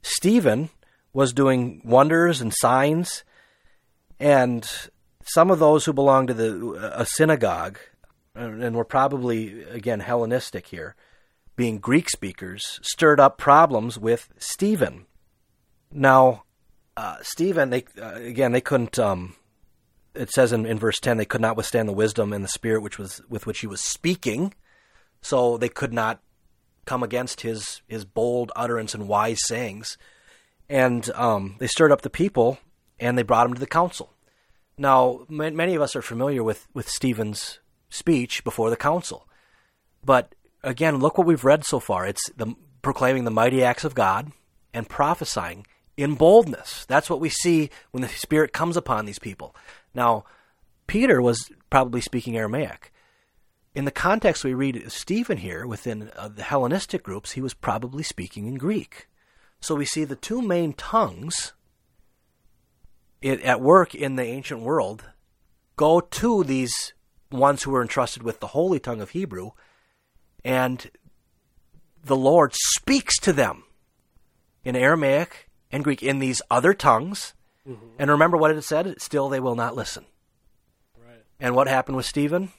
Stephen 0.02 0.70
was 1.12 1.32
doing 1.32 1.80
wonders 1.84 2.40
and 2.40 2.52
signs, 2.54 3.24
and 4.20 4.70
some 5.24 5.50
of 5.50 5.58
those 5.58 5.84
who 5.84 5.92
belonged 5.92 6.28
to 6.28 6.34
the 6.34 6.92
a 6.94 7.06
synagogue, 7.06 7.78
and 8.34 8.76
were 8.76 8.84
probably 8.84 9.62
again 9.64 10.00
Hellenistic 10.00 10.66
here, 10.66 10.94
being 11.56 11.78
Greek 11.78 12.08
speakers, 12.10 12.78
stirred 12.82 13.18
up 13.18 13.38
problems 13.38 13.98
with 13.98 14.28
Stephen. 14.38 15.06
Now, 15.90 16.44
uh, 16.96 17.16
Stephen, 17.22 17.70
they 17.70 17.84
uh, 18.00 18.14
again 18.14 18.52
they 18.52 18.60
couldn't. 18.60 18.98
Um, 18.98 19.34
it 20.14 20.30
says 20.30 20.52
in, 20.52 20.64
in 20.64 20.78
verse 20.78 20.98
ten 21.00 21.16
they 21.16 21.24
could 21.24 21.40
not 21.40 21.56
withstand 21.56 21.88
the 21.88 21.94
wisdom 21.94 22.32
and 22.32 22.44
the 22.44 22.48
spirit 22.48 22.82
which 22.82 22.98
was 22.98 23.20
with 23.28 23.46
which 23.46 23.60
he 23.60 23.66
was 23.66 23.80
speaking, 23.80 24.54
so 25.20 25.56
they 25.56 25.68
could 25.68 25.92
not 25.92 26.20
come 26.84 27.02
against 27.02 27.40
his 27.40 27.82
his 27.88 28.04
bold 28.04 28.52
utterance 28.54 28.94
and 28.94 29.08
wise 29.08 29.40
sayings, 29.46 29.98
and 30.68 31.10
um, 31.10 31.56
they 31.58 31.66
stirred 31.66 31.92
up 31.92 32.02
the 32.02 32.10
people 32.10 32.58
and 32.98 33.18
they 33.18 33.22
brought 33.22 33.46
him 33.46 33.54
to 33.54 33.60
the 33.60 33.66
council. 33.66 34.14
Now, 34.78 35.24
many 35.28 35.74
of 35.74 35.82
us 35.82 35.96
are 35.96 36.02
familiar 36.02 36.42
with 36.42 36.66
with 36.74 36.88
Stephen's 36.88 37.60
speech 37.88 38.44
before 38.44 38.70
the 38.70 38.76
council, 38.76 39.26
but 40.04 40.34
again, 40.66 40.98
look 40.98 41.16
what 41.16 41.26
we've 41.26 41.44
read 41.44 41.64
so 41.64 41.80
far. 41.80 42.06
It's 42.06 42.30
the, 42.36 42.54
proclaiming 42.82 43.24
the 43.24 43.30
mighty 43.30 43.62
acts 43.62 43.84
of 43.84 43.94
God 43.94 44.32
and 44.74 44.88
prophesying 44.88 45.66
in 45.96 46.14
boldness. 46.14 46.84
That's 46.86 47.08
what 47.08 47.20
we 47.20 47.30
see 47.30 47.70
when 47.92 48.02
the 48.02 48.08
Spirit 48.08 48.52
comes 48.52 48.76
upon 48.76 49.06
these 49.06 49.18
people. 49.18 49.54
Now, 49.94 50.24
Peter 50.86 51.22
was 51.22 51.50
probably 51.70 52.00
speaking 52.00 52.36
Aramaic. 52.36 52.92
In 53.74 53.84
the 53.84 53.90
context 53.90 54.44
we 54.44 54.54
read 54.54 54.90
Stephen 54.90 55.38
here 55.38 55.66
within 55.66 56.10
uh, 56.16 56.28
the 56.28 56.42
Hellenistic 56.42 57.02
groups, 57.02 57.32
he 57.32 57.40
was 57.40 57.54
probably 57.54 58.02
speaking 58.02 58.46
in 58.46 58.56
Greek. 58.56 59.08
So 59.60 59.74
we 59.74 59.84
see 59.84 60.04
the 60.04 60.16
two 60.16 60.42
main 60.42 60.72
tongues 60.72 61.52
at 63.22 63.60
work 63.60 63.94
in 63.94 64.16
the 64.16 64.22
ancient 64.22 64.60
world 64.60 65.04
go 65.76 66.00
to 66.00 66.44
these 66.44 66.92
ones 67.30 67.62
who 67.62 67.70
were 67.70 67.82
entrusted 67.82 68.22
with 68.22 68.40
the 68.40 68.48
holy 68.48 68.78
tongue 68.78 69.00
of 69.00 69.10
Hebrew 69.10 69.50
and 70.46 70.92
the 72.04 72.16
Lord 72.16 72.54
speaks 72.54 73.18
to 73.18 73.32
them 73.32 73.64
in 74.64 74.76
Aramaic 74.76 75.48
and 75.72 75.82
Greek 75.82 76.04
in 76.04 76.20
these 76.20 76.40
other 76.48 76.72
tongues. 76.72 77.34
Mm-hmm. 77.68 77.86
And 77.98 78.10
remember 78.12 78.36
what 78.36 78.52
it 78.52 78.62
said? 78.62 79.00
Still, 79.02 79.28
they 79.28 79.40
will 79.40 79.56
not 79.56 79.74
listen. 79.74 80.04
Right. 80.96 81.24
And 81.40 81.56
what 81.56 81.66
happened 81.66 81.96
with 81.96 82.06
Stephen? 82.06 82.52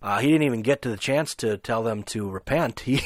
Uh, 0.00 0.20
he 0.20 0.28
didn't 0.28 0.44
even 0.44 0.62
get 0.62 0.80
to 0.82 0.90
the 0.90 0.96
chance 0.96 1.34
to 1.34 1.58
tell 1.58 1.82
them 1.82 2.04
to 2.04 2.30
repent. 2.30 2.80
He 2.86 2.96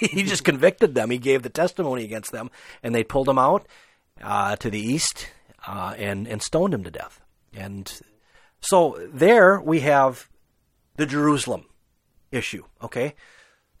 he 0.00 0.22
just 0.24 0.44
convicted 0.44 0.94
them. 0.94 1.10
He 1.10 1.18
gave 1.18 1.42
the 1.42 1.50
testimony 1.50 2.04
against 2.04 2.32
them, 2.32 2.50
and 2.82 2.94
they 2.94 3.04
pulled 3.04 3.28
him 3.28 3.38
out 3.38 3.68
uh, 4.20 4.56
to 4.56 4.70
the 4.70 4.80
east 4.80 5.28
uh, 5.66 5.94
and 5.96 6.26
and 6.26 6.42
stoned 6.42 6.74
him 6.74 6.82
to 6.84 6.90
death. 6.90 7.20
And 7.52 8.00
so 8.60 8.98
there 9.12 9.60
we 9.60 9.80
have 9.80 10.28
the 10.96 11.06
Jerusalem 11.06 11.66
issue. 12.32 12.64
Okay, 12.82 13.14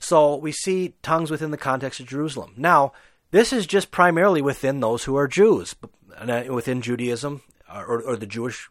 so 0.00 0.34
we 0.34 0.50
see 0.50 0.94
tongues 1.02 1.30
within 1.30 1.52
the 1.52 1.56
context 1.56 2.00
of 2.00 2.06
Jerusalem. 2.06 2.54
Now, 2.56 2.92
this 3.30 3.52
is 3.52 3.66
just 3.66 3.92
primarily 3.92 4.42
within 4.42 4.80
those 4.80 5.04
who 5.04 5.14
are 5.14 5.28
Jews. 5.28 5.76
Uh, 6.16 6.42
within 6.50 6.82
Judaism 6.82 7.40
or, 7.72 8.02
or 8.02 8.16
the 8.16 8.26
Jewish 8.26 8.68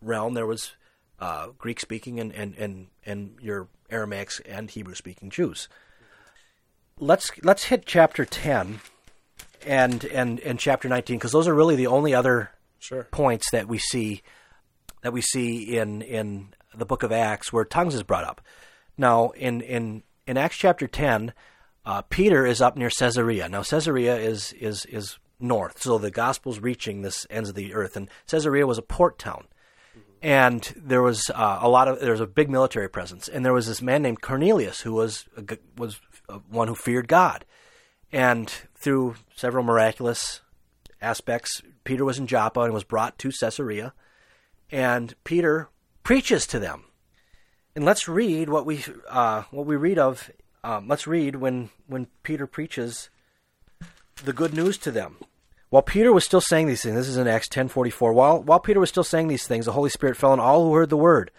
realm, 0.00 0.32
there 0.32 0.46
was 0.46 0.72
uh, 1.20 1.48
Greek 1.58 1.78
speaking 1.78 2.18
and, 2.18 2.32
and, 2.32 2.56
and, 2.56 2.86
and 3.04 3.36
your 3.40 3.68
Aramaics 3.90 4.40
and 4.40 4.70
Hebrew 4.70 4.94
speaking 4.94 5.30
Jews. 5.30 5.68
Let's 6.98 7.30
let's 7.42 7.64
hit 7.64 7.86
chapter 7.86 8.24
ten 8.24 8.80
and 9.66 10.04
and, 10.06 10.40
and 10.40 10.58
chapter 10.58 10.88
nineteen 10.88 11.18
because 11.18 11.32
those 11.32 11.48
are 11.48 11.54
really 11.54 11.76
the 11.76 11.86
only 11.86 12.14
other 12.14 12.50
sure. 12.78 13.04
points 13.10 13.50
that 13.52 13.68
we 13.68 13.78
see 13.78 14.22
that 15.02 15.12
we 15.12 15.20
see 15.20 15.76
in 15.76 16.02
in 16.02 16.48
the 16.74 16.86
book 16.86 17.02
of 17.02 17.12
Acts 17.12 17.52
where 17.52 17.64
tongues 17.64 17.94
is 17.94 18.02
brought 18.02 18.24
up. 18.24 18.40
Now 18.96 19.30
in 19.30 19.60
in 19.60 20.02
in 20.30 20.36
Acts 20.36 20.56
chapter 20.56 20.86
10, 20.86 21.34
uh, 21.84 22.02
Peter 22.02 22.46
is 22.46 22.60
up 22.60 22.76
near 22.76 22.88
Caesarea. 22.88 23.48
Now, 23.48 23.64
Caesarea 23.64 24.16
is, 24.16 24.52
is, 24.52 24.84
is 24.84 25.18
north, 25.40 25.82
so 25.82 25.98
the 25.98 26.12
gospel's 26.12 26.60
reaching 26.60 27.02
this 27.02 27.26
ends 27.28 27.48
of 27.48 27.56
the 27.56 27.74
earth. 27.74 27.96
And 27.96 28.08
Caesarea 28.28 28.64
was 28.64 28.78
a 28.78 28.82
port 28.82 29.18
town. 29.18 29.48
And 30.22 30.72
there 30.76 31.02
was 31.02 31.30
uh, 31.34 31.58
a 31.60 31.68
lot 31.68 31.88
of 31.88 31.98
there 31.98 32.12
was 32.12 32.20
a 32.20 32.26
big 32.26 32.48
military 32.50 32.88
presence, 32.90 33.26
and 33.26 33.42
there 33.42 33.54
was 33.54 33.66
this 33.66 33.80
man 33.80 34.02
named 34.02 34.20
Cornelius 34.20 34.82
who 34.82 34.92
was 34.92 35.24
was 35.78 35.98
one 36.50 36.68
who 36.68 36.74
feared 36.74 37.08
God, 37.08 37.46
and 38.12 38.52
through 38.74 39.14
several 39.34 39.64
miraculous 39.64 40.42
aspects, 41.00 41.62
Peter 41.84 42.04
was 42.04 42.18
in 42.18 42.26
Joppa 42.26 42.60
and 42.60 42.74
was 42.74 42.84
brought 42.84 43.18
to 43.20 43.32
Caesarea, 43.32 43.94
and 44.70 45.14
Peter 45.24 45.70
preaches 46.02 46.46
to 46.48 46.58
them 46.58 46.84
and 47.80 47.86
let's 47.86 48.06
read 48.06 48.50
what 48.50 48.66
we 48.66 48.84
uh, 49.08 49.44
what 49.50 49.64
we 49.64 49.74
read 49.74 49.98
of. 49.98 50.30
Um, 50.62 50.86
let's 50.86 51.06
read 51.06 51.36
when 51.36 51.70
when 51.86 52.08
Peter 52.22 52.46
preaches 52.46 53.08
the 54.22 54.34
good 54.34 54.52
news 54.52 54.76
to 54.78 54.90
them. 54.90 55.16
While 55.70 55.80
Peter 55.80 56.12
was 56.12 56.26
still 56.26 56.42
saying 56.42 56.66
these 56.66 56.82
things, 56.82 56.96
this 56.96 57.08
is 57.08 57.16
in 57.16 57.26
Acts 57.26 57.48
ten 57.48 57.68
forty 57.68 57.88
four. 57.88 58.12
While 58.12 58.42
while 58.42 58.60
Peter 58.60 58.80
was 58.80 58.90
still 58.90 59.02
saying 59.02 59.28
these 59.28 59.46
things, 59.46 59.64
the 59.64 59.72
Holy 59.72 59.88
Spirit 59.88 60.18
fell 60.18 60.32
on 60.32 60.38
all 60.38 60.62
who 60.62 60.74
heard 60.74 60.90
the 60.90 60.98
word. 60.98 61.30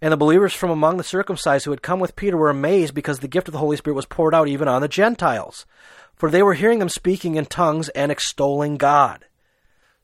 And 0.00 0.12
the 0.12 0.16
believers 0.16 0.54
from 0.54 0.70
among 0.70 0.96
the 0.96 1.02
circumcised 1.02 1.64
who 1.64 1.72
had 1.72 1.82
come 1.82 1.98
with 1.98 2.14
Peter 2.14 2.36
were 2.36 2.50
amazed 2.50 2.94
because 2.94 3.18
the 3.18 3.26
gift 3.26 3.48
of 3.48 3.52
the 3.52 3.58
Holy 3.58 3.76
Spirit 3.76 3.96
was 3.96 4.06
poured 4.06 4.32
out 4.32 4.46
even 4.46 4.68
on 4.68 4.82
the 4.82 4.86
Gentiles. 4.88 5.66
For 6.14 6.30
they 6.30 6.44
were 6.44 6.54
hearing 6.54 6.78
them 6.78 6.88
speaking 6.88 7.34
in 7.34 7.46
tongues 7.46 7.88
and 7.88 8.12
extolling 8.12 8.76
God. 8.76 9.24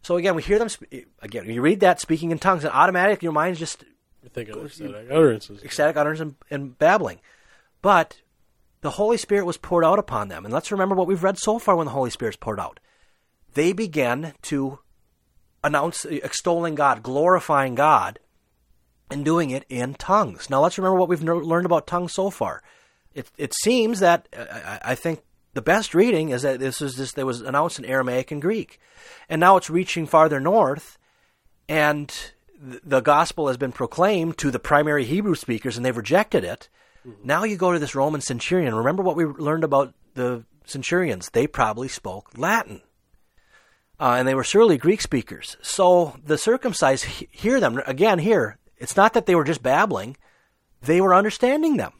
So 0.03 0.17
again, 0.17 0.35
we 0.35 0.43
hear 0.43 0.59
them, 0.59 0.69
sp- 0.69 1.07
again, 1.23 1.49
you 1.49 1.63
read 1.63 1.79
that 1.79 2.01
speaking 2.01 2.33
in 2.33 2.41
tongues, 2.41 2.65
and 2.65 2.73
automatically 2.73 3.27
your 3.27 3.33
mind 3.33 3.57
just 3.57 3.85
think 4.31 4.49
of 4.49 4.65
ecstatic 4.65 5.11
utterances. 5.11 5.63
Ecstatic 5.63 5.97
utterances 5.97 6.21
and, 6.23 6.35
and 6.51 6.79
babbling. 6.79 7.21
But 7.83 8.21
the 8.81 8.91
Holy 8.91 9.17
Spirit 9.17 9.47
was 9.47 9.57
poured 9.57 9.85
out 9.85 9.99
upon 9.99 10.29
them. 10.29 10.45
And 10.45 10.53
let's 10.53 10.73
remember 10.73 10.95
what 10.95 11.07
we've 11.07 11.23
read 11.23 11.39
so 11.39 11.59
far 11.59 11.77
when 11.77 11.87
the 11.87 11.93
Holy 11.93 12.11
Spirit's 12.11 12.37
poured 12.37 12.61
out. 12.61 12.81
They 13.55 13.73
began 13.73 14.35
to 14.43 14.81
announce, 15.65 16.05
extolling 16.05 16.75
God, 16.75 17.03
glorifying 17.03 17.75
God, 17.75 18.19
and 19.11 19.25
doing 19.25 19.51
it 19.51 19.65
in 19.69 19.95
tongues. 19.95 20.51
Now 20.51 20.61
let's 20.63 20.79
remember 20.79 20.99
what 20.99 21.09
we've 21.09 21.23
learned 21.23 21.67
about 21.67 21.87
tongues 21.87 22.13
so 22.13 22.31
far. 22.31 22.63
It, 23.15 23.31
it 23.39 23.55
seems 23.63 24.01
that, 24.01 24.29
uh, 24.37 24.45
I, 24.51 24.93
I 24.93 24.95
think 24.95 25.23
the 25.55 25.63
best 25.63 25.95
reading 25.95 26.29
is 26.29 26.43
that 26.43 26.61
this 26.61 26.83
is 26.83 26.97
this, 26.97 27.13
there 27.13 27.25
was 27.25 27.41
announced 27.41 27.79
in 27.79 27.85
Aramaic 27.87 28.31
and 28.31 28.43
Greek. 28.43 28.79
And 29.29 29.41
now 29.41 29.57
it's 29.57 29.71
reaching 29.71 30.07
farther 30.07 30.39
north, 30.39 30.99
and 31.69 32.15
the 32.85 33.01
gospel 33.01 33.49
has 33.49 33.57
been 33.57 33.73
proclaimed 33.73 34.39
to 34.39 34.51
the 34.51 34.59
primary 34.59 35.05
Hebrew 35.05 35.35
speakers 35.35 35.77
and 35.77 35.85
they've 35.87 35.97
rejected 35.97 36.43
it. 36.45 36.69
Mm-hmm. 37.07 37.27
Now 37.27 37.45
you 37.45 37.57
go 37.57 37.73
to 37.73 37.79
this 37.79 37.95
Roman 37.95 38.21
centurion. 38.21 38.75
Remember 38.75 39.03
what 39.03 39.17
we 39.17 39.25
learned 39.25 39.65
about 39.65 39.95
the 40.15 40.45
centurions? 40.65 41.31
They 41.31 41.47
probably 41.47 41.89
spoke 41.89 42.31
Latin. 42.37 42.83
uh, 44.01 44.17
and 44.19 44.27
they 44.29 44.35
were 44.35 44.45
surely 44.45 44.77
Greek 44.77 45.01
speakers. 45.01 45.57
So 45.63 46.17
the 46.25 46.37
circumcised 46.39 47.05
he- 47.05 47.29
hear 47.31 47.61
them 47.61 47.81
again. 47.87 48.19
Here, 48.19 48.59
it's 48.79 48.97
not 48.97 49.13
that 49.15 49.27
they 49.27 49.35
were 49.35 49.45
just 49.45 49.63
babbling; 49.63 50.17
they 50.83 51.01
were 51.01 51.15
understanding 51.15 51.77
them. 51.77 51.93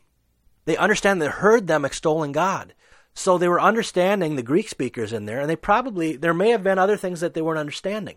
They 0.65 0.77
understand. 0.77 1.23
They 1.23 1.29
heard 1.29 1.67
them 1.69 1.85
extolling 1.85 2.33
God. 2.33 2.75
So 3.15 3.39
they 3.39 3.49
were 3.49 3.61
understanding 3.61 4.37
the 4.37 4.43
Greek 4.43 4.69
speakers 4.69 5.13
in 5.13 5.25
there, 5.27 5.41
and 5.41 5.49
they 5.49 5.57
probably 5.57 6.17
there 6.17 6.35
may 6.35 6.51
have 6.51 6.63
been 6.65 6.79
other 6.79 6.97
things 6.99 7.21
that 7.21 7.33
they 7.33 7.41
weren't 7.41 7.59
understanding, 7.61 8.17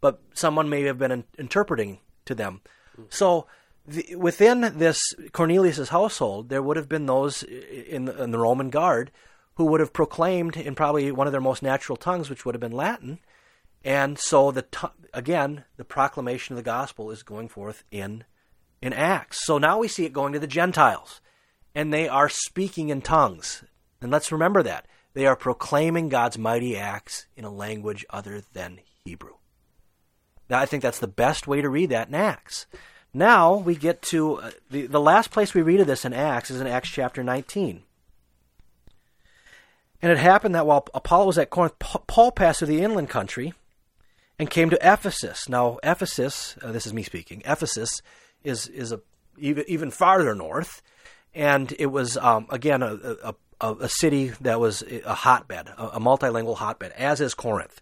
but 0.00 0.20
someone 0.34 0.68
may 0.68 0.82
have 0.82 0.98
been 0.98 1.12
in- 1.12 1.24
interpreting 1.38 1.98
to 2.24 2.34
them. 2.34 2.60
So 3.08 3.46
the, 3.86 4.14
within 4.16 4.60
this 4.76 5.00
Cornelius's 5.32 5.88
household, 5.88 6.48
there 6.48 6.62
would 6.62 6.76
have 6.76 6.88
been 6.88 7.06
those 7.06 7.42
in, 7.42 8.08
in 8.08 8.30
the 8.30 8.38
Roman 8.38 8.70
guard 8.70 9.10
who 9.54 9.64
would 9.66 9.80
have 9.80 9.92
proclaimed 9.92 10.56
in 10.56 10.74
probably 10.74 11.10
one 11.12 11.26
of 11.26 11.32
their 11.32 11.40
most 11.40 11.62
natural 11.62 11.96
tongues, 11.96 12.30
which 12.30 12.44
would 12.44 12.54
have 12.54 12.60
been 12.60 12.72
Latin. 12.72 13.18
And 13.84 14.18
so 14.18 14.50
the 14.50 14.62
t- 14.62 14.86
again, 15.14 15.64
the 15.76 15.84
proclamation 15.84 16.54
of 16.54 16.56
the 16.56 16.62
gospel 16.62 17.10
is 17.10 17.22
going 17.22 17.48
forth 17.48 17.84
in 17.90 18.24
in 18.82 18.92
Acts. 18.92 19.44
So 19.44 19.58
now 19.58 19.78
we 19.78 19.88
see 19.88 20.06
it 20.06 20.12
going 20.12 20.32
to 20.32 20.38
the 20.38 20.46
Gentiles, 20.46 21.20
and 21.74 21.92
they 21.92 22.08
are 22.08 22.28
speaking 22.28 22.88
in 22.88 23.02
tongues. 23.02 23.64
And 24.00 24.10
let's 24.10 24.32
remember 24.32 24.62
that 24.62 24.86
they 25.12 25.26
are 25.26 25.36
proclaiming 25.36 26.08
God's 26.08 26.38
mighty 26.38 26.76
acts 26.76 27.26
in 27.36 27.44
a 27.44 27.52
language 27.52 28.06
other 28.10 28.42
than 28.52 28.80
Hebrew. 29.04 29.34
I 30.50 30.66
think 30.66 30.82
that's 30.82 30.98
the 30.98 31.06
best 31.06 31.46
way 31.46 31.60
to 31.60 31.68
read 31.68 31.90
that 31.90 32.08
in 32.08 32.14
Acts. 32.14 32.66
Now 33.12 33.56
we 33.56 33.74
get 33.74 34.02
to 34.02 34.36
uh, 34.36 34.50
the, 34.70 34.86
the 34.86 35.00
last 35.00 35.30
place 35.30 35.52
we 35.52 35.62
read 35.62 35.80
of 35.80 35.86
this 35.86 36.04
in 36.04 36.12
Acts 36.12 36.50
is 36.50 36.60
in 36.60 36.66
Acts 36.66 36.90
chapter 36.90 37.22
19. 37.22 37.82
And 40.02 40.12
it 40.12 40.18
happened 40.18 40.54
that 40.54 40.66
while 40.66 40.86
Apollos 40.94 41.26
was 41.26 41.38
at 41.38 41.50
Corinth, 41.50 41.78
Paul 41.78 42.32
passed 42.32 42.60
through 42.60 42.68
the 42.68 42.80
inland 42.80 43.10
country 43.10 43.52
and 44.38 44.48
came 44.48 44.70
to 44.70 44.78
Ephesus. 44.80 45.48
Now, 45.48 45.78
Ephesus, 45.82 46.56
uh, 46.62 46.72
this 46.72 46.86
is 46.86 46.94
me 46.94 47.02
speaking, 47.02 47.42
Ephesus 47.44 48.00
is, 48.42 48.66
is 48.68 48.92
a, 48.92 49.00
even, 49.38 49.64
even 49.68 49.90
farther 49.90 50.34
north. 50.34 50.82
And 51.34 51.72
it 51.78 51.86
was, 51.86 52.16
um, 52.16 52.46
again, 52.50 52.82
a, 52.82 52.94
a, 52.94 53.34
a, 53.60 53.74
a, 53.74 53.88
city 53.88 54.32
that 54.40 54.58
was 54.58 54.82
a 54.82 55.14
hotbed, 55.14 55.68
a, 55.68 55.88
a 55.88 56.00
multilingual 56.00 56.56
hotbed, 56.56 56.92
as 56.96 57.20
is 57.20 57.34
Corinth. 57.34 57.80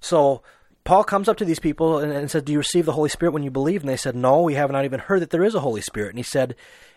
So 0.00 0.42
Paul 0.84 1.04
comes 1.04 1.28
up 1.28 1.36
to 1.36 1.44
these 1.44 1.60
people 1.60 1.98
and, 1.98 2.12
and 2.12 2.30
says, 2.30 2.42
Do 2.42 2.52
you 2.52 2.58
receive 2.58 2.86
the 2.86 2.92
Holy 2.92 3.08
Spirit 3.08 3.32
when 3.32 3.42
you 3.42 3.50
believe? 3.50 3.82
And 3.82 3.88
they 3.88 3.96
said, 3.96 4.16
No, 4.16 4.42
we 4.42 4.54
have 4.54 4.70
not 4.70 4.84
even 4.84 5.00
heard 5.00 5.22
that 5.22 5.30
there 5.30 5.44
is 5.44 5.54
a 5.54 5.60
Holy 5.60 5.80
Spirit. 5.80 6.10
And 6.10 6.18
he 6.18 6.24
said, 6.24 6.56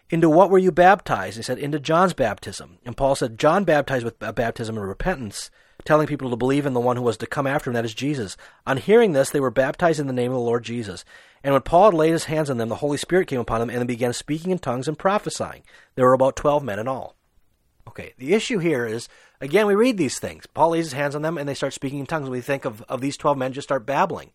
Into 0.09 0.29
what 0.29 0.49
were 0.49 0.57
you 0.57 0.71
baptized? 0.71 1.37
And 1.37 1.43
he 1.43 1.45
said, 1.45 1.59
Into 1.59 1.79
John's 1.79 2.13
baptism. 2.13 2.79
And 2.85 2.97
Paul 2.97 3.15
said, 3.15 3.37
John 3.37 3.63
baptized 3.63 4.03
with 4.03 4.21
a 4.21 4.33
baptism 4.33 4.77
of 4.77 4.83
repentance, 4.83 5.51
telling 5.83 6.07
people 6.07 6.29
to 6.29 6.35
believe 6.35 6.65
in 6.65 6.73
the 6.73 6.79
one 6.79 6.97
who 6.97 7.03
was 7.03 7.17
to 7.17 7.27
come 7.27 7.45
after 7.45 7.69
him, 7.69 7.75
that 7.75 7.85
is 7.85 7.93
Jesus. 7.93 8.37
On 8.65 8.77
hearing 8.77 9.13
this, 9.13 9.29
they 9.29 9.39
were 9.39 9.51
baptized 9.51 9.99
in 9.99 10.07
the 10.07 10.13
name 10.13 10.31
of 10.31 10.37
the 10.37 10.43
Lord 10.43 10.63
Jesus. 10.63 11.05
And 11.43 11.53
when 11.53 11.61
Paul 11.61 11.91
had 11.91 11.93
laid 11.93 12.11
his 12.11 12.23
hands 12.23 12.49
on 12.49 12.57
them, 12.57 12.69
the 12.69 12.75
Holy 12.75 12.97
Spirit 12.97 13.27
came 13.27 13.39
upon 13.39 13.59
them, 13.59 13.69
and 13.69 13.81
they 13.81 13.85
began 13.85 14.13
speaking 14.13 14.49
in 14.49 14.57
tongues 14.57 14.87
and 14.87 14.97
prophesying. 14.97 15.61
There 15.93 16.05
were 16.05 16.13
about 16.13 16.35
twelve 16.35 16.63
men 16.63 16.79
in 16.79 16.87
all. 16.87 17.15
Okay, 17.87 18.13
the 18.17 18.33
issue 18.33 18.57
here 18.57 18.87
is 18.87 19.07
again, 19.41 19.67
we 19.67 19.75
read 19.75 19.97
these 19.97 20.19
things. 20.19 20.45
Paul 20.47 20.71
lays 20.71 20.85
his 20.85 20.93
hands 20.93 21.15
on 21.15 21.21
them 21.21 21.37
and 21.37 21.47
they 21.47 21.53
start 21.53 21.73
speaking 21.73 21.99
in 21.99 22.05
tongues. 22.05 22.29
We 22.29 22.41
think 22.41 22.65
of, 22.65 22.81
of 22.83 23.01
these 23.01 23.17
12 23.17 23.37
men 23.37 23.53
just 23.53 23.67
start 23.67 23.85
babbling. 23.85 24.31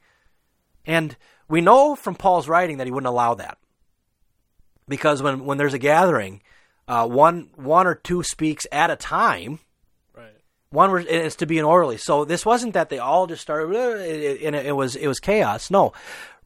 And 0.86 1.16
we 1.48 1.60
know 1.60 1.94
from 1.94 2.14
Paul's 2.14 2.48
writing 2.48 2.78
that 2.78 2.86
he 2.86 2.90
wouldn't 2.90 3.08
allow 3.08 3.34
that. 3.34 3.58
Because 4.88 5.22
when, 5.22 5.44
when 5.44 5.58
there's 5.58 5.74
a 5.74 5.78
gathering, 5.78 6.42
uh, 6.88 7.06
one, 7.06 7.50
one 7.54 7.86
or 7.86 7.94
two 7.94 8.22
speaks 8.22 8.66
at 8.72 8.90
a 8.90 8.96
time. 8.96 9.60
Right. 10.16 10.32
One 10.70 11.06
is 11.06 11.36
to 11.36 11.46
be 11.46 11.58
an 11.58 11.64
orderly. 11.64 11.96
So 11.96 12.24
this 12.24 12.44
wasn't 12.44 12.74
that 12.74 12.88
they 12.88 12.98
all 12.98 13.26
just 13.26 13.42
started, 13.42 13.76
and 14.42 14.56
it, 14.56 14.66
it 14.66 14.72
was, 14.72 14.96
it 14.96 15.06
was 15.06 15.20
chaos. 15.20 15.70
No. 15.70 15.92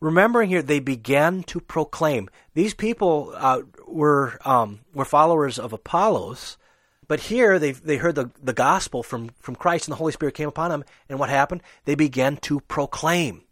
Remembering 0.00 0.50
here, 0.50 0.61
they 0.61 0.80
began 0.80 1.42
to 1.44 1.61
proclaim. 1.61 2.28
These 2.52 2.74
people 2.74 3.32
uh, 3.34 3.62
were, 3.86 4.38
um, 4.44 4.80
were 4.92 5.07
followers 5.07 5.59
of 5.59 5.72
Apollos 5.72 6.59
but 7.07 7.20
here 7.20 7.59
they 7.59 7.72
they 7.72 7.96
heard 7.96 8.14
the, 8.14 8.30
the 8.42 8.52
gospel 8.52 9.02
from, 9.02 9.30
from 9.40 9.57
Christ 9.57 9.86
and 9.86 9.92
the 9.92 9.96
Holy 9.96 10.12
Spirit 10.12 10.34
came 10.34 10.48
upon 10.48 10.70
them. 10.70 10.84
And 11.09 11.18
what 11.18 11.30
happened? 11.30 11.62
They 11.84 11.94
began 11.94 12.36
to 12.38 12.61
proclaim. 12.61 13.42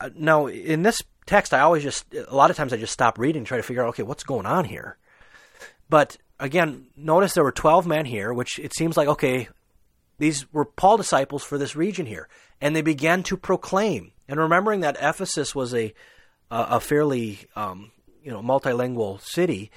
Uh, 0.00 0.10
now, 0.14 0.46
in 0.46 0.82
this 0.82 1.02
text, 1.26 1.52
I 1.52 1.60
always 1.60 1.82
just, 1.82 2.06
a 2.14 2.34
lot 2.34 2.50
of 2.50 2.56
times 2.56 2.72
I 2.72 2.76
just 2.76 2.92
stop 2.92 3.18
reading 3.18 3.40
and 3.40 3.46
try 3.46 3.56
to 3.56 3.62
figure 3.62 3.82
out, 3.82 3.90
okay, 3.90 4.02
what's 4.02 4.24
going 4.24 4.46
on 4.46 4.64
here? 4.64 4.96
But 5.88 6.16
again, 6.38 6.86
notice 6.96 7.34
there 7.34 7.44
were 7.44 7.52
12 7.52 7.86
men 7.86 8.06
here, 8.06 8.32
which 8.32 8.58
it 8.58 8.74
seems 8.74 8.96
like, 8.96 9.08
okay, 9.08 9.48
these 10.18 10.50
were 10.52 10.64
Paul 10.64 10.96
disciples 10.96 11.44
for 11.44 11.58
this 11.58 11.76
region 11.76 12.06
here. 12.06 12.28
And 12.60 12.74
they 12.74 12.82
began 12.82 13.22
to 13.24 13.36
proclaim. 13.36 14.12
And 14.28 14.38
remembering 14.38 14.80
that 14.80 14.96
Ephesus 15.00 15.54
was 15.54 15.74
a, 15.74 15.94
a, 16.50 16.66
a 16.70 16.80
fairly, 16.80 17.40
um, 17.56 17.92
you 18.22 18.30
know, 18.30 18.42
multilingual 18.42 19.20
city, 19.20 19.70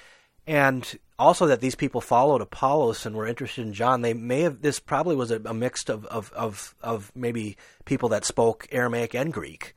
and 0.47 0.97
also 1.21 1.45
that 1.47 1.61
these 1.61 1.75
people 1.75 2.01
followed 2.01 2.41
Apollos 2.41 3.05
and 3.05 3.15
were 3.15 3.27
interested 3.27 3.65
in 3.65 3.73
John. 3.73 4.01
They 4.01 4.13
may 4.13 4.41
have 4.41 4.61
this 4.61 4.79
probably 4.79 5.15
was 5.15 5.31
a, 5.31 5.39
a 5.45 5.53
mix 5.53 5.87
of, 5.87 6.05
of, 6.07 6.31
of 6.33 6.75
of 6.81 7.11
maybe 7.15 7.57
people 7.85 8.09
that 8.09 8.25
spoke 8.25 8.67
Aramaic 8.71 9.13
and 9.13 9.31
Greek. 9.31 9.75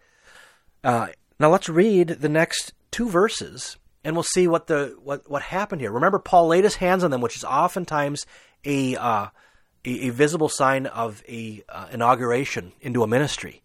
Uh, 0.83 1.09
now 1.39 1.51
let's 1.51 1.69
read 1.69 2.09
the 2.09 2.29
next 2.29 2.73
two 2.91 3.09
verses, 3.09 3.77
and 4.03 4.17
we'll 4.17 4.23
see 4.23 4.49
what 4.49 4.67
the 4.67 4.97
what 5.03 5.31
what 5.31 5.43
happened 5.43 5.83
here. 5.83 5.93
Remember, 5.93 6.19
Paul 6.19 6.49
laid 6.49 6.65
his 6.65 6.77
hands 6.77 7.05
on 7.05 7.11
them, 7.11 7.21
which 7.21 7.37
is 7.37 7.45
oftentimes 7.45 8.25
a 8.65 8.97
uh, 8.97 9.27
a, 9.85 10.09
a, 10.09 10.11
visible 10.11 10.49
sign 10.49 10.87
of 10.87 11.23
a 11.29 11.63
uh, 11.69 11.89
inauguration 11.93 12.73
into 12.81 13.03
a 13.03 13.07
ministry. 13.07 13.63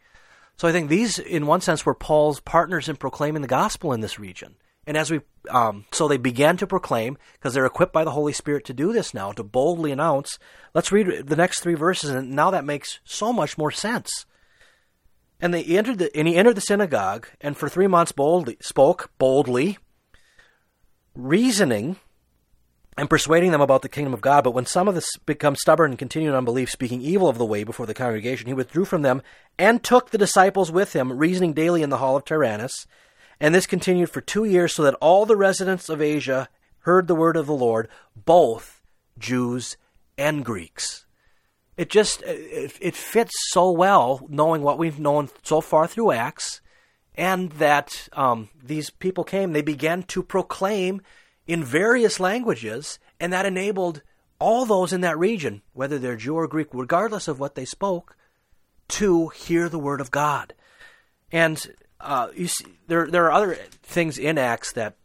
So 0.58 0.68
I 0.68 0.74
think 0.74 0.90
these, 0.90 1.18
in 1.18 1.48
one 1.48 1.62
sense, 1.62 1.86
were 1.86 1.96
Paul's 1.96 2.42
partners 2.42 2.90
in 2.90 2.98
proclaiming 2.98 3.42
the 3.42 3.48
gospel 3.48 3.94
in 3.94 4.02
this 4.02 4.20
region. 4.20 4.56
And 4.90 4.98
as 4.98 5.12
we, 5.12 5.22
um, 5.52 5.86
so 5.92 6.08
they 6.08 6.18
began 6.18 6.58
to 6.58 6.66
proclaim, 6.66 7.20
because 7.34 7.54
they're 7.54 7.68
equipped 7.68 7.94
by 7.94 8.04
the 8.04 8.10
Holy 8.10 8.34
Spirit 8.34 8.66
to 8.66 8.74
do 8.74 8.92
this 8.92 9.14
now, 9.14 9.32
to 9.34 9.44
boldly 9.44 9.92
announce. 9.92 10.40
Let's 10.74 10.92
read 10.92 11.28
the 11.28 11.36
next 11.36 11.60
three 11.60 11.76
verses, 11.76 12.10
and 12.10 12.32
now 12.32 12.50
that 12.50 12.66
makes 12.66 13.00
so 13.04 13.32
much 13.32 13.56
more 13.56 13.70
sense. 13.70 14.26
And 15.40 15.54
they 15.54 15.64
entered 15.64 16.00
the, 16.00 16.18
and 16.18 16.28
he 16.28 16.36
entered 16.36 16.56
the 16.56 16.62
synagogue, 16.62 17.28
and 17.40 17.56
for 17.56 17.70
three 17.70 17.86
months 17.86 18.12
boldly 18.12 18.58
spoke 18.62 19.12
boldly, 19.20 19.78
reasoning 21.14 21.98
and 22.98 23.12
persuading 23.12 23.52
them 23.52 23.62
about 23.62 23.84
the 23.84 23.90
kingdom 23.90 24.16
of 24.16 24.22
God. 24.22 24.44
But 24.44 24.56
when 24.56 24.66
some 24.66 24.88
of 24.88 24.96
them 24.96 25.04
become 25.28 25.56
stubborn 25.56 25.92
and 25.92 26.00
continued 26.00 26.30
in 26.30 26.36
unbelief, 26.36 26.72
speaking 26.72 27.04
evil 27.04 27.30
of 27.30 27.38
the 27.38 27.46
way 27.46 27.64
before 27.64 27.86
the 27.86 27.94
congregation, 27.94 28.48
he 28.48 28.54
withdrew 28.56 28.86
from 28.86 29.04
them 29.04 29.22
and 29.60 29.84
took 29.84 30.10
the 30.10 30.18
disciples 30.18 30.72
with 30.72 30.94
him, 30.94 31.14
reasoning 31.14 31.54
daily 31.54 31.84
in 31.84 31.92
the 31.92 31.98
hall 31.98 32.16
of 32.16 32.26
Tyrannus. 32.26 32.88
And 33.40 33.56
this 33.56 33.66
continued 33.68 34.10
for 34.10 34.22
two 34.22 34.44
years, 34.44 34.74
so 34.74 34.84
that 34.84 34.96
all 34.96 35.26
the 35.26 35.38
residents 35.38 35.90
of 35.90 36.02
Asia 36.02 36.50
heard 36.80 37.08
the 37.08 37.16
word 37.16 37.38
of 37.38 37.48
the 37.48 37.54
Lord, 37.54 37.88
both 38.16 38.82
Jews 39.18 39.78
and 40.18 40.44
Greeks. 40.44 41.06
It 41.78 41.90
just 41.90 42.22
it, 42.24 42.78
it 42.82 42.96
fits 42.96 43.32
so 43.52 43.72
well, 43.72 44.26
knowing 44.28 44.62
what 44.62 44.78
we've 44.78 45.00
known 45.00 45.30
so 45.44 45.62
far 45.62 45.88
through 45.88 46.12
Acts, 46.12 46.60
and 47.16 47.52
that 47.54 48.10
um, 48.14 48.50
these 48.62 48.90
people 48.90 49.24
came. 49.24 49.54
They 49.54 49.62
began 49.62 50.04
to 50.04 50.22
proclaim 50.22 51.02
in 51.48 51.64
various 51.64 52.20
languages, 52.20 53.00
and 53.20 53.32
that 53.32 53.46
enabled 53.46 54.02
all 54.40 54.66
those 54.66 54.94
in 54.94 55.02
that 55.02 55.18
region, 55.18 55.62
whether 55.74 55.98
they're 55.98 56.16
Jew 56.16 56.36
or 56.36 56.48
Greek, 56.48 56.68
regardless 56.74 57.28
of 57.28 57.40
what 57.40 57.56
they 57.56 57.66
spoke, 57.66 58.16
to 58.90 59.30
hear 59.30 59.70
the 59.70 59.80
word 59.80 60.02
of 60.02 60.12
God. 60.12 60.54
And 61.32 61.66
uh, 62.00 62.30
you 62.36 62.48
see, 62.48 62.66
there 62.88 63.08
there 63.08 63.26
are 63.26 63.32
other 63.32 63.56
things 63.84 64.18
in 64.18 64.38
Acts 64.38 64.74
that 64.74 64.96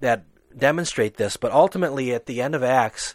that 0.00 0.24
demonstrate 0.56 1.16
this, 1.16 1.36
but 1.36 1.52
ultimately 1.52 2.12
at 2.12 2.26
the 2.26 2.40
end 2.40 2.54
of 2.54 2.62
Acts, 2.62 3.14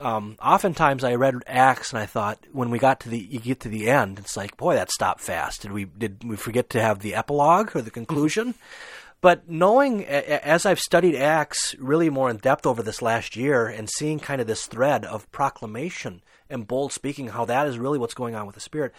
um, 0.00 0.36
oftentimes 0.42 1.04
I 1.04 1.14
read 1.14 1.42
Acts 1.46 1.92
and 1.92 2.00
I 2.00 2.06
thought 2.06 2.38
when 2.52 2.70
we 2.70 2.78
got 2.78 3.00
to 3.00 3.08
the 3.08 3.18
you 3.18 3.40
get 3.40 3.60
to 3.60 3.68
the 3.68 3.88
end, 3.88 4.18
it's 4.18 4.36
like 4.36 4.56
boy 4.56 4.74
that 4.74 4.90
stopped 4.90 5.20
fast. 5.20 5.62
Did 5.62 5.72
we 5.72 5.84
did 5.84 6.24
we 6.24 6.36
forget 6.36 6.70
to 6.70 6.80
have 6.80 7.00
the 7.00 7.14
epilogue 7.14 7.76
or 7.76 7.82
the 7.82 7.90
conclusion? 7.90 8.54
but 9.22 9.48
knowing 9.48 10.04
as 10.04 10.66
I've 10.66 10.80
studied 10.80 11.14
Acts 11.14 11.76
really 11.78 12.10
more 12.10 12.28
in 12.28 12.38
depth 12.38 12.66
over 12.66 12.82
this 12.82 13.00
last 13.00 13.36
year 13.36 13.68
and 13.68 13.88
seeing 13.88 14.18
kind 14.18 14.40
of 14.40 14.48
this 14.48 14.66
thread 14.66 15.04
of 15.04 15.30
proclamation 15.30 16.22
and 16.50 16.66
bold 16.66 16.92
speaking, 16.92 17.28
how 17.28 17.44
that 17.44 17.68
is 17.68 17.78
really 17.78 18.00
what's 18.00 18.14
going 18.14 18.34
on 18.34 18.46
with 18.46 18.56
the 18.56 18.60
Spirit 18.60 18.92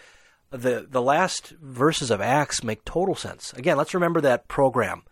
the 0.56 0.86
the 0.88 1.02
last 1.02 1.50
verses 1.60 2.10
of 2.10 2.20
Acts 2.20 2.62
make 2.62 2.84
total 2.84 3.14
sense. 3.14 3.52
Again, 3.54 3.76
let's 3.76 3.94
remember 3.94 4.20
that 4.20 4.48
program. 4.48 5.02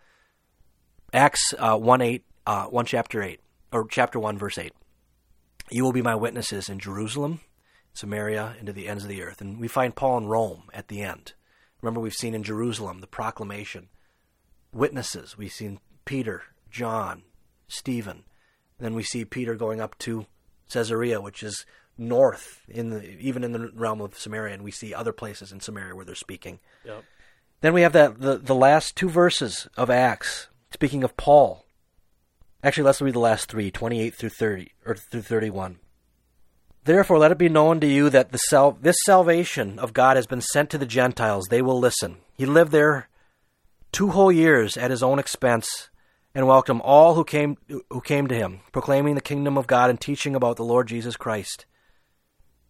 Acts 1.11 1.53
uh, 1.59 1.77
one 1.77 2.01
eight 2.01 2.25
uh, 2.45 2.65
one 2.65 2.85
chapter 2.85 3.21
eight 3.21 3.41
or 3.71 3.87
chapter 3.87 4.19
one 4.19 4.37
verse 4.37 4.57
eight. 4.57 4.73
You 5.69 5.83
will 5.83 5.93
be 5.93 6.01
my 6.01 6.15
witnesses 6.15 6.69
in 6.69 6.79
Jerusalem, 6.79 7.41
Samaria, 7.93 8.55
and 8.57 8.67
to 8.67 8.73
the 8.73 8.87
ends 8.87 9.03
of 9.03 9.09
the 9.09 9.21
earth. 9.23 9.41
And 9.41 9.59
we 9.59 9.67
find 9.67 9.95
Paul 9.95 10.17
in 10.17 10.27
Rome 10.27 10.63
at 10.73 10.87
the 10.87 11.01
end. 11.01 11.33
Remember, 11.81 11.99
we've 11.99 12.13
seen 12.13 12.35
in 12.35 12.43
Jerusalem 12.43 13.01
the 13.01 13.07
proclamation, 13.07 13.89
witnesses. 14.73 15.37
We've 15.37 15.51
seen 15.51 15.79
Peter, 16.05 16.43
John, 16.69 17.23
Stephen. 17.67 18.23
Then 18.79 18.93
we 18.93 19.03
see 19.03 19.25
Peter 19.25 19.55
going 19.55 19.81
up 19.81 19.97
to 19.99 20.25
Caesarea, 20.71 21.21
which 21.21 21.43
is 21.43 21.65
north 21.97 22.61
in 22.67 22.89
the 22.89 23.17
even 23.19 23.43
in 23.43 23.51
the 23.51 23.71
realm 23.73 24.01
of 24.01 24.17
Samaria, 24.17 24.53
and 24.53 24.63
we 24.63 24.71
see 24.71 24.93
other 24.93 25.13
places 25.13 25.51
in 25.51 25.59
Samaria 25.59 25.95
where 25.95 26.05
they're 26.05 26.15
speaking. 26.15 26.59
Yep. 26.85 27.03
Then 27.61 27.73
we 27.73 27.81
have 27.81 27.93
that 27.93 28.19
the, 28.19 28.37
the 28.37 28.55
last 28.55 28.95
two 28.95 29.09
verses 29.09 29.67
of 29.77 29.89
Acts, 29.89 30.47
speaking 30.71 31.03
of 31.03 31.15
Paul. 31.17 31.65
Actually, 32.63 32.85
let's 32.85 33.01
read 33.01 33.15
the 33.15 33.19
last 33.19 33.49
three, 33.49 33.69
28 33.69 34.15
through 34.15 34.29
30, 34.29 34.71
or 34.85 34.95
through 34.95 35.21
31. 35.21 35.79
Therefore, 36.85 37.17
let 37.17 37.31
it 37.31 37.37
be 37.37 37.49
known 37.49 37.81
to 37.81 37.87
you 37.87 38.09
that 38.09 38.31
the 38.31 38.37
sal- 38.37 38.77
this 38.81 38.95
salvation 39.05 39.79
of 39.79 39.93
God 39.93 40.15
has 40.15 40.27
been 40.27 40.41
sent 40.41 40.69
to 40.69 40.77
the 40.77 40.85
Gentiles. 40.85 41.47
They 41.49 41.61
will 41.61 41.79
listen. 41.79 42.17
He 42.37 42.45
lived 42.45 42.71
there 42.71 43.09
two 43.91 44.09
whole 44.09 44.31
years 44.31 44.75
at 44.75 44.91
his 44.91 45.03
own 45.03 45.19
expense 45.19 45.89
and 46.33 46.47
welcomed 46.47 46.81
all 46.83 47.15
who 47.15 47.23
came, 47.23 47.57
who 47.67 48.01
came 48.01 48.27
to 48.27 48.35
him, 48.35 48.61
proclaiming 48.71 49.15
the 49.15 49.21
kingdom 49.21 49.57
of 49.57 49.67
God 49.67 49.89
and 49.89 50.01
teaching 50.01 50.35
about 50.35 50.55
the 50.55 50.65
Lord 50.65 50.87
Jesus 50.87 51.15
Christ 51.15 51.65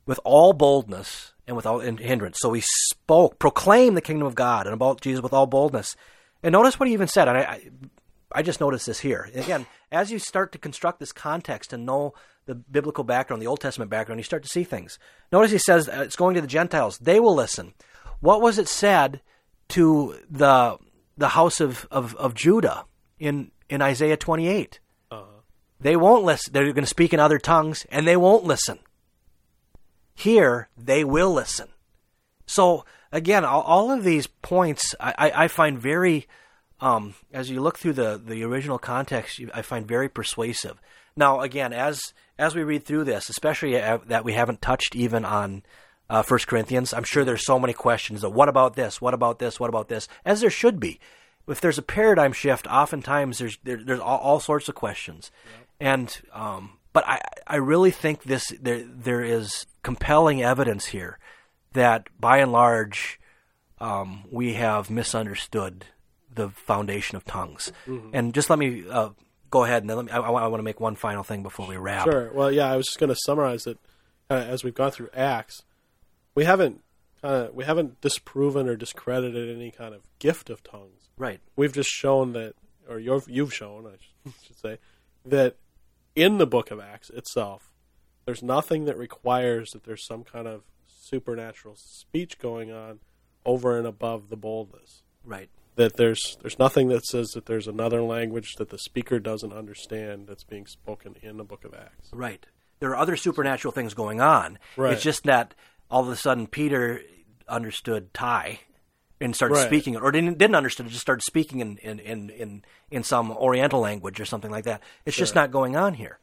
with 0.06 0.20
all 0.24 0.54
boldness 0.54 1.34
and 1.48 1.56
without 1.56 1.84
hindrance. 1.84 2.38
So 2.40 2.54
he 2.54 2.62
spoke, 2.62 3.40
proclaimed 3.40 3.98
the 3.98 4.02
kingdom 4.02 4.28
of 4.28 4.36
God 4.36 4.66
and 4.66 4.74
about 4.74 5.02
Jesus 5.02 5.22
with 5.22 5.34
all 5.34 5.46
boldness. 5.46 5.96
And 6.42 6.54
notice 6.54 6.80
what 6.80 6.88
he 6.88 6.94
even 6.94 7.08
said. 7.08 7.28
And 7.28 7.38
I, 7.38 7.42
I, 7.42 7.62
I 8.36 8.42
just 8.42 8.60
noticed 8.60 8.86
this 8.86 9.00
here. 9.00 9.30
Again, 9.34 9.66
as 9.92 10.12
you 10.12 10.20
start 10.20 10.52
to 10.54 10.58
construct 10.58 11.00
this 11.00 11.12
context 11.12 11.74
and 11.74 11.86
know 11.86 12.14
the 12.46 12.56
biblical 12.56 13.04
background, 13.04 13.42
the 13.42 13.48
Old 13.48 13.62
Testament 13.62 13.92
background, 13.92 14.20
you 14.20 14.24
start 14.24 14.44
to 14.44 14.50
see 14.50 14.64
things. 14.64 15.00
Notice 15.32 15.52
he 15.52 15.58
says 15.58 15.88
uh, 15.88 16.02
it's 16.04 16.16
going 16.16 16.36
to 16.36 16.42
the 16.42 16.48
Gentiles. 16.48 16.98
They 16.98 17.20
will 17.20 17.36
listen. 17.36 17.74
What 18.20 18.42
was 18.42 18.58
it 18.58 18.68
said 18.68 19.22
to 19.70 20.18
the 20.30 20.78
the 21.16 21.30
house 21.30 21.60
of, 21.60 21.88
of, 21.92 22.16
of 22.16 22.34
Judah 22.34 22.86
in, 23.20 23.52
in 23.70 23.82
Isaiah 23.82 24.18
28? 24.18 24.80
Uh-huh. 25.12 25.24
They 25.80 25.96
won't 25.96 26.24
listen. 26.24 26.54
They're 26.54 26.74
going 26.74 26.84
to 26.84 26.88
speak 26.88 27.14
in 27.14 27.20
other 27.20 27.38
tongues, 27.38 27.86
and 27.92 28.08
they 28.08 28.18
won't 28.18 28.46
listen. 28.46 28.80
Here, 30.16 30.70
they 30.78 31.04
will 31.04 31.34
listen. 31.34 31.68
So, 32.46 32.86
again, 33.12 33.46
all, 33.46 33.92
of 33.92 34.04
these 34.04 34.28
points 34.28 34.94
I, 35.00 35.32
I, 35.36 35.48
find 35.48 35.80
very, 35.80 36.28
um, 36.82 37.16
as 37.32 37.50
you 37.50 37.62
look 37.62 37.80
through 37.80 37.94
the, 37.94 38.22
the 38.24 38.44
original 38.44 38.78
context, 38.78 39.40
I 39.54 39.62
find 39.62 39.88
very 39.88 40.10
persuasive. 40.10 40.80
Now, 41.16 41.42
again, 41.42 41.74
as 41.74 42.14
as 42.38 42.56
we 42.56 42.64
read 42.64 42.86
through 42.86 43.04
this, 43.04 43.30
especially 43.30 43.74
that 43.74 44.24
we 44.26 44.34
haven't 44.34 44.62
touched 44.62 44.96
even 44.96 45.24
on 45.26 45.64
uh, 46.10 46.24
First 46.24 46.48
Corinthians, 46.48 46.94
I'm 46.94 47.04
sure 47.04 47.24
there's 47.24 47.46
so 47.46 47.60
many 47.60 47.74
questions. 47.74 48.24
Of 48.24 48.34
what 48.34 48.50
about 48.50 48.76
this? 48.76 49.00
What 49.00 49.14
about 49.14 49.40
this? 49.40 49.60
What 49.60 49.70
about 49.70 49.88
this? 49.88 50.08
As 50.26 50.42
there 50.42 50.50
should 50.50 50.80
be. 50.80 51.00
If 51.48 51.62
there's 51.62 51.78
a 51.78 51.84
paradigm 51.84 52.34
shift, 52.34 52.68
oftentimes 52.68 53.38
there's 53.38 53.58
there, 53.64 53.78
there's 53.84 54.00
all, 54.00 54.18
all, 54.20 54.40
sorts 54.40 54.70
of 54.70 54.76
questions, 54.76 55.30
and 55.80 56.22
um, 56.32 56.78
but 56.94 57.08
I 57.08 57.22
I 57.46 57.56
really 57.58 57.92
think 57.92 58.24
this 58.24 58.54
there 58.62 58.84
there 58.84 59.24
is 59.24 59.66
compelling 59.82 60.42
evidence 60.42 60.86
here 60.86 61.20
that 61.74 62.08
by 62.20 62.38
and 62.38 62.52
large 62.52 63.20
um, 63.80 64.24
we 64.32 64.54
have 64.54 64.90
misunderstood 64.90 65.86
the 66.34 66.50
foundation 66.50 67.18
of 67.18 67.26
tongues. 67.26 67.72
Mm-hmm. 67.88 68.10
And 68.14 68.34
just 68.34 68.50
let 68.50 68.58
me 68.58 68.86
uh, 68.90 69.10
go 69.50 69.64
ahead 69.64 69.84
and 69.84 69.90
then 69.90 69.98
let 69.98 70.06
me, 70.06 70.12
I, 70.12 70.20
I, 70.20 70.48
want 70.48 70.60
to 70.60 70.64
make 70.64 70.80
one 70.80 70.96
final 70.96 71.24
thing 71.24 71.44
before 71.44 71.68
we 71.68 71.78
wrap. 71.78 72.06
Sure. 72.06 72.32
Well, 72.34 72.52
yeah, 72.52 72.72
I 72.72 72.76
was 72.76 72.86
just 72.86 72.98
going 72.98 73.10
to 73.10 73.16
summarize 73.26 73.68
it 73.68 73.78
uh, 74.30 74.36
as 74.36 74.64
we've 74.64 74.74
gone 74.74 74.92
through 74.92 75.10
Acts. 75.14 75.64
We 76.34 76.46
haven't 76.46 76.82
uh, 77.24 77.48
we 77.54 77.64
haven't 77.64 78.02
disproven 78.02 78.68
or 78.68 78.76
discredited 78.76 79.56
any 79.56 79.72
kind 79.72 79.94
of 79.94 80.02
gift 80.20 80.50
of 80.50 80.64
tongues. 80.64 81.10
Right. 81.18 81.40
We've 81.56 81.72
just 81.72 81.90
shown 81.90 82.34
that, 82.34 82.56
or 82.90 83.00
you've, 83.00 83.30
you've 83.30 83.54
shown, 83.54 83.88
I 83.88 84.30
should 84.46 84.60
say, 84.60 84.78
that 85.26 85.56
in 86.16 86.38
the 86.38 86.48
book 86.48 86.72
of 86.72 86.80
Acts 86.80 87.10
itself, 87.10 87.72
there's 88.26 88.44
nothing 88.44 88.86
that 88.86 88.98
requires 88.98 89.72
that 89.72 89.84
there's 89.84 90.06
some 90.06 90.24
kind 90.24 90.48
of 90.48 90.64
supernatural 90.88 91.76
speech 91.78 92.40
going 92.40 92.72
on 92.72 93.00
over 93.46 93.78
and 93.78 93.86
above 93.86 94.30
the 94.30 94.38
boldness. 94.38 95.04
Right 95.26 95.50
that 95.76 95.98
there's 95.98 96.38
there's 96.42 96.60
nothing 96.60 96.90
that 96.90 97.06
says 97.06 97.30
that 97.30 97.46
there's 97.46 97.68
another 97.68 98.02
language 98.02 98.54
that 98.58 98.70
the 98.70 98.78
speaker 98.78 99.20
doesn't 99.20 99.54
understand 99.54 100.28
that's 100.28 100.44
being 100.44 100.66
spoken 100.66 101.16
in 101.22 101.38
the 101.38 101.44
book 101.44 101.66
of 101.66 101.74
Acts. 101.74 102.10
Right. 102.14 102.46
There 102.80 102.90
are 102.92 102.98
other 102.98 103.16
supernatural 103.16 103.72
things 103.72 103.94
going 103.94 104.22
on. 104.22 104.60
Right. 104.76 104.94
It's 104.94 105.04
just 105.04 105.24
that 105.24 105.54
all 105.90 106.02
of 106.02 106.10
a 106.10 106.16
sudden 106.16 106.48
Peter 106.48 107.02
understood 107.48 108.14
Thai 108.14 108.60
and 109.24 109.36
started 109.36 109.56
right. 109.56 109.68
speaking 109.68 109.96
it, 109.96 110.02
or 110.02 110.12
didn't, 110.12 110.38
didn't 110.38 110.56
understand 110.56 110.88
it, 110.88 110.92
just 110.92 111.02
started 111.02 111.24
speaking 111.24 111.60
in, 111.60 111.78
in, 111.78 112.00
in, 112.00 112.30
in, 112.30 112.66
in 112.92 113.04
some 113.04 113.32
Oriental 113.32 113.80
language 113.80 114.20
or 114.20 114.26
something 114.26 114.52
like 114.52 114.66
that. 114.66 114.82
It's 115.06 115.16
sure. 115.16 115.24
just 115.24 115.36
not 115.36 115.52
going 115.52 115.76
on 115.76 115.94
here. 115.94 116.20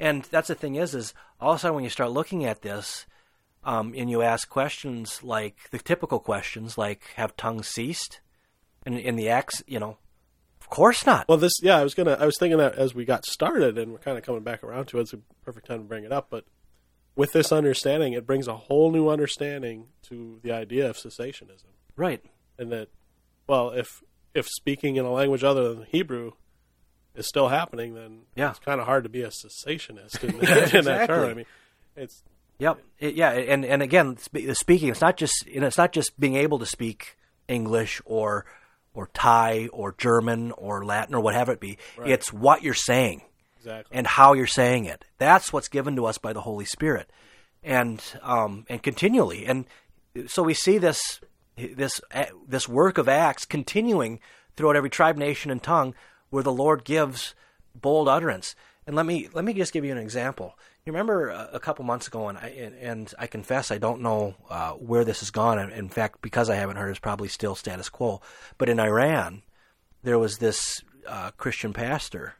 And 0.00 0.24
that's 0.24 0.48
the 0.48 0.54
thing 0.54 0.74
is, 0.74 0.94
is 0.94 1.14
all 1.40 1.52
of 1.52 1.56
a 1.56 1.60
sudden 1.60 1.76
when 1.76 1.84
you 1.84 1.90
start 1.90 2.10
looking 2.10 2.44
at 2.44 2.62
this, 2.62 3.06
um, 3.64 3.94
and 3.96 4.10
you 4.10 4.22
ask 4.22 4.48
questions 4.48 5.22
like 5.22 5.70
the 5.70 5.78
typical 5.78 6.18
questions 6.18 6.76
like, 6.76 7.02
have 7.14 7.36
tongues 7.36 7.68
ceased? 7.68 8.20
And 8.84 8.98
in 8.98 9.14
the 9.14 9.28
Acts, 9.28 9.62
you 9.68 9.78
know, 9.78 9.98
of 10.60 10.68
course 10.68 11.06
not. 11.06 11.28
Well, 11.28 11.38
this, 11.38 11.52
yeah, 11.62 11.78
I 11.78 11.84
was 11.84 11.94
gonna, 11.94 12.16
I 12.18 12.26
was 12.26 12.36
thinking 12.38 12.58
that 12.58 12.74
as 12.74 12.94
we 12.94 13.04
got 13.04 13.24
started, 13.24 13.78
and 13.78 13.92
we're 13.92 13.98
kind 13.98 14.18
of 14.18 14.24
coming 14.24 14.42
back 14.42 14.64
around 14.64 14.86
to 14.86 14.98
it. 14.98 15.02
It's 15.02 15.12
a 15.12 15.20
perfect 15.44 15.68
time 15.68 15.78
to 15.78 15.84
bring 15.84 16.02
it 16.02 16.10
up. 16.10 16.26
But 16.30 16.44
with 17.14 17.32
this 17.32 17.52
understanding, 17.52 18.14
it 18.14 18.26
brings 18.26 18.48
a 18.48 18.56
whole 18.56 18.90
new 18.90 19.08
understanding 19.08 19.86
to 20.08 20.40
the 20.42 20.50
idea 20.50 20.90
of 20.90 20.96
cessationism. 20.96 21.66
Right. 21.94 22.24
And 22.58 22.70
that, 22.72 22.88
well, 23.46 23.70
if 23.70 24.02
if 24.34 24.46
speaking 24.48 24.96
in 24.96 25.04
a 25.04 25.12
language 25.12 25.44
other 25.44 25.74
than 25.74 25.84
Hebrew 25.84 26.32
is 27.14 27.26
still 27.26 27.48
happening, 27.48 27.94
then 27.94 28.22
yeah. 28.34 28.50
it's 28.50 28.58
kind 28.58 28.80
of 28.80 28.86
hard 28.86 29.04
to 29.04 29.10
be 29.10 29.22
a 29.22 29.28
cessationist 29.28 30.22
in, 30.22 30.30
exactly. 30.40 30.78
in 30.78 30.84
that 30.86 31.06
term. 31.06 31.30
I 31.30 31.34
mean, 31.34 31.46
it's 31.96 32.22
Yep. 32.62 32.78
It, 33.00 33.14
yeah, 33.16 33.30
and 33.30 33.64
and 33.64 33.82
again, 33.82 34.18
speaking. 34.18 34.88
It's 34.88 35.00
not 35.00 35.16
just 35.16 35.46
you 35.46 35.60
know, 35.60 35.66
it's 35.66 35.78
not 35.78 35.90
just 35.90 36.18
being 36.20 36.36
able 36.36 36.60
to 36.60 36.66
speak 36.66 37.16
English 37.48 38.00
or 38.04 38.46
or 38.94 39.08
Thai 39.12 39.68
or 39.72 39.96
German 39.98 40.52
or 40.52 40.84
Latin 40.84 41.16
or 41.16 41.20
whatever 41.20 41.50
it 41.50 41.58
be. 41.58 41.78
Right. 41.96 42.10
It's 42.10 42.32
what 42.32 42.62
you're 42.62 42.72
saying 42.72 43.22
exactly. 43.58 43.96
and 43.96 44.06
how 44.06 44.34
you're 44.34 44.46
saying 44.46 44.84
it. 44.84 45.04
That's 45.18 45.52
what's 45.52 45.66
given 45.66 45.96
to 45.96 46.06
us 46.06 46.18
by 46.18 46.32
the 46.32 46.42
Holy 46.42 46.64
Spirit, 46.64 47.10
and 47.64 48.00
um, 48.22 48.64
and 48.68 48.80
continually. 48.80 49.44
And 49.44 49.64
so 50.28 50.44
we 50.44 50.54
see 50.54 50.78
this 50.78 51.20
this 51.56 52.00
this 52.46 52.68
work 52.68 52.98
of 52.98 53.08
Acts 53.08 53.44
continuing 53.44 54.20
throughout 54.56 54.76
every 54.76 54.90
tribe, 54.90 55.16
nation, 55.16 55.50
and 55.50 55.62
tongue, 55.62 55.94
where 56.30 56.42
the 56.42 56.52
Lord 56.52 56.84
gives 56.84 57.34
bold 57.74 58.08
utterance. 58.08 58.54
And 58.86 58.96
let 58.96 59.06
me 59.06 59.28
let 59.32 59.44
me 59.44 59.52
just 59.52 59.72
give 59.72 59.84
you 59.84 59.92
an 59.92 59.98
example. 59.98 60.58
You 60.84 60.92
remember 60.92 61.28
a, 61.28 61.50
a 61.54 61.60
couple 61.60 61.84
months 61.84 62.08
ago, 62.08 62.28
and 62.28 62.36
I, 62.36 62.48
and 62.80 63.14
I 63.18 63.26
confess 63.28 63.70
I 63.70 63.78
don't 63.78 64.00
know 64.00 64.34
uh, 64.50 64.72
where 64.72 65.04
this 65.04 65.20
has 65.20 65.30
gone. 65.30 65.58
In 65.70 65.88
fact, 65.88 66.20
because 66.20 66.50
I 66.50 66.56
haven't 66.56 66.76
heard, 66.76 66.90
it's 66.90 66.98
probably 66.98 67.28
still 67.28 67.54
status 67.54 67.88
quo. 67.88 68.20
But 68.58 68.68
in 68.68 68.80
Iran, 68.80 69.42
there 70.02 70.18
was 70.18 70.38
this 70.38 70.82
uh, 71.06 71.30
Christian 71.36 71.72
pastor 71.72 72.34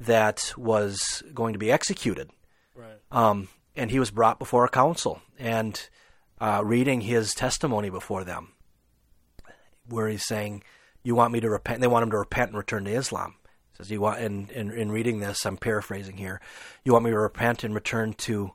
that 0.00 0.52
was 0.56 1.22
going 1.32 1.52
to 1.52 1.58
be 1.58 1.70
executed. 1.70 2.30
Right. 2.74 2.98
Um, 3.12 3.48
and 3.76 3.90
he 3.90 4.00
was 4.00 4.10
brought 4.10 4.38
before 4.38 4.64
a 4.64 4.70
council 4.70 5.22
and 5.38 5.88
uh, 6.40 6.62
reading 6.64 7.02
his 7.02 7.32
testimony 7.34 7.90
before 7.90 8.24
them, 8.24 8.52
where 9.88 10.08
he's 10.08 10.26
saying, 10.26 10.62
"You 11.02 11.14
want 11.14 11.32
me 11.32 11.40
to 11.40 11.50
repent?" 11.50 11.80
They 11.80 11.86
want 11.86 12.04
him 12.04 12.10
to 12.10 12.18
repent 12.18 12.50
and 12.50 12.58
return 12.58 12.84
to 12.84 12.90
Islam 12.90 13.34
says 13.76 13.90
you 13.90 14.00
want 14.00 14.20
in, 14.20 14.48
in, 14.50 14.70
in 14.70 14.90
reading 14.90 15.20
this 15.20 15.44
i'm 15.44 15.56
paraphrasing 15.56 16.16
here 16.16 16.40
you 16.84 16.92
want 16.92 17.04
me 17.04 17.10
to 17.10 17.18
repent 17.18 17.64
and 17.64 17.74
return 17.74 18.12
to 18.14 18.52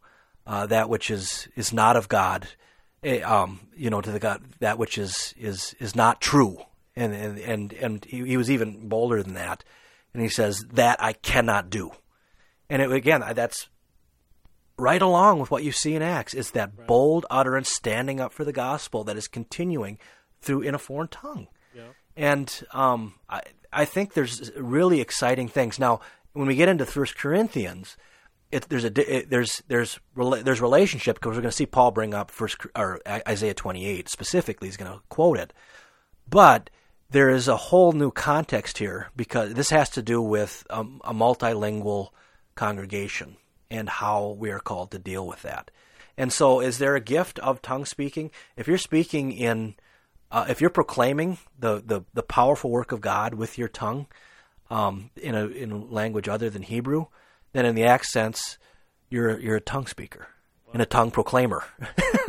uh, 0.47 0.65
that 0.65 0.89
which 0.89 1.11
is 1.11 1.47
is 1.55 1.73
not 1.73 1.95
of 1.95 2.07
god 2.07 2.47
eh, 3.03 3.21
um, 3.21 3.59
you 3.75 3.89
know 3.89 4.01
to 4.01 4.11
the 4.11 4.19
god 4.19 4.41
that 4.59 4.77
which 4.77 4.97
is 4.97 5.33
is 5.37 5.75
is 5.79 5.95
not 5.95 6.21
true 6.21 6.57
and 6.95 7.13
and 7.13 7.37
and, 7.39 7.73
and 7.73 8.05
he, 8.05 8.25
he, 8.25 8.37
was 8.37 8.49
even 8.49 8.87
bolder 8.87 9.21
than 9.21 9.33
that 9.33 9.63
and 10.13 10.23
he 10.23 10.29
says 10.29 10.63
that 10.71 11.01
i 11.01 11.13
cannot 11.13 11.69
do 11.69 11.91
and 12.69 12.81
it, 12.81 12.91
again 12.91 13.23
that's 13.35 13.67
right 14.77 15.01
along 15.01 15.39
with 15.39 15.51
what 15.51 15.63
you 15.63 15.73
see 15.73 15.95
in 15.95 16.01
acts 16.01 16.33
is 16.33 16.51
that 16.51 16.71
right. 16.77 16.87
bold 16.87 17.25
utterance 17.29 17.69
standing 17.69 18.21
up 18.21 18.31
for 18.31 18.45
the 18.45 18.53
gospel 18.53 19.03
that 19.03 19.17
is 19.17 19.27
continuing 19.27 19.97
through 20.41 20.61
in 20.61 20.75
a 20.75 20.79
foreign 20.79 21.07
tongue 21.07 21.47
yeah. 21.75 21.83
and 22.15 22.63
um, 22.73 23.15
I, 23.29 23.41
I 23.71 23.85
think 23.85 24.13
there's 24.13 24.51
really 24.55 25.01
exciting 25.01 25.47
things. 25.47 25.79
Now, 25.79 26.01
when 26.33 26.47
we 26.47 26.55
get 26.55 26.69
into 26.69 26.85
First 26.85 27.17
Corinthians, 27.17 27.97
it, 28.51 28.67
there's 28.69 28.83
a 28.83 29.17
it, 29.17 29.29
there's 29.29 29.61
there's 29.67 29.99
there's 30.15 30.61
relationship 30.61 31.17
because 31.17 31.35
we're 31.35 31.41
going 31.41 31.51
to 31.51 31.51
see 31.51 31.65
Paul 31.65 31.91
bring 31.91 32.13
up 32.13 32.31
First 32.31 32.57
or 32.75 32.99
Isaiah 33.07 33.53
28 33.53 34.09
specifically. 34.09 34.67
He's 34.67 34.77
going 34.77 34.91
to 34.91 35.01
quote 35.09 35.37
it, 35.37 35.53
but 36.27 36.69
there 37.11 37.29
is 37.29 37.47
a 37.47 37.57
whole 37.57 37.91
new 37.91 38.11
context 38.11 38.77
here 38.77 39.09
because 39.15 39.53
this 39.53 39.69
has 39.69 39.89
to 39.91 40.01
do 40.01 40.21
with 40.21 40.65
a, 40.69 40.81
a 40.81 41.13
multilingual 41.13 42.09
congregation 42.55 43.37
and 43.69 43.87
how 43.87 44.35
we 44.39 44.51
are 44.51 44.59
called 44.59 44.91
to 44.91 44.99
deal 44.99 45.27
with 45.27 45.43
that. 45.43 45.69
And 46.17 46.33
so, 46.33 46.59
is 46.59 46.79
there 46.79 46.95
a 46.95 47.01
gift 47.01 47.39
of 47.39 47.61
tongue 47.61 47.85
speaking? 47.85 48.31
If 48.57 48.67
you're 48.67 48.77
speaking 48.79 49.31
in 49.31 49.75
uh, 50.31 50.45
if 50.49 50.61
you're 50.61 50.69
proclaiming 50.69 51.37
the, 51.57 51.81
the, 51.85 52.01
the, 52.13 52.23
powerful 52.23 52.69
work 52.69 52.91
of 52.91 53.01
God 53.01 53.33
with 53.33 53.57
your 53.57 53.67
tongue 53.67 54.05
um, 54.69 55.09
in, 55.15 55.33
a, 55.33 55.47
in 55.47 55.71
a 55.71 55.77
language 55.77 56.27
other 56.29 56.49
than 56.49 56.61
Hebrew, 56.61 57.07
then 57.53 57.65
in 57.65 57.75
the 57.75 57.83
accents, 57.83 58.57
you're, 59.09 59.39
you're 59.39 59.55
a 59.55 59.61
tongue 59.61 59.87
speaker. 59.87 60.27
and 60.73 60.81
a 60.81 60.85
tongue 60.85 61.11
proclaimer. 61.11 61.63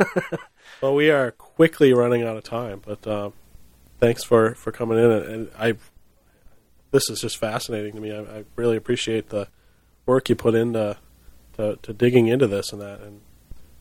well, 0.81 0.95
we 0.95 1.11
are 1.11 1.31
quickly 1.31 1.93
running 1.93 2.23
out 2.23 2.37
of 2.37 2.43
time, 2.43 2.81
but 2.83 3.05
uh, 3.05 3.29
thanks 3.99 4.23
for, 4.23 4.55
for 4.55 4.71
coming 4.71 4.97
in. 4.97 5.11
And 5.11 5.51
I, 5.57 5.75
this 6.91 7.09
is 7.09 7.21
just 7.21 7.37
fascinating 7.37 7.93
to 7.93 8.01
me. 8.01 8.11
I, 8.11 8.21
I 8.21 8.43
really 8.55 8.77
appreciate 8.77 9.29
the 9.29 9.47
work 10.05 10.29
you 10.29 10.35
put 10.35 10.55
into 10.55 10.97
to, 11.53 11.77
to 11.81 11.93
digging 11.93 12.27
into 12.27 12.47
this 12.47 12.71
and 12.71 12.81
that. 12.81 13.01
And 13.01 13.21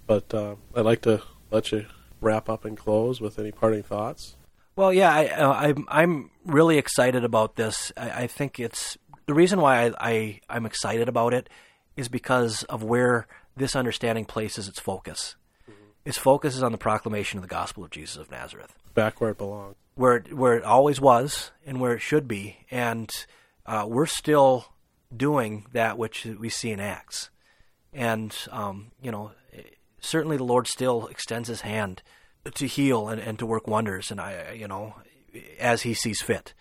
but 0.07 0.35
uh, 0.35 0.57
I'd 0.75 0.85
like 0.85 1.03
to 1.03 1.23
let 1.51 1.73
you 1.73 1.87
wrap 2.21 2.49
up 2.49 2.65
and 2.65 2.77
close 2.77 3.21
with 3.21 3.39
any 3.39 3.53
parting 3.53 3.83
thoughts. 3.83 4.37
Well, 4.77 4.93
yeah, 4.93 5.13
I, 5.13 5.27
uh, 5.27 5.53
I'm 5.53 5.85
I'm 5.89 6.31
really 6.45 6.79
excited 6.79 7.25
about 7.25 7.57
this. 7.57 7.93
I, 7.97 8.23
I 8.23 8.27
think 8.27 8.59
it's 8.59 8.97
the 9.27 9.35
reason 9.35 9.61
why 9.61 9.87
I, 9.87 9.93
I 10.01 10.41
I'm 10.49 10.67
excited 10.67 11.09
about 11.09 11.35
it 11.35 11.49
is 11.97 12.09
because 12.09 12.63
of 12.65 12.83
where 12.83 13.27
this 13.57 13.77
understanding 13.77 14.25
places 14.25 14.69
its 14.69 14.81
focus. 14.81 15.37
Mm-hmm. 15.71 15.83
Its 16.05 16.19
focus 16.19 16.57
is 16.57 16.63
on 16.63 16.73
the 16.73 16.79
proclamation 16.79 17.39
of 17.39 17.43
the 17.43 17.49
gospel 17.49 17.85
of 17.85 17.91
Jesus 17.91 18.17
of 18.17 18.31
Nazareth, 18.31 18.75
back 18.95 19.21
where 19.21 19.31
it 19.31 19.39
belongs, 19.39 19.77
where 19.97 20.17
it, 20.17 20.33
where 20.33 20.55
it 20.55 20.65
always 20.65 21.01
was, 21.01 21.51
and 21.67 21.81
where 21.81 21.93
it 21.93 22.01
should 22.01 22.27
be. 22.27 22.65
And 22.71 23.13
uh, 23.67 23.87
we're 23.89 24.07
still 24.07 24.67
doing 25.15 25.67
that 25.73 25.99
which 25.99 26.25
we 26.25 26.49
see 26.49 26.71
in 26.71 26.81
Acts. 26.81 27.31
And 27.93 28.35
um, 28.51 28.93
you 29.03 29.11
know, 29.11 29.33
certainly 30.01 30.37
the 30.37 30.45
Lord 30.45 30.67
still 30.67 31.07
extends 31.07 31.49
His 31.49 31.61
hand 31.61 32.03
to 32.55 32.67
heal 32.67 33.09
and, 33.09 33.21
and 33.21 33.39
to 33.39 33.47
work 33.47 33.69
wonders, 33.69 34.11
and 34.11 34.21
I, 34.21 34.53
you 34.53 34.67
know, 34.67 34.95
as 35.59 35.83
He 35.83 35.95
sees 35.95 36.21
fit. 36.23 36.55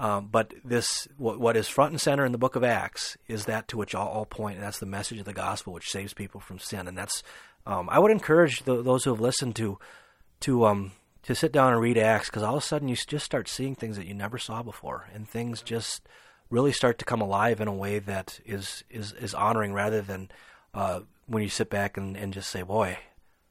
Um, 0.00 0.28
but 0.30 0.54
this, 0.64 1.08
what, 1.16 1.40
what 1.40 1.56
is 1.56 1.68
front 1.68 1.90
and 1.90 2.00
center 2.00 2.24
in 2.24 2.32
the 2.32 2.38
book 2.38 2.54
of 2.54 2.62
Acts, 2.62 3.16
is 3.26 3.46
that 3.46 3.66
to 3.68 3.76
which 3.76 3.94
all, 3.94 4.08
all 4.08 4.26
point, 4.26 4.56
and 4.56 4.64
that's 4.64 4.78
the 4.78 4.86
message 4.86 5.18
of 5.18 5.24
the 5.24 5.32
gospel, 5.32 5.72
which 5.72 5.90
saves 5.90 6.14
people 6.14 6.40
from 6.40 6.60
sin. 6.60 6.86
And 6.86 6.96
that's, 6.96 7.24
um, 7.66 7.88
I 7.90 7.98
would 7.98 8.12
encourage 8.12 8.62
the, 8.62 8.80
those 8.80 9.02
who 9.02 9.10
have 9.10 9.20
listened 9.20 9.56
to, 9.56 9.78
to, 10.40 10.66
um, 10.66 10.92
to 11.24 11.34
sit 11.34 11.50
down 11.50 11.72
and 11.72 11.82
read 11.82 11.98
Acts, 11.98 12.30
because 12.30 12.44
all 12.44 12.56
of 12.56 12.62
a 12.62 12.66
sudden 12.66 12.86
you 12.86 12.94
just 12.94 13.24
start 13.24 13.48
seeing 13.48 13.74
things 13.74 13.96
that 13.96 14.06
you 14.06 14.14
never 14.14 14.38
saw 14.38 14.62
before, 14.62 15.08
and 15.12 15.28
things 15.28 15.62
just 15.62 16.08
really 16.48 16.72
start 16.72 16.98
to 16.98 17.04
come 17.04 17.20
alive 17.20 17.60
in 17.60 17.68
a 17.68 17.74
way 17.74 17.98
that 17.98 18.40
is 18.46 18.84
is, 18.88 19.12
is 19.14 19.34
honoring 19.34 19.72
rather 19.72 20.00
than 20.00 20.30
uh, 20.72 21.00
when 21.28 21.42
you 21.42 21.48
sit 21.48 21.70
back 21.70 21.96
and, 21.96 22.16
and 22.16 22.32
just 22.32 22.50
say, 22.50 22.62
"Boy, 22.62 22.98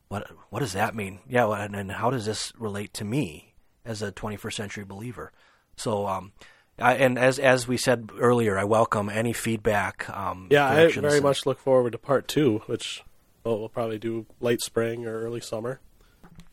what 0.09 0.27
what 0.49 0.59
does 0.59 0.73
that 0.73 0.95
mean?" 0.95 1.19
Yeah, 1.27 1.49
and, 1.51 1.75
and 1.75 1.91
how 1.91 2.09
does 2.09 2.25
this 2.25 2.51
relate 2.57 2.93
to 2.95 3.05
me 3.05 3.53
as 3.85 4.01
a 4.01 4.11
21st 4.11 4.53
century 4.53 4.83
believer? 4.83 5.31
So, 5.75 6.07
um, 6.07 6.33
I, 6.79 6.95
and 6.95 7.17
as 7.17 7.39
as 7.39 7.67
we 7.67 7.77
said 7.77 8.09
earlier, 8.19 8.57
I 8.57 8.63
welcome 8.63 9.09
any 9.09 9.33
feedback. 9.33 10.09
Um, 10.09 10.47
yeah, 10.49 10.67
I 10.67 10.91
very 10.91 11.21
much 11.21 11.45
look 11.45 11.59
forward 11.59 11.91
to 11.91 11.97
part 11.97 12.27
two, 12.27 12.63
which 12.65 13.03
we'll, 13.43 13.59
we'll, 13.59 13.69
probably 13.69 13.99
do 13.99 14.25
late 14.39 14.61
spring 14.61 15.05
or 15.05 15.21
early 15.21 15.41
summer. 15.41 15.79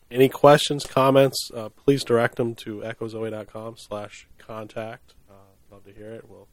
Any 0.09 0.29
questions, 0.29 0.85
comments, 0.85 1.49
uh, 1.53 1.69
please 1.69 2.03
direct 2.03 2.37
them 2.37 2.53
to 2.55 2.81
echozoe.com 2.81 3.75
slash 3.77 4.27
contact. 4.37 5.15
Uh, 5.29 5.33
love 5.71 5.83
to 5.85 5.91
hear 5.91 6.11
it. 6.13 6.29
We'll 6.29 6.47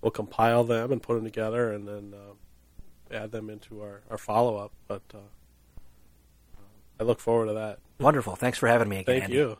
we'll 0.00 0.10
compile 0.10 0.64
them 0.64 0.92
and 0.92 1.02
put 1.02 1.14
them 1.14 1.24
together, 1.24 1.72
and 1.72 1.86
then 1.86 2.14
uh, 2.14 2.32
add 3.10 3.32
them 3.32 3.50
into 3.50 3.80
our, 3.82 4.02
our 4.10 4.18
follow 4.18 4.56
up. 4.56 4.72
But 4.88 5.02
uh, 5.14 5.18
I 7.00 7.04
look 7.04 7.20
forward 7.20 7.46
to 7.46 7.54
that. 7.54 7.78
Wonderful. 7.98 8.36
Thanks 8.36 8.58
for 8.58 8.68
having 8.68 8.88
me 8.88 9.00
again. 9.00 9.14
Thank 9.20 9.24
Andy. 9.24 9.36
you. 9.36 9.58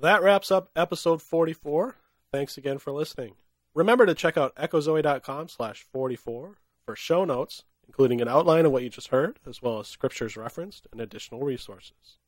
That 0.00 0.22
wraps 0.22 0.50
up 0.50 0.70
episode 0.76 1.22
44. 1.22 1.96
Thanks 2.32 2.56
again 2.56 2.78
for 2.78 2.92
listening. 2.92 3.34
Remember 3.74 4.06
to 4.06 4.14
check 4.14 4.36
out 4.36 4.54
echozoe.com 4.56 5.48
slash 5.48 5.86
44 5.92 6.58
for 6.84 6.96
show 6.96 7.24
notes, 7.24 7.64
including 7.86 8.20
an 8.20 8.28
outline 8.28 8.66
of 8.66 8.72
what 8.72 8.82
you 8.82 8.90
just 8.90 9.08
heard, 9.08 9.38
as 9.46 9.60
well 9.62 9.80
as 9.80 9.88
scriptures 9.88 10.36
referenced 10.36 10.86
and 10.92 11.00
additional 11.00 11.40
resources. 11.40 12.18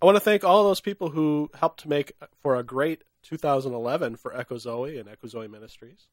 I 0.00 0.04
want 0.06 0.16
to 0.16 0.20
thank 0.20 0.44
all 0.44 0.64
those 0.64 0.80
people 0.80 1.10
who 1.10 1.50
helped 1.58 1.80
to 1.80 1.88
make 1.88 2.12
for 2.38 2.56
a 2.56 2.62
great 2.62 3.02
2011 3.22 4.16
for 4.16 4.36
Echo 4.36 4.58
Zoe 4.58 4.98
and 4.98 5.08
Echo 5.08 5.26
Zoe 5.26 5.48
Ministries. 5.48 6.06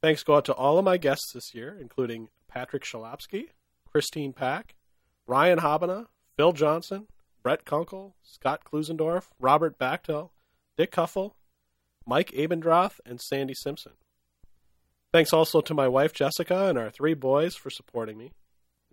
Thanks 0.00 0.22
go 0.22 0.36
out 0.36 0.44
to 0.44 0.54
all 0.54 0.78
of 0.78 0.84
my 0.84 0.96
guests 0.96 1.32
this 1.32 1.54
year, 1.54 1.76
including 1.80 2.28
Patrick 2.46 2.84
Shalapsky, 2.84 3.48
Christine 3.90 4.32
Pack, 4.32 4.74
Ryan 5.26 5.58
Habbena, 5.58 6.06
Phil 6.36 6.52
Johnson, 6.52 7.08
Brett 7.42 7.64
Kunkel, 7.64 8.14
Scott 8.22 8.62
Klusendorf, 8.64 9.24
Robert 9.40 9.76
Bachtel, 9.78 10.32
Dick 10.76 10.94
Huffel, 10.94 11.34
Mike 12.06 12.30
Abendroth, 12.30 13.00
and 13.04 13.20
Sandy 13.20 13.54
Simpson. 13.54 13.92
Thanks 15.12 15.32
also 15.32 15.60
to 15.62 15.74
my 15.74 15.88
wife 15.88 16.12
Jessica 16.12 16.66
and 16.66 16.78
our 16.78 16.90
three 16.90 17.14
boys 17.14 17.56
for 17.56 17.70
supporting 17.70 18.18
me. 18.18 18.32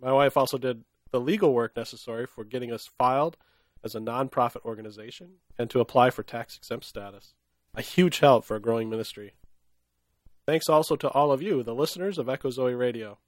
My 0.00 0.12
wife 0.12 0.36
also 0.36 0.58
did 0.58 0.84
the 1.10 1.20
legal 1.20 1.52
work 1.54 1.76
necessary 1.76 2.26
for 2.26 2.44
getting 2.44 2.72
us 2.72 2.88
filed 2.98 3.36
as 3.84 3.94
a 3.94 4.00
nonprofit 4.00 4.64
organization 4.64 5.34
and 5.58 5.70
to 5.70 5.80
apply 5.80 6.10
for 6.10 6.22
tax 6.22 6.56
exempt 6.56 6.84
status. 6.84 7.34
A 7.74 7.82
huge 7.82 8.18
help 8.18 8.44
for 8.44 8.56
a 8.56 8.60
growing 8.60 8.90
ministry. 8.90 9.34
Thanks 10.46 10.68
also 10.68 10.94
to 10.96 11.08
all 11.08 11.32
of 11.32 11.42
you, 11.42 11.64
the 11.64 11.74
listeners 11.74 12.18
of 12.18 12.28
Echo 12.28 12.50
Zoe 12.50 12.72
Radio. 12.72 13.18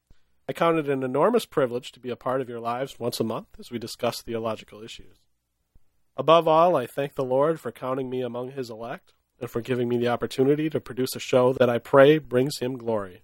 I 0.49 0.53
count 0.53 0.79
it 0.79 0.89
an 0.89 1.03
enormous 1.03 1.45
privilege 1.45 1.91
to 1.93 2.01
be 2.01 2.11
a 2.11 2.17
part 2.17 2.41
of 2.41 2.49
your 2.49 2.61
lives 2.61 3.01
once 3.01 3.19
a 3.19 3.25
month 3.25 3.49
as 3.59 3.73
we 3.73 3.79
discuss 3.79 4.23
theological 4.23 4.83
issues. 4.83 5.17
Above 6.17 6.47
all, 6.47 6.77
I 6.77 6.87
thank 6.87 7.15
the 7.15 7.25
Lord 7.25 7.59
for 7.59 7.73
counting 7.73 8.09
me 8.09 8.23
among 8.23 8.53
his 8.53 8.71
elect 8.71 9.15
and 9.41 9.51
for 9.51 9.61
giving 9.61 9.89
me 9.89 9.99
the 9.99 10.09
opportunity 10.09 10.71
to 10.71 10.81
produce 10.81 11.17
a 11.17 11.21
show 11.21 11.53
that 11.55 11.69
I 11.69 11.79
pray 11.79 12.19
brings 12.19 12.59
him 12.61 12.79
glory. 12.79 13.23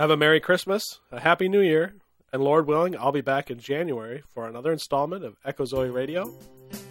Have 0.00 0.10
a 0.10 0.16
Merry 0.16 0.40
Christmas, 0.40 1.00
a 1.12 1.20
Happy 1.20 1.48
New 1.48 1.60
Year, 1.60 1.94
and 2.32 2.42
Lord 2.42 2.66
willing, 2.66 2.96
I'll 2.96 3.12
be 3.12 3.20
back 3.20 3.50
in 3.50 3.58
January 3.58 4.22
for 4.34 4.48
another 4.48 4.72
installment 4.72 5.24
of 5.24 5.36
Echo 5.44 5.64
Zoe 5.64 5.90
Radio. 5.90 6.32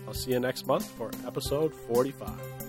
I'll 0.07 0.13
see 0.13 0.31
you 0.31 0.39
next 0.39 0.65
month 0.65 0.89
for 0.91 1.11
episode 1.25 1.75
45. 1.75 2.60